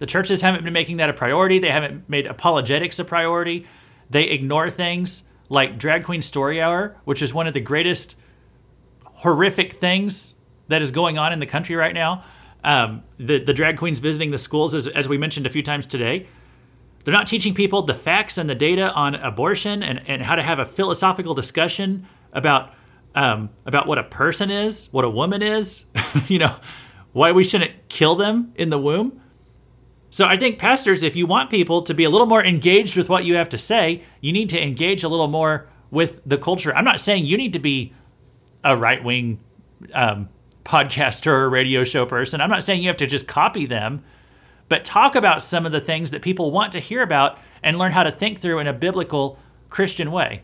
The 0.00 0.06
churches 0.06 0.42
haven't 0.42 0.64
been 0.64 0.72
making 0.72 0.96
that 0.96 1.08
a 1.08 1.12
priority. 1.12 1.60
They 1.60 1.70
haven't 1.70 2.08
made 2.08 2.26
apologetics 2.26 2.98
a 2.98 3.04
priority. 3.04 3.64
They 4.10 4.24
ignore 4.24 4.70
things 4.70 5.22
like 5.48 5.78
Drag 5.78 6.02
Queen 6.02 6.20
Story 6.20 6.60
Hour, 6.60 6.96
which 7.04 7.22
is 7.22 7.32
one 7.32 7.46
of 7.46 7.54
the 7.54 7.60
greatest 7.60 8.16
horrific 9.04 9.74
things 9.74 10.34
that 10.66 10.82
is 10.82 10.90
going 10.90 11.16
on 11.16 11.32
in 11.32 11.38
the 11.38 11.46
country 11.46 11.76
right 11.76 11.94
now. 11.94 12.24
Um, 12.64 13.04
the, 13.18 13.38
the 13.38 13.54
drag 13.54 13.78
queens 13.78 14.00
visiting 14.00 14.32
the 14.32 14.38
schools, 14.38 14.74
as, 14.74 14.88
as 14.88 15.08
we 15.08 15.16
mentioned 15.16 15.46
a 15.46 15.50
few 15.50 15.62
times 15.62 15.86
today, 15.86 16.26
they're 17.04 17.14
not 17.14 17.26
teaching 17.26 17.54
people 17.54 17.82
the 17.82 17.94
facts 17.94 18.38
and 18.38 18.48
the 18.48 18.54
data 18.54 18.92
on 18.92 19.14
abortion 19.14 19.82
and, 19.82 20.02
and 20.06 20.22
how 20.22 20.34
to 20.34 20.42
have 20.42 20.58
a 20.58 20.64
philosophical 20.64 21.34
discussion 21.34 22.06
about 22.32 22.74
um, 23.14 23.50
about 23.66 23.86
what 23.86 23.98
a 23.98 24.04
person 24.04 24.50
is, 24.50 24.88
what 24.92 25.04
a 25.04 25.10
woman 25.10 25.42
is, 25.42 25.86
you 26.28 26.38
know, 26.38 26.56
why 27.12 27.32
we 27.32 27.42
shouldn't 27.42 27.88
kill 27.88 28.14
them 28.14 28.52
in 28.54 28.70
the 28.70 28.78
womb. 28.78 29.20
So 30.10 30.26
I 30.26 30.36
think 30.36 30.58
pastors, 30.58 31.02
if 31.02 31.16
you 31.16 31.26
want 31.26 31.50
people 31.50 31.82
to 31.82 31.94
be 31.94 32.04
a 32.04 32.10
little 32.10 32.26
more 32.26 32.44
engaged 32.44 32.96
with 32.96 33.08
what 33.08 33.24
you 33.24 33.34
have 33.36 33.48
to 33.50 33.58
say, 33.58 34.02
you 34.20 34.32
need 34.32 34.48
to 34.50 34.62
engage 34.62 35.02
a 35.02 35.08
little 35.08 35.28
more 35.28 35.68
with 35.90 36.20
the 36.24 36.38
culture. 36.38 36.74
I'm 36.74 36.84
not 36.84 37.00
saying 37.00 37.26
you 37.26 37.36
need 37.36 37.52
to 37.54 37.58
be 37.58 37.92
a 38.64 38.76
right 38.76 39.02
wing 39.02 39.40
um, 39.92 40.28
podcaster 40.64 41.28
or 41.28 41.50
radio 41.50 41.84
show 41.84 42.06
person. 42.06 42.40
I'm 42.40 42.50
not 42.50 42.64
saying 42.64 42.82
you 42.82 42.88
have 42.88 42.96
to 42.98 43.06
just 43.06 43.26
copy 43.26 43.66
them, 43.66 44.04
but 44.68 44.84
talk 44.84 45.14
about 45.14 45.42
some 45.42 45.66
of 45.66 45.72
the 45.72 45.80
things 45.80 46.10
that 46.10 46.22
people 46.22 46.50
want 46.50 46.72
to 46.72 46.80
hear 46.80 47.02
about 47.02 47.38
and 47.62 47.78
learn 47.78 47.92
how 47.92 48.02
to 48.02 48.12
think 48.12 48.40
through 48.40 48.58
in 48.58 48.66
a 48.66 48.72
biblical 48.72 49.38
Christian 49.70 50.10
way. 50.10 50.42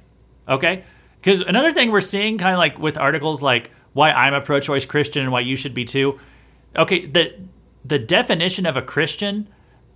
Okay? 0.49 0.85
Because 1.21 1.41
another 1.41 1.73
thing 1.73 1.91
we're 1.91 2.01
seeing, 2.01 2.39
kind 2.39 2.55
of 2.55 2.59
like 2.59 2.79
with 2.79 2.99
articles 2.99 3.43
like 3.43 3.71
why 3.95 4.11
I'm 4.11 4.35
a 4.35 4.41
pro 4.41 4.61
choice 4.61 4.85
Christian 4.85 5.23
and 5.23 5.33
why 5.33 5.41
you 5.41 5.57
should 5.57 5.73
be 5.73 5.85
too. 5.85 6.19
Okay, 6.77 7.07
the 7.07 7.33
the 7.85 7.99
definition 7.99 8.67
of 8.67 8.77
a 8.77 8.83
Christian 8.83 9.49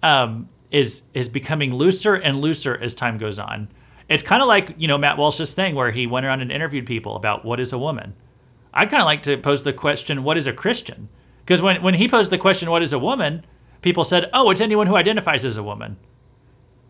um, 0.03 0.49
is 0.71 1.03
is 1.13 1.29
becoming 1.29 1.75
looser 1.75 2.15
and 2.15 2.41
looser 2.41 2.79
as 2.81 2.95
time 2.95 3.19
goes 3.19 3.39
on. 3.39 3.69
It's 4.09 4.23
kind 4.23 4.41
of 4.41 4.49
like 4.49 4.75
you 4.79 4.89
know 4.89 4.97
Matt 4.97 5.19
Walsh's 5.19 5.53
thing 5.53 5.75
where 5.75 5.91
he 5.91 6.07
went 6.07 6.25
around 6.25 6.41
and 6.41 6.51
interviewed 6.51 6.87
people 6.87 7.17
about 7.17 7.45
what 7.45 7.61
is 7.61 7.73
a 7.73 7.79
woman. 7.79 8.15
I 8.73 8.87
kind 8.87 9.03
of 9.03 9.07
like 9.07 9.23
to 9.23 9.37
pose 9.37 9.65
the 9.65 9.73
question, 9.73 10.23
what 10.23 10.37
is 10.37 10.47
a 10.47 10.53
Christian? 10.53 11.09
Because 11.45 11.61
when 11.61 11.83
when 11.83 11.95
he 11.95 12.09
posed 12.09 12.31
the 12.31 12.39
question, 12.39 12.71
what 12.71 12.83
is 12.83 12.93
a 12.93 12.99
woman, 12.99 13.45
people 13.83 14.05
said, 14.05 14.29
oh, 14.33 14.51
it's 14.51 14.61
anyone 14.61 14.87
who 14.87 14.97
identifies 14.97 15.45
as 15.45 15.57
a 15.57 15.63
woman, 15.63 15.97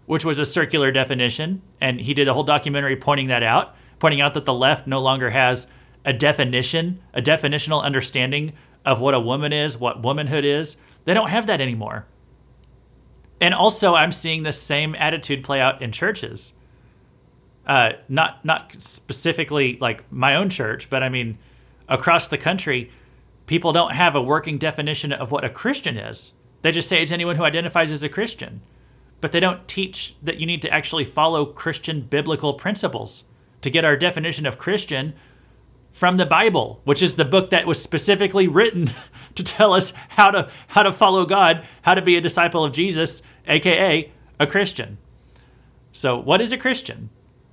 which 0.07 0.25
was 0.25 0.39
a 0.39 0.47
circular 0.47 0.91
definition, 0.91 1.63
and 1.81 2.01
he 2.01 2.15
did 2.15 2.29
a 2.29 2.35
whole 2.35 2.45
documentary 2.45 2.97
pointing 2.97 3.29
that 3.29 3.43
out, 3.43 3.75
pointing 3.99 4.21
out 4.21 4.35
that 4.35 4.45
the 4.47 4.55
left 4.55 4.87
no 4.87 5.01
longer 5.01 5.31
has 5.31 5.67
a 6.05 6.13
definition, 6.13 7.01
a 7.13 7.21
definitional 7.21 7.83
understanding 7.83 8.53
of 8.85 9.01
what 9.01 9.15
a 9.15 9.21
woman 9.21 9.53
is, 9.53 9.77
what 9.77 10.03
womanhood 10.03 10.45
is. 10.45 10.77
They 11.05 11.15
don't 11.15 11.31
have 11.31 11.47
that 11.47 11.61
anymore. 11.61 12.07
And 13.41 13.55
also, 13.55 13.95
I'm 13.95 14.13
seeing 14.13 14.43
the 14.43 14.53
same 14.53 14.95
attitude 14.97 15.45
play 15.45 15.61
out 15.61 15.83
in 15.83 15.93
churches. 15.93 16.55
uh, 17.69 17.93
not 18.09 18.45
not 18.45 18.75
specifically 18.79 19.77
like 19.81 20.11
my 20.11 20.35
own 20.35 20.49
church, 20.49 20.89
but 20.91 21.03
I 21.03 21.09
mean 21.11 21.39
across 21.89 22.29
the 22.29 22.39
country, 22.39 22.91
people 23.47 23.73
don't 23.73 23.93
have 23.93 24.17
a 24.17 24.23
working 24.23 24.59
definition 24.59 25.13
of 25.13 25.31
what 25.31 25.45
a 25.45 25.51
Christian 25.51 25.97
is. 25.99 26.35
They 26.63 26.73
just 26.73 26.89
say 26.89 27.03
it's 27.03 27.13
anyone 27.13 27.37
who 27.37 27.45
identifies 27.45 27.93
as 27.93 28.03
a 28.03 28.09
Christian, 28.09 28.63
but 29.21 29.33
they 29.33 29.41
don't 29.41 29.69
teach 29.69 30.17
that 30.23 30.39
you 30.39 30.47
need 30.47 30.63
to 30.63 30.73
actually 30.73 31.05
follow 31.05 31.47
Christian 31.47 32.03
biblical 32.03 32.55
principles 32.55 33.25
to 33.61 33.71
get 33.71 33.85
our 33.85 33.97
definition 33.97 34.47
of 34.47 34.59
Christian 34.59 35.15
from 35.93 36.17
the 36.17 36.27
Bible, 36.27 36.81
which 36.85 37.03
is 37.03 37.15
the 37.15 37.25
book 37.25 37.51
that 37.51 37.67
was 37.67 37.83
specifically 37.83 38.47
written 38.47 38.91
to 39.35 39.43
tell 39.43 39.73
us 39.73 39.93
how 40.11 40.31
to 40.31 40.51
how 40.69 40.83
to 40.83 40.93
follow 40.93 41.25
God, 41.27 41.67
how 41.83 41.95
to 41.95 42.03
be 42.03 42.17
a 42.17 42.21
disciple 42.21 42.65
of 42.65 42.73
Jesus, 42.73 43.23
aka 43.47 44.11
a 44.39 44.47
Christian. 44.47 44.99
So, 45.93 46.17
what 46.17 46.41
is 46.41 46.53
a 46.53 46.59
Christian? 46.59 47.11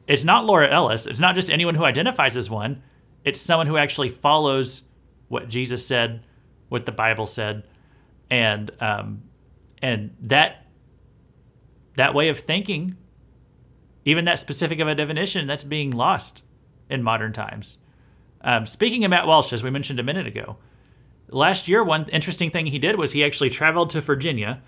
It's 0.07 0.23
not 0.23 0.45
Laura 0.45 0.69
Ellis. 0.69 1.07
It's 1.07 1.19
not 1.19 1.35
just 1.35 1.49
anyone 1.49 1.75
who 1.75 1.83
identifies 1.83 2.37
as 2.37 2.49
one. 2.49 2.83
It's 3.23 3.41
someone 3.41 3.67
who 3.67 3.77
actually 3.77 4.09
follows 4.09 4.83
what 5.29 5.49
Jesus 5.49 5.85
said, 5.85 6.21
what 6.69 6.85
the 6.85 6.91
Bible 6.91 7.25
said, 7.25 7.63
and 8.29 8.71
um, 8.79 9.23
and 9.81 10.15
that 10.21 10.65
that 11.95 12.13
way 12.13 12.29
of 12.29 12.39
thinking, 12.39 12.97
even 14.03 14.25
that 14.25 14.39
specific 14.39 14.79
of 14.79 14.87
a 14.87 14.95
definition, 14.95 15.47
that's 15.47 15.63
being 15.63 15.91
lost 15.91 16.43
in 16.89 17.03
modern 17.03 17.33
times. 17.33 17.77
Um, 18.41 18.65
speaking 18.65 19.03
of 19.03 19.09
Matt 19.09 19.27
Walsh, 19.27 19.53
as 19.53 19.63
we 19.63 19.69
mentioned 19.69 19.99
a 19.99 20.03
minute 20.03 20.27
ago, 20.27 20.57
last 21.29 21.67
year 21.67 21.83
one 21.83 22.07
interesting 22.09 22.51
thing 22.51 22.67
he 22.67 22.79
did 22.79 22.97
was 22.97 23.11
he 23.11 23.23
actually 23.23 23.49
traveled 23.49 23.89
to 23.91 24.01
Virginia. 24.01 24.61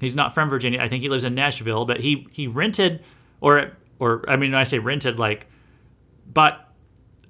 He's 0.00 0.16
not 0.16 0.34
from 0.34 0.48
Virginia. 0.48 0.80
I 0.80 0.88
think 0.88 1.02
he 1.02 1.08
lives 1.08 1.24
in 1.24 1.34
Nashville, 1.34 1.84
but 1.84 2.00
he 2.00 2.26
he 2.30 2.46
rented 2.46 3.02
or 3.40 3.72
or 3.98 4.24
I 4.28 4.36
mean, 4.36 4.54
I 4.54 4.64
say 4.64 4.78
rented, 4.78 5.18
like, 5.18 5.46
but 6.32 6.72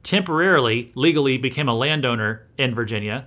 temporarily, 0.03 0.93
legally 0.95 1.39
became 1.39 1.69
a 1.69 1.75
landowner 1.75 2.47
in 2.59 2.75
Virginia 2.75 3.27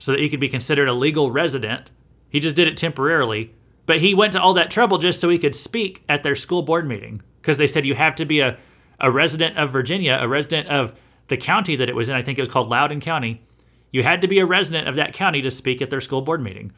so 0.00 0.10
that 0.10 0.20
he 0.20 0.28
could 0.28 0.40
be 0.40 0.48
considered 0.48 0.88
a 0.88 0.92
legal 0.92 1.30
resident. 1.30 1.92
He 2.28 2.40
just 2.40 2.56
did 2.56 2.66
it 2.66 2.76
temporarily, 2.76 3.54
but 3.86 4.00
he 4.00 4.14
went 4.14 4.32
to 4.32 4.40
all 4.40 4.54
that 4.54 4.70
trouble 4.70 4.98
just 4.98 5.20
so 5.20 5.28
he 5.28 5.38
could 5.38 5.54
speak 5.54 6.02
at 6.08 6.24
their 6.24 6.34
school 6.34 6.62
board 6.62 6.88
meeting 6.88 7.22
because 7.40 7.58
they 7.58 7.66
said 7.66 7.86
you 7.86 7.94
have 7.94 8.16
to 8.16 8.24
be 8.24 8.40
a, 8.40 8.58
a 8.98 9.10
resident 9.10 9.56
of 9.56 9.70
Virginia, 9.70 10.18
a 10.20 10.26
resident 10.26 10.68
of 10.68 10.94
the 11.28 11.36
county 11.36 11.76
that 11.76 11.88
it 11.88 11.94
was 11.94 12.08
in. 12.08 12.16
I 12.16 12.22
think 12.22 12.38
it 12.38 12.42
was 12.42 12.48
called 12.48 12.68
Loudoun 12.68 13.00
County. 13.00 13.42
You 13.92 14.02
had 14.02 14.20
to 14.22 14.28
be 14.28 14.38
a 14.38 14.46
resident 14.46 14.88
of 14.88 14.96
that 14.96 15.12
county 15.12 15.42
to 15.42 15.50
speak 15.50 15.82
at 15.82 15.90
their 15.90 16.00
school 16.00 16.22
board 16.22 16.42
meeting. 16.42 16.72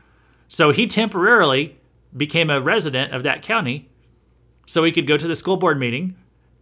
So 0.48 0.70
he 0.70 0.86
temporarily 0.86 1.78
became 2.16 2.50
a 2.50 2.60
resident 2.60 3.14
of 3.14 3.22
that 3.22 3.42
county 3.42 3.88
so 4.66 4.84
he 4.84 4.92
could 4.92 5.06
go 5.06 5.16
to 5.16 5.28
the 5.28 5.34
school 5.34 5.56
board 5.56 5.78
meeting 5.78 6.16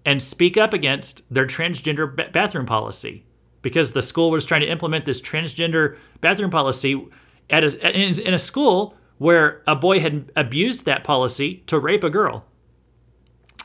and 0.04 0.22
speak 0.22 0.56
up 0.56 0.72
against 0.72 1.22
their 1.32 1.46
transgender 1.46 2.32
bathroom 2.32 2.66
policy 2.66 3.24
because 3.62 3.92
the 3.92 4.02
school 4.02 4.30
was 4.30 4.44
trying 4.44 4.62
to 4.62 4.70
implement 4.70 5.04
this 5.04 5.20
transgender 5.20 5.96
bathroom 6.20 6.50
policy 6.50 7.06
at 7.48 7.64
a, 7.64 7.98
in, 7.98 8.18
in 8.20 8.34
a 8.34 8.38
school 8.38 8.96
where 9.18 9.62
a 9.66 9.76
boy 9.76 10.00
had 10.00 10.30
abused 10.36 10.84
that 10.84 11.04
policy 11.04 11.62
to 11.66 11.78
rape 11.78 12.04
a 12.04 12.10
girl. 12.10 12.46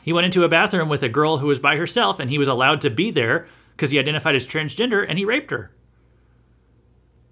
He 0.02 0.12
went 0.12 0.26
into 0.26 0.44
a 0.44 0.48
bathroom 0.48 0.88
with 0.88 1.02
a 1.02 1.08
girl 1.08 1.38
who 1.38 1.46
was 1.46 1.58
by 1.58 1.76
herself 1.76 2.20
and 2.20 2.30
he 2.30 2.38
was 2.38 2.48
allowed 2.48 2.80
to 2.82 2.90
be 2.90 3.10
there 3.10 3.48
because 3.74 3.90
he 3.90 3.98
identified 3.98 4.34
as 4.34 4.46
transgender 4.46 5.04
and 5.06 5.18
he 5.18 5.24
raped 5.24 5.50
her. 5.50 5.72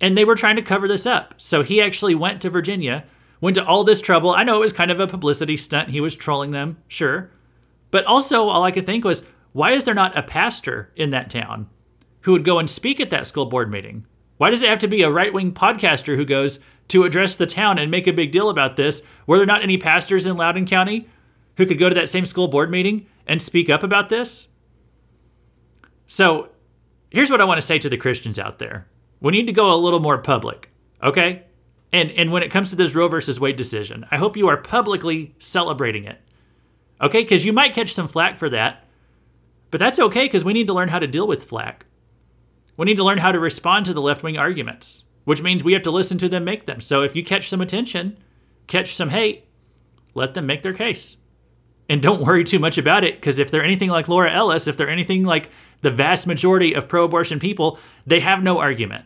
And 0.00 0.16
they 0.16 0.24
were 0.24 0.34
trying 0.34 0.56
to 0.56 0.62
cover 0.62 0.88
this 0.88 1.06
up. 1.06 1.34
So 1.38 1.62
he 1.62 1.80
actually 1.80 2.14
went 2.14 2.40
to 2.42 2.50
Virginia 2.50 3.04
went 3.44 3.56
to 3.56 3.64
all 3.66 3.84
this 3.84 4.00
trouble. 4.00 4.30
I 4.30 4.42
know 4.42 4.56
it 4.56 4.60
was 4.60 4.72
kind 4.72 4.90
of 4.90 5.00
a 5.00 5.06
publicity 5.06 5.58
stunt. 5.58 5.90
He 5.90 6.00
was 6.00 6.16
trolling 6.16 6.52
them, 6.52 6.78
sure. 6.88 7.30
But 7.90 8.06
also, 8.06 8.48
all 8.48 8.64
I 8.64 8.70
could 8.70 8.86
think 8.86 9.04
was, 9.04 9.22
why 9.52 9.72
is 9.72 9.84
there 9.84 9.92
not 9.92 10.16
a 10.16 10.22
pastor 10.22 10.90
in 10.96 11.10
that 11.10 11.28
town 11.28 11.68
who 12.24 12.32
would 12.32 12.44
go 12.44 12.58
and 12.58 12.68
speak 12.68 13.00
at 13.00 13.10
that 13.10 13.26
school 13.26 13.46
board 13.46 13.70
meeting? 13.70 14.06
Why 14.38 14.50
does 14.50 14.62
it 14.62 14.68
have 14.68 14.78
to 14.80 14.88
be 14.88 15.02
a 15.02 15.10
right 15.10 15.32
wing 15.32 15.52
podcaster 15.52 16.16
who 16.16 16.24
goes 16.24 16.58
to 16.88 17.04
address 17.04 17.36
the 17.36 17.46
town 17.46 17.78
and 17.78 17.90
make 17.90 18.06
a 18.06 18.12
big 18.12 18.32
deal 18.32 18.48
about 18.48 18.76
this? 18.76 19.02
Were 19.26 19.36
there 19.36 19.46
not 19.46 19.62
any 19.62 19.78
pastors 19.78 20.26
in 20.26 20.36
Loudoun 20.36 20.66
County 20.66 21.08
who 21.56 21.66
could 21.66 21.78
go 21.78 21.88
to 21.88 21.94
that 21.94 22.08
same 22.08 22.26
school 22.26 22.48
board 22.48 22.70
meeting 22.70 23.06
and 23.26 23.40
speak 23.40 23.68
up 23.70 23.82
about 23.82 24.08
this? 24.08 24.48
So, 26.06 26.50
here's 27.10 27.30
what 27.30 27.40
I 27.40 27.44
want 27.44 27.60
to 27.60 27.66
say 27.66 27.78
to 27.78 27.88
the 27.88 27.96
Christians 27.96 28.38
out 28.38 28.58
there 28.58 28.86
we 29.20 29.32
need 29.32 29.46
to 29.46 29.52
go 29.52 29.72
a 29.72 29.76
little 29.76 30.00
more 30.00 30.18
public, 30.18 30.70
okay? 31.02 31.44
And 31.92 32.10
and 32.10 32.32
when 32.32 32.42
it 32.42 32.50
comes 32.50 32.70
to 32.70 32.76
this 32.76 32.94
Roe 32.94 33.08
versus 33.08 33.38
Wade 33.38 33.56
decision, 33.56 34.06
I 34.10 34.16
hope 34.16 34.36
you 34.36 34.48
are 34.48 34.56
publicly 34.56 35.34
celebrating 35.38 36.04
it. 36.04 36.20
Okay, 37.00 37.22
because 37.22 37.44
you 37.44 37.52
might 37.52 37.74
catch 37.74 37.92
some 37.94 38.08
flack 38.08 38.38
for 38.38 38.48
that. 38.50 38.84
But 39.70 39.78
that's 39.78 39.98
okay 39.98 40.24
because 40.24 40.44
we 40.44 40.52
need 40.52 40.66
to 40.68 40.72
learn 40.72 40.88
how 40.88 40.98
to 40.98 41.06
deal 41.06 41.26
with 41.26 41.44
flack. 41.44 41.86
We 42.76 42.86
need 42.86 42.96
to 42.96 43.04
learn 43.04 43.18
how 43.18 43.32
to 43.32 43.38
respond 43.38 43.86
to 43.86 43.94
the 43.94 44.02
left 44.02 44.22
wing 44.22 44.36
arguments, 44.36 45.04
which 45.24 45.42
means 45.42 45.62
we 45.62 45.72
have 45.74 45.82
to 45.82 45.90
listen 45.90 46.18
to 46.18 46.28
them 46.28 46.44
make 46.44 46.66
them. 46.66 46.80
So 46.80 47.02
if 47.02 47.14
you 47.14 47.24
catch 47.24 47.48
some 47.48 47.60
attention, 47.60 48.18
catch 48.66 48.94
some 48.94 49.10
hate, 49.10 49.46
let 50.14 50.34
them 50.34 50.46
make 50.46 50.62
their 50.62 50.72
case. 50.72 51.16
And 51.88 52.00
don't 52.00 52.24
worry 52.24 52.44
too 52.44 52.58
much 52.58 52.78
about 52.78 53.04
it 53.04 53.16
because 53.16 53.38
if 53.38 53.50
they're 53.50 53.64
anything 53.64 53.90
like 53.90 54.08
Laura 54.08 54.32
Ellis, 54.32 54.66
if 54.66 54.76
they're 54.76 54.88
anything 54.88 55.24
like 55.24 55.50
the 55.82 55.90
vast 55.90 56.26
majority 56.26 56.74
of 56.74 56.88
pro 56.88 57.04
abortion 57.04 57.38
people, 57.38 57.78
they 58.06 58.20
have 58.20 58.42
no 58.42 58.58
argument 58.58 59.04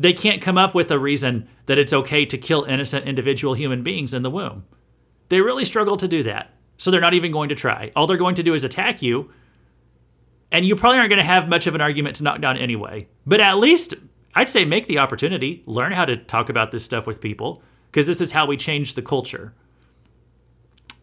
they 0.00 0.14
can't 0.14 0.40
come 0.40 0.56
up 0.56 0.74
with 0.74 0.90
a 0.90 0.98
reason 0.98 1.46
that 1.66 1.78
it's 1.78 1.92
okay 1.92 2.24
to 2.24 2.38
kill 2.38 2.64
innocent 2.64 3.04
individual 3.04 3.52
human 3.52 3.82
beings 3.82 4.14
in 4.14 4.22
the 4.22 4.30
womb. 4.30 4.64
They 5.28 5.42
really 5.42 5.66
struggle 5.66 5.98
to 5.98 6.08
do 6.08 6.22
that. 6.22 6.54
So 6.78 6.90
they're 6.90 7.02
not 7.02 7.12
even 7.12 7.32
going 7.32 7.50
to 7.50 7.54
try. 7.54 7.92
All 7.94 8.06
they're 8.06 8.16
going 8.16 8.36
to 8.36 8.42
do 8.42 8.54
is 8.54 8.64
attack 8.64 9.02
you. 9.02 9.30
And 10.52 10.66
you 10.66 10.74
probably 10.74 10.98
aren't 10.98 11.10
going 11.10 11.18
to 11.18 11.24
have 11.24 11.48
much 11.48 11.66
of 11.66 11.74
an 11.74 11.80
argument 11.80 12.16
to 12.16 12.22
knock 12.22 12.40
down 12.40 12.56
anyway. 12.56 13.08
But 13.26 13.40
at 13.40 13.58
least 13.58 13.94
I'd 14.34 14.48
say 14.48 14.64
make 14.64 14.88
the 14.88 14.98
opportunity, 14.98 15.62
learn 15.66 15.92
how 15.92 16.04
to 16.04 16.16
talk 16.16 16.48
about 16.48 16.72
this 16.72 16.84
stuff 16.84 17.06
with 17.06 17.20
people, 17.20 17.62
because 17.90 18.06
this 18.06 18.20
is 18.20 18.32
how 18.32 18.46
we 18.46 18.56
change 18.56 18.94
the 18.94 19.02
culture. 19.02 19.54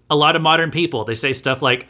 A 0.09 0.15
lot 0.15 0.35
of 0.35 0.41
modern 0.41 0.71
people, 0.71 1.05
they 1.05 1.15
say 1.15 1.33
stuff 1.33 1.61
like, 1.61 1.87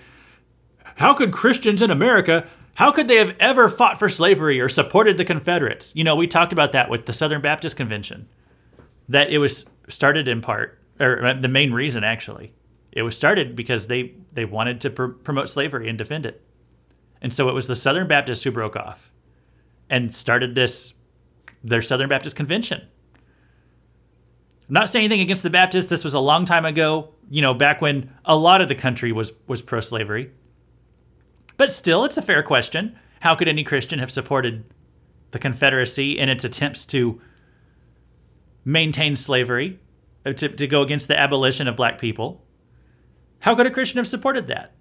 How 0.95 1.13
could 1.13 1.31
Christians 1.31 1.81
in 1.81 1.91
America 1.91 2.47
how 2.77 2.91
could 2.91 3.07
they 3.07 3.17
have 3.17 3.35
ever 3.39 3.71
fought 3.71 3.97
for 3.97 4.07
slavery 4.07 4.59
or 4.59 4.69
supported 4.69 5.17
the 5.17 5.25
Confederates? 5.25 5.95
You 5.95 6.03
know, 6.03 6.15
we 6.15 6.27
talked 6.27 6.53
about 6.53 6.73
that 6.73 6.91
with 6.91 7.07
the 7.07 7.13
Southern 7.13 7.41
Baptist 7.41 7.75
Convention, 7.75 8.29
that 9.09 9.31
it 9.31 9.39
was 9.39 9.65
started 9.89 10.27
in 10.27 10.41
part, 10.41 10.79
or 10.99 11.25
uh, 11.25 11.33
the 11.33 11.47
main 11.47 11.73
reason 11.73 12.03
actually, 12.03 12.53
it 12.91 13.01
was 13.01 13.17
started 13.17 13.55
because 13.55 13.87
they 13.87 14.13
they 14.31 14.45
wanted 14.45 14.79
to 14.81 14.91
pr- 14.91 15.05
promote 15.07 15.49
slavery 15.49 15.89
and 15.89 15.97
defend 15.97 16.27
it, 16.27 16.45
and 17.21 17.33
so 17.33 17.49
it 17.49 17.53
was 17.53 17.67
the 17.67 17.75
Southern 17.75 18.07
Baptists 18.07 18.43
who 18.43 18.51
broke 18.51 18.75
off, 18.75 19.11
and 19.89 20.13
started 20.13 20.55
this 20.55 20.93
their 21.63 21.81
Southern 21.81 22.09
Baptist 22.09 22.35
Convention. 22.35 22.81
I'm 24.67 24.73
not 24.73 24.89
saying 24.89 25.05
anything 25.05 25.21
against 25.21 25.43
the 25.43 25.49
Baptists. 25.49 25.87
This 25.87 26.03
was 26.03 26.13
a 26.13 26.19
long 26.19 26.45
time 26.45 26.65
ago, 26.65 27.13
you 27.29 27.41
know, 27.41 27.53
back 27.53 27.81
when 27.81 28.13
a 28.25 28.35
lot 28.35 28.61
of 28.61 28.67
the 28.67 28.75
country 28.75 29.11
was 29.11 29.31
was 29.47 29.61
pro-slavery. 29.61 30.31
But 31.55 31.71
still, 31.71 32.03
it's 32.03 32.17
a 32.17 32.21
fair 32.21 32.43
question. 32.43 32.97
How 33.21 33.33
could 33.33 33.47
any 33.47 33.63
Christian 33.63 33.99
have 33.99 34.11
supported 34.11 34.65
the 35.31 35.39
Confederacy 35.39 36.17
in 36.17 36.29
its 36.29 36.43
attempts 36.43 36.85
to 36.87 37.19
maintain 38.63 39.15
slavery, 39.15 39.79
uh, 40.25 40.33
to, 40.33 40.49
to 40.49 40.67
go 40.67 40.81
against 40.81 41.07
the 41.07 41.19
abolition 41.19 41.67
of 41.67 41.75
black 41.75 41.99
people? 41.99 42.45
How 43.39 43.55
could 43.55 43.65
a 43.65 43.71
Christian 43.71 43.97
have 43.97 44.07
supported 44.07 44.47
that? 44.47 44.73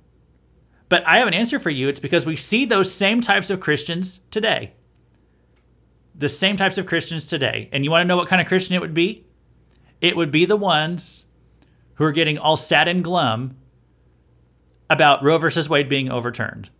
But 0.88 1.06
I 1.06 1.18
have 1.18 1.28
an 1.28 1.34
answer 1.34 1.58
for 1.58 1.70
you. 1.70 1.88
It's 1.88 2.00
because 2.00 2.26
we 2.26 2.36
see 2.36 2.64
those 2.64 2.92
same 2.92 3.20
types 3.20 3.50
of 3.50 3.60
Christians 3.60 4.20
today. 4.30 4.72
The 6.14 6.28
same 6.28 6.56
types 6.56 6.78
of 6.78 6.86
Christians 6.86 7.26
today. 7.26 7.68
And 7.72 7.84
you 7.84 7.90
want 7.90 8.02
to 8.02 8.08
know 8.08 8.16
what 8.16 8.28
kind 8.28 8.40
of 8.40 8.48
Christian 8.48 8.74
it 8.74 8.80
would 8.80 8.94
be? 8.94 9.26
It 10.00 10.16
would 10.16 10.30
be 10.30 10.44
the 10.44 10.56
ones 10.56 11.24
who 11.94 12.04
are 12.04 12.12
getting 12.12 12.38
all 12.38 12.56
sad 12.56 12.88
and 12.88 13.02
glum 13.02 13.56
about 14.88 15.22
Roe 15.22 15.38
versus 15.38 15.68
Wade 15.68 15.88
being 15.88 16.10
overturned. 16.10 16.70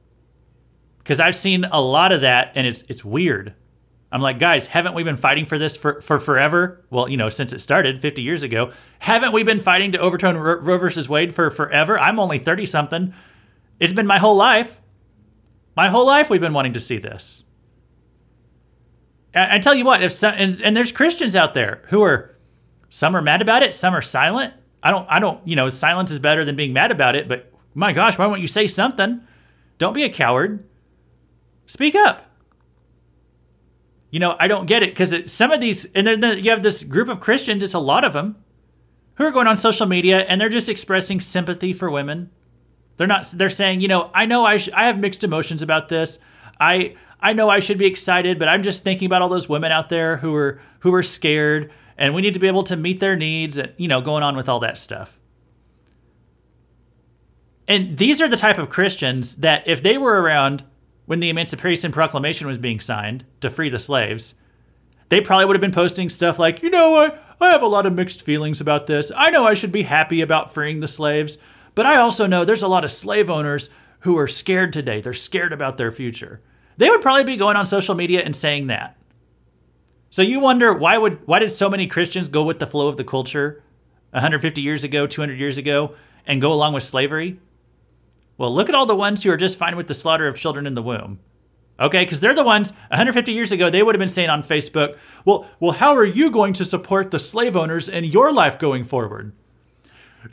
Because 0.98 1.20
I've 1.20 1.36
seen 1.36 1.64
a 1.64 1.80
lot 1.80 2.12
of 2.12 2.20
that 2.20 2.52
and 2.54 2.66
it's 2.66 2.84
it's 2.88 3.04
weird. 3.04 3.54
I'm 4.12 4.22
like, 4.22 4.38
guys, 4.38 4.68
haven't 4.68 4.94
we 4.94 5.02
been 5.02 5.16
fighting 5.16 5.46
for 5.46 5.58
this 5.58 5.76
for, 5.76 6.00
for 6.00 6.20
forever? 6.20 6.84
Well, 6.90 7.08
you 7.08 7.16
know, 7.16 7.28
since 7.28 7.52
it 7.52 7.60
started 7.60 8.00
50 8.00 8.22
years 8.22 8.42
ago. 8.42 8.72
Haven't 9.00 9.32
we 9.32 9.42
been 9.42 9.60
fighting 9.60 9.92
to 9.92 9.98
overturn 9.98 10.36
Roe, 10.36 10.78
versus 10.78 11.08
Wade 11.08 11.34
for 11.34 11.50
forever? 11.50 11.98
I'm 11.98 12.20
only 12.20 12.38
30 12.38 12.66
something. 12.66 13.14
It's 13.78 13.92
been 13.92 14.06
my 14.06 14.18
whole 14.18 14.36
life. 14.36 14.80
My 15.76 15.88
whole 15.88 16.06
life 16.06 16.30
we've 16.30 16.40
been 16.40 16.54
wanting 16.54 16.72
to 16.72 16.80
see 16.80 16.98
this. 16.98 17.44
I, 19.34 19.56
I 19.56 19.58
tell 19.58 19.74
you 19.74 19.84
what, 19.84 20.02
if 20.02 20.12
some, 20.12 20.34
and, 20.36 20.60
and 20.62 20.76
there's 20.76 20.92
Christians 20.92 21.36
out 21.36 21.54
there 21.54 21.82
who 21.88 22.02
are 22.02 22.36
some 22.88 23.14
are 23.14 23.22
mad 23.22 23.42
about 23.42 23.62
it, 23.62 23.74
some 23.74 23.94
are 23.94 24.02
silent. 24.02 24.54
I 24.82 24.90
don't 24.90 25.06
I 25.10 25.18
don't, 25.18 25.46
you 25.46 25.56
know, 25.56 25.68
silence 25.68 26.10
is 26.10 26.18
better 26.18 26.44
than 26.44 26.56
being 26.56 26.72
mad 26.72 26.90
about 26.90 27.16
it, 27.16 27.28
but 27.28 27.52
my 27.74 27.92
gosh, 27.92 28.18
why 28.18 28.26
won't 28.26 28.40
you 28.40 28.46
say 28.46 28.66
something? 28.66 29.20
Don't 29.78 29.92
be 29.92 30.04
a 30.04 30.08
coward. 30.08 30.66
Speak 31.66 31.94
up. 31.94 32.22
You 34.10 34.20
know, 34.20 34.36
I 34.38 34.48
don't 34.48 34.66
get 34.66 34.82
it 34.82 34.90
because 34.90 35.30
some 35.30 35.50
of 35.50 35.60
these, 35.60 35.84
and 35.92 36.06
then 36.06 36.42
you 36.42 36.50
have 36.50 36.62
this 36.62 36.84
group 36.84 37.08
of 37.08 37.20
Christians, 37.20 37.62
it's 37.62 37.74
a 37.74 37.78
lot 37.78 38.04
of 38.04 38.14
them, 38.14 38.36
who 39.16 39.24
are 39.24 39.30
going 39.30 39.46
on 39.46 39.56
social 39.56 39.84
media 39.86 40.20
and 40.20 40.40
they're 40.40 40.48
just 40.48 40.68
expressing 40.68 41.20
sympathy 41.20 41.72
for 41.72 41.90
women. 41.90 42.30
They're 42.96 43.06
not. 43.06 43.26
They're 43.34 43.48
saying, 43.48 43.80
you 43.80 43.88
know, 43.88 44.10
I 44.14 44.26
know 44.26 44.44
I 44.44 44.56
sh- 44.56 44.70
I 44.74 44.86
have 44.86 44.98
mixed 44.98 45.24
emotions 45.24 45.62
about 45.62 45.88
this. 45.88 46.18
I 46.58 46.94
I 47.20 47.32
know 47.32 47.48
I 47.48 47.60
should 47.60 47.78
be 47.78 47.86
excited, 47.86 48.38
but 48.38 48.48
I'm 48.48 48.62
just 48.62 48.82
thinking 48.82 49.06
about 49.06 49.22
all 49.22 49.28
those 49.28 49.48
women 49.48 49.72
out 49.72 49.88
there 49.88 50.18
who 50.18 50.34
are 50.34 50.60
who 50.80 50.94
are 50.94 51.02
scared, 51.02 51.72
and 51.98 52.14
we 52.14 52.22
need 52.22 52.34
to 52.34 52.40
be 52.40 52.46
able 52.46 52.64
to 52.64 52.76
meet 52.76 53.00
their 53.00 53.16
needs, 53.16 53.58
and 53.58 53.72
you 53.76 53.88
know, 53.88 54.00
going 54.00 54.22
on 54.22 54.36
with 54.36 54.48
all 54.48 54.60
that 54.60 54.78
stuff. 54.78 55.18
And 57.68 57.98
these 57.98 58.20
are 58.20 58.28
the 58.28 58.36
type 58.36 58.58
of 58.58 58.70
Christians 58.70 59.36
that, 59.36 59.66
if 59.66 59.82
they 59.82 59.98
were 59.98 60.20
around 60.20 60.62
when 61.06 61.20
the 61.20 61.30
Emancipation 61.30 61.90
Proclamation 61.90 62.46
was 62.46 62.58
being 62.58 62.78
signed 62.80 63.24
to 63.40 63.50
free 63.50 63.68
the 63.68 63.78
slaves, 63.78 64.34
they 65.08 65.20
probably 65.20 65.46
would 65.46 65.56
have 65.56 65.60
been 65.60 65.72
posting 65.72 66.08
stuff 66.08 66.38
like, 66.38 66.62
you 66.62 66.70
know, 66.70 66.94
I, 66.94 67.18
I 67.40 67.50
have 67.50 67.62
a 67.62 67.66
lot 67.68 67.86
of 67.86 67.92
mixed 67.92 68.22
feelings 68.22 68.60
about 68.60 68.86
this. 68.86 69.10
I 69.16 69.30
know 69.30 69.46
I 69.46 69.54
should 69.54 69.72
be 69.72 69.82
happy 69.82 70.20
about 70.20 70.54
freeing 70.54 70.80
the 70.80 70.88
slaves, 70.88 71.38
but 71.76 71.86
I 71.86 71.96
also 71.96 72.26
know 72.26 72.44
there's 72.44 72.64
a 72.64 72.68
lot 72.68 72.84
of 72.84 72.90
slave 72.90 73.30
owners 73.30 73.68
who 74.00 74.18
are 74.18 74.26
scared 74.26 74.72
today. 74.72 75.00
They're 75.00 75.12
scared 75.12 75.52
about 75.52 75.76
their 75.76 75.92
future. 75.92 76.40
They 76.78 76.88
would 76.90 77.02
probably 77.02 77.24
be 77.24 77.36
going 77.36 77.56
on 77.56 77.66
social 77.66 77.94
media 77.94 78.22
and 78.22 78.34
saying 78.34 78.66
that. 78.66 78.96
So 80.10 80.22
you 80.22 80.40
wonder 80.40 80.72
why 80.72 80.96
would 80.96 81.26
why 81.26 81.38
did 81.38 81.52
so 81.52 81.68
many 81.68 81.86
Christians 81.86 82.28
go 82.28 82.42
with 82.42 82.58
the 82.58 82.66
flow 82.66 82.88
of 82.88 82.96
the 82.96 83.04
culture 83.04 83.62
150 84.12 84.60
years 84.60 84.84
ago, 84.84 85.06
200 85.06 85.38
years 85.38 85.58
ago 85.58 85.94
and 86.26 86.40
go 86.40 86.52
along 86.52 86.72
with 86.72 86.82
slavery? 86.82 87.38
Well, 88.38 88.54
look 88.54 88.68
at 88.68 88.74
all 88.74 88.86
the 88.86 88.96
ones 88.96 89.22
who 89.22 89.30
are 89.30 89.36
just 89.36 89.58
fine 89.58 89.76
with 89.76 89.86
the 89.86 89.94
slaughter 89.94 90.26
of 90.26 90.36
children 90.36 90.66
in 90.66 90.74
the 90.74 90.82
womb. 90.82 91.20
Okay, 91.78 92.04
because 92.04 92.20
they're 92.20 92.32
the 92.32 92.42
ones 92.42 92.72
150 92.88 93.32
years 93.32 93.52
ago 93.52 93.68
they 93.68 93.82
would 93.82 93.94
have 93.94 94.00
been 94.00 94.08
saying 94.08 94.30
on 94.30 94.42
Facebook, 94.42 94.96
"Well, 95.26 95.46
well, 95.60 95.72
how 95.72 95.94
are 95.94 96.06
you 96.06 96.30
going 96.30 96.54
to 96.54 96.64
support 96.64 97.10
the 97.10 97.18
slave 97.18 97.54
owners 97.54 97.86
in 97.86 98.04
your 98.04 98.32
life 98.32 98.58
going 98.58 98.84
forward?" 98.84 99.32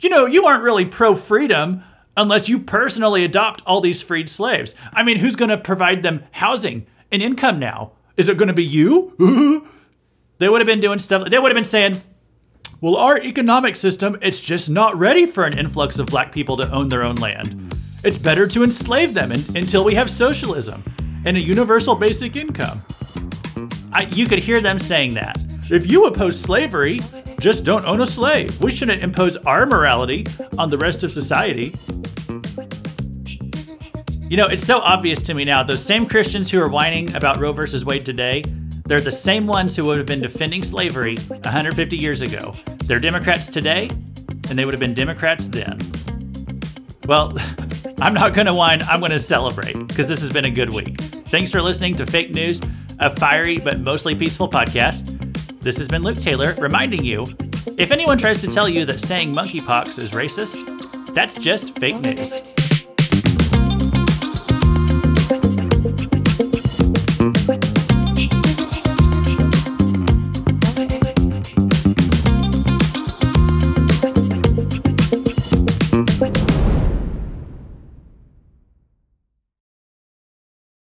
You 0.00 0.08
know, 0.08 0.26
you 0.26 0.46
aren't 0.46 0.62
really 0.62 0.84
pro 0.84 1.14
freedom 1.14 1.82
unless 2.16 2.48
you 2.48 2.58
personally 2.58 3.24
adopt 3.24 3.62
all 3.66 3.80
these 3.80 4.02
freed 4.02 4.28
slaves. 4.28 4.74
I 4.92 5.02
mean, 5.02 5.18
who's 5.18 5.36
going 5.36 5.50
to 5.50 5.58
provide 5.58 6.02
them 6.02 6.24
housing 6.32 6.86
and 7.10 7.22
income 7.22 7.58
now? 7.58 7.92
Is 8.16 8.28
it 8.28 8.36
going 8.36 8.48
to 8.48 8.54
be 8.54 8.64
you? 8.64 9.14
they 10.38 10.48
would 10.48 10.60
have 10.60 10.66
been 10.66 10.80
doing 10.80 10.98
stuff. 10.98 11.28
They 11.28 11.38
would 11.38 11.50
have 11.50 11.56
been 11.56 11.64
saying, 11.64 12.02
"Well, 12.80 12.96
our 12.96 13.18
economic 13.18 13.76
system 13.76 14.16
it's 14.22 14.40
just 14.40 14.70
not 14.70 14.96
ready 14.96 15.26
for 15.26 15.44
an 15.44 15.58
influx 15.58 15.98
of 15.98 16.06
black 16.06 16.32
people 16.32 16.56
to 16.58 16.70
own 16.70 16.88
their 16.88 17.02
own 17.02 17.16
land." 17.16 17.74
It's 18.04 18.18
better 18.18 18.46
to 18.46 18.62
enslave 18.62 19.14
them 19.14 19.32
in, 19.32 19.56
until 19.56 19.82
we 19.82 19.94
have 19.94 20.10
socialism 20.10 20.84
and 21.24 21.36
a 21.36 21.40
universal 21.40 21.94
basic 21.94 22.36
income. 22.36 22.80
I, 23.92 24.02
you 24.12 24.26
could 24.26 24.40
hear 24.40 24.60
them 24.60 24.78
saying 24.78 25.14
that. 25.14 25.38
If 25.70 25.90
you 25.90 26.04
oppose 26.06 26.38
slavery, 26.38 27.00
just 27.40 27.64
don't 27.64 27.86
own 27.86 28.02
a 28.02 28.06
slave. 28.06 28.60
We 28.62 28.70
shouldn't 28.70 29.02
impose 29.02 29.36
our 29.38 29.64
morality 29.64 30.26
on 30.58 30.68
the 30.68 30.76
rest 30.76 31.02
of 31.02 31.10
society. 31.10 31.72
You 34.28 34.36
know, 34.36 34.46
it's 34.46 34.64
so 34.64 34.80
obvious 34.80 35.22
to 35.22 35.34
me 35.34 35.44
now. 35.44 35.62
Those 35.62 35.82
same 35.82 36.06
Christians 36.06 36.50
who 36.50 36.60
are 36.60 36.68
whining 36.68 37.14
about 37.14 37.38
Roe 37.38 37.52
versus 37.52 37.84
Wade 37.84 38.04
today, 38.04 38.42
they're 38.84 39.00
the 39.00 39.12
same 39.12 39.46
ones 39.46 39.74
who 39.74 39.86
would 39.86 39.96
have 39.96 40.06
been 40.06 40.20
defending 40.20 40.62
slavery 40.62 41.16
150 41.28 41.96
years 41.96 42.20
ago. 42.20 42.52
They're 42.84 43.00
Democrats 43.00 43.48
today, 43.48 43.88
and 44.50 44.58
they 44.58 44.64
would 44.66 44.74
have 44.74 44.80
been 44.80 44.94
Democrats 44.94 45.48
then. 45.48 45.78
Well, 47.06 47.38
I'm 48.00 48.12
not 48.12 48.34
going 48.34 48.46
to 48.46 48.54
whine. 48.54 48.82
I'm 48.82 49.00
going 49.00 49.12
to 49.12 49.18
celebrate 49.18 49.74
because 49.88 50.08
this 50.08 50.20
has 50.20 50.30
been 50.30 50.44
a 50.44 50.50
good 50.50 50.74
week. 50.74 51.00
Thanks 51.28 51.50
for 51.50 51.62
listening 51.62 51.96
to 51.96 52.06
Fake 52.06 52.32
News, 52.32 52.60
a 52.98 53.14
fiery 53.16 53.58
but 53.58 53.80
mostly 53.80 54.14
peaceful 54.14 54.50
podcast. 54.50 55.13
This 55.64 55.78
has 55.78 55.88
been 55.88 56.02
Luke 56.02 56.18
Taylor 56.18 56.54
reminding 56.58 57.02
you 57.02 57.24
if 57.78 57.90
anyone 57.90 58.18
tries 58.18 58.42
to 58.42 58.48
tell 58.48 58.68
you 58.68 58.84
that 58.84 59.00
saying 59.00 59.32
monkeypox 59.32 59.98
is 59.98 60.10
racist, 60.10 61.14
that's 61.14 61.38
just 61.38 61.78
fake 61.78 61.98
news. 62.02 62.34